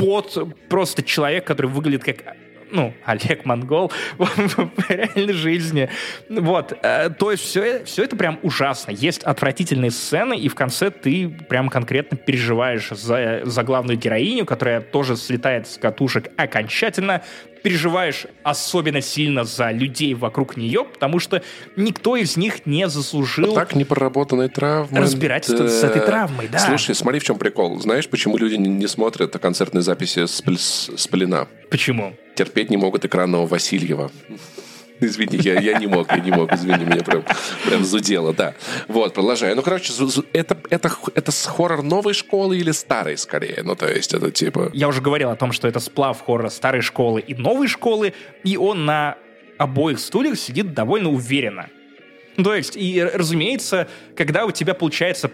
пот, 0.02 0.38
просто 0.68 1.04
человек, 1.04 1.46
который 1.46 1.68
выглядит 1.68 2.04
как 2.04 2.36
ну, 2.72 2.94
Олег 3.06 3.46
Монгол 3.46 3.92
в 4.18 4.90
реальной 4.90 5.34
жизни. 5.34 5.90
Вот, 6.30 6.74
э, 6.82 7.10
то 7.10 7.32
есть 7.32 7.44
все, 7.44 7.84
все 7.84 8.04
это 8.06 8.16
прям 8.16 8.40
ужасно. 8.42 8.92
Есть 8.92 9.24
отвратительные 9.24 9.92
сцены, 9.92 10.38
и 10.38 10.48
в 10.48 10.56
конце 10.56 10.90
ты 10.90 11.30
прям 11.30 11.70
конкретно 11.70 12.18
переживаешь 12.18 12.90
за, 12.90 13.42
за 13.44 13.64
главную 13.64 13.98
героиню, 13.98 14.46
которая 14.46 14.82
тоже 14.82 15.16
слетает 15.18 15.68
с 15.68 15.78
катушек 15.78 16.30
окончательно, 16.38 17.24
переживаешь 17.64 18.26
особенно 18.44 19.02
сильно 19.02 19.44
за 19.44 19.72
людей 19.72 20.14
вокруг 20.14 20.58
нее, 20.58 20.84
потому 20.86 21.20
что 21.20 21.42
никто 21.76 22.16
из 22.16 22.38
них 22.38 22.66
не 22.66 22.88
заслужил... 22.90 23.54
Так 23.54 23.76
непроработанной 23.76 24.50
травмы. 24.50 25.00
Разбирательство 25.00 25.66
да. 25.66 25.72
с 25.72 25.84
этой 25.84 26.02
травмой, 26.02 26.48
да. 26.48 26.60
Слушай, 26.60 26.96
смотри, 26.96 27.20
в 27.20 27.24
чем 27.24 27.38
прикол. 27.38 27.80
Знаешь, 27.80 28.08
почему 28.08 28.38
люди 28.38 28.56
не 28.56 28.88
смотрят 28.88 29.32
концертные 29.34 29.82
записи 29.82 30.26
с, 30.26 30.42
с, 30.42 30.90
с 30.96 31.08
Полина? 31.08 31.48
Почему? 31.70 32.14
терпеть 32.36 32.70
не 32.70 32.78
могут 32.78 33.06
экранного 33.06 33.46
Васильева. 33.46 34.12
Извини, 35.02 35.38
я, 35.38 35.60
я 35.60 35.80
не 35.80 35.88
мог, 35.88 36.12
я 36.12 36.20
не 36.20 36.32
мог, 36.32 36.54
извини, 36.54 36.86
меня 36.86 37.04
прям, 37.04 37.24
прям 37.66 37.84
зудело, 37.84 38.34
да. 38.34 38.54
Вот, 38.88 39.14
продолжаю. 39.14 39.56
Ну, 39.56 39.64
короче, 39.64 39.92
это, 40.32 40.58
это, 40.70 40.92
это 41.16 41.32
хоррор 41.32 41.82
новой 41.82 42.14
школы 42.14 42.58
или 42.58 42.72
старой, 42.72 43.18
скорее? 43.18 43.62
Ну, 43.64 43.76
то 43.76 43.88
есть, 43.88 44.14
это 44.14 44.32
типа... 44.32 44.70
Я 44.74 44.88
уже 44.88 45.02
говорил 45.02 45.32
о 45.32 45.36
том, 45.36 45.52
что 45.52 45.68
это 45.68 45.80
сплав 45.80 46.24
хоррора 46.24 46.50
старой 46.50 46.82
школы 46.82 47.20
и 47.20 47.34
новой 47.34 47.68
школы, 47.68 48.14
и 48.44 48.58
он 48.58 48.86
на 48.86 49.18
обоих 49.58 50.00
стульях 50.00 50.38
сидит 50.38 50.74
довольно 50.74 51.10
уверенно. 51.10 51.68
То 52.36 52.56
есть, 52.56 52.78
и, 52.78 53.04
разумеется, 53.04 53.88
когда 54.16 54.46
у 54.46 54.52
тебя 54.52 54.74
получается 54.74 55.30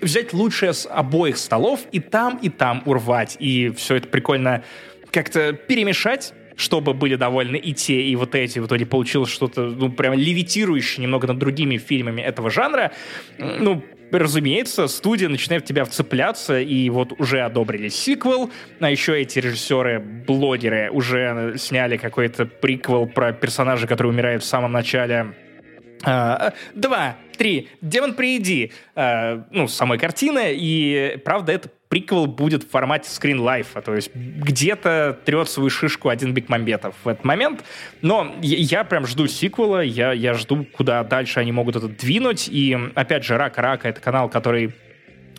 взять 0.00 0.32
лучшее 0.32 0.72
с 0.72 0.88
обоих 0.88 1.36
столов 1.36 1.80
и 1.92 2.00
там, 2.00 2.38
и 2.38 2.48
там 2.48 2.82
урвать, 2.86 3.36
и 3.38 3.70
все 3.70 3.96
это 3.96 4.08
прикольно 4.08 4.64
как-то 5.10 5.52
перемешать, 5.52 6.32
чтобы 6.58 6.92
были 6.92 7.14
довольны 7.14 7.56
и 7.56 7.72
те, 7.72 8.02
и 8.02 8.16
вот 8.16 8.34
эти. 8.34 8.58
В 8.58 8.66
итоге 8.66 8.84
получилось 8.84 9.30
что-то, 9.30 9.62
ну, 9.62 9.90
прям 9.90 10.14
левитирующее 10.14 11.02
немного 11.02 11.28
над 11.28 11.38
другими 11.38 11.78
фильмами 11.78 12.20
этого 12.20 12.50
жанра. 12.50 12.90
Ну, 13.38 13.82
разумеется, 14.10 14.88
студия 14.88 15.28
начинает 15.28 15.62
в 15.62 15.66
тебя 15.66 15.84
вцепляться, 15.84 16.58
и 16.58 16.90
вот 16.90 17.12
уже 17.20 17.42
одобрили 17.42 17.88
сиквел, 17.88 18.50
а 18.80 18.90
еще 18.90 19.20
эти 19.20 19.38
режиссеры-блогеры 19.38 20.90
уже 20.90 21.54
сняли 21.58 21.96
какой-то 21.96 22.46
приквел 22.46 23.06
про 23.06 23.32
персонажа, 23.32 23.86
который 23.86 24.08
умирает 24.08 24.42
в 24.42 24.46
самом 24.46 24.72
начале 24.72 25.34
Uh, 26.04 26.54
два, 26.76 27.16
три, 27.38 27.68
Демон 27.80 28.14
приди, 28.14 28.72
uh, 28.94 29.44
ну, 29.50 29.68
самой 29.68 29.98
картины, 29.98 30.52
и, 30.54 31.18
правда, 31.24 31.52
это 31.52 31.70
приквел 31.88 32.26
будет 32.26 32.64
в 32.64 32.70
формате 32.70 33.08
скрин 33.10 33.40
лайфа, 33.40 33.80
то 33.80 33.94
есть 33.94 34.14
где-то 34.14 35.18
трет 35.24 35.48
свою 35.48 35.70
шишку 35.70 36.10
один 36.10 36.34
Биг 36.34 36.48
Мамбетов 36.48 36.94
в 37.02 37.08
этот 37.08 37.24
момент, 37.24 37.64
но 38.02 38.34
я, 38.42 38.80
я 38.80 38.84
прям 38.84 39.06
жду 39.06 39.26
сиквела, 39.26 39.80
я, 39.80 40.12
я 40.12 40.34
жду, 40.34 40.66
куда 40.70 41.02
дальше 41.04 41.40
они 41.40 41.52
могут 41.52 41.76
это 41.76 41.88
двинуть, 41.88 42.48
и, 42.48 42.76
опять 42.94 43.24
же, 43.24 43.38
Рака 43.38 43.62
Рака— 43.62 43.88
это 43.90 44.00
канал, 44.00 44.28
который 44.28 44.74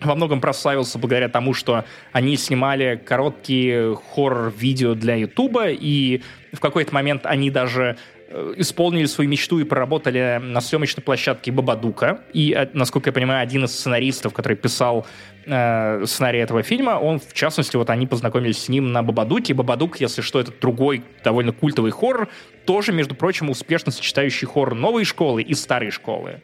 во 0.01 0.15
многом 0.15 0.41
прославился 0.41 0.97
благодаря 0.97 1.29
тому, 1.29 1.53
что 1.53 1.85
они 2.11 2.37
снимали 2.37 3.01
короткие 3.03 3.95
хоррор-видео 3.95 4.95
для 4.95 5.15
Ютуба, 5.15 5.69
и 5.69 6.21
в 6.53 6.59
какой-то 6.59 6.93
момент 6.93 7.25
они 7.25 7.51
даже 7.51 7.97
э, 8.15 8.18
исполнили 8.57 9.05
свою 9.05 9.29
мечту 9.29 9.59
и 9.59 9.63
проработали 9.63 10.39
на 10.41 10.61
съемочной 10.61 11.03
площадке 11.03 11.51
Бабадука. 11.51 12.21
И, 12.33 12.53
э, 12.53 12.67
насколько 12.73 13.09
я 13.09 13.13
понимаю, 13.13 13.41
один 13.41 13.65
из 13.65 13.71
сценаристов, 13.71 14.33
который 14.33 14.57
писал 14.57 15.05
э, 15.45 16.05
сценарий 16.05 16.39
этого 16.39 16.63
фильма, 16.63 16.99
он, 16.99 17.19
в 17.19 17.33
частности, 17.33 17.75
вот 17.75 17.89
они 17.89 18.07
познакомились 18.07 18.63
с 18.63 18.69
ним 18.69 18.91
на 18.91 19.03
Бабадуке. 19.03 19.53
Бабадук, 19.53 19.99
если 19.99 20.21
что, 20.21 20.39
это 20.39 20.51
другой 20.59 21.03
довольно 21.23 21.51
культовый 21.51 21.91
хоррор, 21.91 22.29
тоже, 22.65 22.91
между 22.91 23.15
прочим, 23.15 23.49
успешно 23.49 23.91
сочетающий 23.91 24.47
хоррор 24.47 24.75
новой 24.75 25.03
школы 25.03 25.41
и 25.41 25.53
старой 25.55 25.89
школы. 25.89 26.41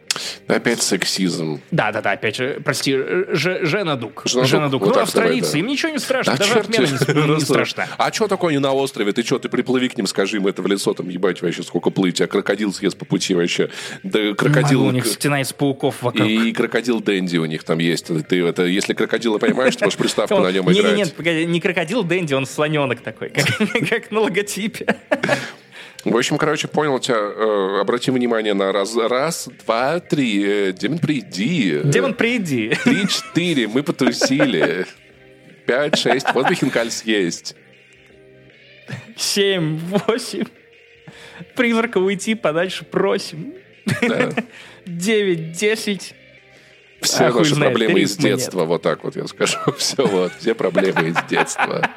Опять 0.48 0.82
сексизм. 0.82 1.62
Да-да-да, 1.72 2.14
опять 2.14 2.38
же, 2.38 2.62
прости, 2.64 2.94
Ж, 2.96 3.60
Жена 3.62 3.96
Дук. 3.96 4.24
Жена, 4.26 4.46
Жена 4.46 4.70
Дук. 4.70 4.84
Вот 4.84 4.96
ну, 4.96 5.02
австралийцы, 5.02 5.54
да. 5.54 5.60
им 5.60 5.68
ничего 5.68 5.92
не 5.92 6.00
страшно, 6.00 6.34
а 6.34 6.38
даже 6.38 6.60
отмена 6.60 6.86
не, 6.86 7.36
не 7.36 7.40
страшна. 7.42 7.88
А 7.98 8.12
что 8.12 8.28
такое 8.28 8.54
не 8.54 8.60
на 8.60 8.74
острове? 8.74 9.12
Ты 9.12 9.24
что, 9.24 9.40
ты 9.40 9.50
приплыви 9.50 9.90
к 9.90 9.98
ним, 9.98 10.08
скажи 10.08 10.38
им 10.38 10.48
это 10.48 10.62
в 10.62 10.68
лицо, 10.68 10.94
там, 10.94 11.10
ебать, 11.10 11.42
вообще, 11.42 11.64
сколько 11.64 11.90
плыть, 11.90 12.22
а 12.22 12.28
крокодил 12.28 12.74
съест 12.74 12.98
по 12.98 13.06
пути 13.06 13.34
вообще. 13.34 13.70
Да, 14.04 14.34
крокодил... 14.34 14.80
Могу, 14.80 14.90
у 14.90 14.94
них 14.94 15.06
стена 15.06 15.42
из 15.42 15.54
пауков 15.54 16.02
вокруг. 16.02 16.28
И 16.28 16.54
крокодил 16.54 17.02
Дэнди 17.02 17.38
у 17.38 17.46
них 17.46 17.64
там 17.64 17.80
есть. 17.80 18.10
Ты 18.28 18.44
это, 18.44 18.64
если 18.64 18.85
крокодила 18.94 19.38
поймаешь, 19.38 19.76
ты 19.76 19.86
можешь 19.86 19.98
приставку 19.98 20.40
на 20.40 20.52
нем 20.52 20.72
играть. 20.72 20.96
Нет, 20.96 21.14
нет, 21.18 21.48
не 21.48 21.60
крокодил 21.60 22.04
Дэнди, 22.04 22.34
он 22.34 22.46
слоненок 22.46 23.02
такой, 23.02 23.30
как 23.90 24.12
на 24.12 24.22
логотипе. 24.22 24.86
В 26.06 26.16
общем, 26.16 26.38
короче, 26.38 26.68
понял 26.68 27.00
тебя. 27.00 27.18
Э, 27.18 27.80
обрати 27.82 28.12
внимание 28.12 28.54
на 28.54 28.72
раз, 28.72 28.96
раз, 28.96 29.50
два, 29.66 30.00
три. 30.00 30.44
Э, 30.46 30.72
Демон, 30.72 31.00
приди. 31.00 31.82
Демон, 31.84 32.14
приди. 32.14 32.78
Три, 32.84 33.08
четыре. 33.08 33.68
Мы 33.68 33.82
потусили. 33.82 34.86
Пять, 35.66 35.98
шесть. 35.98 36.28
Вот 36.36 36.48
бы 36.48 36.54
хинкальс 36.54 37.04
есть. 37.06 37.56
Семь, 39.18 39.78
восемь. 39.78 40.46
Призрака 41.56 41.98
уйти 41.98 42.36
подальше 42.36 42.86
просим. 42.86 43.56
Да. 44.02 44.32
Девять, 44.86 45.54
десять. 45.54 46.14
Все 47.06 47.26
а 47.26 47.32
наши 47.32 47.56
проблемы 47.56 48.02
из 48.02 48.18
детства, 48.18 48.60
нет. 48.60 48.68
вот 48.68 48.82
так 48.82 49.04
вот 49.04 49.16
я 49.16 49.28
скажу. 49.28 49.58
Все 49.78 50.06
вот, 50.06 50.32
все 50.40 50.54
проблемы 50.54 51.10
из 51.10 51.16
детства. 51.30 51.90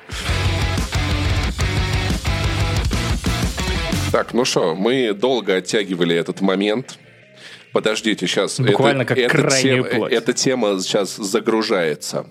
Так, 4.13 4.33
ну 4.33 4.45
что, 4.45 4.75
мы 4.75 5.13
долго 5.13 5.57
оттягивали 5.57 6.17
этот 6.17 6.41
момент. 6.41 6.99
Подождите, 7.73 8.27
сейчас. 8.27 8.59
Буквально 8.59 9.03
это, 9.03 9.15
как 9.15 9.19
эта 9.19 9.51
тема, 9.61 9.85
плоть. 9.85 10.13
Эта 10.13 10.33
тема 10.33 10.81
сейчас 10.81 11.17
загружается. 11.17 12.27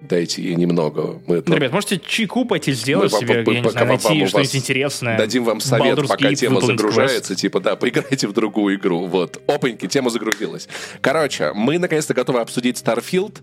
Дайте 0.00 0.42
ей 0.42 0.54
немного. 0.54 1.20
Мы 1.26 1.42
ну, 1.44 1.54
Ребят, 1.54 1.72
можете 1.72 1.98
чайку 1.98 2.44
пойти 2.44 2.72
сделать 2.72 3.12
мы, 3.12 3.18
себе, 3.18 3.42
по, 3.42 3.50
я 3.50 3.60
не 3.60 3.70
знаю, 3.70 3.86
найти 3.88 4.26
что-нибудь 4.26 4.56
интересное. 4.56 5.18
Дадим 5.18 5.44
вам 5.44 5.60
совет, 5.60 5.98
Baldur's 5.98 6.06
пока 6.06 6.28
Gate 6.28 6.34
тема 6.36 6.60
загружается. 6.60 7.34
Типа, 7.34 7.58
да, 7.60 7.74
поиграйте 7.74 8.28
в 8.28 8.32
другую 8.32 8.76
игру. 8.76 9.06
Вот, 9.06 9.42
опаньки, 9.48 9.86
тема 9.88 10.10
загрузилась. 10.10 10.68
Короче, 11.00 11.52
мы 11.52 11.78
наконец-то 11.78 12.14
готовы 12.14 12.40
обсудить 12.40 12.76
Starfield. 12.76 13.38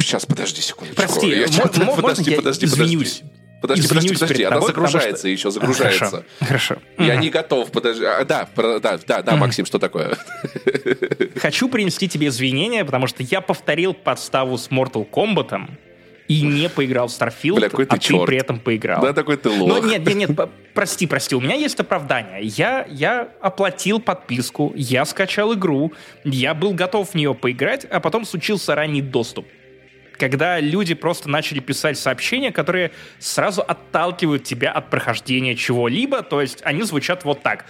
Сейчас, 0.00 0.24
подожди 0.24 0.62
секунду. 0.62 0.94
Прости, 0.94 1.28
я, 1.28 1.46
можно, 1.84 2.02
подожди, 2.02 2.30
я 2.30 2.36
подожди, 2.36 2.66
извинюсь? 2.66 3.18
Подожди. 3.18 3.37
Подожди, 3.60 3.88
подожди, 3.88 4.14
подожди, 4.14 4.42
она 4.44 4.56
тобой, 4.56 4.68
загружается 4.68 5.18
что... 5.18 5.28
еще, 5.28 5.50
загружается. 5.52 6.04
Хорошо, 6.06 6.24
хорошо. 6.40 6.76
Я 6.98 7.14
угу. 7.14 7.22
не 7.22 7.30
готов, 7.30 7.72
подожди. 7.72 8.04
А, 8.04 8.24
да, 8.24 8.48
да, 8.56 8.98
да, 8.98 9.22
да, 9.22 9.32
угу. 9.32 9.40
Максим, 9.40 9.66
что 9.66 9.78
такое? 9.78 10.16
Хочу 11.36 11.68
принести 11.68 12.08
тебе 12.08 12.28
извинения, 12.28 12.84
потому 12.84 13.06
что 13.06 13.22
я 13.22 13.40
повторил 13.40 13.94
подставу 13.94 14.56
с 14.56 14.68
Mortal 14.68 15.08
Kombat, 15.10 15.68
и 16.28 16.42
не 16.42 16.68
поиграл 16.68 17.08
в 17.08 17.10
Starfield, 17.10 17.56
Бля, 17.56 17.68
а 17.68 17.70
ты, 17.70 17.98
черт. 17.98 18.20
ты 18.20 18.26
при 18.26 18.36
этом 18.36 18.60
поиграл. 18.60 19.00
Да, 19.00 19.14
такой 19.14 19.38
ты 19.38 19.48
лох. 19.48 19.68
Но 19.68 19.78
нет, 19.78 20.06
нет, 20.06 20.28
нет, 20.28 20.50
прости, 20.74 21.06
прости, 21.06 21.34
у 21.34 21.40
меня 21.40 21.54
есть 21.54 21.80
оправдание. 21.80 22.40
Я, 22.42 22.86
я 22.90 23.30
оплатил 23.40 23.98
подписку, 23.98 24.72
я 24.76 25.06
скачал 25.06 25.54
игру, 25.54 25.94
я 26.24 26.52
был 26.52 26.74
готов 26.74 27.10
в 27.10 27.14
нее 27.14 27.34
поиграть, 27.34 27.86
а 27.86 27.98
потом 28.00 28.26
случился 28.26 28.74
ранний 28.74 29.00
доступ 29.00 29.46
когда 30.18 30.60
люди 30.60 30.94
просто 30.94 31.30
начали 31.30 31.60
писать 31.60 31.98
сообщения, 31.98 32.52
которые 32.52 32.90
сразу 33.18 33.62
отталкивают 33.62 34.44
тебя 34.44 34.72
от 34.72 34.90
прохождения 34.90 35.54
чего-либо, 35.54 36.22
то 36.22 36.40
есть 36.40 36.60
они 36.64 36.82
звучат 36.82 37.24
вот 37.24 37.42
так. 37.42 37.64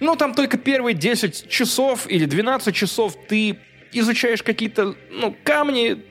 Ну, 0.00 0.16
там 0.16 0.34
только 0.34 0.58
первые 0.58 0.94
10 0.94 1.48
часов 1.48 2.06
или 2.10 2.24
12 2.24 2.74
часов 2.74 3.16
ты 3.28 3.58
изучаешь 3.92 4.42
какие-то, 4.42 4.96
ну, 5.10 5.36
камни, 5.44 6.02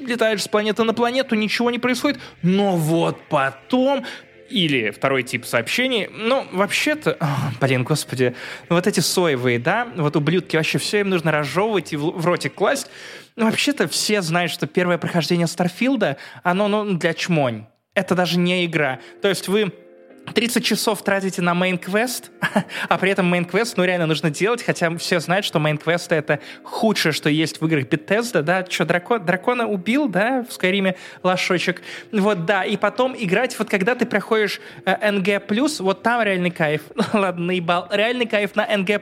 летаешь 0.00 0.42
с 0.42 0.48
планеты 0.48 0.82
на 0.84 0.94
планету, 0.94 1.34
ничего 1.34 1.70
не 1.70 1.78
происходит, 1.78 2.20
но 2.42 2.76
вот 2.76 3.20
потом 3.28 4.04
или 4.48 4.90
второй 4.90 5.22
тип 5.22 5.44
сообщений. 5.44 6.08
Ну, 6.10 6.46
вообще-то, 6.52 7.18
блин, 7.60 7.84
господи, 7.84 8.34
вот 8.68 8.86
эти 8.86 9.00
соевые, 9.00 9.58
да, 9.58 9.88
вот 9.96 10.16
ублюдки, 10.16 10.56
вообще 10.56 10.78
все 10.78 11.00
им 11.00 11.10
нужно 11.10 11.32
разжевывать 11.32 11.92
и 11.92 11.96
в, 11.96 12.10
в 12.10 12.26
ротик 12.26 12.54
класть. 12.54 12.88
Ну, 13.36 13.46
вообще-то 13.46 13.88
все 13.88 14.22
знают, 14.22 14.52
что 14.52 14.66
первое 14.66 14.98
прохождение 14.98 15.46
Старфилда, 15.46 16.16
оно 16.42 16.68
ну, 16.68 16.94
для 16.94 17.14
чмонь. 17.14 17.66
Это 17.94 18.14
даже 18.14 18.38
не 18.38 18.64
игра. 18.64 19.00
То 19.20 19.28
есть 19.28 19.48
вы 19.48 19.72
30 20.34 20.64
часов 20.64 21.02
тратите 21.02 21.42
на 21.42 21.52
main 21.52 21.82
quest, 21.82 22.30
а 22.88 22.98
при 22.98 23.10
этом 23.10 23.32
main 23.32 23.48
quest, 23.48 23.74
ну, 23.76 23.84
реально 23.84 24.06
нужно 24.06 24.30
делать, 24.30 24.62
хотя 24.62 24.96
все 24.96 25.20
знают, 25.20 25.44
что 25.44 25.58
main 25.58 25.82
quest 25.82 26.14
это 26.14 26.40
худшее, 26.62 27.12
что 27.12 27.28
есть 27.28 27.60
в 27.60 27.66
играх. 27.66 27.84
Bethesda, 27.84 28.42
да, 28.42 28.64
что, 28.68 28.84
дракон, 28.84 29.24
дракона 29.24 29.66
убил, 29.66 30.08
да, 30.08 30.44
в 30.48 30.52
Скайриме 30.52 30.96
лошочек, 31.22 31.82
вот, 32.12 32.46
да, 32.46 32.64
и 32.64 32.76
потом 32.76 33.14
играть, 33.18 33.58
вот 33.58 33.68
когда 33.68 33.94
ты 33.94 34.06
проходишь 34.06 34.60
э, 34.84 35.10
NG+, 35.10 35.82
вот 35.82 36.02
там 36.02 36.22
реальный 36.22 36.50
кайф, 36.50 36.82
ладно, 37.12 37.46
наебал, 37.46 37.88
реальный 37.90 38.26
кайф 38.26 38.54
на 38.54 38.64
NG++, 38.64 39.00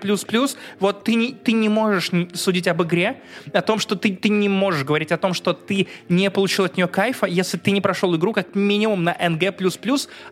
вот 0.81 1.05
ты 1.05 1.15
не, 1.15 1.33
ты 1.35 1.53
не 1.53 1.69
можешь 1.69 2.11
судить 2.35 2.67
об 2.67 2.83
игре, 2.83 3.21
о 3.53 3.63
том, 3.63 3.79
что 3.79 3.95
ты, 3.95 4.15
ты 4.15 4.31
не 4.31 4.49
можешь 4.49 4.85
говорить 4.85 5.13
о 5.13 5.19
том, 5.19 5.35
что 5.35 5.53
ты 5.53 5.87
не 6.09 6.31
получил 6.31 6.65
от 6.65 6.77
нее 6.77 6.89
кайфа, 6.89 7.27
если 7.27 7.59
ты 7.59 7.71
не 7.71 7.81
прошел 7.81 8.17
игру 8.17 8.33
как 8.33 8.55
минимум 8.55 9.05
на 9.05 9.13
NG++, 9.13 9.55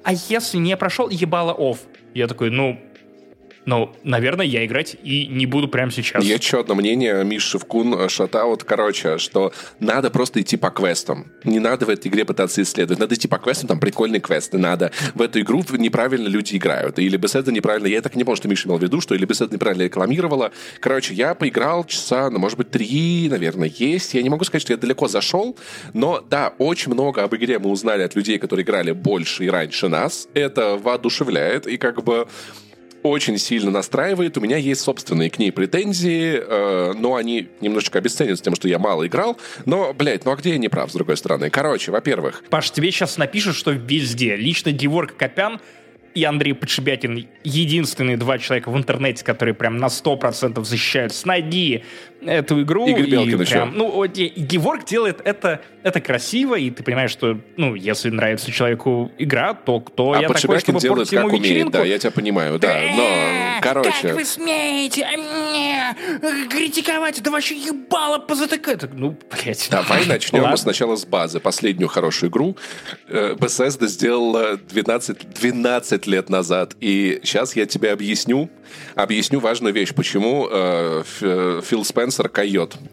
а 0.03 0.13
если 0.13 0.57
не 0.57 0.78
прошел, 0.79 1.09
ебало 1.11 1.55
офф. 1.59 1.81
Я 2.15 2.27
такой, 2.27 2.51
ну, 2.51 2.81
но, 3.69 3.95
наверное, 4.03 4.47
я 4.47 4.65
играть 4.65 4.97
и 5.03 5.27
не 5.27 5.45
буду 5.45 5.69
прямо 5.69 5.93
сейчас. 5.93 6.25
Есть 6.25 6.43
еще 6.43 6.61
одно 6.61 6.75
мнение, 6.75 7.23
Миш 7.23 7.43
Шевкун, 7.43 8.09
шатаут, 8.09 8.65
короче, 8.65 9.19
что 9.19 9.53
надо 9.79 10.09
просто 10.09 10.41
идти 10.41 10.57
по 10.57 10.71
квестам. 10.71 11.27
Не 11.45 11.61
надо 11.61 11.85
в 11.85 11.91
этой 11.91 12.09
игре 12.09 12.25
пытаться 12.25 12.63
исследовать. 12.63 12.99
Надо 12.99 13.15
идти 13.15 13.29
по 13.29 13.37
квестам, 13.37 13.69
там 13.69 13.79
прикольные 13.79 14.23
квесты. 14.23 14.57
Надо. 14.57 14.91
В 15.15 15.21
эту 15.21 15.41
игру 15.41 15.63
неправильно 15.73 16.29
люди 16.29 16.57
играют. 16.57 16.99
Или 16.99 17.19
Bethesda 17.19 17.53
неправильно... 17.53 17.89
Я 17.89 18.01
так 18.01 18.17
не 18.17 18.25
помню, 18.25 18.39
что 18.39 18.49
Миша 18.49 18.69
имел 18.69 18.79
в 18.79 18.83
виду, 18.83 19.03
что 19.03 19.15
или 19.15 19.29
Bethesda 19.29 19.53
неправильно 19.53 19.83
рекламировала. 19.83 20.51
Короче, 20.81 21.13
я 21.13 21.35
поиграл 21.35 21.85
часа, 21.85 22.31
ну, 22.31 22.39
может 22.39 22.57
быть, 22.57 22.71
три, 22.71 23.29
наверное, 23.29 23.71
есть. 23.77 24.15
Я 24.15 24.23
не 24.23 24.31
могу 24.31 24.47
сказать, 24.47 24.63
что 24.63 24.73
я 24.73 24.79
далеко 24.79 25.09
зашел, 25.09 25.59
но, 25.93 26.25
да, 26.27 26.55
очень 26.57 26.91
много 26.91 27.23
об 27.23 27.35
игре 27.37 27.59
мы 27.59 27.69
узнали 27.69 28.01
от 28.01 28.17
людей, 28.17 28.39
которые 28.39 28.65
играли 28.65 28.93
больше 28.93 29.45
и 29.45 29.51
раньше 29.51 29.89
нас. 29.89 30.27
Это 30.33 30.79
воодушевляет, 30.79 31.67
и 31.67 31.77
как 31.77 32.03
бы 32.03 32.27
очень 33.03 33.39
сильно 33.39 33.71
настраивает. 33.71 34.37
У 34.37 34.41
меня 34.41 34.57
есть 34.57 34.81
собственные 34.81 35.31
к 35.31 35.39
ней 35.39 35.53
претензии, 35.53 36.41
э, 36.41 36.93
но 36.97 37.17
они 37.17 37.49
немножечко 37.61 37.99
обесценят 37.99 38.41
тем, 38.43 38.55
что 38.55 38.69
я 38.69 38.79
мало 38.79 39.07
играл. 39.07 39.39
Но, 39.65 39.93
блядь, 39.93 40.25
ну 40.25 40.33
а 40.33 40.37
где 40.37 40.51
я 40.51 40.59
не 40.59 40.69
прав, 40.69 40.91
с 40.91 40.95
другой 40.95 41.17
стороны? 41.17 41.51
Короче, 41.51 41.93
во-первых... 41.93 42.43
Паш, 42.51 42.71
тебе 42.71 42.91
сейчас 42.91 43.19
напишут, 43.19 43.57
что 43.57 43.71
везде. 43.71 44.37
Лично 44.37 44.73
Геворг 44.73 45.17
Копян 45.17 45.61
и 46.15 46.25
Андрей 46.25 46.53
Подшибякин 46.53 47.29
единственные 47.45 48.17
два 48.17 48.39
человека 48.39 48.71
в 48.71 48.77
интернете, 48.77 49.25
которые 49.25 49.55
прям 49.55 49.79
на 49.79 49.87
100% 49.87 50.65
защищают 50.65 51.15
снайди 51.15 51.85
эту 52.21 52.63
игру. 52.63 52.89
Игорь 52.89 53.09
Белкин 53.09 53.39
и 53.39 53.43
еще. 53.43 53.53
прям, 53.53 53.75
ну, 53.77 54.05
Геворг 54.07 54.85
делает 54.85 55.21
это, 55.25 55.61
это 55.89 56.01
красиво, 56.01 56.55
и 56.55 56.71
ты 56.71 56.83
понимаешь, 56.83 57.11
что, 57.11 57.39
ну, 57.57 57.75
если 57.75 58.11
нравится 58.11 58.51
человеку 58.53 59.11
игра, 59.19 59.55
то 59.55 59.81
кто 59.81 60.13
а 60.13 60.21
я 60.21 60.29
такой, 60.29 60.61
чтобы 60.61 60.81
делает 60.81 61.11
как 61.11 61.19
ему 61.19 61.29
умеет, 61.29 61.45
вечеринку? 61.45 61.73
да, 61.73 61.85
я 61.85 61.99
тебя 61.99 62.11
понимаю, 62.11 62.59
да, 62.59 62.81
но, 62.97 63.03
Э, 63.59 63.61
короче... 63.61 63.91
Как 64.03 64.15
вы 64.15 64.25
смеете 64.25 65.05
а, 65.05 65.17
мне 65.17 65.97
критиковать? 66.49 67.19
Это 67.19 67.31
вообще 67.31 67.57
ебало 67.57 68.19
позатыкать. 68.19 68.83
Ну, 68.93 69.17
блядь. 69.31 69.69
Давай 69.71 70.07
начнем 70.07 70.43
Ладно. 70.43 70.57
сначала 70.57 70.97
с 70.97 71.05
базы. 71.05 71.41
Последнюю 71.41 71.89
хорошую 71.89 72.31
игру 72.31 72.57
э, 73.09 73.35
Bethesda 73.35 73.87
сделала 73.87 74.57
12, 74.57 75.35
12 75.41 76.07
лет 76.07 76.31
назад. 76.31 76.75
И 76.81 77.21
сейчас 77.23 77.57
я 77.57 77.67
тебе 77.67 77.93
объясню, 77.93 78.51
объясню 78.95 79.41
важную 79.41 79.75
вещь, 79.75 79.93
почему 79.95 80.49
э, 80.51 81.03
Фил 81.21 81.85
Спенсер 81.85 82.29
койот. 82.29 82.77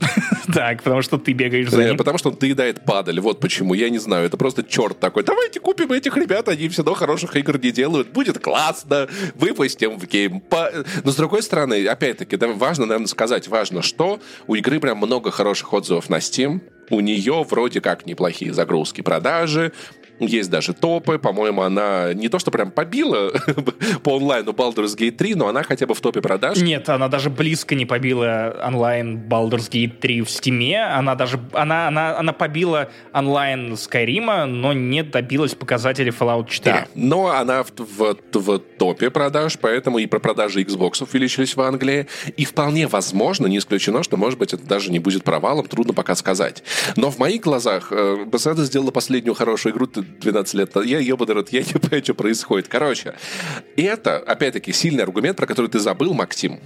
Так, 0.54 0.84
потому 0.84 1.02
что 1.02 1.18
ты 1.18 1.34
бегаешь 1.34 1.70
за 1.70 1.82
Э, 1.82 1.88
ним. 1.90 1.98
Потому 1.98 2.18
что 2.20 2.30
он 2.30 2.36
доедает 2.36 2.85
падаль. 2.86 3.20
Вот 3.20 3.40
почему. 3.40 3.74
Я 3.74 3.90
не 3.90 3.98
знаю. 3.98 4.26
Это 4.26 4.38
просто 4.38 4.64
черт 4.64 5.00
такой. 5.00 5.24
Давайте 5.24 5.60
купим 5.60 5.92
этих 5.92 6.16
ребят. 6.18 6.48
Они 6.48 6.70
все 6.70 6.84
равно 6.84 6.94
хороших 6.96 7.36
игр 7.36 7.60
не 7.60 7.72
делают. 7.72 8.10
Будет 8.10 8.40
классно. 8.40 9.08
Выпустим 9.36 9.98
в 9.98 10.06
геймпа. 10.08 10.72
Но 11.04 11.12
с 11.12 11.16
другой 11.16 11.44
стороны, 11.44 11.86
опять-таки, 11.88 12.38
да, 12.38 12.48
важно, 12.48 12.86
наверное, 12.86 13.08
сказать, 13.08 13.48
важно, 13.48 13.82
что 13.82 14.20
у 14.48 14.56
игры 14.56 14.80
прям 14.80 14.98
много 14.98 15.32
хороших 15.32 15.74
отзывов 15.74 16.10
на 16.10 16.18
Steam. 16.18 16.62
У 16.90 17.00
нее 17.00 17.46
вроде 17.50 17.82
как 17.82 18.06
неплохие 18.06 18.54
загрузки, 18.54 19.02
продажи. 19.02 19.74
Есть 20.20 20.50
даже 20.50 20.74
топы. 20.74 21.18
По-моему, 21.20 21.62
она 21.62 22.14
не 22.14 22.30
то, 22.30 22.40
что 22.40 22.52
прям 22.52 22.72
побила 22.72 23.32
по 24.04 24.16
онлайну 24.18 24.52
Baldur's 24.52 24.96
Gate 24.98 25.12
3, 25.12 25.36
но 25.36 25.48
она 25.48 25.64
хотя 25.64 25.86
бы 25.88 25.94
в 25.94 26.02
топе 26.02 26.22
продаж. 26.22 26.58
Нет, 26.60 26.88
она 26.90 27.08
даже 27.08 27.30
близко 27.30 27.76
не 27.76 27.86
побила 27.86 28.56
онлайн 28.66 29.18
Baldur's 29.28 29.70
Gate 29.70 29.98
3 30.00 30.22
в 30.22 30.30
Стиме. 30.30 30.84
Она 30.86 31.16
даже 31.16 31.40
она, 31.54 31.88
она, 31.88 32.18
она 32.18 32.34
побила 32.34 32.90
онлайн 33.14 33.74
Skyrim, 33.74 34.46
но 34.46 34.74
не 34.74 35.04
добилась 35.04 35.54
показателей 35.56 36.12
Fallout 36.12 36.48
4. 36.50 36.76
Да, 36.76 36.88
но 36.96 37.28
она 37.28 37.64
в, 37.64 37.72
в- 37.78 38.18
в 38.34 38.60
топе 38.78 39.10
продаж, 39.10 39.58
поэтому 39.60 39.98
и 40.00 40.06
про 40.06 40.20
продажи 40.20 40.62
Xbox 40.64 41.04
увеличились 41.04 41.56
в 41.56 41.62
Англии. 41.62 42.08
И 42.38 42.46
вполне 42.46 42.88
возможно, 42.88 43.48
не 43.48 43.58
исключено, 43.58 44.04
что, 44.04 44.18
может 44.18 44.40
быть, 44.40 44.54
это 44.54 44.66
даже 44.66 44.92
не 44.92 45.00
будет 45.00 45.24
провалом, 45.24 45.66
трудно 45.68 45.94
пока 45.94 46.16
сказать. 46.16 46.64
Но 46.96 47.12
в 47.12 47.18
моих 47.20 47.42
глазах 47.42 47.88
э, 47.92 48.26
Bethesda 48.26 48.64
сделала 48.64 48.92
последнюю 48.92 49.34
хорошую 49.36 49.74
игру 49.74 49.88
12 50.20 50.54
лет. 50.56 50.76
Я 50.86 51.00
ебаный 51.00 51.36
рот, 51.36 51.50
я 51.50 51.62
не 51.62 51.74
понимаю, 51.74 52.04
что 52.04 52.14
происходит. 52.14 52.68
Короче, 52.68 53.16
это, 53.76 54.18
опять-таки, 54.18 54.72
сильный 54.74 55.04
аргумент, 55.04 55.38
про 55.38 55.48
который 55.48 55.68
ты 55.68 55.80
забыл, 55.80 56.14
Максим. 56.14 56.60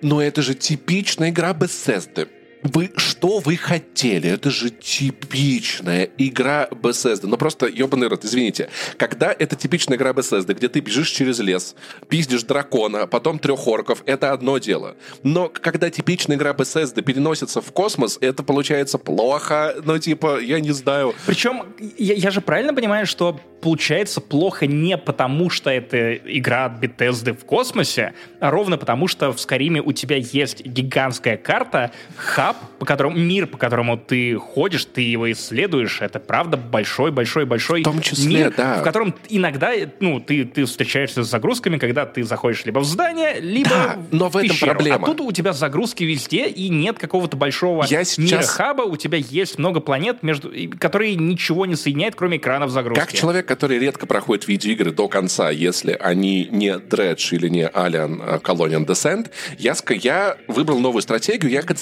Но 0.00 0.22
это 0.22 0.42
же 0.42 0.54
типичная 0.54 1.30
игра 1.30 1.52
Bethesda. 1.52 2.28
Вы, 2.62 2.90
что 2.96 3.38
вы 3.38 3.56
хотели? 3.56 4.28
Это 4.28 4.50
же 4.50 4.70
типичная 4.70 6.08
игра 6.18 6.68
Bethesda. 6.70 7.26
Ну 7.26 7.36
просто, 7.36 7.66
ебаный 7.66 8.08
рот, 8.08 8.24
извините. 8.24 8.68
Когда 8.96 9.34
это 9.36 9.56
типичная 9.56 9.96
игра 9.96 10.10
Bethesda, 10.10 10.54
где 10.54 10.68
ты 10.68 10.80
бежишь 10.80 11.10
через 11.10 11.38
лес, 11.38 11.74
пиздишь 12.08 12.42
дракона, 12.42 13.06
потом 13.06 13.38
трех 13.38 13.66
орков, 13.66 14.02
это 14.06 14.32
одно 14.32 14.58
дело. 14.58 14.96
Но 15.22 15.48
когда 15.48 15.90
типичная 15.90 16.36
игра 16.36 16.52
Bethesda 16.52 17.02
переносится 17.02 17.60
в 17.60 17.72
космос, 17.72 18.18
это 18.20 18.42
получается 18.42 18.98
плохо. 18.98 19.74
Ну 19.84 19.98
типа, 19.98 20.40
я 20.40 20.60
не 20.60 20.72
знаю. 20.72 21.14
Причем, 21.26 21.62
я, 21.96 22.14
я 22.14 22.30
же 22.30 22.40
правильно 22.40 22.74
понимаю, 22.74 23.06
что 23.06 23.40
получается 23.60 24.20
плохо 24.20 24.66
не 24.66 24.96
потому, 24.96 25.50
что 25.50 25.70
это 25.70 26.14
игра 26.14 26.66
от 26.66 26.82
Bethesda 26.82 27.34
в 27.34 27.44
космосе, 27.44 28.14
а 28.40 28.50
ровно 28.50 28.78
потому, 28.78 29.08
что 29.08 29.32
в 29.32 29.40
Скариме 29.40 29.82
у 29.82 29.92
тебя 29.92 30.16
есть 30.16 30.64
гигантская 30.64 31.36
карта, 31.36 31.92
хаб, 32.16 32.47
по 32.78 32.86
которому, 32.86 33.16
мир, 33.16 33.46
по 33.46 33.58
которому 33.58 33.96
ты 33.96 34.36
ходишь, 34.36 34.84
ты 34.84 35.00
его 35.02 35.30
исследуешь. 35.32 36.00
Это 36.00 36.18
правда 36.20 36.56
большой-большой-большой 36.56 37.80
В 37.80 37.84
том 37.84 38.00
числе, 38.00 38.28
мир, 38.44 38.54
да. 38.56 38.80
в 38.80 38.82
котором 38.82 39.14
иногда 39.28 39.72
ну, 40.00 40.20
ты, 40.20 40.44
ты 40.44 40.64
встречаешься 40.64 41.22
с 41.24 41.28
загрузками, 41.30 41.78
когда 41.78 42.06
ты 42.06 42.22
заходишь 42.24 42.64
либо 42.64 42.80
в 42.80 42.84
здание, 42.84 43.40
либо 43.40 43.70
Да, 43.70 43.96
в 44.10 44.14
но 44.14 44.28
в 44.28 44.36
этом 44.36 44.50
пещеру. 44.50 44.72
проблема. 44.72 45.02
А 45.02 45.06
тут 45.06 45.20
у 45.20 45.32
тебя 45.32 45.52
загрузки 45.52 46.04
везде, 46.04 46.46
и 46.46 46.68
нет 46.68 46.98
какого-то 46.98 47.36
большого 47.36 47.84
Я 47.88 47.98
мира 47.98 48.04
сейчас- 48.04 48.50
хаба, 48.50 48.82
у 48.82 48.96
тебя 48.96 49.18
есть 49.18 49.58
много 49.58 49.80
планет, 49.80 50.22
между, 50.22 50.52
которые 50.78 51.16
ничего 51.16 51.66
не 51.66 51.76
соединяют, 51.76 52.14
кроме 52.14 52.38
экранов 52.38 52.70
загрузки. 52.70 53.00
Как 53.00 53.12
человек, 53.12 53.46
который 53.46 53.78
редко 53.78 54.06
проходит 54.06 54.48
видеоигры 54.48 54.90
до 54.92 55.08
конца, 55.08 55.50
если 55.50 55.92
они 55.92 56.48
не 56.50 56.68
Dredge 56.78 57.28
или 57.34 57.48
не 57.48 57.66
Alien 57.66 58.20
а, 58.22 58.38
Colonial 58.38 58.86
Descent, 58.86 59.30
я, 59.58 59.74
я 60.02 60.36
выбрал 60.46 60.78
новую 60.80 61.02
стратегию. 61.02 61.50
Я... 61.50 61.62
кон- 61.62 61.76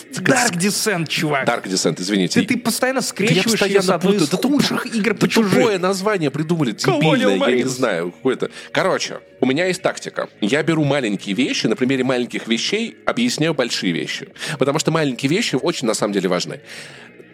Dark 0.56 0.60
Descent, 0.62 1.06
чувак. 1.08 1.46
Dark 1.48 1.64
Descent, 1.64 2.00
извините. 2.00 2.40
Ты, 2.40 2.46
ты 2.46 2.58
постоянно 2.58 3.00
Да 3.00 3.04
я 3.04 3.08
скрещиваешь 3.08 3.44
ее 3.46 3.50
с 3.50 3.52
постоянно 3.52 3.94
одной 3.94 4.16
из 4.16 4.20
путаю. 4.22 4.30
Да 4.30 4.36
туп- 4.48 4.52
худших 4.52 4.86
игр 4.94 5.12
да 5.14 5.18
по 5.18 5.28
чужим. 5.28 5.60
тупое 5.60 5.78
название 5.78 6.30
придумали, 6.30 6.72
дебильное, 6.72 7.48
я 7.48 7.56
не 7.56 7.64
знаю. 7.64 8.12
Какое-то. 8.12 8.50
Короче, 8.72 9.20
у 9.40 9.46
меня 9.46 9.66
есть 9.66 9.82
тактика. 9.82 10.28
Я 10.40 10.62
беру 10.62 10.84
маленькие 10.84 11.34
вещи, 11.34 11.66
на 11.66 11.76
примере 11.76 12.04
маленьких 12.04 12.46
вещей 12.48 12.96
объясняю 13.06 13.54
большие 13.54 13.92
вещи. 13.92 14.28
Потому 14.58 14.78
что 14.78 14.90
маленькие 14.90 15.30
вещи 15.30 15.56
очень 15.60 15.86
на 15.86 15.94
самом 15.94 16.12
деле 16.12 16.28
важны. 16.28 16.60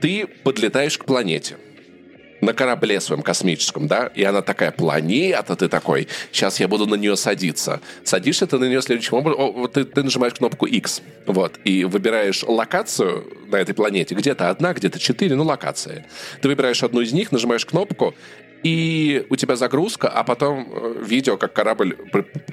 Ты 0.01 0.27
подлетаешь 0.27 0.99
к 0.99 1.05
планете 1.05 1.57
на 2.43 2.53
корабле 2.53 3.01
своем 3.01 3.23
космическом, 3.23 3.87
да, 3.87 4.09
и 4.15 4.25
она 4.25 4.43
такая 4.43 4.73
планета, 4.73 5.55
ты 5.55 5.69
такой, 5.69 6.09
сейчас 6.33 6.59
я 6.61 6.69
буду 6.69 6.87
на 6.87 6.97
нее 6.97 7.17
садиться. 7.17 7.81
Садишься 8.03 8.47
ты 8.47 8.59
на 8.59 8.65
нее 8.65 8.83
следующим 8.83 9.17
образом, 9.17 9.41
о, 9.41 9.69
ты, 9.69 9.85
ты 9.85 10.03
нажимаешь 10.03 10.35
кнопку 10.35 10.67
X, 10.67 11.03
вот, 11.25 11.59
и 11.65 11.85
выбираешь 11.85 12.43
локацию 12.43 13.25
на 13.47 13.57
этой 13.57 13.75
планете, 13.75 14.17
где-то 14.17 14.51
одна, 14.51 14.75
где-то 14.75 14.99
четыре, 14.99 15.37
ну, 15.37 15.45
локации. 15.45 16.05
Ты 16.41 16.49
выбираешь 16.49 16.83
одну 16.83 17.01
из 17.01 17.13
них, 17.13 17.31
нажимаешь 17.31 17.65
кнопку, 17.65 18.13
и 18.65 19.25
у 19.31 19.37
тебя 19.37 19.55
загрузка, 19.55 20.09
а 20.09 20.25
потом 20.25 20.69
э, 20.69 21.05
видео, 21.07 21.37
как 21.37 21.53
корабль, 21.53 21.97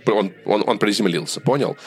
он, 0.05 0.33
он, 0.45 0.63
он 0.67 0.77
приземлился, 0.77 1.41
понял? 1.41 1.77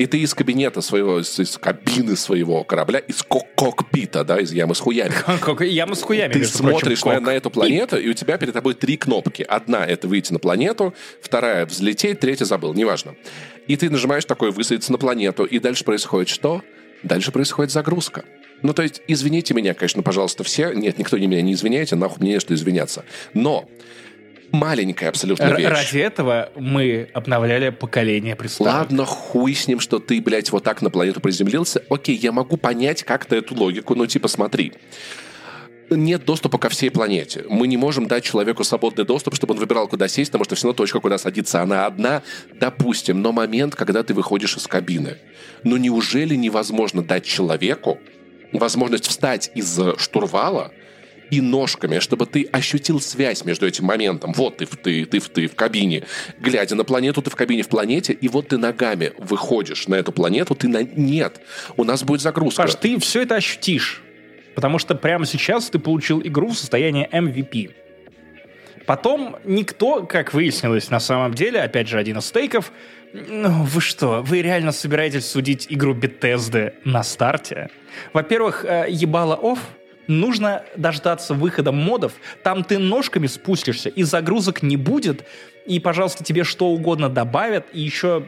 И 0.00 0.06
ты 0.06 0.16
из 0.16 0.32
кабинета 0.32 0.80
своего, 0.80 1.20
из, 1.20 1.38
из 1.38 1.58
кабины 1.58 2.16
своего 2.16 2.64
корабля, 2.64 3.00
из 3.00 3.22
кок- 3.22 3.54
кокпита, 3.54 4.24
да, 4.24 4.40
из 4.40 4.50
ямы 4.50 4.74
с 4.74 4.80
хуями, 4.80 5.12
Яма 5.66 5.94
с 5.94 6.00
хуями, 6.00 6.32
ты 6.32 6.46
смотришь 6.46 7.04
на, 7.04 7.20
на 7.20 7.34
эту 7.34 7.50
планету, 7.50 7.98
и 7.98 8.08
у 8.08 8.14
тебя 8.14 8.38
перед 8.38 8.54
тобой 8.54 8.72
три 8.72 8.96
кнопки. 8.96 9.42
Одна— 9.42 9.84
это 9.86 10.08
выйти 10.08 10.32
на 10.32 10.38
планету, 10.38 10.94
вторая— 11.20 11.66
взлететь, 11.66 12.18
третья— 12.18 12.44
забыл, 12.46 12.72
неважно. 12.72 13.14
И 13.66 13.76
ты 13.76 13.90
нажимаешь 13.90 14.24
такой 14.24 14.52
«высадиться 14.52 14.90
на 14.90 14.96
планету», 14.96 15.44
и 15.44 15.58
дальше 15.58 15.84
происходит 15.84 16.30
что? 16.30 16.62
Дальше 17.02 17.30
происходит 17.30 17.70
загрузка. 17.70 18.24
Ну, 18.62 18.72
то 18.72 18.82
есть, 18.82 19.02
извините 19.06 19.52
меня, 19.52 19.74
конечно, 19.74 20.02
пожалуйста, 20.02 20.44
все. 20.44 20.72
Нет, 20.72 20.96
никто 20.96 21.18
не 21.18 21.26
меня 21.26 21.42
не 21.42 21.52
извиняйте, 21.52 21.94
нахуй 21.94 22.22
мне 22.22 22.32
не 22.32 22.40
что 22.40 22.54
извиняться. 22.54 23.04
Но 23.34 23.68
маленькая 24.52 25.08
абсолютно 25.08 25.54
вещь. 25.54 25.68
Ради 25.68 25.98
этого 25.98 26.50
мы 26.56 27.08
обновляли 27.14 27.70
поколение 27.70 28.36
приставок. 28.36 28.72
Ладно, 28.72 29.04
хуй 29.04 29.54
с 29.54 29.68
ним, 29.68 29.80
что 29.80 29.98
ты, 29.98 30.20
блядь, 30.20 30.50
вот 30.50 30.64
так 30.64 30.82
на 30.82 30.90
планету 30.90 31.20
приземлился. 31.20 31.82
Окей, 31.88 32.16
я 32.16 32.32
могу 32.32 32.56
понять 32.56 33.02
как-то 33.02 33.36
эту 33.36 33.54
логику, 33.54 33.94
но 33.94 34.06
типа 34.06 34.28
смотри 34.28 34.72
нет 35.96 36.24
доступа 36.24 36.58
ко 36.58 36.68
всей 36.68 36.90
планете. 36.90 37.44
Мы 37.48 37.66
не 37.66 37.76
можем 37.76 38.06
дать 38.06 38.24
человеку 38.24 38.64
свободный 38.64 39.04
доступ, 39.04 39.34
чтобы 39.34 39.54
он 39.54 39.60
выбирал, 39.60 39.88
куда 39.88 40.08
сесть, 40.08 40.30
потому 40.30 40.44
что 40.44 40.54
все 40.54 40.68
равно 40.68 40.76
точка, 40.76 41.00
куда 41.00 41.18
садиться, 41.18 41.60
она 41.62 41.86
одна, 41.86 42.22
допустим. 42.54 43.20
Но 43.22 43.32
момент, 43.32 43.74
когда 43.74 44.02
ты 44.02 44.14
выходишь 44.14 44.56
из 44.56 44.66
кабины. 44.66 45.18
Ну 45.64 45.76
неужели 45.76 46.34
невозможно 46.34 47.02
дать 47.02 47.24
человеку 47.24 47.98
возможность 48.52 49.06
встать 49.06 49.50
из 49.54 49.78
штурвала 49.98 50.72
и 51.30 51.40
ножками, 51.40 51.98
чтобы 51.98 52.26
ты 52.26 52.48
ощутил 52.52 53.00
связь 53.00 53.44
между 53.44 53.66
этим 53.66 53.84
моментом. 53.84 54.32
Вот 54.32 54.58
ты, 54.58 54.66
ты, 54.66 55.04
ты, 55.04 55.20
ты 55.20 55.46
в 55.46 55.54
кабине, 55.54 56.04
глядя 56.38 56.74
на 56.74 56.84
планету, 56.84 57.22
ты 57.22 57.30
в 57.30 57.36
кабине 57.36 57.62
в 57.62 57.68
планете, 57.68 58.12
и 58.12 58.28
вот 58.28 58.48
ты 58.48 58.58
ногами 58.58 59.12
выходишь 59.18 59.88
на 59.88 59.94
эту 59.96 60.12
планету, 60.12 60.54
ты 60.54 60.68
на... 60.68 60.82
Нет, 60.82 61.40
у 61.76 61.84
нас 61.84 62.02
будет 62.02 62.20
загрузка. 62.20 62.62
Паш, 62.62 62.74
ты 62.74 62.98
все 62.98 63.22
это 63.22 63.36
ощутишь. 63.36 64.02
Потому 64.54 64.78
что 64.78 64.94
прямо 64.94 65.26
сейчас 65.26 65.70
ты 65.70 65.78
получил 65.78 66.20
игру 66.22 66.48
в 66.48 66.58
состоянии 66.58 67.08
MVP. 67.10 67.70
Потом 68.86 69.36
никто, 69.44 70.04
как 70.04 70.34
выяснилось 70.34 70.90
на 70.90 71.00
самом 71.00 71.34
деле, 71.34 71.60
опять 71.60 71.88
же, 71.88 71.98
один 71.98 72.18
из 72.18 72.26
стейков, 72.26 72.72
ну, 73.12 73.64
вы 73.64 73.80
что, 73.80 74.22
вы 74.22 74.42
реально 74.42 74.72
собираетесь 74.72 75.26
судить 75.26 75.66
игру 75.68 75.94
Bethesda 75.94 76.74
на 76.84 77.02
старте? 77.02 77.68
Во-первых, 78.12 78.64
э, 78.64 78.86
ебало 78.88 79.38
офф, 79.40 79.58
нужно 80.10 80.64
дождаться 80.76 81.34
выхода 81.34 81.72
модов, 81.72 82.12
там 82.42 82.64
ты 82.64 82.78
ножками 82.78 83.26
спустишься, 83.26 83.88
и 83.88 84.02
загрузок 84.02 84.62
не 84.62 84.76
будет, 84.76 85.24
и, 85.66 85.78
пожалуйста, 85.80 86.24
тебе 86.24 86.44
что 86.44 86.68
угодно 86.68 87.08
добавят, 87.08 87.66
и 87.72 87.80
еще 87.80 88.24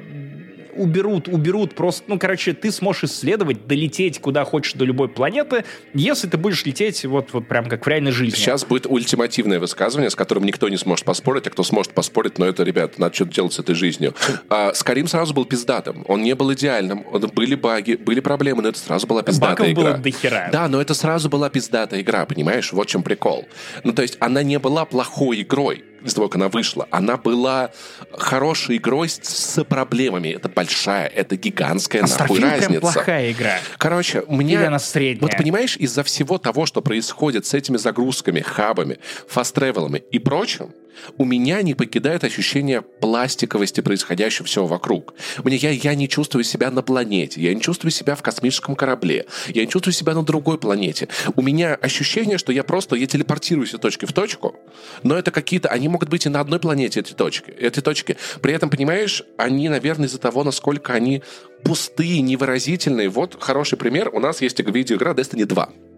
уберут, 0.76 1.28
уберут 1.28 1.74
просто, 1.74 2.04
ну, 2.06 2.18
короче, 2.18 2.52
ты 2.52 2.70
сможешь 2.70 3.04
исследовать, 3.04 3.66
долететь 3.66 4.20
куда 4.20 4.44
хочешь 4.44 4.74
до 4.74 4.84
любой 4.84 5.08
планеты, 5.08 5.64
если 5.94 6.28
ты 6.28 6.36
будешь 6.36 6.64
лететь 6.64 7.04
вот, 7.04 7.32
вот 7.32 7.48
прям 7.48 7.66
как 7.66 7.84
в 7.84 7.88
реальной 7.88 8.12
жизни. 8.12 8.36
Сейчас 8.36 8.64
будет 8.64 8.86
ультимативное 8.86 9.60
высказывание, 9.60 10.10
с 10.10 10.14
которым 10.14 10.44
никто 10.44 10.68
не 10.68 10.76
сможет 10.76 11.04
поспорить, 11.04 11.46
а 11.46 11.50
кто 11.50 11.62
сможет 11.62 11.92
поспорить, 11.92 12.38
но 12.38 12.46
это, 12.46 12.62
ребят, 12.62 12.98
надо 12.98 13.14
что-то 13.14 13.32
делать 13.32 13.52
с 13.52 13.58
этой 13.58 13.74
жизнью. 13.74 14.14
А, 14.48 14.72
Скарим 14.74 15.06
сразу 15.06 15.34
был 15.34 15.44
пиздатым, 15.44 16.04
он 16.08 16.22
не 16.22 16.34
был 16.34 16.52
идеальным, 16.52 17.04
были 17.34 17.54
баги, 17.54 17.94
были 17.94 18.20
проблемы, 18.20 18.62
но 18.62 18.68
это 18.68 18.78
сразу 18.78 19.06
была 19.06 19.22
пиздатая 19.22 19.56
Багов 19.56 19.68
игра. 19.68 19.82
было 19.92 19.98
дохера. 19.98 20.48
Да, 20.52 20.68
но 20.68 20.80
это 20.80 20.94
сразу 20.94 21.28
была 21.28 21.50
пиздатая 21.50 22.00
игра, 22.00 22.26
понимаешь? 22.26 22.72
Вот 22.72 22.86
в 22.88 22.90
чем 22.90 23.02
прикол. 23.02 23.46
Ну, 23.84 23.92
то 23.92 24.02
есть 24.02 24.16
она 24.20 24.42
не 24.42 24.58
была 24.58 24.84
плохой 24.84 25.42
игрой, 25.42 25.84
из 26.04 26.14
того, 26.14 26.28
как 26.28 26.36
она 26.36 26.48
вышла, 26.48 26.86
она 26.90 27.16
была 27.16 27.70
хорошей 28.12 28.76
игрой 28.76 29.08
с, 29.08 29.20
с 29.22 29.64
проблемами. 29.64 30.28
Это 30.28 30.48
большая, 30.48 31.06
это 31.06 31.36
гигантская 31.36 32.02
а 32.02 32.06
нахуй 32.06 32.40
разница. 32.40 32.68
прям 32.68 32.80
плохая 32.80 33.32
игра. 33.32 33.58
Короче, 33.78 34.24
мне... 34.28 34.54
Или 34.54 34.64
она 34.64 34.78
средняя. 34.78 35.28
Вот 35.28 35.36
понимаешь, 35.36 35.76
из-за 35.76 36.02
всего 36.02 36.38
того, 36.38 36.66
что 36.66 36.82
происходит 36.82 37.46
с 37.46 37.54
этими 37.54 37.76
загрузками, 37.76 38.40
хабами, 38.40 38.98
фаст-тревелами 39.28 40.02
и 40.10 40.18
прочим, 40.18 40.72
у 41.18 41.24
меня 41.24 41.62
не 41.62 41.74
покидает 41.74 42.24
ощущение 42.24 42.82
пластиковости 42.82 43.80
происходящего 43.80 44.46
всего 44.46 44.66
вокруг. 44.66 45.14
Мне, 45.42 45.56
я, 45.56 45.70
я 45.70 45.94
не 45.94 46.08
чувствую 46.08 46.44
себя 46.44 46.70
на 46.70 46.82
планете, 46.82 47.40
я 47.40 47.54
не 47.54 47.60
чувствую 47.60 47.90
себя 47.90 48.14
в 48.14 48.22
космическом 48.22 48.76
корабле, 48.76 49.26
я 49.48 49.62
не 49.62 49.68
чувствую 49.68 49.92
себя 49.94 50.14
на 50.14 50.22
другой 50.22 50.58
планете. 50.58 51.08
У 51.36 51.42
меня 51.42 51.74
ощущение, 51.74 52.38
что 52.38 52.52
я 52.52 52.64
просто, 52.64 52.96
я 52.96 53.06
телепортируюсь 53.06 53.74
из 53.74 53.80
точки 53.80 54.04
в 54.04 54.12
точку, 54.12 54.56
но 55.02 55.16
это 55.16 55.30
какие-то, 55.30 55.68
они 55.68 55.88
могут 55.92 56.08
быть 56.08 56.26
и 56.26 56.28
на 56.28 56.40
одной 56.40 56.58
планете, 56.58 57.00
эти 57.00 57.12
точки. 57.12 57.50
Эти 57.50 57.80
точки. 57.80 58.16
При 58.40 58.52
этом, 58.52 58.70
понимаешь, 58.70 59.22
они, 59.36 59.68
наверное, 59.68 60.08
из-за 60.08 60.18
того, 60.18 60.42
насколько 60.42 60.92
они 60.92 61.22
пустые, 61.64 62.20
невыразительные. 62.20 63.08
Вот 63.08 63.36
хороший 63.40 63.78
пример. 63.78 64.10
У 64.12 64.18
нас 64.18 64.42
есть 64.42 64.58
видеоигра 64.58 65.14
Destiny 65.14 65.44
2. 65.44 65.91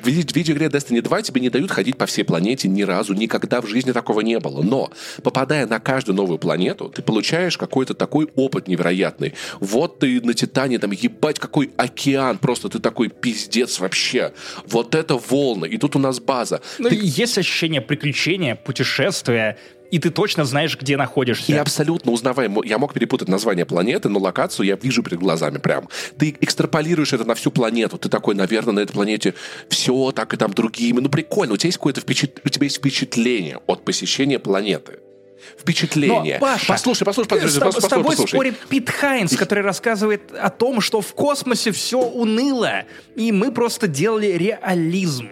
В 0.00 0.06
видеоигре 0.06 0.66
Destiny 0.66 1.00
2 1.00 1.22
тебе 1.22 1.40
не 1.40 1.50
дают 1.50 1.70
ходить 1.70 1.96
по 1.96 2.06
всей 2.06 2.24
планете 2.24 2.68
ни 2.68 2.82
разу, 2.82 3.14
никогда 3.14 3.60
в 3.60 3.66
жизни 3.66 3.92
такого 3.92 4.20
не 4.20 4.38
было. 4.38 4.62
Но, 4.62 4.90
попадая 5.22 5.66
на 5.66 5.80
каждую 5.80 6.16
новую 6.16 6.38
планету, 6.38 6.88
ты 6.88 7.02
получаешь 7.02 7.56
какой-то 7.56 7.94
такой 7.94 8.28
опыт 8.36 8.68
невероятный. 8.68 9.34
Вот 9.60 9.98
ты 9.98 10.20
на 10.20 10.34
Титане, 10.34 10.78
там, 10.78 10.90
ебать, 10.90 11.38
какой 11.38 11.70
океан, 11.76 12.38
просто 12.38 12.68
ты 12.68 12.78
такой 12.78 13.08
пиздец 13.08 13.80
вообще. 13.80 14.32
Вот 14.66 14.94
это 14.94 15.16
волны, 15.16 15.66
и 15.66 15.78
тут 15.78 15.96
у 15.96 15.98
нас 15.98 16.20
база. 16.20 16.60
Ну, 16.78 16.88
ты... 16.88 16.98
есть 17.00 17.38
ощущение 17.38 17.80
приключения, 17.80 18.54
путешествия, 18.54 19.58
и 19.92 19.98
ты 19.98 20.10
точно 20.10 20.46
знаешь, 20.46 20.76
где 20.80 20.96
находишься. 20.96 21.52
И 21.52 21.54
абсолютно 21.54 22.12
узнаваем. 22.12 22.62
Я 22.64 22.78
мог 22.78 22.94
перепутать 22.94 23.28
название 23.28 23.66
планеты, 23.66 24.08
но 24.08 24.18
локацию 24.18 24.64
я 24.64 24.76
вижу 24.76 25.02
перед 25.02 25.20
глазами 25.20 25.58
прям. 25.58 25.86
Ты 26.18 26.34
экстраполируешь 26.40 27.12
это 27.12 27.26
на 27.26 27.34
всю 27.34 27.50
планету. 27.50 27.98
Ты 27.98 28.08
такой, 28.08 28.34
наверное, 28.34 28.72
на 28.72 28.80
этой 28.80 28.94
планете 28.94 29.34
все 29.68 30.10
так 30.12 30.32
и 30.32 30.38
там 30.38 30.54
другими. 30.54 30.98
Ну, 31.00 31.10
прикольно. 31.10 31.52
У 31.52 31.56
тебя 31.58 31.68
есть 31.68 31.76
какое-то 31.76 32.00
впечат... 32.00 32.40
у 32.42 32.48
тебя 32.48 32.64
есть 32.64 32.78
впечатление 32.78 33.60
от 33.66 33.84
посещения 33.84 34.38
планеты 34.38 35.00
впечатление. 35.58 36.38
Но, 36.40 36.46
Паша, 36.46 36.66
послушай, 36.68 37.04
послушай, 37.04 37.28
послушай, 37.28 37.50
с, 37.50 37.58
послушай, 37.58 37.84
с 37.84 37.88
тобой 37.88 38.04
послушай. 38.12 38.28
спорит 38.30 38.58
Пит 38.68 38.88
Хайнс, 38.88 39.36
который 39.36 39.64
рассказывает 39.64 40.32
о 40.32 40.48
том, 40.50 40.80
что 40.80 41.00
в 41.00 41.12
космосе 41.14 41.72
все 41.72 42.00
уныло, 42.00 42.84
и 43.16 43.32
мы 43.32 43.52
просто 43.52 43.88
делали 43.88 44.28
реализм. 44.28 45.28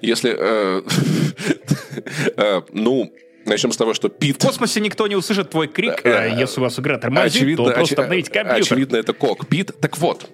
Если, 0.00 0.34
э, 0.36 0.82
э, 2.36 2.62
ну, 2.72 3.12
Начнем 3.46 3.72
с 3.72 3.76
того, 3.76 3.94
что 3.94 4.08
Пит... 4.08 4.36
В 4.36 4.46
космосе 4.46 4.80
никто 4.80 5.06
не 5.06 5.16
услышит 5.16 5.50
твой 5.50 5.68
крик, 5.68 6.04
а 6.04 6.26
если 6.26 6.60
у 6.60 6.62
вас 6.64 6.78
игра 6.78 6.98
тормозит, 6.98 7.36
очевидно, 7.36 7.64
то 7.66 7.72
просто 7.72 7.94
оч... 7.94 8.04
обновить 8.04 8.28
компьютер. 8.28 8.62
Очевидно, 8.62 8.96
это 8.96 9.12
кок. 9.12 9.46
Пит, 9.46 9.72
так 9.80 9.98
вот, 9.98 10.30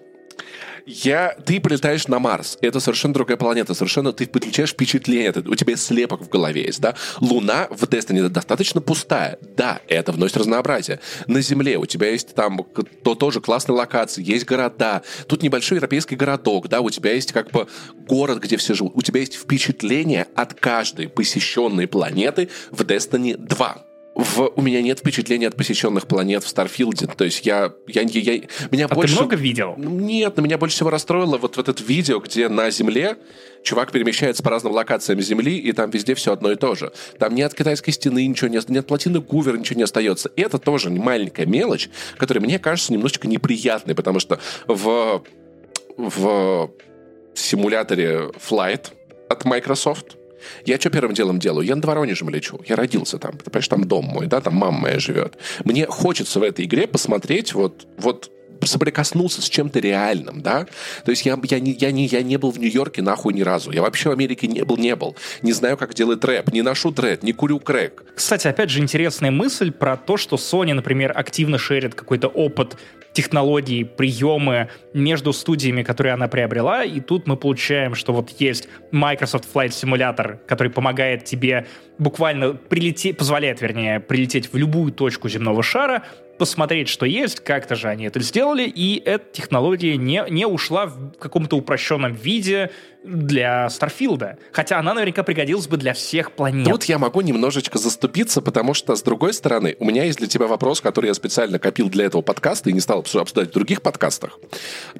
я, 0.88 1.36
ты 1.44 1.60
прилетаешь 1.60 2.08
на 2.08 2.18
Марс, 2.18 2.56
это 2.62 2.80
совершенно 2.80 3.14
другая 3.14 3.36
планета, 3.36 3.74
совершенно 3.74 4.12
ты 4.12 4.26
получаешь 4.26 4.70
впечатление, 4.70 5.32
у 5.46 5.54
тебя 5.54 5.76
слепок 5.76 6.22
в 6.22 6.28
голове 6.28 6.64
есть, 6.64 6.80
да? 6.80 6.94
Луна 7.20 7.68
в 7.70 7.84
Destiny 7.84 8.26
достаточно 8.28 8.80
пустая, 8.80 9.38
да, 9.56 9.80
это 9.86 10.12
вносит 10.12 10.38
разнообразие. 10.38 11.00
На 11.26 11.42
Земле 11.42 11.76
у 11.76 11.86
тебя 11.86 12.10
есть 12.10 12.34
там 12.34 12.66
то 13.04 13.14
тоже 13.14 13.40
классные 13.40 13.76
локации, 13.76 14.24
есть 14.24 14.46
города, 14.46 15.02
тут 15.26 15.42
небольшой 15.42 15.76
европейский 15.76 16.16
городок, 16.16 16.68
да, 16.68 16.80
у 16.80 16.88
тебя 16.90 17.12
есть 17.12 17.32
как 17.32 17.50
бы 17.50 17.68
город, 18.06 18.38
где 18.38 18.56
все 18.56 18.74
живут, 18.74 18.92
у 18.94 19.02
тебя 19.02 19.20
есть 19.20 19.34
впечатление 19.34 20.26
от 20.34 20.54
каждой 20.54 21.08
посещенной 21.08 21.86
планеты 21.86 22.48
в 22.70 22.80
Destiny 22.82 23.36
2 23.36 23.87
в, 24.18 24.50
у 24.56 24.62
меня 24.62 24.82
нет 24.82 24.98
впечатления 24.98 25.46
от 25.46 25.54
посещенных 25.54 26.08
планет 26.08 26.42
в 26.42 26.48
Старфилде. 26.48 27.06
То 27.06 27.24
есть 27.24 27.46
я... 27.46 27.72
я, 27.86 28.02
я, 28.02 28.32
я 28.32 28.40
меня 28.72 28.86
а 28.86 28.94
больше... 28.94 29.14
ты 29.14 29.20
много 29.20 29.36
видел? 29.36 29.74
Нет, 29.76 30.36
но 30.36 30.42
меня 30.42 30.58
больше 30.58 30.74
всего 30.74 30.90
расстроило 30.90 31.38
вот, 31.38 31.56
вот 31.56 31.68
это 31.68 31.80
видео, 31.84 32.18
где 32.18 32.48
на 32.48 32.68
Земле 32.70 33.16
чувак 33.62 33.92
перемещается 33.92 34.42
по 34.42 34.50
разным 34.50 34.72
локациям 34.72 35.20
Земли, 35.20 35.56
и 35.56 35.70
там 35.70 35.90
везде 35.90 36.16
все 36.16 36.32
одно 36.32 36.50
и 36.50 36.56
то 36.56 36.74
же. 36.74 36.92
Там 37.20 37.32
нет 37.36 37.54
китайской 37.54 37.92
стены 37.92 38.26
ничего 38.26 38.48
не 38.48 38.58
нет 38.66 38.88
плотины 38.88 39.20
Гувер 39.20 39.56
ничего 39.56 39.76
не 39.76 39.84
остается. 39.84 40.30
И 40.34 40.42
это 40.42 40.58
тоже 40.58 40.90
маленькая 40.90 41.46
мелочь, 41.46 41.88
которая 42.16 42.42
мне 42.42 42.58
кажется 42.58 42.92
немножечко 42.92 43.28
неприятной, 43.28 43.94
потому 43.94 44.18
что 44.18 44.40
в, 44.66 45.22
в 45.96 46.70
симуляторе 47.34 48.30
Flight 48.50 48.88
от 49.28 49.44
Microsoft 49.44 50.16
я 50.64 50.78
что 50.78 50.90
первым 50.90 51.14
делом 51.14 51.38
делаю? 51.38 51.66
Я 51.66 51.76
над 51.76 51.84
Воронежем 51.84 52.28
лечу. 52.30 52.60
Я 52.66 52.76
родился 52.76 53.18
там. 53.18 53.36
Понимаешь, 53.36 53.68
там 53.68 53.84
дом 53.84 54.04
мой, 54.04 54.26
да, 54.26 54.40
там 54.40 54.54
мама 54.54 54.78
моя 54.78 54.98
живет. 54.98 55.36
Мне 55.64 55.86
хочется 55.86 56.40
в 56.40 56.42
этой 56.42 56.64
игре 56.64 56.86
посмотреть 56.86 57.54
вот, 57.54 57.86
вот 57.96 58.30
соприкоснулся 58.66 59.42
с 59.42 59.48
чем-то 59.48 59.78
реальным, 59.78 60.42
да? 60.42 60.66
То 61.04 61.10
есть 61.10 61.24
я, 61.24 61.38
я, 61.44 61.60
не, 61.60 61.72
я, 61.72 61.92
не, 61.92 62.06
я 62.06 62.22
не 62.22 62.36
был 62.36 62.50
в 62.50 62.58
Нью-Йорке 62.58 63.02
нахуй 63.02 63.32
ни 63.32 63.42
разу. 63.42 63.70
Я 63.70 63.82
вообще 63.82 64.08
в 64.08 64.12
Америке 64.12 64.46
не 64.46 64.64
был, 64.64 64.76
не 64.76 64.94
был. 64.96 65.16
Не 65.42 65.52
знаю, 65.52 65.76
как 65.76 65.94
делать 65.94 66.24
рэп, 66.24 66.52
не 66.52 66.62
ношу 66.62 66.92
тред, 66.92 67.22
не 67.22 67.32
курю 67.32 67.60
крэк. 67.60 68.04
Кстати, 68.14 68.48
опять 68.48 68.70
же, 68.70 68.80
интересная 68.80 69.30
мысль 69.30 69.70
про 69.70 69.96
то, 69.96 70.16
что 70.16 70.36
Sony, 70.36 70.74
например, 70.74 71.12
активно 71.14 71.58
шерит 71.58 71.94
какой-то 71.94 72.28
опыт 72.28 72.76
технологии, 73.12 73.84
приемы 73.84 74.68
между 74.94 75.32
студиями, 75.32 75.82
которые 75.82 76.14
она 76.14 76.28
приобрела, 76.28 76.84
и 76.84 77.00
тут 77.00 77.26
мы 77.26 77.36
получаем, 77.36 77.94
что 77.94 78.12
вот 78.12 78.30
есть 78.38 78.68
Microsoft 78.92 79.48
Flight 79.52 79.68
Simulator, 79.68 80.38
который 80.46 80.70
помогает 80.70 81.24
тебе 81.24 81.66
буквально 81.98 82.54
прилететь, 82.54 83.16
позволяет, 83.16 83.60
вернее, 83.60 84.00
прилететь 84.00 84.52
в 84.52 84.56
любую 84.56 84.92
точку 84.92 85.28
земного 85.28 85.62
шара, 85.62 86.04
посмотреть, 86.38 86.88
что 86.88 87.04
есть, 87.04 87.40
как-то 87.40 87.74
же 87.74 87.88
они 87.88 88.04
это 88.04 88.20
сделали, 88.20 88.62
и 88.62 89.02
эта 89.04 89.24
технология 89.32 89.96
не, 89.96 90.24
не 90.30 90.46
ушла 90.46 90.86
в 90.86 91.12
каком-то 91.18 91.56
упрощенном 91.56 92.14
виде 92.14 92.70
для 93.04 93.68
Старфилда. 93.70 94.38
Хотя 94.52 94.78
она 94.78 94.94
наверняка 94.94 95.22
пригодилась 95.22 95.66
бы 95.66 95.76
для 95.76 95.94
всех 95.94 96.32
планет. 96.32 96.66
Тут 96.68 96.84
я 96.84 96.98
могу 96.98 97.20
немножечко 97.20 97.78
заступиться, 97.78 98.42
потому 98.42 98.74
что, 98.74 98.96
с 98.96 99.02
другой 99.02 99.32
стороны, 99.32 99.76
у 99.78 99.84
меня 99.84 100.04
есть 100.04 100.18
для 100.18 100.26
тебя 100.26 100.46
вопрос, 100.46 100.80
который 100.80 101.06
я 101.06 101.14
специально 101.14 101.58
копил 101.58 101.88
для 101.88 102.06
этого 102.06 102.22
подкаста 102.22 102.70
и 102.70 102.72
не 102.72 102.80
стал 102.80 103.00
обсуждать 103.00 103.50
в 103.50 103.52
других 103.52 103.82
подкастах. 103.82 104.38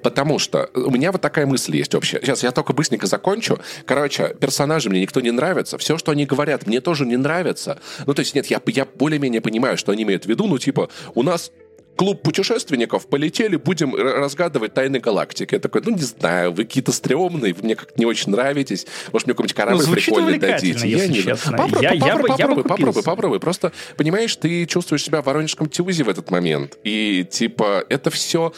Потому 0.02 0.38
что 0.38 0.70
у 0.74 0.90
меня 0.90 1.12
вот 1.12 1.20
такая 1.20 1.46
мысль 1.46 1.76
есть 1.76 1.94
общая. 1.94 2.20
Сейчас 2.20 2.42
я 2.42 2.52
только 2.52 2.72
быстренько 2.72 3.06
закончу. 3.06 3.58
Короче, 3.84 4.34
персонажи 4.40 4.88
мне 4.90 5.00
никто 5.00 5.20
не 5.20 5.30
нравится. 5.30 5.76
Все, 5.78 5.98
что 5.98 6.12
они 6.12 6.24
говорят, 6.24 6.66
мне 6.66 6.80
тоже 6.88 7.04
не 7.04 7.18
нравится. 7.18 7.78
Ну, 8.06 8.14
то 8.14 8.20
есть, 8.20 8.34
нет, 8.34 8.46
я, 8.46 8.62
я 8.64 8.86
более-менее 8.86 9.42
понимаю, 9.42 9.76
что 9.76 9.92
они 9.92 10.04
имеют 10.04 10.24
в 10.24 10.26
виду, 10.26 10.46
ну, 10.46 10.56
типа, 10.56 10.88
у 11.14 11.22
нас 11.22 11.52
клуб 11.96 12.22
путешественников, 12.22 13.08
полетели, 13.08 13.56
будем 13.56 13.94
разгадывать 13.94 14.72
тайны 14.72 15.00
галактики. 15.00 15.52
Я 15.52 15.60
такой, 15.60 15.82
ну, 15.84 15.90
не 15.90 16.00
знаю, 16.00 16.52
вы 16.52 16.64
какие-то 16.64 16.92
стрёмные, 16.92 17.52
вы 17.52 17.62
мне 17.62 17.76
как-то 17.76 17.92
не 17.98 18.06
очень 18.06 18.32
нравитесь. 18.32 18.86
Может, 19.12 19.26
мне 19.26 19.34
какой-нибудь 19.34 19.54
корабль 19.54 19.84
ну, 19.86 19.92
прикольный 19.92 20.38
дадите. 20.38 20.88
Я 20.88 21.06
не 21.08 21.22
честно. 21.22 21.58
Попробуй, 21.58 21.82
я, 21.82 21.90
попробуй, 21.90 22.00
я, 22.00 22.16
попробуй, 22.16 22.62
я 22.62 22.62
попробуй, 22.62 23.02
попробуй. 23.02 23.40
Просто, 23.40 23.72
понимаешь, 23.98 24.34
ты 24.36 24.64
чувствуешь 24.64 25.04
себя 25.04 25.20
в 25.20 25.26
воронежском 25.26 25.68
тюзе 25.68 26.04
в 26.04 26.08
этот 26.08 26.30
момент. 26.30 26.78
И, 26.84 27.26
типа, 27.30 27.84
это 27.90 28.08
все 28.08 28.54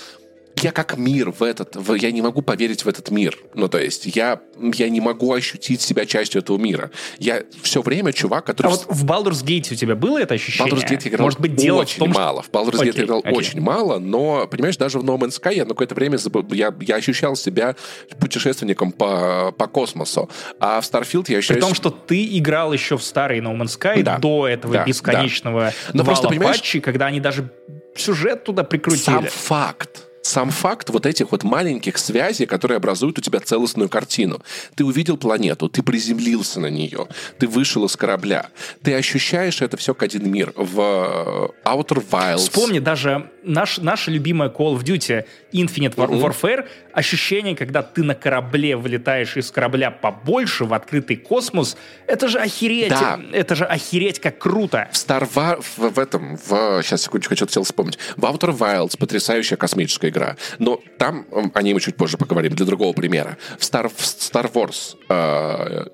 я 0.62 0.72
как 0.72 0.96
мир 0.96 1.30
в 1.30 1.42
этот, 1.42 1.76
в, 1.76 1.94
я 1.94 2.10
не 2.10 2.22
могу 2.22 2.42
поверить 2.42 2.84
в 2.84 2.88
этот 2.88 3.10
мир. 3.10 3.36
Ну, 3.54 3.68
то 3.68 3.78
есть, 3.78 4.06
я, 4.16 4.40
я 4.74 4.88
не 4.88 5.00
могу 5.00 5.32
ощутить 5.32 5.80
себя 5.80 6.06
частью 6.06 6.42
этого 6.42 6.58
мира. 6.58 6.90
Я 7.18 7.42
все 7.62 7.82
время 7.82 8.12
чувак, 8.12 8.46
который... 8.46 8.68
А 8.68 8.70
вот 8.70 8.86
в 8.88 9.04
Baldur's 9.04 9.44
Gate 9.44 9.72
у 9.72 9.76
тебя 9.76 9.94
было 9.94 10.18
это 10.18 10.34
ощущение? 10.34 10.72
Baldur's 10.72 10.88
Gate 10.88 11.08
играл 11.08 11.26
Может 11.26 11.40
быть, 11.40 11.54
дело 11.56 11.80
очень 11.80 11.96
в 11.96 11.98
том, 11.98 12.10
мало. 12.10 12.42
В 12.42 12.50
Baldur's 12.50 12.80
Gate 12.80 12.94
okay, 12.94 13.04
играл 13.04 13.20
okay. 13.20 13.32
очень 13.32 13.60
мало, 13.60 13.98
но, 13.98 14.46
понимаешь, 14.46 14.76
даже 14.76 14.98
в 14.98 15.04
No 15.04 15.18
Man's 15.18 15.40
Sky 15.40 15.54
я 15.54 15.64
на 15.64 15.70
какое-то 15.70 15.94
время 15.94 16.18
я, 16.50 16.74
я 16.80 16.96
ощущал 16.96 17.36
себя 17.36 17.76
путешественником 18.18 18.92
по, 18.92 19.52
по 19.56 19.66
космосу. 19.66 20.28
А 20.58 20.80
в 20.80 20.84
Starfield 20.84 21.26
я 21.28 21.38
ощущаю... 21.38 21.60
При 21.60 21.66
том, 21.66 21.74
что 21.74 21.90
ты 21.90 22.38
играл 22.38 22.72
еще 22.72 22.96
в 22.96 23.02
старый 23.02 23.40
No 23.40 23.56
Man's 23.56 23.78
Sky 23.78 24.02
да, 24.02 24.18
до 24.18 24.48
этого 24.48 24.74
да, 24.74 24.84
бесконечного 24.84 25.60
да. 25.60 25.72
Но 25.94 26.04
просто, 26.04 26.28
понимаешь, 26.28 26.58
патчей, 26.58 26.80
когда 26.80 27.06
они 27.06 27.20
даже 27.20 27.50
сюжет 27.96 28.44
туда 28.44 28.64
прикрутили. 28.64 29.04
Сам 29.04 29.24
факт 29.26 30.09
сам 30.22 30.50
факт 30.50 30.90
вот 30.90 31.06
этих 31.06 31.32
вот 31.32 31.44
маленьких 31.44 31.98
связей, 31.98 32.46
которые 32.46 32.76
образуют 32.76 33.18
у 33.18 33.20
тебя 33.22 33.40
целостную 33.40 33.88
картину. 33.88 34.40
Ты 34.74 34.84
увидел 34.84 35.16
планету, 35.16 35.68
ты 35.68 35.82
приземлился 35.82 36.60
на 36.60 36.68
нее, 36.68 37.08
ты 37.38 37.46
вышел 37.46 37.84
из 37.84 37.96
корабля, 37.96 38.50
ты 38.82 38.94
ощущаешь 38.94 39.62
это 39.62 39.76
все 39.76 39.94
как 39.94 40.04
один 40.04 40.30
мир. 40.30 40.52
В 40.56 41.52
э, 41.64 41.68
Outer 41.68 42.04
Wilds... 42.10 42.38
Вспомни 42.38 42.78
даже 42.78 43.30
наш, 43.42 43.78
наша 43.78 44.10
любимая 44.10 44.50
Call 44.50 44.76
of 44.76 44.82
Duty 44.82 45.24
Infinite 45.52 45.94
War- 45.96 46.08
mm-hmm. 46.08 46.40
Warfare, 46.40 46.68
ощущение, 46.92 47.56
когда 47.56 47.82
ты 47.82 48.02
на 48.02 48.14
корабле 48.14 48.76
вылетаешь 48.76 49.36
из 49.36 49.50
корабля 49.50 49.90
побольше 49.90 50.64
в 50.64 50.74
открытый 50.74 51.16
космос, 51.16 51.76
это 52.06 52.28
же 52.28 52.38
охереть, 52.38 52.90
да. 52.90 53.20
это 53.32 53.54
же 53.54 53.64
охереть 53.64 54.20
как 54.20 54.38
круто. 54.38 54.88
В 54.92 54.94
Star 54.94 55.28
Wars, 55.32 55.64
в, 55.76 55.94
в 55.94 55.98
этом, 55.98 56.36
в, 56.36 56.82
сейчас, 56.82 57.02
секундочку, 57.02 57.34
что-то 57.36 57.50
хотел 57.50 57.64
вспомнить. 57.64 57.98
В 58.16 58.24
Outer 58.24 58.56
Wilds 58.56 58.96
потрясающая 58.98 59.56
космическая 59.56 60.08
игра. 60.08 60.36
Но 60.58 60.80
там, 60.98 61.26
о 61.54 61.62
ней 61.62 61.74
мы 61.74 61.80
чуть 61.80 61.96
позже 61.96 62.16
поговорим, 62.16 62.54
для 62.54 62.66
другого 62.66 62.92
примера. 62.92 63.36
В 63.58 63.62
Star, 63.62 63.88
в 63.88 64.00
Star 64.00 64.50
Wars 64.52 64.96
э, 65.08 65.86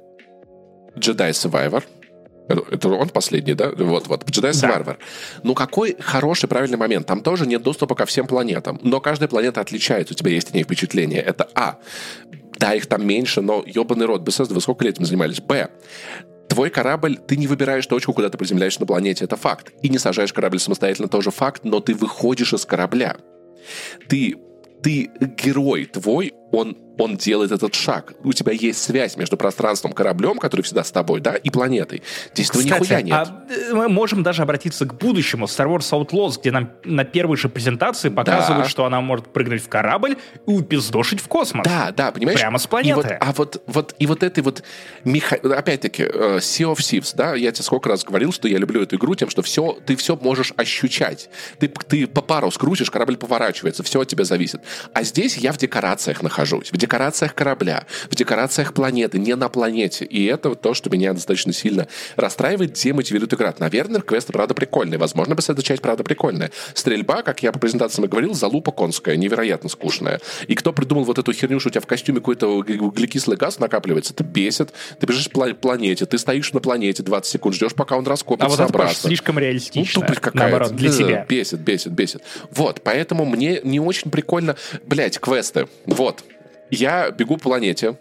Jedi 0.96 1.30
Survivor, 1.30 1.84
это 2.48 2.88
он 2.88 3.08
последний, 3.08 3.54
да? 3.54 3.70
Вот, 3.76 4.06
вот. 4.06 4.24
Survivor. 4.24 4.84
Да. 4.84 4.96
Ну, 5.42 5.54
какой 5.54 5.96
хороший, 5.98 6.48
правильный 6.48 6.78
момент. 6.78 7.06
Там 7.06 7.20
тоже 7.20 7.46
нет 7.46 7.62
доступа 7.62 7.94
ко 7.94 8.06
всем 8.06 8.26
планетам. 8.26 8.78
Но 8.82 9.00
каждая 9.00 9.28
планета 9.28 9.60
отличается. 9.60 10.14
У 10.14 10.16
тебя 10.16 10.30
есть 10.30 10.52
о 10.52 10.56
ней 10.56 10.64
впечатление. 10.64 11.20
Это 11.20 11.48
А. 11.54 11.78
Да, 12.58 12.74
их 12.74 12.86
там 12.86 13.06
меньше, 13.06 13.42
но 13.42 13.62
ебаный 13.66 14.06
рот. 14.06 14.22
Bethesda, 14.22 14.54
вы 14.54 14.60
сколько 14.60 14.84
лет 14.84 14.94
этим 14.94 15.06
занимались? 15.06 15.40
Б. 15.40 15.68
Твой 16.48 16.70
корабль, 16.70 17.18
ты 17.18 17.36
не 17.36 17.46
выбираешь 17.46 17.86
точку, 17.86 18.12
куда 18.12 18.30
ты 18.30 18.38
приземляешься 18.38 18.80
на 18.80 18.86
планете, 18.86 19.24
это 19.24 19.36
факт. 19.36 19.72
И 19.82 19.88
не 19.88 19.98
сажаешь 19.98 20.32
корабль 20.32 20.60
самостоятельно, 20.60 21.08
тоже 21.08 21.30
факт, 21.30 21.64
но 21.64 21.80
ты 21.80 21.94
выходишь 21.94 22.52
из 22.52 22.64
корабля. 22.64 23.16
Ты, 24.08 24.36
ты 24.82 25.10
герой 25.36 25.86
твой, 25.86 26.32
он 26.52 26.76
он 26.98 27.16
делает 27.16 27.52
этот 27.52 27.74
шаг. 27.74 28.14
У 28.24 28.32
тебя 28.32 28.52
есть 28.52 28.82
связь 28.82 29.16
между 29.16 29.36
пространством, 29.36 29.92
кораблем, 29.92 30.38
который 30.38 30.62
всегда 30.62 30.84
с 30.84 30.90
тобой, 30.90 31.20
да, 31.20 31.34
и 31.34 31.50
планетой. 31.50 32.02
Здесь 32.32 32.50
Кстати, 32.50 32.68
этого 32.68 32.84
нихуя 32.84 33.02
нет. 33.02 33.14
А 33.14 33.44
э, 33.50 33.74
мы 33.74 33.88
можем 33.88 34.22
даже 34.22 34.42
обратиться 34.42 34.86
к 34.86 34.94
будущему. 34.94 35.46
Star 35.46 35.66
Wars 35.66 35.90
Outlaws, 35.90 36.40
где 36.40 36.50
нам 36.50 36.70
на 36.84 37.04
первой 37.04 37.36
же 37.36 37.48
презентации 37.48 38.08
показывают, 38.08 38.64
да. 38.64 38.68
что 38.68 38.84
она 38.84 39.00
может 39.00 39.28
прыгнуть 39.28 39.62
в 39.62 39.68
корабль 39.68 40.16
и 40.46 40.50
упиздошить 40.50 41.20
в 41.20 41.28
космос. 41.28 41.64
Да, 41.64 41.92
да, 41.94 42.10
понимаешь? 42.12 42.40
Прямо 42.40 42.58
с 42.58 42.66
планеты. 42.66 43.00
И 43.00 43.02
вот, 43.02 43.12
а 43.20 43.32
вот, 43.32 43.62
вот, 43.66 43.94
и 43.98 44.06
вот 44.06 44.22
этой 44.22 44.42
вот, 44.42 44.62
меха... 45.04 45.36
опять-таки, 45.36 46.04
uh, 46.04 46.38
Sea 46.38 46.72
of 46.72 46.78
Thieves, 46.78 47.12
да, 47.14 47.34
я 47.34 47.52
тебе 47.52 47.64
сколько 47.64 47.88
раз 47.88 48.04
говорил, 48.04 48.32
что 48.32 48.48
я 48.48 48.58
люблю 48.58 48.82
эту 48.82 48.96
игру 48.96 49.14
тем, 49.14 49.28
что 49.28 49.42
все, 49.42 49.78
ты 49.84 49.96
все 49.96 50.16
можешь 50.16 50.52
ощущать. 50.56 51.28
Ты, 51.58 51.68
ты 51.68 52.06
по 52.06 52.22
пару 52.22 52.50
скрутишь, 52.50 52.90
корабль 52.90 53.16
поворачивается, 53.16 53.82
все 53.82 54.00
от 54.00 54.08
тебя 54.08 54.24
зависит. 54.24 54.62
А 54.94 55.02
здесь 55.02 55.36
я 55.36 55.52
в 55.52 55.58
декорациях 55.58 56.22
нахожусь. 56.22 56.35
В 56.72 56.76
декорациях 56.76 57.34
корабля 57.34 57.86
в 58.10 58.14
декорациях 58.14 58.74
планеты, 58.74 59.18
не 59.18 59.34
на 59.36 59.48
планете. 59.48 60.04
И 60.04 60.24
это 60.26 60.54
то, 60.54 60.74
что 60.74 60.90
меня 60.90 61.12
достаточно 61.12 61.52
сильно 61.52 61.88
расстраивает, 62.16 62.72
демотивирует 62.72 63.34
играть. 63.34 63.60
Наверное, 63.60 64.00
квесты, 64.00 64.32
правда, 64.32 64.54
прикольные. 64.54 64.98
Возможно, 64.98 65.34
бы 65.34 65.42
эта 65.46 65.62
часть, 65.62 65.82
правда, 65.82 66.04
прикольная. 66.04 66.50
Стрельба, 66.74 67.22
как 67.22 67.42
я 67.42 67.52
по 67.52 67.58
презентациям 67.58 68.06
и 68.06 68.08
говорил, 68.08 68.34
залупа 68.34 68.72
конская, 68.72 69.16
невероятно 69.16 69.68
скучная. 69.68 70.20
И 70.46 70.54
кто 70.54 70.72
придумал 70.72 71.04
вот 71.04 71.18
эту 71.18 71.32
херню, 71.32 71.60
что 71.60 71.68
у 71.68 71.72
тебя 71.72 71.80
в 71.80 71.86
костюме 71.86 72.20
какой-то 72.20 72.48
углекислый 72.48 73.36
газ 73.36 73.58
накапливается, 73.58 74.12
это 74.12 74.24
бесит. 74.24 74.72
Ты 74.98 75.06
бежишь 75.06 75.30
по 75.30 75.46
планете, 75.54 76.06
ты 76.06 76.18
стоишь 76.18 76.52
на 76.52 76.60
планете 76.60 77.02
20 77.02 77.30
секунд, 77.30 77.54
ждешь, 77.54 77.74
пока 77.74 77.96
он 77.96 78.06
раскопится 78.06 78.46
а 78.46 78.48
вот 78.48 78.60
это 78.60 78.64
обратно. 78.64 78.94
слишком 78.94 79.38
реалистично. 79.38 80.04
Ну, 80.06 80.14
какая-то. 80.14 80.36
Наоборот, 80.36 80.76
для 80.76 80.90
тебя. 80.90 81.26
Бесит, 81.28 81.60
бесит, 81.60 81.92
бесит. 81.92 82.22
Вот, 82.50 82.80
поэтому 82.82 83.24
мне 83.24 83.60
не 83.62 83.80
очень 83.80 84.10
прикольно... 84.10 84.56
Блять, 84.84 85.18
квесты. 85.18 85.68
Вот, 85.86 86.22
я 86.70 87.10
бегу 87.10 87.36
по 87.36 87.44
планете, 87.44 87.98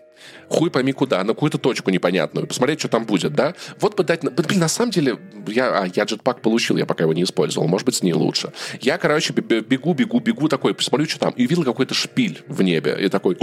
хуй 0.49 0.69
пойми 0.69 0.91
куда, 0.91 1.23
на 1.23 1.33
какую-то 1.33 1.57
точку 1.57 1.91
непонятную, 1.91 2.47
посмотреть, 2.47 2.79
что 2.79 2.89
там 2.89 3.05
будет, 3.05 3.33
да? 3.33 3.55
Вот 3.79 3.95
бы 3.95 4.03
дать... 4.03 4.21
Блин, 4.21 4.59
на 4.59 4.67
самом 4.67 4.91
деле, 4.91 5.17
я, 5.47 5.81
а, 5.81 5.87
я 5.93 6.03
джетпак 6.03 6.41
получил, 6.41 6.77
я 6.77 6.85
пока 6.85 7.03
его 7.03 7.13
не 7.13 7.23
использовал, 7.23 7.67
может 7.67 7.85
быть, 7.85 7.95
с 7.95 8.03
ней 8.03 8.13
лучше. 8.13 8.51
Я, 8.81 8.97
короче, 8.97 9.33
бегу, 9.33 9.93
бегу, 9.93 10.19
бегу 10.19 10.47
такой, 10.47 10.73
посмотрю, 10.73 11.07
что 11.07 11.19
там, 11.19 11.33
и 11.33 11.45
видел 11.45 11.63
какой-то 11.63 11.93
шпиль 11.93 12.43
в 12.47 12.61
небе, 12.61 12.97
и 12.99 13.09
такой, 13.09 13.37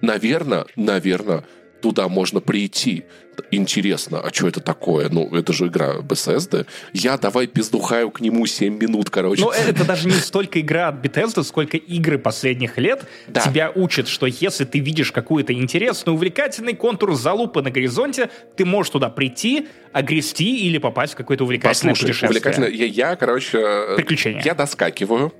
наверное, 0.00 0.66
наверное, 0.76 1.44
туда 1.80 2.08
можно 2.08 2.40
прийти. 2.40 3.04
Интересно, 3.50 4.20
а 4.20 4.32
что 4.32 4.48
это 4.48 4.60
такое? 4.60 5.08
Ну, 5.08 5.34
это 5.34 5.52
же 5.52 5.66
игра 5.66 5.96
Bethesda. 5.96 6.66
Я 6.92 7.16
давай 7.16 7.46
пиздухаю 7.46 8.10
к 8.10 8.20
нему 8.20 8.46
7 8.46 8.76
минут, 8.76 9.10
короче. 9.10 9.42
Ну, 9.42 9.50
это 9.50 9.84
даже 9.84 10.08
не 10.08 10.14
столько 10.14 10.60
игра 10.60 10.88
от 10.88 11.04
Bethesda, 11.04 11.42
сколько 11.42 11.76
игры 11.76 12.18
последних 12.18 12.78
лет 12.78 13.04
да. 13.28 13.40
тебя 13.40 13.72
учат, 13.74 14.08
что 14.08 14.26
если 14.26 14.64
ты 14.64 14.78
видишь 14.78 15.12
какую-то 15.12 15.52
интересную, 15.52 16.14
увлекательный 16.14 16.74
контур 16.74 17.14
залупы 17.14 17.62
на 17.62 17.70
горизонте, 17.70 18.30
ты 18.56 18.64
можешь 18.64 18.90
туда 18.90 19.08
прийти, 19.08 19.68
огрести 19.92 20.66
или 20.66 20.78
попасть 20.78 21.14
в 21.14 21.16
какое-то 21.16 21.44
увлекательное 21.44 21.94
Послушай, 21.94 22.08
путешествие. 22.12 22.30
увлекательное. 22.30 22.70
Я, 22.70 22.84
я, 22.86 23.16
короче... 23.16 23.96
Приключения. 23.96 24.42
Я 24.44 24.54
доскакиваю, 24.54 25.32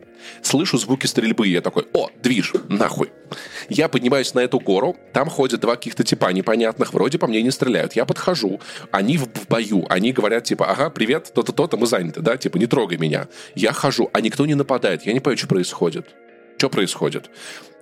слышу 0.42 0.78
звуки 0.78 1.06
стрельбы, 1.06 1.48
и 1.48 1.52
я 1.52 1.60
такой, 1.60 1.86
о, 1.92 2.10
движ, 2.22 2.52
нахуй. 2.68 3.10
Я 3.68 3.88
поднимаюсь 3.88 4.34
на 4.34 4.40
эту 4.40 4.60
гору, 4.60 4.96
там 5.12 5.28
ходят 5.28 5.60
два 5.60 5.76
каких-то 5.76 6.04
типа 6.04 6.32
непонятных, 6.32 6.92
вроде 6.92 7.18
по 7.18 7.26
мне 7.26 7.42
не 7.42 7.50
стреляют. 7.50 7.94
Я 7.94 8.04
подхожу, 8.04 8.60
они 8.90 9.18
в, 9.18 9.28
бою, 9.48 9.86
они 9.88 10.12
говорят 10.12 10.44
типа, 10.44 10.70
ага, 10.70 10.90
привет, 10.90 11.32
то-то, 11.34 11.52
то-то, 11.52 11.76
мы 11.76 11.86
заняты, 11.86 12.20
да, 12.20 12.36
типа, 12.36 12.58
не 12.58 12.66
трогай 12.66 12.98
меня. 12.98 13.28
Я 13.54 13.72
хожу, 13.72 14.10
а 14.12 14.20
никто 14.20 14.46
не 14.46 14.54
нападает, 14.54 15.02
я 15.06 15.12
не 15.12 15.20
понимаю, 15.20 15.38
что 15.38 15.48
происходит. 15.48 16.06
Что 16.58 16.70
происходит? 16.70 17.30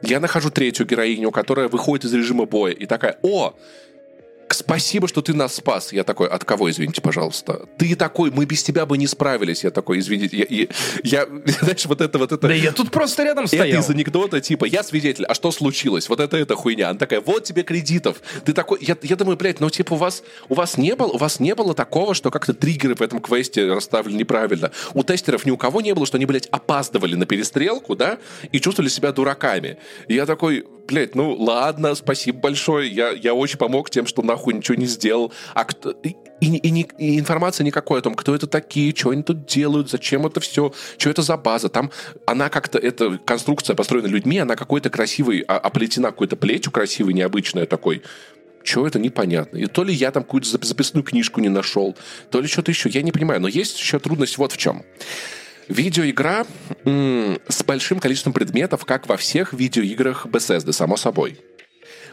Я 0.03 0.21
нахожу 0.21 0.51
третью 0.51 0.87
героиню, 0.87 1.31
которая 1.31 1.69
выходит 1.69 2.07
из 2.07 2.15
режима 2.15 2.45
боя, 2.45 2.73
и 2.73 2.87
такая, 2.87 3.19
о, 3.23 3.55
спасибо, 4.55 5.09
что 5.09 5.23
ты 5.23 5.35
нас 5.35 5.55
спас. 5.55 5.93
Я 5.93 6.05
такой, 6.05 6.29
от 6.29 6.45
кого, 6.45 6.71
извините, 6.71 7.01
пожалуйста? 7.01 7.67
Ты 7.79 7.95
такой, 7.97 8.31
мы 8.31 8.45
без 8.45 8.63
тебя 8.63 8.87
бы 8.87 8.99
не 8.99 9.07
справились. 9.07 9.65
Я 9.65 9.71
такой, 9.71 9.99
извините, 9.99 10.37
я, 10.37 10.47
я, 10.49 10.67
я 11.03 11.27
знаешь, 11.61 11.87
вот 11.87 12.01
это, 12.01 12.19
вот 12.19 12.33
это... 12.33 12.49
Да 12.49 12.55
я 12.55 12.73
тут 12.73 12.91
просто 12.91 13.25
рядом 13.25 13.47
стоял. 13.47 13.67
Это 13.67 13.79
из 13.79 13.91
анекдота, 13.91 14.41
типа, 14.41 14.65
я 14.65 14.83
свидетель, 14.83 15.25
а 15.27 15.35
что 15.35 15.51
случилось? 15.51 16.09
Вот 16.09 16.21
это 16.21 16.37
эта 16.37 16.55
хуйня. 16.55 16.91
Она 16.91 16.99
такая, 16.99 17.21
вот 17.21 17.45
тебе 17.45 17.63
кредитов. 17.63 18.21
Ты 18.45 18.53
такой, 18.53 18.79
я, 18.81 18.97
я 19.03 19.17
думаю, 19.17 19.37
блядь, 19.37 19.61
ну, 19.61 19.71
типа, 19.71 19.95
у 19.95 19.97
вас, 19.97 20.23
у 20.49 20.55
вас 20.55 20.79
не 20.79 20.95
было, 20.95 21.09
у 21.09 21.19
вас 21.19 21.41
не 21.41 21.55
было 21.55 21.75
такого, 21.75 22.15
что 22.15 22.31
как-то 22.31 22.55
триггеры 22.55 22.95
в 22.95 23.01
этом 23.01 23.21
квесте 23.21 23.67
расставлены 23.67 24.19
неправильно. 24.19 24.71
У 24.95 25.03
тестеров 25.03 25.45
ни 25.47 25.51
у 25.51 25.57
кого 25.57 25.81
не 25.81 25.95
было, 25.95 26.07
что 26.07 26.17
они, 26.17 26.27
блядь, 26.27 26.47
опаздывали 26.47 27.15
на 27.15 27.27
перестрелку, 27.27 27.97
да, 27.97 28.19
и 28.53 28.61
чувствовали 28.61 28.89
себя 28.89 29.13
дураками. 29.13 29.79
И 30.09 30.15
я 30.15 30.27
такой, 30.27 30.65
блядь, 30.86 31.15
ну, 31.15 31.35
ладно, 31.35 31.94
спасибо 31.94 32.39
большое, 32.39 32.89
я, 32.89 33.11
я 33.11 33.35
очень 33.35 33.59
помог 33.59 33.90
тем, 33.90 34.06
что 34.06 34.23
нахуй 34.23 34.55
ничего 34.55 34.77
не 34.77 34.86
сделал. 34.86 35.32
А 35.55 35.65
кто... 35.65 35.90
И, 35.90 36.16
и, 36.40 36.56
и, 36.56 36.86
и 36.98 37.19
информации 37.19 37.65
никакой 37.65 38.01
о 38.01 38.02
том, 38.02 38.15
кто 38.15 38.35
это 38.35 38.47
такие, 38.47 38.94
что 38.94 39.11
они 39.11 39.23
тут 39.23 39.47
делают, 39.47 39.90
зачем 39.90 40.27
это 40.27 40.40
все, 40.40 40.73
что 40.98 41.11
это 41.11 41.23
за 41.23 41.36
база. 41.36 41.69
Там 41.69 41.90
она 42.27 42.48
как-то, 42.48 42.78
эта 42.78 43.19
конструкция 43.19 43.77
построена 43.77 44.06
людьми, 44.06 44.39
она 44.39 44.56
какой-то 44.56 44.90
красивый, 44.90 45.40
а, 45.47 45.59
оплетена 45.59 46.11
какой-то 46.11 46.36
плетью 46.36 46.73
красивой, 46.73 47.15
необычной 47.15 47.66
такой. 47.66 48.02
Чего 48.62 48.86
это 48.86 48.98
непонятно. 48.98 49.59
И 49.59 49.66
то 49.66 49.85
ли 49.85 49.93
я 49.93 50.11
там 50.11 50.23
какую-то 50.23 50.48
записную 50.48 51.05
книжку 51.05 51.40
не 51.40 51.51
нашел, 51.51 51.94
то 52.31 52.40
ли 52.40 52.48
что-то 52.48 52.70
еще. 52.70 52.89
Я 52.89 53.02
не 53.02 53.12
понимаю. 53.12 53.40
Но 53.40 53.48
есть 53.48 53.78
еще 53.78 53.98
трудность 53.98 54.39
вот 54.39 54.52
в 54.52 54.56
чем. 54.56 54.85
Видеоигра 55.69 56.47
с 56.85 57.62
большим 57.65 57.99
количеством 57.99 58.32
предметов, 58.32 58.85
как 58.85 59.09
во 59.09 59.16
всех 59.16 59.53
видеоиграх 59.53 60.27
Bethesda, 60.27 60.73
само 60.73 60.97
собой. 60.97 61.39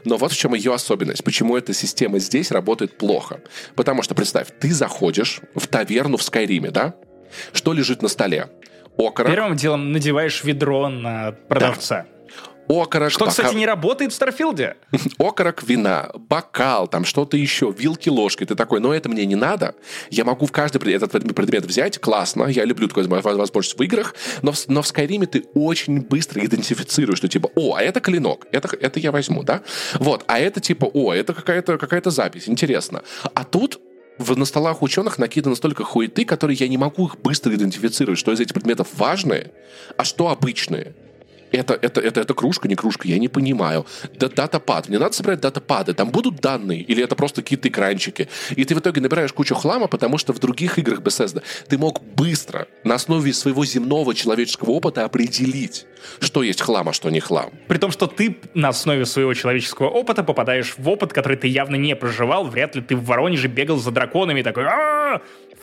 Но 0.05 0.17
вот 0.17 0.31
в 0.31 0.37
чем 0.37 0.53
ее 0.53 0.73
особенность. 0.73 1.23
Почему 1.23 1.55
эта 1.57 1.73
система 1.73 2.19
здесь 2.19 2.51
работает 2.51 2.97
плохо. 2.97 3.41
Потому 3.75 4.01
что, 4.01 4.15
представь, 4.15 4.47
ты 4.59 4.73
заходишь 4.73 5.41
в 5.53 5.67
таверну 5.67 6.17
в 6.17 6.23
Скайриме, 6.23 6.71
да? 6.71 6.95
Что 7.53 7.73
лежит 7.73 8.01
на 8.01 8.07
столе? 8.07 8.49
Окорок. 8.97 9.31
Первым 9.31 9.55
делом 9.55 9.91
надеваешь 9.91 10.43
ведро 10.43 10.89
на 10.89 11.31
продавца. 11.31 12.05
Да 12.09 12.10
окорок. 12.79 13.11
Что, 13.11 13.25
кстати, 13.25 13.55
не 13.55 13.65
работает 13.65 14.11
в 14.11 14.15
Starfield 14.15 14.64
е. 14.64 14.75
окорок 15.17 15.63
вина, 15.63 16.11
бокал, 16.15 16.87
там 16.87 17.05
что-то 17.05 17.37
еще, 17.37 17.73
вилки, 17.75 18.09
ложки. 18.09 18.45
Ты 18.45 18.55
такой, 18.55 18.79
но 18.79 18.93
это 18.93 19.09
мне 19.09 19.25
не 19.25 19.35
надо. 19.35 19.75
Я 20.09 20.25
могу 20.25 20.45
в 20.45 20.51
каждый 20.51 20.93
этот 20.93 21.11
предмет 21.35 21.65
взять, 21.65 21.99
классно, 21.99 22.45
я 22.47 22.65
люблю 22.65 22.87
такую 22.87 23.07
возможность 23.07 23.77
в 23.77 23.83
играх, 23.83 24.15
но 24.41 24.51
в, 24.51 24.67
но 24.67 24.81
в 24.81 24.87
Skyrim 24.87 25.22
е 25.22 25.27
ты 25.27 25.45
очень 25.53 26.01
быстро 26.01 26.43
идентифицируешь, 26.43 27.17
что 27.17 27.27
типа, 27.27 27.49
о, 27.55 27.75
а 27.75 27.81
это 27.81 27.99
клинок, 27.99 28.47
это, 28.51 28.75
это 28.75 28.99
я 28.99 29.11
возьму, 29.11 29.43
да? 29.43 29.61
Вот, 29.95 30.23
а 30.27 30.39
это 30.39 30.59
типа, 30.59 30.85
о, 30.85 31.13
это 31.13 31.33
какая-то 31.33 31.77
какая 31.77 32.01
запись, 32.05 32.49
интересно. 32.49 33.03
А 33.33 33.43
тут 33.43 33.79
в, 34.17 34.37
на 34.37 34.45
столах 34.45 34.81
ученых 34.81 35.17
накидано 35.17 35.55
столько 35.55 35.83
хуеты, 35.83 36.25
которые 36.25 36.57
я 36.57 36.67
не 36.67 36.77
могу 36.77 37.07
их 37.07 37.19
быстро 37.19 37.53
идентифицировать, 37.53 38.19
что 38.19 38.31
из 38.31 38.39
этих 38.39 38.53
предметов 38.53 38.87
важные, 38.93 39.51
а 39.97 40.03
что 40.03 40.29
обычные 40.29 40.95
это, 41.51 41.73
это, 41.73 42.01
это, 42.01 42.21
это 42.21 42.33
кружка, 42.33 42.67
не 42.67 42.75
кружка, 42.75 43.07
я 43.07 43.17
не 43.17 43.27
понимаю. 43.27 43.85
Да, 44.17 44.29
датапад. 44.29 44.89
Мне 44.89 44.99
надо 44.99 45.13
собирать 45.13 45.41
датапады. 45.41 45.93
Там 45.93 46.09
будут 46.11 46.39
данные? 46.39 46.81
Или 46.81 47.03
это 47.03 47.15
просто 47.15 47.41
какие-то 47.41 47.67
экранчики? 47.67 48.27
И 48.51 48.63
ты 48.65 48.75
в 48.75 48.79
итоге 48.79 49.01
набираешь 49.01 49.33
кучу 49.33 49.55
хлама, 49.55 49.87
потому 49.87 50.17
что 50.17 50.33
в 50.33 50.39
других 50.39 50.77
играх 50.79 51.01
Bethesda 51.01 51.43
ты 51.67 51.77
мог 51.77 52.01
быстро 52.01 52.67
на 52.83 52.95
основе 52.95 53.33
своего 53.33 53.65
земного 53.65 54.13
человеческого 54.15 54.71
опыта 54.71 55.05
определить, 55.05 55.85
что 56.19 56.43
есть 56.43 56.61
хлам, 56.61 56.89
а 56.89 56.93
что 56.93 57.09
не 57.09 57.19
хлам. 57.19 57.51
При 57.67 57.77
том, 57.77 57.91
что 57.91 58.07
ты 58.07 58.37
на 58.53 58.69
основе 58.69 59.05
своего 59.05 59.33
человеческого 59.33 59.89
опыта 59.89 60.23
попадаешь 60.23 60.75
в 60.77 60.89
опыт, 60.89 61.13
который 61.13 61.37
ты 61.37 61.47
явно 61.47 61.75
не 61.75 61.95
проживал. 61.95 62.45
Вряд 62.45 62.75
ли 62.75 62.81
ты 62.81 62.95
в 62.95 63.05
Воронеже 63.05 63.47
бегал 63.47 63.77
за 63.77 63.91
драконами 63.91 64.41
такой 64.41 64.65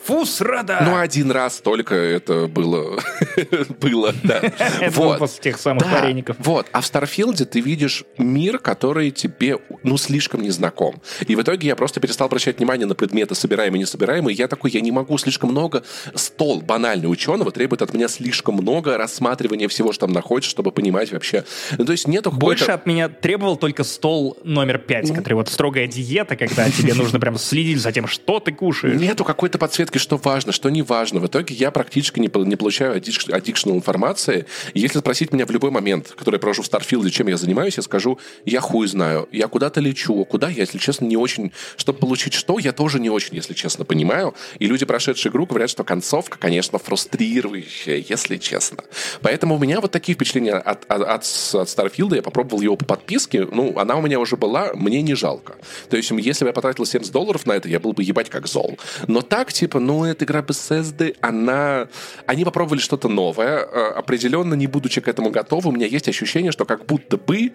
Фусрада! 0.03 0.79
Ну, 0.81 0.97
один 0.97 1.31
раз 1.31 1.57
только 1.57 1.93
это 1.93 2.47
было. 2.47 2.99
было, 3.79 4.13
да. 4.23 4.39
Это 4.79 4.91
вот. 4.91 5.19
после 5.19 5.43
тех 5.43 5.59
самых 5.59 5.83
да, 5.83 6.01
вареников. 6.01 6.37
Вот. 6.39 6.67
А 6.71 6.81
в 6.81 6.85
Старфилде 6.85 7.45
ты 7.45 7.59
видишь 7.59 8.05
мир, 8.17 8.59
который 8.59 9.11
тебе, 9.11 9.57
ну, 9.83 9.97
слишком 9.97 10.41
незнаком. 10.41 11.01
И 11.27 11.35
в 11.35 11.41
итоге 11.41 11.67
я 11.67 11.75
просто 11.75 11.99
перестал 11.99 12.27
обращать 12.27 12.57
внимание 12.57 12.87
на 12.87 12.95
предметы, 12.95 13.35
собираемые 13.35 13.79
и 13.79 13.81
несобираемые. 13.81 14.35
Я 14.35 14.47
такой, 14.47 14.71
я 14.71 14.81
не 14.81 14.91
могу 14.91 15.17
слишком 15.17 15.51
много. 15.51 15.83
Стол 16.15 16.61
банальный 16.61 17.11
ученого 17.11 17.51
требует 17.51 17.81
от 17.81 17.93
меня 17.93 18.07
слишком 18.07 18.55
много 18.55 18.97
рассматривания 18.97 19.67
всего, 19.67 19.91
что 19.91 20.07
там 20.07 20.13
находится, 20.13 20.49
чтобы 20.49 20.71
понимать 20.71 21.11
вообще. 21.11 21.45
Ну, 21.77 21.85
то 21.85 21.91
есть 21.91 22.07
нету 22.07 22.31
Больше 22.31 22.71
от 22.71 22.85
меня 22.85 23.09
требовал 23.09 23.57
только 23.57 23.83
стол 23.83 24.37
номер 24.43 24.79
пять, 24.79 25.13
который 25.13 25.33
вот 25.33 25.49
строгая 25.49 25.87
диета, 25.87 26.35
когда 26.35 26.69
тебе 26.69 26.93
нужно 26.93 27.19
прям 27.19 27.37
следить 27.37 27.79
за 27.79 27.91
тем, 27.91 28.07
что 28.07 28.39
ты 28.39 28.51
кушаешь. 28.51 28.99
Нету 28.99 29.23
какой-то 29.23 29.57
подсветки 29.57 29.88
подсветкой, 29.89 29.99
что 29.99 30.17
важно, 30.17 30.51
что 30.51 30.69
не 30.69 30.81
важно. 30.81 31.19
В 31.19 31.27
итоге 31.27 31.55
я 31.55 31.71
практически 31.71 32.19
не, 32.19 32.29
не 32.45 32.55
получаю 32.55 32.97
additional 32.97 33.75
информации. 33.75 34.45
если 34.73 34.99
спросить 34.99 35.33
меня 35.33 35.45
в 35.45 35.51
любой 35.51 35.71
момент, 35.71 36.13
который 36.15 36.35
я 36.35 36.39
провожу 36.39 36.61
в 36.61 36.65
Старфилде, 36.65 37.09
чем 37.09 37.27
я 37.27 37.37
занимаюсь, 37.37 37.77
я 37.77 37.83
скажу, 37.83 38.19
я 38.45 38.61
хуй 38.61 38.87
знаю. 38.87 39.27
Я 39.31 39.47
куда-то 39.47 39.81
лечу. 39.81 40.25
Куда 40.25 40.49
я, 40.49 40.61
если 40.61 40.77
честно, 40.77 41.05
не 41.05 41.17
очень... 41.17 41.51
Чтобы 41.77 41.99
получить 41.99 42.33
что, 42.33 42.59
я 42.59 42.71
тоже 42.71 42.99
не 42.99 43.09
очень, 43.09 43.35
если 43.35 43.53
честно, 43.53 43.85
понимаю. 43.85 44.33
И 44.59 44.67
люди, 44.67 44.85
прошедшие 44.85 45.31
игру, 45.31 45.45
говорят, 45.45 45.69
что 45.69 45.83
концовка, 45.83 46.37
конечно, 46.37 46.79
фрустрирующая, 46.79 48.03
если 48.09 48.37
честно. 48.37 48.83
Поэтому 49.21 49.55
у 49.55 49.59
меня 49.59 49.81
вот 49.81 49.91
такие 49.91 50.15
впечатления 50.15 50.53
от, 50.53 50.85
от, 50.87 51.01
от, 51.01 51.23
от 51.53 51.69
Старфилда. 51.69 52.15
Я 52.17 52.21
попробовал 52.21 52.61
его 52.61 52.75
по 52.75 52.85
подписке. 52.85 53.47
Ну, 53.51 53.77
она 53.77 53.95
у 53.95 54.01
меня 54.01 54.19
уже 54.19 54.35
была, 54.37 54.71
мне 54.73 55.01
не 55.01 55.15
жалко. 55.15 55.55
То 55.89 55.97
есть, 55.97 56.11
если 56.11 56.45
бы 56.45 56.49
я 56.49 56.53
потратил 56.53 56.85
70 56.85 57.11
долларов 57.11 57.45
на 57.45 57.53
это, 57.53 57.69
я 57.69 57.79
был 57.79 57.93
бы 57.93 58.03
ебать 58.03 58.29
как 58.29 58.47
зол. 58.47 58.77
Но 59.07 59.21
так, 59.21 59.51
типа, 59.53 59.78
типа, 59.79 59.81
ну, 59.81 60.05
эта 60.05 60.25
игра 60.25 60.41
Bethesda, 60.41 61.15
она... 61.21 61.87
Они 62.25 62.45
попробовали 62.45 62.79
что-то 62.79 63.07
новое. 63.07 63.59
Э, 63.59 63.93
определенно, 63.97 64.53
не 64.53 64.67
будучи 64.67 65.01
к 65.01 65.07
этому 65.07 65.31
готовы, 65.31 65.69
у 65.69 65.71
меня 65.71 65.87
есть 65.87 66.07
ощущение, 66.07 66.51
что 66.51 66.65
как 66.65 66.85
будто 66.85 67.17
бы 67.17 67.53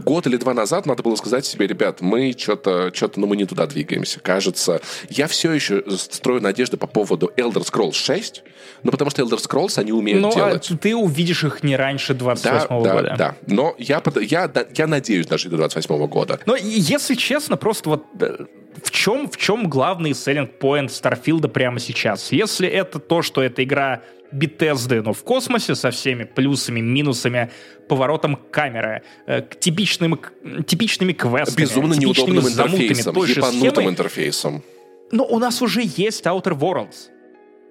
год 0.00 0.26
или 0.26 0.38
два 0.38 0.54
назад 0.54 0.86
надо 0.86 1.02
было 1.02 1.16
сказать 1.16 1.44
себе, 1.44 1.66
ребят, 1.66 2.00
мы 2.00 2.34
что-то, 2.36 2.90
что-то, 2.94 3.20
ну, 3.20 3.26
мы 3.26 3.36
не 3.36 3.44
туда 3.44 3.66
двигаемся. 3.66 4.20
Кажется, 4.20 4.80
я 5.10 5.26
все 5.26 5.52
еще 5.52 5.84
строю 5.90 6.40
надежды 6.40 6.78
по 6.78 6.86
поводу 6.86 7.30
Elder 7.36 7.62
Scrolls 7.62 7.92
6, 7.92 8.42
ну, 8.84 8.90
потому 8.90 9.10
что 9.10 9.22
Elder 9.22 9.38
Scrolls 9.38 9.78
они 9.78 9.92
умеют 9.92 10.22
ну, 10.22 10.30
а 10.30 10.34
делать. 10.34 10.70
А 10.70 10.76
ты 10.78 10.96
увидишь 10.96 11.44
их 11.44 11.62
не 11.62 11.76
раньше 11.76 12.14
28 12.14 12.68
да, 12.68 12.82
да, 12.82 12.94
года. 12.94 13.14
Да, 13.18 13.36
но 13.46 13.74
я, 13.78 14.02
я, 14.22 14.50
я 14.74 14.86
надеюсь 14.86 15.26
даже 15.26 15.50
до 15.50 15.58
28 15.58 16.06
года. 16.06 16.40
Но 16.46 16.56
если 16.56 17.14
честно, 17.14 17.58
просто 17.58 17.90
вот 17.90 18.04
э, 18.18 18.46
в 18.82 18.90
чем, 18.90 19.28
в 19.28 19.36
чем 19.36 19.68
главный 19.68 20.10
selling 20.10 20.50
point 20.58 20.88
Старфилда 20.88 21.48
прямо 21.48 21.78
сейчас? 21.78 22.32
Если 22.32 22.68
это 22.68 22.98
то, 22.98 23.22
что 23.22 23.42
эта 23.42 23.62
игра 23.64 24.02
Bethesda, 24.32 25.02
но 25.02 25.12
в 25.12 25.22
космосе 25.24 25.74
со 25.74 25.90
всеми 25.90 26.24
плюсами, 26.24 26.80
минусами, 26.80 27.50
поворотом 27.88 28.36
камеры, 28.50 29.02
э, 29.26 29.42
к 29.42 29.58
типичным, 29.60 30.18
типичными 30.66 31.12
квестами, 31.12 31.64
Безумно 31.64 31.94
неудобным 31.94 32.46
интерфейсом, 32.48 33.14
ебанутым 33.24 33.88
интерфейсом. 33.90 34.62
Но 35.10 35.24
у 35.24 35.38
нас 35.38 35.60
уже 35.60 35.82
есть 35.84 36.24
Outer 36.24 36.58
Worlds, 36.58 37.10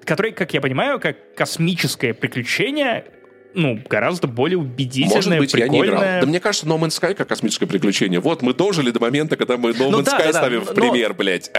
который, 0.04 0.32
как 0.32 0.54
я 0.54 0.62
понимаю, 0.62 1.00
как 1.00 1.34
космическое 1.34 2.14
приключение 2.14 3.06
ну, 3.54 3.80
гораздо 3.90 4.28
более 4.28 4.58
убедительное, 4.58 5.16
Может 5.16 5.38
быть, 5.38 5.52
прикольное. 5.52 5.78
я 5.78 5.84
не 5.84 5.88
играл. 5.88 6.22
Да 6.22 6.26
мне 6.26 6.40
кажется, 6.40 6.66
No 6.68 6.80
Man's 6.80 7.00
Sky 7.00 7.14
как 7.14 7.28
космическое 7.28 7.68
приключение. 7.68 8.20
Вот, 8.20 8.42
мы 8.42 8.54
дожили 8.54 8.92
до 8.92 9.00
момента, 9.00 9.36
когда 9.36 9.58
мы 9.58 9.72
No 9.72 9.90
ну, 9.90 10.00
Man's 10.00 10.06
да, 10.06 10.20
Sky 10.20 10.32
да, 10.32 10.34
ставим 10.34 10.66
да, 10.66 10.72
в 10.72 10.76
пример, 10.76 11.10
но, 11.10 11.16
блядь. 11.16 11.52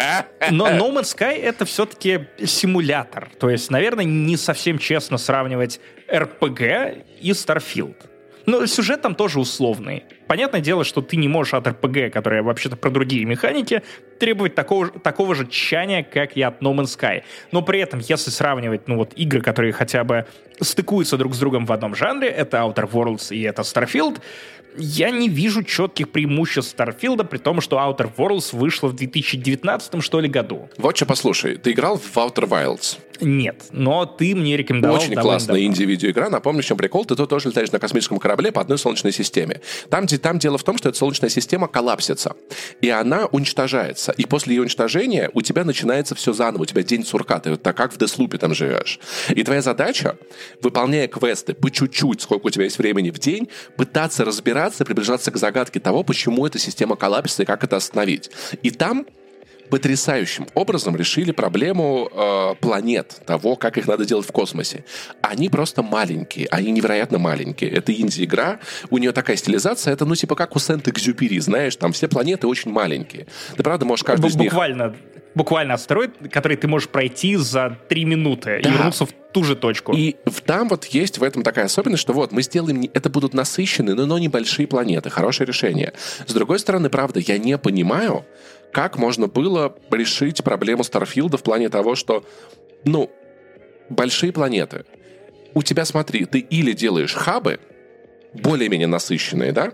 Но 0.51 0.69
No 0.69 0.93
Man's 0.93 1.15
Sky— 1.17 1.35
это 1.43 1.65
все-таки 1.65 2.27
симулятор. 2.45 3.31
То 3.39 3.51
есть, 3.51 3.71
наверное, 3.71 4.05
не 4.05 4.37
совсем 4.37 4.79
честно 4.79 5.19
сравнивать 5.19 5.81
RPG 6.09 7.05
и 7.21 7.31
Starfield. 7.31 7.97
Но 8.47 8.67
сюжет 8.67 9.03
там 9.03 9.15
тоже 9.15 9.39
условный. 9.39 10.05
Понятное 10.33 10.63
дело, 10.63 10.83
что 10.83 11.03
ты 11.03 11.17
не 11.17 11.29
можешь 11.29 11.53
от 11.53 11.67
RPG, 11.67 12.09
которая 12.09 12.43
вообще-то 12.43 12.75
про 12.75 12.89
другие 12.89 13.27
механики, 13.27 13.83
требовать 14.19 14.55
такого, 14.55 14.89
такого 14.89 15.35
же 15.35 15.47
тщания, 15.47 16.03
как 16.03 16.39
и 16.39 16.41
от 16.41 16.63
No 16.63 16.75
Man's 16.75 16.99
Sky. 16.99 17.23
Но 17.51 17.61
при 17.61 17.81
этом, 17.81 18.01
если 18.01 18.31
сравнивать, 18.31 18.89
ну 18.89 18.97
вот, 18.97 19.13
игры, 19.13 19.43
которые 19.43 19.75
хотя 19.75 20.05
бы 20.05 20.25
стыкуются 20.59 21.19
друг 21.19 21.35
с 21.35 21.39
другом 21.39 21.67
в 21.67 21.73
одном 21.73 21.95
жанре, 21.95 22.29
это 22.29 22.57
Outer 22.57 22.91
Worlds 22.91 23.37
и 23.37 23.43
это 23.43 23.61
Starfield, 23.61 24.23
я 24.79 25.11
не 25.11 25.29
вижу 25.29 25.63
четких 25.63 26.11
преимуществ 26.11 26.75
Starfield, 26.75 27.25
при 27.27 27.37
том, 27.37 27.61
что 27.61 27.77
Outer 27.77 28.11
Worlds 28.17 28.57
вышла 28.57 28.89
в 28.89 28.95
2019 28.95 30.03
что 30.03 30.21
ли 30.21 30.31
году. 30.31 30.71
Вот 30.79 30.97
что 30.97 31.05
послушай, 31.05 31.57
ты 31.57 31.73
играл 31.73 31.99
в 31.99 32.17
Outer 32.17 32.49
Wilds? 32.49 32.99
Нет, 33.21 33.67
но 33.71 34.05
ты 34.05 34.35
мне 34.35 34.57
рекомендовал 34.57 34.97
Очень 34.97 35.15
классная 35.15 35.61
инди-видеоигра. 35.61 36.29
Напомню, 36.29 36.63
в 36.63 36.67
чем 36.67 36.77
прикол. 36.77 37.05
Ты 37.05 37.15
тут 37.15 37.31
тоже 37.31 37.51
летаешь 37.51 37.71
на 37.71 37.79
космическом 37.79 38.19
корабле 38.19 38.51
по 38.51 38.61
одной 38.61 38.79
солнечной 38.79 39.13
системе. 39.13 39.61
Там, 39.91 40.07
где, 40.07 40.19
там 40.23 40.39
дело 40.39 40.57
в 40.57 40.63
том, 40.63 40.79
что 40.79 40.89
эта 40.89 40.97
солнечная 40.97 41.29
система 41.29 41.69
коллапсится. 41.69 42.35
И 42.81 42.89
она 42.89 43.27
уничтожается. 43.27 44.13
И 44.13 44.25
после 44.25 44.55
ее 44.55 44.63
уничтожения 44.63 45.31
у 45.35 45.43
тебя 45.43 45.65
начинается 45.65 46.15
все 46.15 46.33
заново. 46.33 46.63
У 46.63 46.67
тебя 46.67 46.83
день 46.83 47.05
сурка. 47.05 47.41
Ты 47.41 47.57
так 47.57 47.77
как 47.77 47.93
в 47.93 47.99
Деслупе 47.99 48.39
там 48.39 48.55
живешь. 48.55 49.01
И 49.29 49.43
твоя 49.43 49.61
задача, 49.61 50.17
выполняя 50.63 51.09
квесты 51.09 51.55
по 51.55 51.71
чуть-чуть, 51.71 52.23
сколько 52.23 52.47
у 52.47 52.51
тебя 52.51 52.65
есть 52.65 52.79
времени 52.79 53.11
в 53.11 53.19
день, 53.19 53.49
пытаться 53.77 54.25
разбираться, 54.25 54.85
приближаться 54.85 55.31
к 55.31 55.37
загадке 55.37 55.81
того, 55.81 56.05
почему 56.05 56.47
эта 56.47 56.59
система 56.59 56.97
коллапсится 56.97 57.43
и 57.43 57.47
как 57.47 57.65
это 57.65 57.77
остановить. 57.77 58.31
И 58.63 58.71
там 58.71 59.07
потрясающим 59.73 60.47
образом 60.53 60.95
решили 60.97 61.33
проблему 61.33 62.07
э, 62.13 62.55
планет, 62.61 63.23
того, 63.25 63.57
как 63.57 63.79
их 63.79 63.87
надо 63.87 64.05
делать 64.05 64.27
в 64.27 64.31
космосе. 64.31 64.85
Они 65.23 65.49
просто 65.49 65.83
маленькие, 65.83 66.47
они 66.51 66.73
невероятно 66.73 67.19
маленькие. 67.19 67.71
Это 67.71 67.91
инди-игра, 67.91 68.59
у 68.91 68.99
нее 68.99 69.13
такая 69.13 69.37
стилизация, 69.37 69.95
это 69.95 70.05
ну 70.05 70.15
типа 70.15 70.35
как 70.35 70.57
у 70.57 70.59
Сент-Экзюпери, 70.59 71.39
знаешь, 71.39 71.75
там 71.77 71.93
все 71.93 72.07
планеты 72.07 72.49
очень 72.49 72.71
маленькие. 72.71 73.27
Ты 73.57 73.63
правда 73.63 73.87
можешь 73.87 74.05
каждую 74.05 74.31
из 74.31 74.37
них... 74.37 74.51
Буквально 74.51 74.95
буквально 75.35 75.73
астероид, 75.73 76.17
который 76.31 76.59
ты 76.59 76.69
можешь 76.69 76.91
пройти 76.91 77.37
за 77.37 77.79
три 77.89 78.05
минуты 78.05 78.61
да. 78.63 78.69
и 78.69 78.73
вернуться 78.73 79.07
в 79.07 79.13
ту 79.33 79.43
же 79.43 79.57
точку. 79.57 79.95
И 79.95 80.17
там 80.45 80.69
вот 80.69 80.85
есть 80.85 81.17
в 81.17 81.23
этом 81.23 81.43
такая 81.43 81.65
особенность, 81.65 82.03
что 82.03 82.13
вот 82.13 82.33
мы 82.33 82.43
сделаем, 82.43 82.91
это 82.93 83.09
будут 83.09 83.33
насыщенные, 83.33 83.95
но, 83.95 84.05
но 84.05 84.19
небольшие 84.19 84.67
планеты, 84.67 85.09
хорошее 85.09 85.47
решение. 85.47 85.95
С 86.27 86.35
другой 86.35 86.59
стороны, 86.59 86.91
правда, 86.91 87.21
я 87.21 87.39
не 87.39 87.57
понимаю, 87.57 88.27
как 88.73 88.99
можно 88.99 89.29
было 89.29 89.77
решить 89.91 90.43
проблему 90.43 90.83
Старфилда 90.83 91.37
в 91.37 91.43
плане 91.43 91.69
того, 91.69 91.95
что, 91.95 92.25
ну, 92.85 93.11
большие 93.91 94.33
планеты. 94.33 94.85
У 95.55 95.63
тебя, 95.63 95.85
смотри, 95.85 96.25
ты 96.25 96.39
или 96.39 96.73
делаешь 96.73 97.15
хабы, 97.15 97.61
более-менее 98.33 98.89
насыщенные, 98.89 99.53
да? 99.53 99.73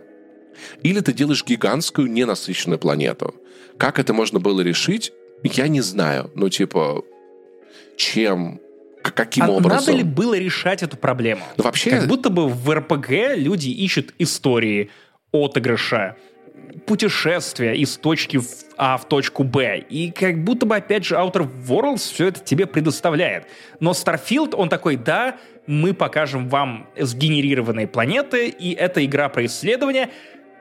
Или 0.83 1.01
ты 1.01 1.12
делаешь 1.12 1.45
гигантскую 1.45 2.11
ненасыщенную 2.11 2.81
планету. 2.81 3.35
Как 3.77 4.01
это 4.01 4.12
можно 4.12 4.41
было 4.41 4.61
решить, 4.61 5.12
я 5.45 5.69
не 5.69 5.81
знаю. 5.81 6.33
Ну, 6.35 6.49
типа, 6.49 7.05
чем 7.97 8.61
каким 9.03 9.45
а 9.45 9.51
образом. 9.51 9.79
Надо 9.79 9.93
ли 9.93 10.03
было 10.03 10.37
решать 10.37 10.83
эту 10.83 10.97
проблему? 10.97 11.43
Вообще... 11.57 11.91
Как 11.91 12.09
будто 12.09 12.31
бы 12.31 12.49
в 12.49 12.75
РПГ 12.75 13.37
люди 13.37 13.69
ищут 13.69 14.12
истории 14.19 14.91
отыгрыша, 15.33 16.16
путешествие 16.86 17.77
из 17.77 17.97
точки 17.97 18.40
А 18.77 18.97
в 18.97 19.09
точку 19.09 19.45
Б. 19.45 19.78
И 19.78 20.11
как 20.11 20.43
будто 20.45 20.66
бы, 20.66 20.77
опять 20.77 21.05
же, 21.05 21.15
Outer 21.15 21.49
Worlds 21.66 22.12
все 22.12 22.28
это 22.28 22.40
тебе 22.40 22.66
предоставляет. 22.66 23.47
Но 23.81 23.93
Starfield, 23.93 24.55
он 24.55 24.69
такой, 24.69 24.97
да, 24.97 25.36
мы 25.66 25.93
покажем 25.95 26.49
вам 26.49 26.89
сгенерированные 26.97 27.86
планеты, 27.86 28.49
и 28.49 28.73
это 28.73 29.05
игра 29.05 29.28
про 29.28 29.45
исследование, 29.45 30.11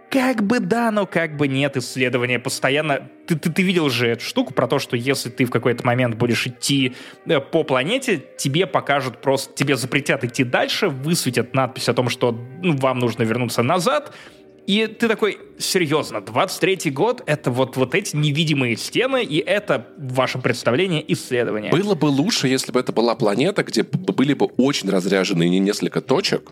как 0.10 0.42
бы 0.42 0.62
да, 0.62 0.90
но 0.92 1.06
как 1.06 1.36
бы 1.36 1.50
нет 1.50 1.76
исследования 1.76 2.40
постоянно. 2.40 3.10
Ты, 3.26 3.36
ты, 3.36 3.52
ты 3.52 3.62
видел 3.62 3.90
же 3.90 4.08
эту 4.08 4.24
штуку 4.24 4.54
про 4.54 4.68
то, 4.68 4.80
что 4.80 4.96
если 4.96 5.30
ты 5.30 5.44
в 5.44 5.52
какой-то 5.52 5.86
момент 5.86 6.16
будешь 6.16 6.48
идти 6.48 6.96
э, 7.26 7.42
по 7.42 7.64
планете, 7.64 8.24
тебе 8.38 8.68
покажут 8.68 9.20
просто, 9.22 9.54
тебе 9.54 9.76
запретят 9.76 10.24
идти 10.24 10.46
дальше, 10.46 10.88
высветят 10.88 11.54
надпись 11.54 11.90
о 11.90 11.94
том, 11.94 12.08
что 12.08 12.32
ну, 12.62 12.78
вам 12.78 13.00
нужно 13.00 13.24
вернуться 13.24 13.64
назад, 13.64 14.14
и 14.68 14.86
ты 14.86 15.08
такой, 15.08 15.40
серьезно, 15.58 16.18
23-й 16.18 16.92
год— 16.92 17.24
это 17.26 17.52
вот, 17.52 17.78
вот 17.78 17.96
эти 17.96 18.18
невидимые 18.18 18.76
стены, 18.76 19.24
и 19.24 19.38
это 19.38 19.88
в 19.98 20.14
вашем 20.14 20.42
представлении 20.42 21.04
исследование. 21.08 21.72
Было 21.72 21.96
бы 21.96 22.08
лучше, 22.08 22.50
если 22.50 22.74
бы 22.74 22.80
это 22.82 22.92
была 22.92 23.16
планета, 23.16 23.64
где 23.64 23.84
были 23.84 24.34
бы 24.34 24.48
очень 24.58 24.90
разряженные 24.90 25.58
несколько 25.60 26.02
точек, 26.02 26.52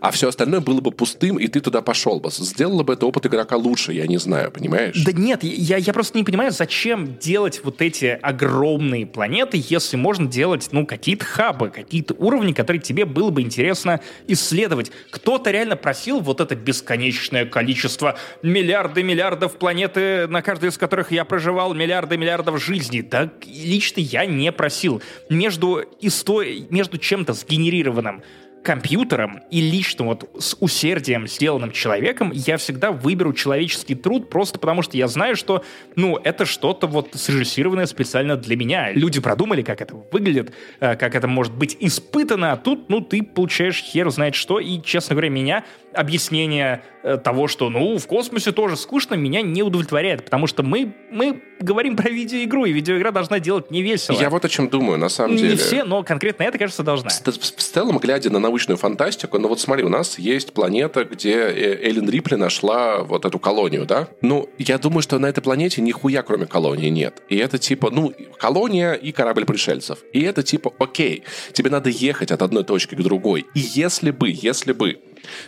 а 0.00 0.10
все 0.10 0.28
остальное 0.28 0.60
было 0.60 0.80
бы 0.80 0.90
пустым, 0.90 1.38
и 1.38 1.46
ты 1.48 1.60
туда 1.60 1.82
пошел 1.82 2.20
бы. 2.20 2.30
Сделало 2.30 2.82
бы 2.82 2.92
это 2.94 3.06
опыт 3.06 3.26
игрока 3.26 3.56
лучше, 3.56 3.92
я 3.92 4.06
не 4.06 4.18
знаю, 4.18 4.50
понимаешь? 4.50 5.02
Да 5.04 5.12
нет, 5.12 5.42
я, 5.42 5.76
я 5.76 5.92
просто 5.92 6.18
не 6.18 6.24
понимаю, 6.24 6.50
зачем 6.52 7.16
делать 7.18 7.60
вот 7.64 7.82
эти 7.82 8.18
огромные 8.20 9.06
планеты, 9.06 9.62
если 9.68 9.96
можно 9.96 10.26
делать, 10.26 10.68
ну, 10.72 10.86
какие-то 10.86 11.24
хабы, 11.24 11.68
какие-то 11.68 12.14
уровни, 12.14 12.52
которые 12.52 12.82
тебе 12.82 13.04
было 13.04 13.30
бы 13.30 13.42
интересно 13.42 14.00
исследовать. 14.26 14.90
Кто-то 15.10 15.50
реально 15.50 15.76
просил 15.76 16.20
вот 16.20 16.40
это 16.40 16.54
бесконечное 16.54 17.46
количество 17.46 18.16
миллиарды 18.42 19.02
миллиардов 19.02 19.56
планеты, 19.56 20.26
на 20.26 20.42
каждой 20.42 20.70
из 20.70 20.78
которых 20.78 21.12
я 21.12 21.24
проживал 21.24 21.74
миллиарды 21.74 22.16
миллиардов 22.16 22.62
жизней. 22.62 23.02
Так 23.02 23.46
лично 23.46 24.00
я 24.00 24.26
не 24.26 24.52
просил. 24.52 25.02
Между, 25.28 25.82
исто... 26.00 26.42
между 26.70 26.98
чем-то 26.98 27.32
сгенерированным 27.32 28.22
компьютером 28.66 29.42
и 29.48 29.60
лично 29.60 30.06
вот 30.06 30.28
с 30.40 30.56
усердием 30.58 31.28
сделанным 31.28 31.70
человеком, 31.70 32.32
я 32.34 32.56
всегда 32.56 32.90
выберу 32.90 33.32
человеческий 33.32 33.94
труд 33.94 34.28
просто 34.28 34.58
потому, 34.58 34.82
что 34.82 34.96
я 34.96 35.06
знаю, 35.06 35.36
что, 35.36 35.64
ну, 35.94 36.16
это 36.16 36.44
что-то 36.44 36.88
вот 36.88 37.10
срежиссированное 37.14 37.86
специально 37.86 38.36
для 38.36 38.56
меня. 38.56 38.90
Люди 38.90 39.20
продумали, 39.20 39.62
как 39.62 39.80
это 39.80 39.94
выглядит, 40.10 40.52
э, 40.80 40.96
как 40.96 41.14
это 41.14 41.28
может 41.28 41.54
быть 41.54 41.76
испытано, 41.78 42.50
а 42.50 42.56
тут, 42.56 42.88
ну, 42.88 43.00
ты 43.00 43.22
получаешь 43.22 43.80
хер 43.80 44.10
знает 44.10 44.34
что, 44.34 44.58
и, 44.58 44.82
честно 44.82 45.14
говоря, 45.14 45.28
меня 45.28 45.64
объяснение 45.96 46.82
э, 47.02 47.16
того, 47.16 47.48
что, 47.48 47.70
ну, 47.70 47.98
в 47.98 48.06
космосе 48.06 48.52
тоже 48.52 48.76
скучно, 48.76 49.14
меня 49.14 49.42
не 49.42 49.62
удовлетворяет, 49.62 50.24
потому 50.24 50.46
что 50.46 50.62
мы, 50.62 50.94
мы 51.10 51.42
говорим 51.60 51.96
про 51.96 52.10
видеоигру, 52.10 52.64
и 52.66 52.72
видеоигра 52.72 53.10
должна 53.10 53.40
делать 53.40 53.70
не 53.70 53.82
весело. 53.82 54.20
Я 54.20 54.30
вот 54.30 54.44
о 54.44 54.48
чем 54.48 54.68
думаю, 54.68 54.98
на 54.98 55.08
самом 55.08 55.32
не 55.32 55.38
деле. 55.38 55.52
Не 55.52 55.56
все, 55.56 55.84
но 55.84 56.02
конкретно 56.02 56.42
это, 56.44 56.58
кажется, 56.58 56.82
должна. 56.82 57.08
В 57.10 57.38
целом, 57.38 57.98
глядя 57.98 58.30
на 58.30 58.38
научную 58.38 58.76
фантастику, 58.76 59.38
ну 59.38 59.48
вот 59.48 59.60
смотри, 59.60 59.84
у 59.84 59.88
нас 59.88 60.18
есть 60.18 60.52
планета, 60.52 61.04
где 61.04 61.34
э, 61.34 61.88
Эллен 61.88 62.08
Рипли 62.08 62.34
нашла 62.34 63.02
вот 63.02 63.24
эту 63.24 63.38
колонию, 63.38 63.86
да? 63.86 64.08
Ну, 64.20 64.48
я 64.58 64.78
думаю, 64.78 65.02
что 65.02 65.18
на 65.18 65.26
этой 65.26 65.40
планете 65.40 65.80
нихуя 65.80 66.22
кроме 66.22 66.46
колонии 66.46 66.88
нет. 66.88 67.22
И 67.28 67.36
это 67.36 67.58
типа, 67.58 67.90
ну, 67.90 68.12
колония 68.38 68.92
и 68.92 69.12
корабль 69.12 69.44
пришельцев. 69.44 70.00
И 70.12 70.22
это 70.22 70.42
типа, 70.42 70.72
окей, 70.78 71.22
тебе 71.52 71.70
надо 71.70 71.88
ехать 71.88 72.30
от 72.30 72.42
одной 72.42 72.64
точки 72.64 72.94
к 72.94 73.02
другой. 73.02 73.46
И 73.54 73.60
если 73.60 74.10
бы, 74.10 74.28
если 74.30 74.72
бы 74.72 74.98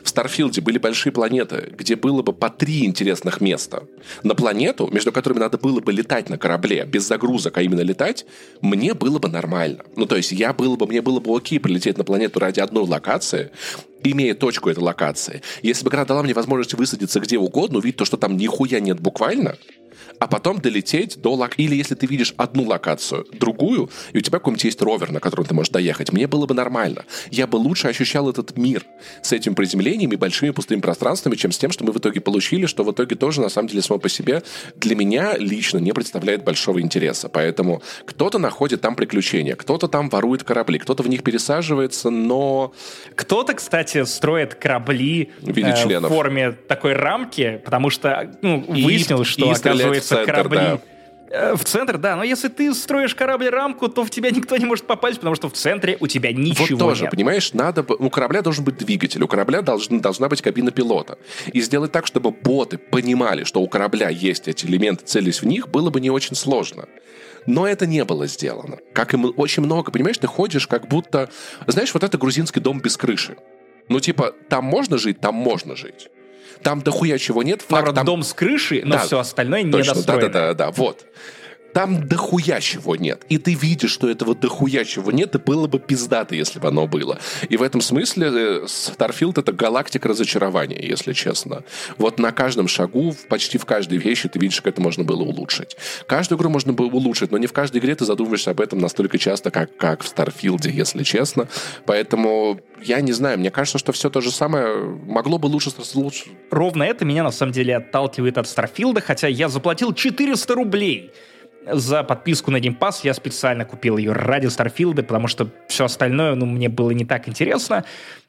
в 0.03 0.09
Старфилде 0.09 0.61
были 0.61 0.79
большие 0.79 1.13
планеты, 1.13 1.73
где 1.77 1.97
было 1.97 2.23
бы 2.23 2.33
по 2.33 2.51
три 2.51 2.85
интересных 2.85 3.41
места. 3.41 3.85
На 4.23 4.35
планету, 4.35 4.89
между 4.93 5.13
которыми 5.13 5.41
надо 5.41 5.59
было 5.59 5.81
бы 5.81 5.93
летать 5.93 6.29
на 6.29 6.39
корабле, 6.39 6.85
без 6.85 7.07
загрузок, 7.07 7.57
а 7.59 7.63
именно 7.63 7.81
летать, 7.81 8.27
мне 8.61 8.95
было 8.95 9.19
бы 9.19 9.29
нормально. 9.29 9.85
Ну, 9.97 10.07
то 10.07 10.17
есть 10.17 10.33
я 10.33 10.53
было 10.53 10.77
бы, 10.77 10.87
мне 10.87 11.03
было 11.03 11.21
бы 11.21 11.37
окей 11.37 11.61
прилететь 11.61 11.99
на 11.99 12.05
планету 12.05 12.41
ради 12.41 12.61
одной 12.61 12.87
локации, 12.87 13.51
имея 14.03 14.35
точку 14.35 14.71
этой 14.71 14.81
локации. 14.81 15.43
Если 15.63 15.85
бы 15.85 15.91
игра 15.91 16.05
дала 16.05 16.23
мне 16.23 16.35
возможность 16.35 16.75
высадиться 16.75 17.21
где 17.21 17.39
угодно, 17.39 17.79
увидеть 17.79 17.97
то, 17.97 18.05
что 18.05 18.17
там 18.17 18.37
нихуя 18.37 18.81
нет 18.81 19.01
буквально, 19.01 19.57
а 20.19 20.27
потом 20.27 20.61
долететь 20.61 21.21
до 21.21 21.35
лок... 21.35 21.53
Или 21.57 21.77
если 21.77 21.95
ты 21.95 22.07
видишь 22.07 22.35
одну 22.37 22.65
локацию, 22.65 23.27
другую, 23.33 23.91
и 24.13 24.19
у 24.19 24.21
тебя 24.21 24.39
какой-нибудь 24.39 24.65
есть 24.65 24.83
ровер, 24.83 25.11
на 25.11 25.21
котором 25.21 25.45
ты 25.45 25.55
можешь 25.55 25.71
доехать, 25.71 26.13
мне 26.13 26.27
было 26.27 26.47
бы 26.47 26.55
нормально. 26.55 27.05
Я 27.31 27.47
бы 27.47 27.57
лучше 27.57 27.89
ощущал 27.89 28.29
этот 28.29 28.57
мир 28.57 28.85
с 29.23 29.33
этим 29.33 29.55
приземлением 29.55 30.11
и 30.13 30.17
большими 30.17 30.51
пустыми 30.51 30.81
пространствами, 30.81 31.37
чем 31.37 31.53
с 31.53 31.59
тем, 31.59 31.71
что 31.71 31.85
мы 31.85 31.93
в 31.93 31.99
итоге 31.99 32.21
получили, 32.21 32.67
что 32.67 32.85
в 32.85 32.93
итоге 32.93 33.17
тоже, 33.17 33.41
на 33.41 33.49
самом 33.49 33.69
деле, 33.69 33.83
само 33.83 33.99
по 33.99 34.09
себе 34.09 34.43
для 34.77 34.95
меня 34.95 35.37
лично 35.37 35.79
не 35.79 35.93
представляет 35.93 36.45
большого 36.45 36.81
интереса. 36.81 37.29
Поэтому 37.29 37.83
кто-то 38.05 38.39
находит 38.39 38.81
там 38.81 38.95
приключения, 38.95 39.57
кто-то 39.57 39.89
там 39.89 40.09
ворует 40.09 40.45
корабли, 40.45 40.79
кто-то 40.79 41.03
в 41.03 41.09
них 41.09 41.23
пересаживается, 41.23 42.11
но... 42.11 42.73
Кто-то, 43.15 43.55
кстати, 43.55 44.05
строит 44.05 44.55
корабли 44.55 45.31
в, 45.41 45.55
виде 45.55 45.71
э, 45.71 45.83
членов. 45.83 46.11
в 46.11 46.15
форме 46.15 46.53
такой 46.53 46.93
рамки, 46.93 47.61
потому 47.65 47.91
что 47.91 48.37
ну, 48.43 48.65
выяснилось, 48.69 49.29
что, 49.29 49.47
и 49.47 49.51
оказывается, 49.51 49.98
центр, 50.01 50.33
корабли. 50.33 50.59
Да. 50.59 50.81
Э, 51.31 51.55
в 51.57 51.65
центр, 51.65 51.99
да, 51.99 52.17
но 52.17 52.25
если 52.25 52.49
ты 52.49 52.73
строишь 52.75 53.15
корабль-рамку, 53.15 53.89
то 53.89 54.05
в 54.05 54.11
тебя 54.11 54.31
никто 54.31 54.57
не 54.57 54.65
может 54.65 54.87
попасть, 54.87 55.19
потому 55.19 55.35
что 55.35 55.49
в 55.49 55.53
центре 55.53 55.97
у 56.01 56.07
тебя 56.07 56.33
ничего 56.33 56.67
вот 56.71 56.79
тоже, 56.79 57.03
нет. 57.03 57.11
понимаешь, 57.11 57.53
надо, 57.53 57.83
у 57.83 58.09
корабля 58.11 58.43
должен 58.43 58.65
быть 58.65 58.79
двигатель, 58.79 59.23
у 59.23 59.29
корабля 59.29 59.63
должен, 59.63 60.01
должна 60.01 60.29
быть 60.29 60.41
кабина 60.41 60.71
пилота. 60.71 61.19
И 61.53 61.61
сделать 61.61 61.93
так, 61.93 62.07
чтобы 62.07 62.31
боты 62.31 62.79
понимали, 62.79 63.45
что 63.45 63.61
у 63.61 63.69
корабля 63.69 64.09
есть 64.09 64.49
эти 64.49 64.67
элементы, 64.67 65.05
целились 65.05 65.43
в 65.43 65.47
них, 65.47 65.69
было 65.69 65.91
бы 65.91 66.01
не 66.01 66.11
очень 66.11 66.35
сложно. 66.35 66.87
Но 67.47 67.67
это 67.67 67.87
не 67.87 68.05
было 68.05 68.27
сделано. 68.27 68.79
Как 68.93 69.15
и 69.15 69.17
очень 69.17 69.63
много, 69.63 69.91
понимаешь, 69.91 70.19
ты 70.19 70.27
ходишь 70.27 70.67
как 70.67 70.89
будто... 70.89 71.31
Знаешь, 71.67 71.93
вот 71.95 72.05
это 72.05 72.19
грузинский 72.19 72.61
дом 72.61 72.81
без 72.81 72.97
крыши. 72.97 73.37
Ну, 73.89 74.01
типа, 74.01 74.35
там 74.49 74.65
можно 74.65 74.99
жить, 74.99 75.21
там 75.21 75.35
можно 75.35 75.75
жить. 75.75 76.11
Там 76.63 76.83
дохуя 76.83 77.19
чего 77.19 77.43
нет. 77.43 77.63
Факт, 77.63 77.95
там... 77.95 78.05
дом 78.05 78.23
с 78.23 78.33
крыши, 78.33 78.83
но 78.85 78.97
да, 78.97 78.99
все 79.01 79.19
остальное 79.19 79.63
не 79.63 79.71
достроено. 79.71 80.29
Да-да-да, 80.29 80.71
вот. 80.71 81.07
Там 81.73 82.07
дохуя 82.09 82.61
чего 82.61 82.97
нет. 82.97 83.25
И 83.29 83.39
ты 83.39 83.55
видишь, 83.55 83.91
что 83.91 84.09
этого 84.09 84.35
дохуя 84.35 84.85
чего 84.85 85.13
нет, 85.13 85.35
и 85.35 85.39
было 85.39 85.67
бы 85.67 85.79
пиздато, 85.79 86.35
если 86.35 86.59
бы 86.59 86.69
оно 86.69 86.87
было. 86.87 87.19
И 87.49 87.57
в 87.57 87.63
этом 87.63 87.81
смысле 87.81 88.29
э, 88.29 88.65
Starfield— 88.67 89.35
это 89.41 89.53
галактика 89.53 90.09
разочарования, 90.09 90.81
если 90.81 91.13
честно. 91.13 91.63
Вот 91.99 92.19
на 92.19 92.33
каждом 92.33 92.69
шагу, 92.69 93.15
почти 93.29 93.59
в 93.59 93.65
каждой 93.65 93.99
вещи 93.99 94.29
ты 94.29 94.39
видишь, 94.39 94.61
как 94.61 94.75
это 94.75 94.83
можно 94.83 95.05
было 95.05 95.23
улучшить. 95.23 95.77
Каждую 96.07 96.39
игру 96.39 96.51
можно 96.51 96.73
было 96.73 96.87
улучшить, 96.87 97.31
но 97.31 97.39
не 97.39 97.47
в 97.47 97.53
каждой 97.53 97.79
игре 97.79 97.95
ты 97.95 98.05
задумываешься 98.05 98.51
об 98.51 98.61
этом 98.61 98.79
настолько 98.79 99.19
часто, 99.19 99.51
как, 99.51 99.77
как 99.77 100.03
в 100.03 100.13
Starfield, 100.13 100.69
если 100.71 101.03
честно. 101.03 101.49
Поэтому 101.85 102.61
я 102.83 103.01
не 103.01 103.13
знаю, 103.13 103.39
мне 103.39 103.51
кажется, 103.51 103.79
что 103.79 103.93
все 103.93 104.11
то 104.11 104.21
же 104.21 104.31
самое 104.31 104.77
могло 105.07 105.39
бы 105.39 105.47
лучше... 105.47 105.71
лучше. 105.95 106.27
Ровно 106.51 106.83
это 106.83 107.05
меня 107.05 107.23
на 107.23 107.31
самом 107.31 107.53
деле 107.53 107.77
отталкивает 107.77 108.39
от 108.39 108.47
Starfield, 108.47 109.01
хотя 109.01 109.29
я 109.29 109.49
заплатил 109.49 109.93
400 109.93 110.55
рублей 110.55 111.13
за 111.73 112.03
подписку 112.03 112.51
на 112.51 112.59
Game 112.59 112.79
Pass 112.79 113.01
я 113.03 113.15
специально 113.15 113.65
купил 113.65 113.97
ее 113.97 114.13
ради 114.13 114.47
Старфилда, 114.47 115.03
потому 115.03 115.29
что 115.29 115.49
все 115.69 115.85
остальное, 115.85 116.35
ну, 116.35 116.47
мне 116.47 116.69
было 116.69 116.91
не 116.91 117.05
так 117.05 117.29
интересно. 117.29 117.85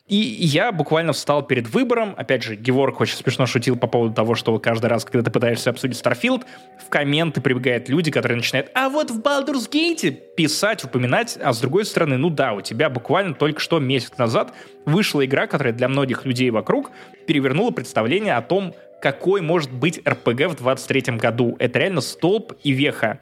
И 0.10 0.16
я 0.16 0.72
буквально 0.72 1.14
встал 1.14 1.44
перед 1.44 1.70
выбором. 1.70 2.16
Опять 2.18 2.42
же, 2.42 2.56
Геворг 2.56 3.00
очень 3.00 3.16
смешно 3.16 3.46
шутил 3.46 3.78
по 3.78 3.86
поводу 3.86 4.16
того, 4.16 4.34
что 4.34 4.58
каждый 4.58 4.88
раз, 4.88 5.06
когда 5.06 5.22
ты 5.22 5.30
пытаешься 5.30 5.70
обсудить 5.70 6.02
Starfield, 6.02 6.46
в 6.84 6.90
комменты 6.90 7.42
прибегают 7.42 7.90
люди, 7.90 8.10
которые 8.10 8.38
начинают 8.38 8.72
«А 8.74 8.90
вот 8.90 9.12
в 9.12 9.22
Baldur's 9.22 9.70
Gate» 9.70 10.12
писать, 10.36 10.84
упоминать, 10.84 11.38
а 11.40 11.54
с 11.54 11.60
другой 11.60 11.86
стороны, 11.86 12.18
ну 12.18 12.32
да, 12.32 12.54
у 12.54 12.62
тебя 12.62 12.90
буквально 12.90 13.36
только 13.36 13.60
что 13.60 13.78
месяц 13.78 14.18
назад 14.18 14.52
вышла 14.84 15.24
игра, 15.24 15.46
которая 15.46 15.74
для 15.74 15.88
многих 15.88 16.26
людей 16.26 16.50
вокруг 16.50 16.90
перевернула 17.28 17.70
представление 17.70 18.36
о 18.36 18.42
том, 18.42 18.74
какой 19.04 19.42
может 19.42 19.72
быть 19.72 20.02
РПГ 20.08 20.48
в 20.48 20.56
23 20.56 21.18
году. 21.18 21.56
Это 21.60 21.78
реально 21.78 22.02
столб 22.02 22.54
и 22.64 22.72
веха. 22.72 23.20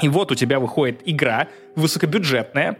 И 0.00 0.08
вот 0.08 0.32
у 0.32 0.34
тебя 0.34 0.58
выходит 0.58 1.02
игра 1.04 1.48
высокобюджетная, 1.76 2.78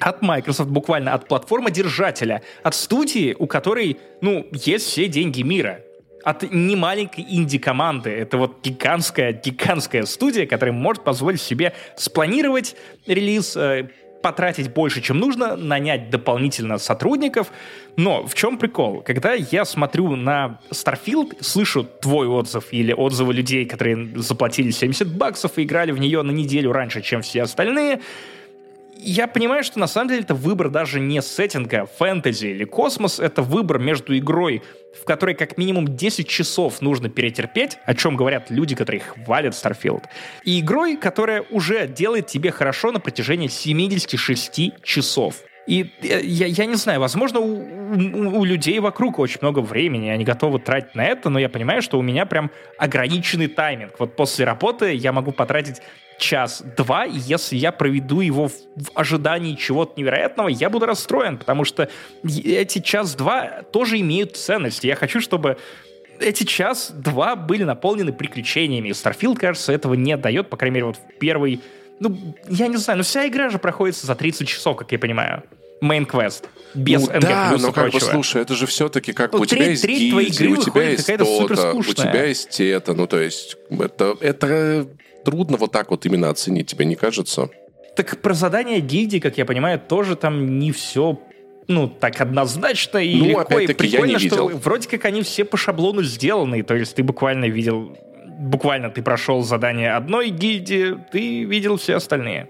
от 0.00 0.22
Microsoft, 0.22 0.70
буквально 0.70 1.14
от 1.14 1.28
платформы-держателя, 1.28 2.42
от 2.62 2.74
студии, 2.74 3.34
у 3.38 3.46
которой, 3.46 3.98
ну, 4.20 4.46
есть 4.52 4.86
все 4.86 5.08
деньги 5.08 5.42
мира. 5.42 5.80
От 6.22 6.50
немаленькой 6.50 7.26
инди-команды. 7.28 8.08
Это 8.08 8.38
вот 8.38 8.62
гигантская, 8.62 9.32
гигантская 9.32 10.04
студия, 10.06 10.46
которая 10.46 10.74
может 10.74 11.04
позволить 11.04 11.42
себе 11.42 11.74
спланировать 11.96 12.76
релиз, 13.06 13.54
э, 13.56 13.90
потратить 14.24 14.72
больше, 14.72 15.02
чем 15.02 15.18
нужно, 15.18 15.54
нанять 15.54 16.08
дополнительно 16.08 16.78
сотрудников. 16.78 17.52
Но 17.98 18.26
в 18.26 18.34
чем 18.34 18.56
прикол? 18.56 19.02
Когда 19.02 19.34
я 19.34 19.66
смотрю 19.66 20.16
на 20.16 20.60
Starfield, 20.70 21.42
слышу 21.42 21.84
твой 21.84 22.26
отзыв 22.26 22.68
или 22.70 22.94
отзывы 22.94 23.34
людей, 23.34 23.66
которые 23.66 24.08
заплатили 24.16 24.70
70 24.70 25.14
баксов 25.14 25.58
и 25.58 25.64
играли 25.64 25.92
в 25.92 25.98
нее 25.98 26.22
на 26.22 26.30
неделю 26.30 26.72
раньше, 26.72 27.02
чем 27.02 27.20
все 27.20 27.42
остальные, 27.42 28.00
я 28.96 29.26
понимаю, 29.26 29.64
что 29.64 29.78
на 29.78 29.86
самом 29.86 30.08
деле 30.08 30.22
это 30.22 30.34
выбор 30.34 30.70
даже 30.70 31.00
не 31.00 31.20
сеттинга, 31.22 31.86
фэнтези 31.98 32.46
или 32.46 32.64
космос, 32.64 33.20
это 33.20 33.42
выбор 33.42 33.78
между 33.78 34.16
игрой, 34.16 34.62
в 35.00 35.04
которой 35.04 35.34
как 35.34 35.58
минимум 35.58 35.96
10 35.96 36.28
часов 36.28 36.80
нужно 36.80 37.08
перетерпеть, 37.08 37.78
о 37.84 37.94
чем 37.94 38.16
говорят 38.16 38.50
люди, 38.50 38.74
которые 38.74 39.00
хвалят 39.00 39.54
Starfield, 39.54 40.04
и 40.44 40.60
игрой, 40.60 40.96
которая 40.96 41.42
уже 41.50 41.86
делает 41.86 42.26
тебе 42.26 42.50
хорошо 42.50 42.92
на 42.92 43.00
протяжении 43.00 43.48
76 43.48 44.82
часов. 44.82 45.36
И 45.66 45.90
я, 46.02 46.46
я 46.46 46.66
не 46.66 46.74
знаю, 46.74 47.00
возможно, 47.00 47.40
у, 47.40 47.56
у, 47.56 48.40
у 48.40 48.44
людей 48.44 48.78
вокруг 48.80 49.18
очень 49.18 49.38
много 49.40 49.60
времени, 49.60 50.08
они 50.08 50.24
готовы 50.24 50.58
тратить 50.58 50.94
на 50.94 51.04
это, 51.04 51.30
но 51.30 51.38
я 51.38 51.48
понимаю, 51.48 51.80
что 51.80 51.98
у 51.98 52.02
меня 52.02 52.26
прям 52.26 52.50
ограниченный 52.76 53.46
тайминг. 53.46 53.98
Вот 53.98 54.14
после 54.14 54.44
работы 54.44 54.94
я 54.94 55.12
могу 55.12 55.32
потратить 55.32 55.80
час-два, 56.18 57.06
и 57.06 57.18
если 57.18 57.56
я 57.56 57.72
проведу 57.72 58.20
его 58.20 58.48
в, 58.48 58.52
в 58.52 58.90
ожидании 58.94 59.54
чего-то 59.54 59.94
невероятного, 60.00 60.48
я 60.48 60.70
буду 60.70 60.86
расстроен, 60.86 61.38
потому 61.38 61.64
что 61.64 61.88
эти 62.24 62.80
час-два 62.80 63.62
тоже 63.72 64.00
имеют 64.00 64.36
ценность. 64.36 64.84
Я 64.84 64.96
хочу, 64.96 65.20
чтобы 65.20 65.58
эти 66.20 66.44
час-два 66.44 67.36
были 67.36 67.64
наполнены 67.64 68.12
приключениями. 68.12 68.90
Starfield, 68.90 69.36
кажется, 69.36 69.72
этого 69.72 69.94
не 69.94 70.16
дает, 70.16 70.50
по 70.50 70.56
крайней 70.56 70.74
мере, 70.74 70.86
вот 70.86 70.96
в 70.96 71.18
первый... 71.18 71.60
Ну, 72.00 72.36
я 72.48 72.66
не 72.66 72.76
знаю, 72.76 72.98
но 72.98 73.04
вся 73.04 73.26
игра 73.26 73.50
же 73.50 73.58
проходит 73.58 73.96
за 73.96 74.14
30 74.14 74.48
часов, 74.48 74.76
как 74.76 74.90
я 74.92 74.98
понимаю. 74.98 75.42
Main 75.82 76.06
quest. 76.06 76.44
Без 76.74 77.06
ну, 77.06 77.20
да, 77.20 77.56
но 77.58 77.72
как 77.72 77.92
бы, 77.92 78.00
слушай, 78.00 78.42
это 78.42 78.54
же 78.54 78.66
все-таки 78.66 79.12
как 79.12 79.32
ну, 79.32 79.38
бы 79.38 79.42
у 79.42 79.46
тебя 79.46 79.66
есть 79.66 79.84
гильдия, 79.86 80.50
у 80.50 80.56
тебя 80.56 80.90
есть 80.90 81.06
то-то, 81.06 81.74
у 81.74 81.82
тебя 81.82 82.24
есть 82.24 82.58
это, 82.60 82.94
ну 82.94 83.06
то 83.06 83.20
есть 83.20 83.56
это, 83.70 84.16
это 84.20 84.88
трудно 85.24 85.56
вот 85.56 85.72
так 85.72 85.90
вот 85.90 86.06
именно 86.06 86.30
оценить, 86.30 86.66
тебе 86.66 86.84
не 86.84 86.94
кажется? 86.94 87.50
Так 87.96 88.20
про 88.20 88.34
задание 88.34 88.80
гильдии, 88.80 89.18
как 89.18 89.38
я 89.38 89.44
понимаю, 89.44 89.80
тоже 89.80 90.16
там 90.16 90.58
не 90.58 90.72
все 90.72 91.18
ну, 91.66 91.88
так 91.88 92.20
однозначно 92.20 92.98
и 92.98 93.16
ну, 93.16 93.24
легко, 93.26 93.58
и 93.58 93.66
прикольно, 93.66 94.12
я 94.12 94.18
не 94.18 94.22
видел. 94.22 94.50
что 94.50 94.58
вроде 94.58 94.88
как 94.88 95.04
они 95.06 95.22
все 95.22 95.44
по 95.44 95.56
шаблону 95.56 96.02
сделаны, 96.02 96.62
то 96.62 96.74
есть 96.74 96.94
ты 96.94 97.02
буквально 97.02 97.46
видел, 97.46 97.96
буквально 98.38 98.90
ты 98.90 99.02
прошел 99.02 99.42
задание 99.42 99.94
одной 99.94 100.28
гильдии, 100.28 100.98
ты 101.10 101.44
видел 101.44 101.76
все 101.76 101.96
остальные. 101.96 102.48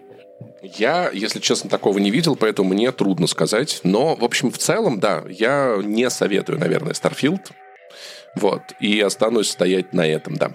Я, 0.62 1.10
если 1.12 1.40
честно, 1.40 1.68
такого 1.68 1.98
не 1.98 2.10
видел, 2.10 2.36
поэтому 2.36 2.70
мне 2.70 2.90
трудно 2.90 3.26
сказать. 3.26 3.80
Но, 3.84 4.16
в 4.16 4.24
общем, 4.24 4.50
в 4.50 4.58
целом, 4.58 4.98
да, 4.98 5.22
я 5.28 5.78
не 5.82 6.08
советую, 6.08 6.58
наверное, 6.58 6.92
Starfield. 6.92 7.50
Вот. 8.34 8.62
И 8.80 8.98
останусь 9.00 9.50
стоять 9.50 9.92
на 9.92 10.06
этом, 10.06 10.36
да. 10.36 10.52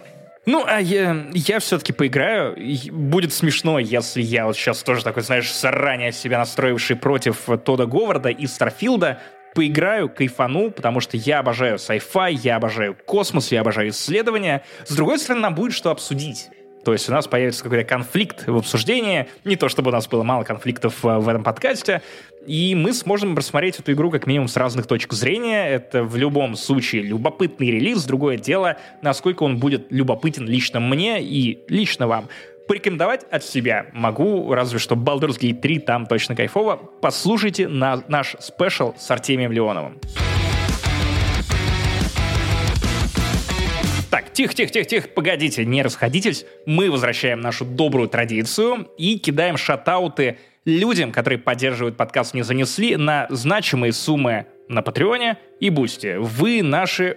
Ну, 0.50 0.66
а 0.66 0.80
я, 0.80 1.28
я 1.32 1.60
все-таки 1.60 1.94
поиграю. 1.94 2.58
Будет 2.92 3.34
смешно, 3.34 3.78
если 3.78 4.20
я 4.20 4.48
вот 4.48 4.58
сейчас 4.58 4.82
тоже 4.82 5.04
такой, 5.04 5.22
знаешь, 5.22 5.54
заранее 5.54 6.12
себя 6.12 6.40
настроивший 6.40 6.96
против 6.96 7.48
Тода 7.64 7.86
Говарда 7.86 8.30
и 8.30 8.48
Старфилда, 8.48 9.22
поиграю, 9.54 10.10
кайфану, 10.10 10.72
потому 10.72 11.02
что 11.02 11.18
я 11.18 11.40
обожаю 11.40 11.78
sci-fi, 11.78 12.32
я 12.32 12.56
обожаю 12.56 12.98
космос, 13.06 13.52
я 13.52 13.62
обожаю 13.62 13.90
исследования. 13.90 14.64
С 14.88 14.96
другой 14.96 15.20
стороны, 15.20 15.42
нам 15.42 15.54
будет 15.54 15.74
что 15.74 15.92
обсудить. 15.92 16.50
То 16.84 16.94
есть 16.94 17.10
у 17.10 17.12
нас 17.12 17.28
появится 17.28 17.64
какой-то 17.64 17.84
конфликт 17.84 18.48
в 18.48 18.56
обсуждении. 18.56 19.28
Не 19.44 19.56
то, 19.56 19.70
чтобы 19.70 19.90
у 19.90 19.92
нас 19.92 20.08
было 20.08 20.24
мало 20.24 20.44
конфликтов 20.44 21.04
э, 21.04 21.18
в 21.18 21.28
этом 21.28 21.44
подкасте. 21.44 22.02
И 22.46 22.74
мы 22.76 22.94
сможем 22.94 23.36
рассмотреть 23.38 23.80
эту 23.80 23.92
игру 23.92 24.10
как 24.12 24.26
минимум 24.28 24.48
с 24.48 24.56
разных 24.56 24.88
точек 24.88 25.14
зрения. 25.14 25.68
Это 25.68 26.04
в 26.04 26.16
любом 26.16 26.56
случае 26.56 27.02
любопытный 27.04 27.72
релиз. 27.72 28.06
Другое 28.06 28.38
дело, 28.38 28.78
насколько 29.02 29.44
он 29.44 29.58
будет 29.58 29.88
любопытен 29.92 30.48
лично 30.48 30.80
мне 30.80 31.22
и 31.22 31.60
лично 31.68 32.08
вам. 32.08 32.30
Порекомендовать 32.68 33.26
от 33.32 33.44
себя 33.44 33.88
могу, 33.94 34.54
разве 34.54 34.80
что 34.80 34.96
Baldur's 34.96 35.40
Gate 35.40 35.60
3 35.60 35.80
там 35.80 36.06
точно 36.06 36.36
кайфово. 36.36 36.80
Послушайте 37.02 37.68
на 37.68 38.04
наш 38.08 38.36
спешл 38.40 38.94
с 38.98 39.10
Артемием 39.10 39.52
Леоновым. 39.52 40.00
Так, 44.20 44.34
тихо, 44.34 44.54
тихо, 44.54 44.74
тихо, 44.74 44.86
тихо, 44.86 45.08
погодите, 45.08 45.64
не 45.64 45.82
расходитесь. 45.82 46.46
Мы 46.66 46.92
возвращаем 46.92 47.40
нашу 47.40 47.64
добрую 47.64 48.10
традицию 48.10 48.90
и 48.98 49.18
кидаем 49.18 49.56
shoutout 49.56 50.30
ы 50.30 50.40
людям, 50.66 51.14
которые 51.14 51.40
поддерживают 51.40 51.96
подкаст 51.96 52.34
«Не 52.34 52.42
занесли» 52.42 52.98
на 52.98 53.28
значимые 53.30 53.94
суммы 53.94 54.48
на 54.68 54.82
Patreon 54.82 55.31
е 55.31 55.38
и 55.62 55.70
Boosty. 55.70 56.18
Вы 56.18 56.62
наши 56.62 57.16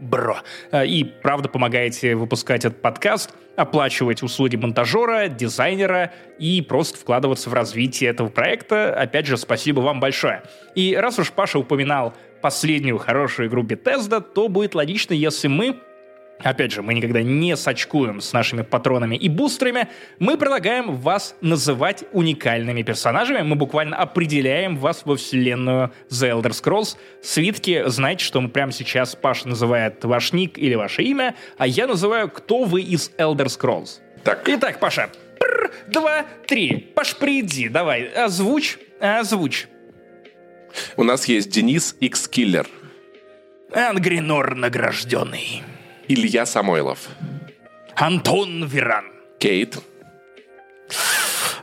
бро. 0.00 0.36
Э, 0.70 0.86
и 0.86 1.02
правда 1.02 1.48
помогаете 1.48 2.14
выпускать 2.14 2.66
этот 2.66 2.82
подкаст, 2.82 3.34
оплачивать 3.56 4.22
услуги 4.22 4.56
монтажера, 4.56 5.28
дизайнера 5.28 6.12
и 6.38 6.60
просто 6.60 6.98
вкладываться 6.98 7.48
в 7.48 7.54
развитие 7.54 8.10
этого 8.10 8.28
проекта. 8.28 8.92
Опять 8.92 9.24
же, 9.24 9.38
спасибо 9.38 9.80
вам 9.80 9.98
большое. 9.98 10.42
И 10.74 10.94
раз 10.94 11.18
уж 11.18 11.32
Паша 11.32 11.58
упоминал 11.58 12.12
последнюю 12.42 12.98
хорошую 12.98 13.48
игру 13.48 13.62
Bethesda, 13.62 14.20
то 14.20 14.48
будет 14.48 14.74
логично, 14.74 15.14
если 15.14 15.48
мы 15.48 15.80
Опять 16.40 16.72
же, 16.72 16.82
мы 16.82 16.94
никогда 16.94 17.22
не 17.22 17.56
сочкуем 17.56 18.20
с 18.20 18.32
нашими 18.32 18.62
патронами 18.62 19.16
и 19.16 19.28
бустерами. 19.28 19.88
Мы 20.20 20.36
предлагаем 20.36 20.94
вас 20.94 21.34
называть 21.40 22.04
уникальными 22.12 22.82
персонажами. 22.82 23.42
Мы 23.42 23.56
буквально 23.56 23.96
определяем 23.96 24.76
вас 24.76 25.02
во 25.04 25.16
вселенную 25.16 25.92
The 26.10 26.40
Elder 26.40 26.50
Scrolls. 26.50 26.96
Свитки, 27.22 27.82
знаете, 27.86 28.24
что 28.24 28.40
мы 28.40 28.48
прямо 28.48 28.70
сейчас 28.70 29.16
Паша 29.16 29.48
называет 29.48 30.04
ваш 30.04 30.32
ник 30.32 30.58
или 30.58 30.74
ваше 30.74 31.02
имя, 31.02 31.34
а 31.56 31.66
я 31.66 31.86
называю, 31.86 32.30
кто 32.30 32.64
вы 32.64 32.82
из 32.82 33.10
Elder 33.18 33.46
Scrolls. 33.46 34.00
Так. 34.22 34.48
Итак, 34.48 34.78
Паша. 34.78 35.10
Пр, 35.40 35.72
два, 35.88 36.24
три. 36.46 36.92
Паш, 36.94 37.16
приди, 37.16 37.68
давай, 37.68 38.06
озвучь, 38.06 38.78
озвучь. 39.00 39.66
У 40.96 41.02
нас 41.02 41.26
есть 41.26 41.50
Денис 41.50 41.96
X-Киллер. 42.00 42.68
Ангринор 43.72 44.54
награжденный. 44.54 45.62
Илья 46.08 46.46
Самойлов. 46.46 47.08
Антон 47.94 48.64
Веран. 48.66 49.04
Кейт. 49.38 49.78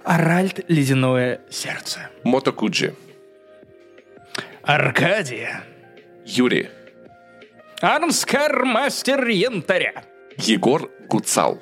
Аральд 0.04 0.64
Ледяное 0.68 1.42
Сердце. 1.50 2.10
Мото 2.24 2.52
Куджи. 2.52 2.94
Аркадия. 4.62 5.64
Юрий. 6.26 6.70
Армскар 7.82 8.66
Мастер 8.66 9.28
Янтаря. 9.28 10.04
Егор 10.38 10.92
Гуцал. 11.08 11.60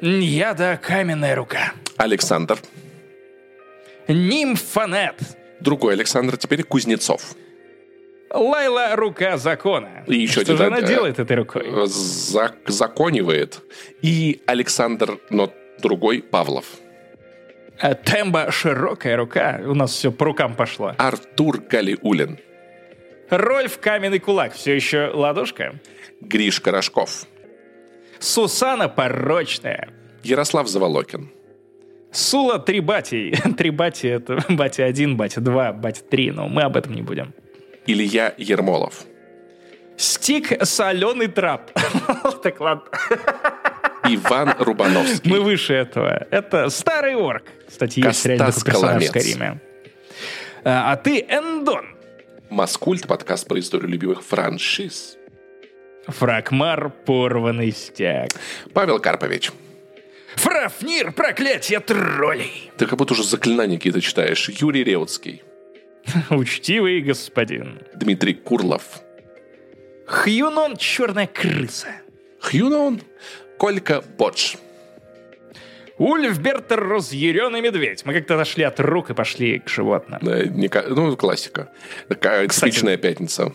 Яда 0.00 0.76
Каменная 0.82 1.36
Рука. 1.36 1.74
Александр. 1.96 2.58
Нимфонет. 4.08 5.16
Другой 5.60 5.94
Александр, 5.94 6.36
теперь 6.36 6.64
Кузнецов. 6.64 7.36
Лайла— 8.34 8.94
рука 8.96 9.36
закона. 9.36 10.04
И 10.06 10.16
еще 10.16 10.42
Что 10.42 10.56
же 10.56 10.66
она 10.66 10.82
делает 10.82 11.18
этой 11.18 11.36
рукой? 11.36 11.86
Зак 11.86 12.56
законивает. 12.66 13.62
И 14.02 14.42
Александр, 14.46 15.18
но 15.30 15.52
другой, 15.80 16.20
Павлов. 16.22 16.64
А 17.78 17.94
Темба— 17.94 18.50
широкая 18.50 19.16
рука. 19.16 19.60
У 19.64 19.74
нас 19.74 19.92
все 19.92 20.10
по 20.10 20.24
рукам 20.24 20.54
пошло. 20.54 20.94
Артур 20.98 21.60
Галиулин. 21.60 22.38
Рольф 23.30 23.78
Каменный 23.78 24.18
Кулак. 24.18 24.52
Все 24.52 24.74
еще 24.74 25.10
ладошка. 25.14 25.74
Гриш 26.20 26.60
Корошков. 26.60 27.26
Сусана 28.18 28.88
Порочная. 28.88 29.88
Ярослав 30.22 30.68
Заволокин. 30.68 31.30
Сула 32.12 32.58
Три 32.58 32.80
Бати. 32.80 33.34
Три 33.58 33.70
Бати— 33.70 34.06
это 34.08 34.38
Батя 34.48 34.84
1, 34.84 35.16
Батя 35.16 35.40
2, 35.40 35.72
Батя 35.72 36.02
3, 36.02 36.30
но 36.30 36.48
мы 36.48 36.62
об 36.62 36.76
этом 36.76 36.94
не 36.94 37.02
будем. 37.02 37.34
Илья 37.86 38.34
Ермолов. 38.38 39.04
Стик 39.96 40.64
соленый 40.64 41.28
трап. 41.28 41.70
Так 42.42 42.60
ладно. 42.60 42.84
Иван 44.04 44.54
Рубановский. 44.58 45.30
Мы 45.30 45.40
выше 45.40 45.72
этого. 45.74 46.26
Это 46.30 46.68
старый 46.68 47.14
орк. 47.14 47.44
Кстати, 47.66 48.00
есть 48.00 48.26
реально 48.26 48.52
такой 48.52 48.64
персонаж 48.64 49.02
в 49.02 49.06
Скайриме. 49.06 49.60
А, 50.64 50.92
а 50.92 50.96
ты 50.96 51.24
Эндон. 51.28 51.86
Маскульт, 52.50 53.06
подкаст 53.06 53.48
про 53.48 53.58
историю 53.58 53.88
любимых 53.88 54.22
франшиз. 54.22 55.16
Фракмар, 56.06 56.90
порванный 56.90 57.72
стяг. 57.72 58.30
Павел 58.74 58.98
Карпович. 58.98 59.52
Фрафнир, 60.36 61.12
проклятие 61.12 61.80
троллей. 61.80 62.70
Ты 62.76 62.86
как 62.86 62.98
будто 62.98 63.14
уже 63.14 63.24
заклинания 63.24 63.78
какие-то 63.78 64.00
читаешь. 64.00 64.48
Юрий 64.50 64.84
Реутский. 64.84 65.42
Учтивый 66.30 67.00
господин. 67.00 67.80
Дмитрий 67.94 68.34
Курлов. 68.34 69.02
Хьюнон 70.06 70.76
черная 70.76 71.26
крыса. 71.26 71.88
Хьюнон 72.40 73.00
Колька 73.58 74.02
Бодж. 74.02 74.56
Ульфбертер 75.96 76.80
разъяренный 76.80 77.60
медведь. 77.60 78.04
Мы 78.04 78.14
как-то 78.14 78.34
отошли 78.34 78.64
от 78.64 78.80
рук 78.80 79.10
и 79.10 79.14
пошли 79.14 79.60
к 79.60 79.68
животным. 79.68 80.18
Да, 80.22 80.44
не, 80.44 80.68
ну, 80.88 81.16
классика. 81.16 81.70
Такая 82.08 82.48
Кстати, 82.48 82.96
пятница. 82.96 83.52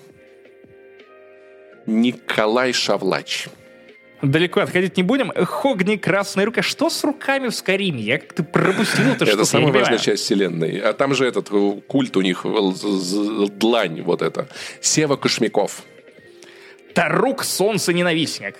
Николай 1.85 2.71
Шавлач. 2.71 3.47
Далеко 4.21 4.59
отходить 4.59 4.97
не 4.97 5.03
будем. 5.03 5.31
Хогни 5.31 5.97
Красная 5.97 6.45
Рука. 6.45 6.61
Что 6.61 6.89
с 6.89 7.03
руками 7.03 7.47
в 7.47 7.55
Скариме? 7.55 8.01
Я 8.01 8.19
как-то 8.19 8.43
пропустил 8.43 9.07
это, 9.13 9.25
Это 9.25 9.45
самая 9.45 9.71
важная 9.71 9.97
часть 9.97 10.23
вселенной. 10.23 10.79
А 10.79 10.93
там 10.93 11.13
же 11.13 11.25
этот 11.25 11.49
э, 11.51 11.81
культ 11.87 12.17
у 12.17 12.21
них, 12.21 12.45
э, 12.45 12.49
длань 13.51 14.01
вот 14.01 14.21
это. 14.21 14.47
Сева 14.81 15.15
Кошмяков. 15.15 15.83
Тарук 16.93 17.43
Солнце 17.43 17.93
Ненавистник. 17.93 18.55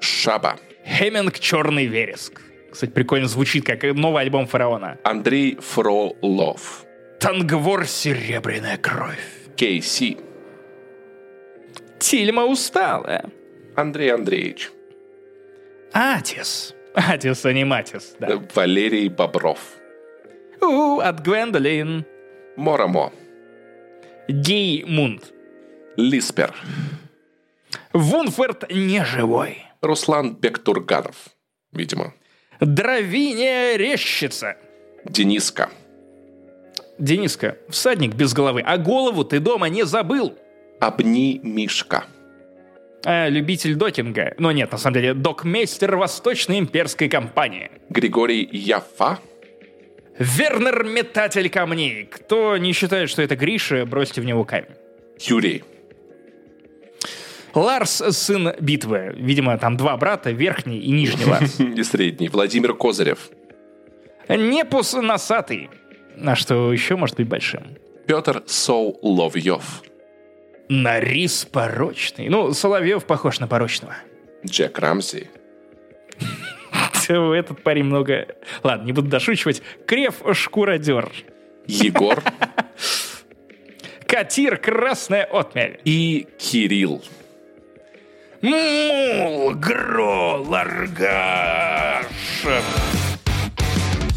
Шаба. 0.00 0.58
Хеминг 0.86 1.38
Черный 1.38 1.86
Вереск. 1.86 2.40
Кстати, 2.70 2.90
прикольно 2.90 3.26
звучит, 3.26 3.66
как 3.66 3.82
новый 3.82 4.22
альбом 4.22 4.46
Фараона. 4.46 4.98
Андрей 5.02 5.58
Фролов. 5.60 6.84
Тангвор 7.18 7.84
Серебряная 7.86 8.76
Кровь. 8.76 9.18
Кейси. 9.56 10.18
Тильма 11.98 12.44
усталая. 12.46 13.24
Андрей 13.74 14.14
Андреевич. 14.14 14.70
Атис. 15.92 16.74
Атис, 16.94 17.44
а 17.44 17.52
не 17.52 17.64
Матис, 17.64 18.16
да. 18.18 18.40
Валерий 18.54 19.08
Бобров. 19.08 19.58
У, 20.60 20.98
от 20.98 21.20
Гвендолин. 21.20 22.04
Морамо. 22.56 23.12
Гей 24.28 24.84
Мунд. 24.84 25.32
Лиспер. 25.96 26.54
Вунферт 27.92 28.70
неживой. 28.70 29.64
Руслан 29.80 30.36
Бектурганов. 30.36 31.16
Видимо. 31.72 32.12
Дровиня 32.60 33.76
Рещица. 33.76 34.56
Дениска. 35.04 35.70
Дениска, 36.98 37.56
всадник 37.70 38.14
без 38.14 38.34
головы, 38.34 38.60
а 38.60 38.76
голову 38.76 39.24
ты 39.24 39.40
дома 39.40 39.70
не 39.70 39.84
забыл. 39.84 40.34
Обни 40.80 41.40
Мишка. 41.42 42.04
А, 43.04 43.28
любитель 43.28 43.74
докинга. 43.74 44.34
Но 44.38 44.52
нет, 44.52 44.72
на 44.72 44.78
самом 44.78 44.94
деле, 44.94 45.14
докмейстер 45.14 45.96
Восточной 45.96 46.58
имперской 46.58 47.08
компании. 47.08 47.70
Григорий 47.88 48.48
Яфа. 48.52 49.18
Вернер 50.18 50.84
Метатель 50.84 51.48
камней. 51.48 52.04
Кто 52.04 52.58
не 52.58 52.72
считает, 52.72 53.08
что 53.08 53.22
это 53.22 53.36
Гриша, 53.36 53.86
бросьте 53.86 54.20
в 54.20 54.24
него 54.24 54.44
камень. 54.44 54.68
Юрий. 55.18 55.64
Ларс, 57.54 58.02
сын 58.10 58.52
битвы. 58.60 59.14
Видимо, 59.16 59.56
там 59.58 59.76
два 59.76 59.96
брата, 59.96 60.30
верхний 60.30 60.78
и 60.78 60.90
нижний 60.90 61.24
Ларс. 61.26 61.58
И 61.58 61.82
средний. 61.82 62.28
Владимир 62.28 62.74
Козырев. 62.74 63.30
Непус 64.28 64.92
носатый. 64.92 65.70
А 66.22 66.36
что 66.36 66.72
еще 66.72 66.96
может 66.96 67.16
быть 67.16 67.26
большим? 67.28 67.62
Петр 68.06 68.42
Соуловьев. 68.46 69.82
Нарис 70.70 71.44
порочный. 71.46 72.28
Ну, 72.28 72.52
Соловьев 72.52 73.04
похож 73.04 73.40
на 73.40 73.48
порочного. 73.48 73.96
Джек 74.46 74.78
Рамси. 74.78 75.28
Этот 77.08 77.60
парень 77.64 77.82
много... 77.82 78.28
Ладно, 78.62 78.86
не 78.86 78.92
буду 78.92 79.08
дошучивать. 79.08 79.62
Крев 79.84 80.22
шкуродер. 80.32 81.10
Егор. 81.66 82.22
Катир 84.06 84.58
красная 84.58 85.24
отмель. 85.24 85.80
И 85.84 86.28
Кирилл. 86.38 87.02
Мул 88.40 89.52
Гро 89.56 90.40
Ларгаш. 90.46 92.06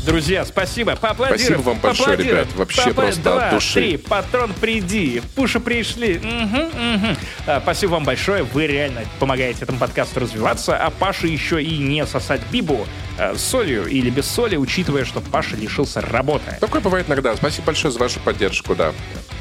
Друзья, 0.06 0.46
спасибо. 0.46 0.96
Поаплодируем. 0.96 1.40
Спасибо 1.40 1.62
вам 1.62 1.80
большое, 1.80 2.18
ребят. 2.18 2.48
Вообще 2.56 2.82
Попа- 2.90 2.94
просто 3.04 3.22
Два, 3.22 3.46
от 3.48 3.54
души. 3.54 3.74
три. 3.74 3.98
Патрон, 3.98 4.54
приди. 4.54 5.22
Пуши 5.36 5.60
пришли. 5.60 6.20
Мгм, 6.20 6.70
мгм. 6.96 7.18
А, 7.48 7.62
Спасибо 7.62 7.92
вам 7.92 8.04
большое. 8.04 8.44
Вы 8.44 8.68
реально 8.68 9.02
помогаете 9.20 9.64
этому 9.64 9.80
подкасту 9.80 10.20
развиваться. 10.20 10.78
А 10.78 10.90
Паше 10.90 11.28
еще 11.28 11.62
и 11.64 11.78
не 11.78 12.06
сосать 12.06 12.42
бибу 12.52 12.86
с 13.18 13.42
солью 13.42 13.86
или 13.86 14.10
без 14.10 14.26
соли, 14.28 14.56
учитывая, 14.58 15.06
что 15.06 15.22
Паша 15.22 15.56
лишился 15.56 16.02
работы. 16.02 16.58
Такое 16.60 16.82
бывает 16.82 17.08
иногда. 17.08 17.36
Спасибо 17.36 17.68
большое 17.68 17.92
за 17.94 18.00
вашу 18.00 18.20
поддержку, 18.20 18.76
да. 18.76 18.92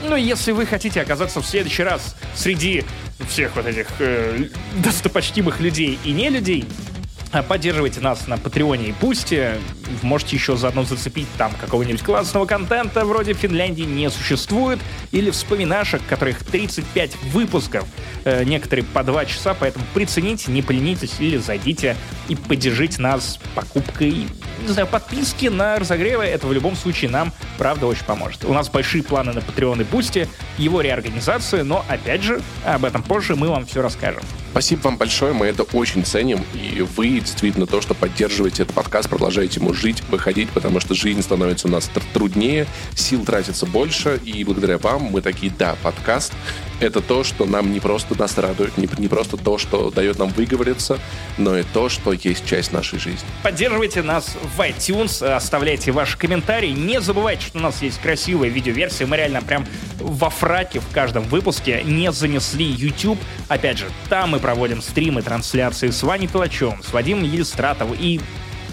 Ну, 0.05 0.16
если 0.16 0.52
вы 0.52 0.66
хотите 0.66 1.01
оказаться 1.01 1.40
в 1.40 1.47
следующий 1.47 1.82
раз 1.82 2.16
среди 2.34 2.84
всех 3.28 3.55
вот 3.56 3.66
этих 3.66 3.86
э, 4.01 4.47
достопочтимых 4.76 5.60
людей 5.60 5.98
и 6.05 6.10
не 6.12 6.28
людей, 6.28 6.64
а, 6.66 7.01
поддерживайте 7.40 8.00
нас 8.00 8.26
на 8.26 8.36
Патреоне 8.36 8.88
и 8.88 8.92
Пусте. 8.92 9.59
Можете 10.02 10.36
еще 10.36 10.54
заодно 10.54 10.84
зацепить 10.84 11.26
там 11.38 11.50
какого-нибудь 11.59 12.02
классного 12.02 12.44
контента, 12.44 13.06
вроде 13.06 13.32
Финляндии 13.32 13.84
не 13.84 14.10
существует, 14.10 14.78
или 15.12 15.30
вспоминашек, 15.30 16.02
которых 16.06 16.44
35 16.44 17.16
выпусков, 17.32 17.88
э, 18.24 18.44
некоторые 18.44 18.84
по 18.84 19.02
2 19.02 19.24
часа, 19.24 19.54
поэтому 19.59 19.86
прицените, 19.94 20.52
не 20.52 20.60
поленитесь, 20.60 21.14
или 21.20 21.38
зайдите 21.38 21.96
и 22.28 22.36
поддержите 22.36 23.00
нас 23.00 23.38
покупкой, 23.54 24.26
не 24.60 24.68
знаю, 24.68 24.86
подписки 24.86 25.46
на 25.46 25.78
разогревы. 25.78 26.24
Это 26.24 26.46
в 26.46 26.52
любом 26.52 26.76
случае 26.76 27.10
нам, 27.10 27.32
правда, 27.56 27.86
очень 27.86 28.04
поможет. 28.04 28.44
У 28.44 28.52
нас 28.52 28.68
большие 28.68 29.02
планы 29.02 29.32
на 29.32 29.38
Patreon 29.38 29.80
и 29.80 29.84
Пусте, 29.84 30.28
его 30.59 30.82
реорганизацию, 30.82 31.64
но, 31.64 31.82
опять 31.88 32.22
же, 32.22 32.42
об 32.66 32.84
этом 32.84 33.02
позже 33.02 33.36
мы 33.36 33.48
вам 33.48 33.64
все 33.64 33.80
расскажем. 33.80 34.22
Спасибо 34.52 34.82
вам 34.82 34.98
большое, 34.98 35.32
мы 35.32 35.46
это 35.46 35.62
очень 35.62 36.04
ценим. 36.04 36.44
И 36.52 36.82
вы 36.82 37.21
действительно 37.22 37.66
то, 37.66 37.80
что 37.80 37.94
поддерживаете 37.94 38.64
этот 38.64 38.74
подкаст, 38.74 39.08
продолжаете 39.08 39.60
ему 39.60 39.72
жить, 39.72 40.02
выходить, 40.10 40.50
потому 40.50 40.80
что 40.80 40.94
жизнь 40.94 41.22
становится 41.22 41.68
у 41.68 41.70
нас 41.70 41.90
тр- 41.92 42.02
труднее, 42.12 42.66
сил 42.94 43.24
тратится 43.24 43.66
больше, 43.66 44.20
и 44.24 44.44
благодаря 44.44 44.78
вам 44.78 45.04
мы 45.04 45.22
такие, 45.22 45.52
да, 45.56 45.76
подкаст— 45.82 46.32
это 46.82 47.00
то, 47.00 47.24
что 47.24 47.44
нам 47.44 47.72
не 47.72 47.80
просто 47.80 48.18
нас 48.18 48.36
радует, 48.38 48.76
не, 48.76 48.88
не 48.98 49.09
просто 49.09 49.36
то, 49.36 49.59
что 49.59 49.90
дает 49.90 50.18
нам 50.18 50.30
выговориться, 50.30 50.98
но 51.38 51.56
и 51.56 51.62
то, 51.62 51.88
что 51.88 52.12
есть 52.12 52.44
часть 52.44 52.72
нашей 52.72 52.98
жизни. 52.98 53.26
Поддерживайте 53.42 54.02
нас 54.02 54.36
в 54.56 54.60
iTunes, 54.60 55.24
оставляйте 55.24 55.92
ваши 55.92 56.18
комментарии. 56.18 56.70
Не 56.70 57.00
забывайте, 57.00 57.46
что 57.46 57.59
у 57.59 57.62
нас 57.62 57.82
есть 57.82 58.00
красивая 58.00 58.48
видеоверсия. 58.48 59.06
Мы 59.06 59.16
реально 59.16 59.42
прям 59.42 59.66
во 59.98 60.30
фраке 60.30 60.80
в 60.80 60.88
каждом 60.92 61.24
выпуске 61.24 61.82
не 61.84 62.10
занесли 62.12 62.64
YouTube. 62.64 63.18
Опять 63.48 63.78
же, 63.78 63.86
там 64.09 64.30
мы 64.30 64.40
проводим 64.40 64.82
стримы, 64.82 65.22
трансляции 65.22 65.90
с 65.90 66.02
Ваней 66.02 66.28
Пилачевым, 66.28 66.82
с 66.82 66.92
Вадимом 66.92 67.24
Елистратовым 67.24 67.96
и 67.98 68.20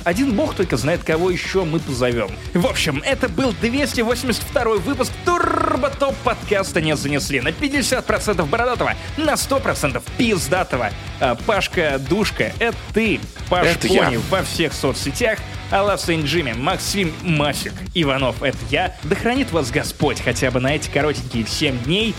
один 0.04 0.34
бог 0.34 0.56
только 0.56 0.78
знает, 0.78 1.04
кого 1.04 1.30
еще 1.30 1.64
мы 1.66 1.80
позовем. 1.80 2.30
В 2.54 2.66
общем, 2.66 3.02
это 3.06 3.30
был 3.30 3.54
282 3.62 4.78
выпуск 4.78 5.12
Турбо 5.26 5.90
Топ 5.90 6.16
подкаста 6.24 6.82
«Не 6.82 6.96
занесли». 6.96 7.42
На 7.42 7.50
50% 7.50 8.46
бородатого, 8.46 8.94
на 9.18 9.34
100% 9.34 10.02
пиздатого. 10.18 10.92
А, 11.20 11.36
Пашка 11.36 12.00
Душка, 12.10 12.54
это 12.60 12.78
ты. 12.94 13.20
Паш 13.50 13.68
Это 13.68 13.88
Пони 13.88 14.14
я. 14.14 14.20
во 14.30 14.44
всех 14.44 14.74
соцсетях. 14.74 15.40
Алла 15.72 15.98
Saint 15.98 16.26
Jimmy, 16.26 16.54
Максим 16.54 17.14
Масик, 17.22 17.74
Иванов, 17.94 18.42
это 18.42 18.58
я. 18.72 18.96
Да 19.04 19.16
хранит 19.16 19.52
вас 19.52 19.70
Господь 19.70 20.20
хотя 20.22 20.50
бы 20.50 20.60
на 20.60 20.76
эти 20.76 20.90
коротенькие 20.90 21.46
7 21.46 21.84
дней. 21.84 22.16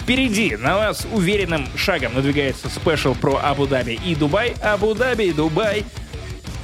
Впереди 0.00 0.56
на 0.56 0.76
вас 0.76 1.06
уверенным 1.12 1.66
шагом 1.76 2.14
надвигается 2.14 2.68
special 2.68 3.14
про 3.14 3.38
Абу-Даби 3.42 3.98
и 4.04 4.14
Дубай. 4.14 4.54
Абу-Даби 4.60 5.24
и 5.26 5.32
Дубай 5.32 5.84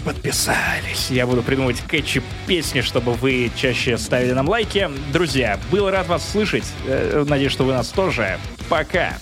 подписались. 0.08 1.10
Я 1.10 1.26
буду 1.26 1.42
придумывать 1.42 1.82
кетчуп 1.82 2.24
песни, 2.46 2.80
чтобы 2.80 3.12
вы 3.12 3.50
чаще 3.54 3.98
ставили 3.98 4.32
нам 4.32 4.48
лайки. 4.48 4.88
Друзья, 5.12 5.60
был 5.70 5.90
рад 5.90 6.06
вас 6.08 6.26
слышать. 6.26 6.64
Э, 6.86 7.26
Надеюсь, 7.28 7.52
что 7.52 7.64
вы 7.64 7.74
нас 7.74 7.88
тоже. 7.88 8.38
Пока. 8.70 9.18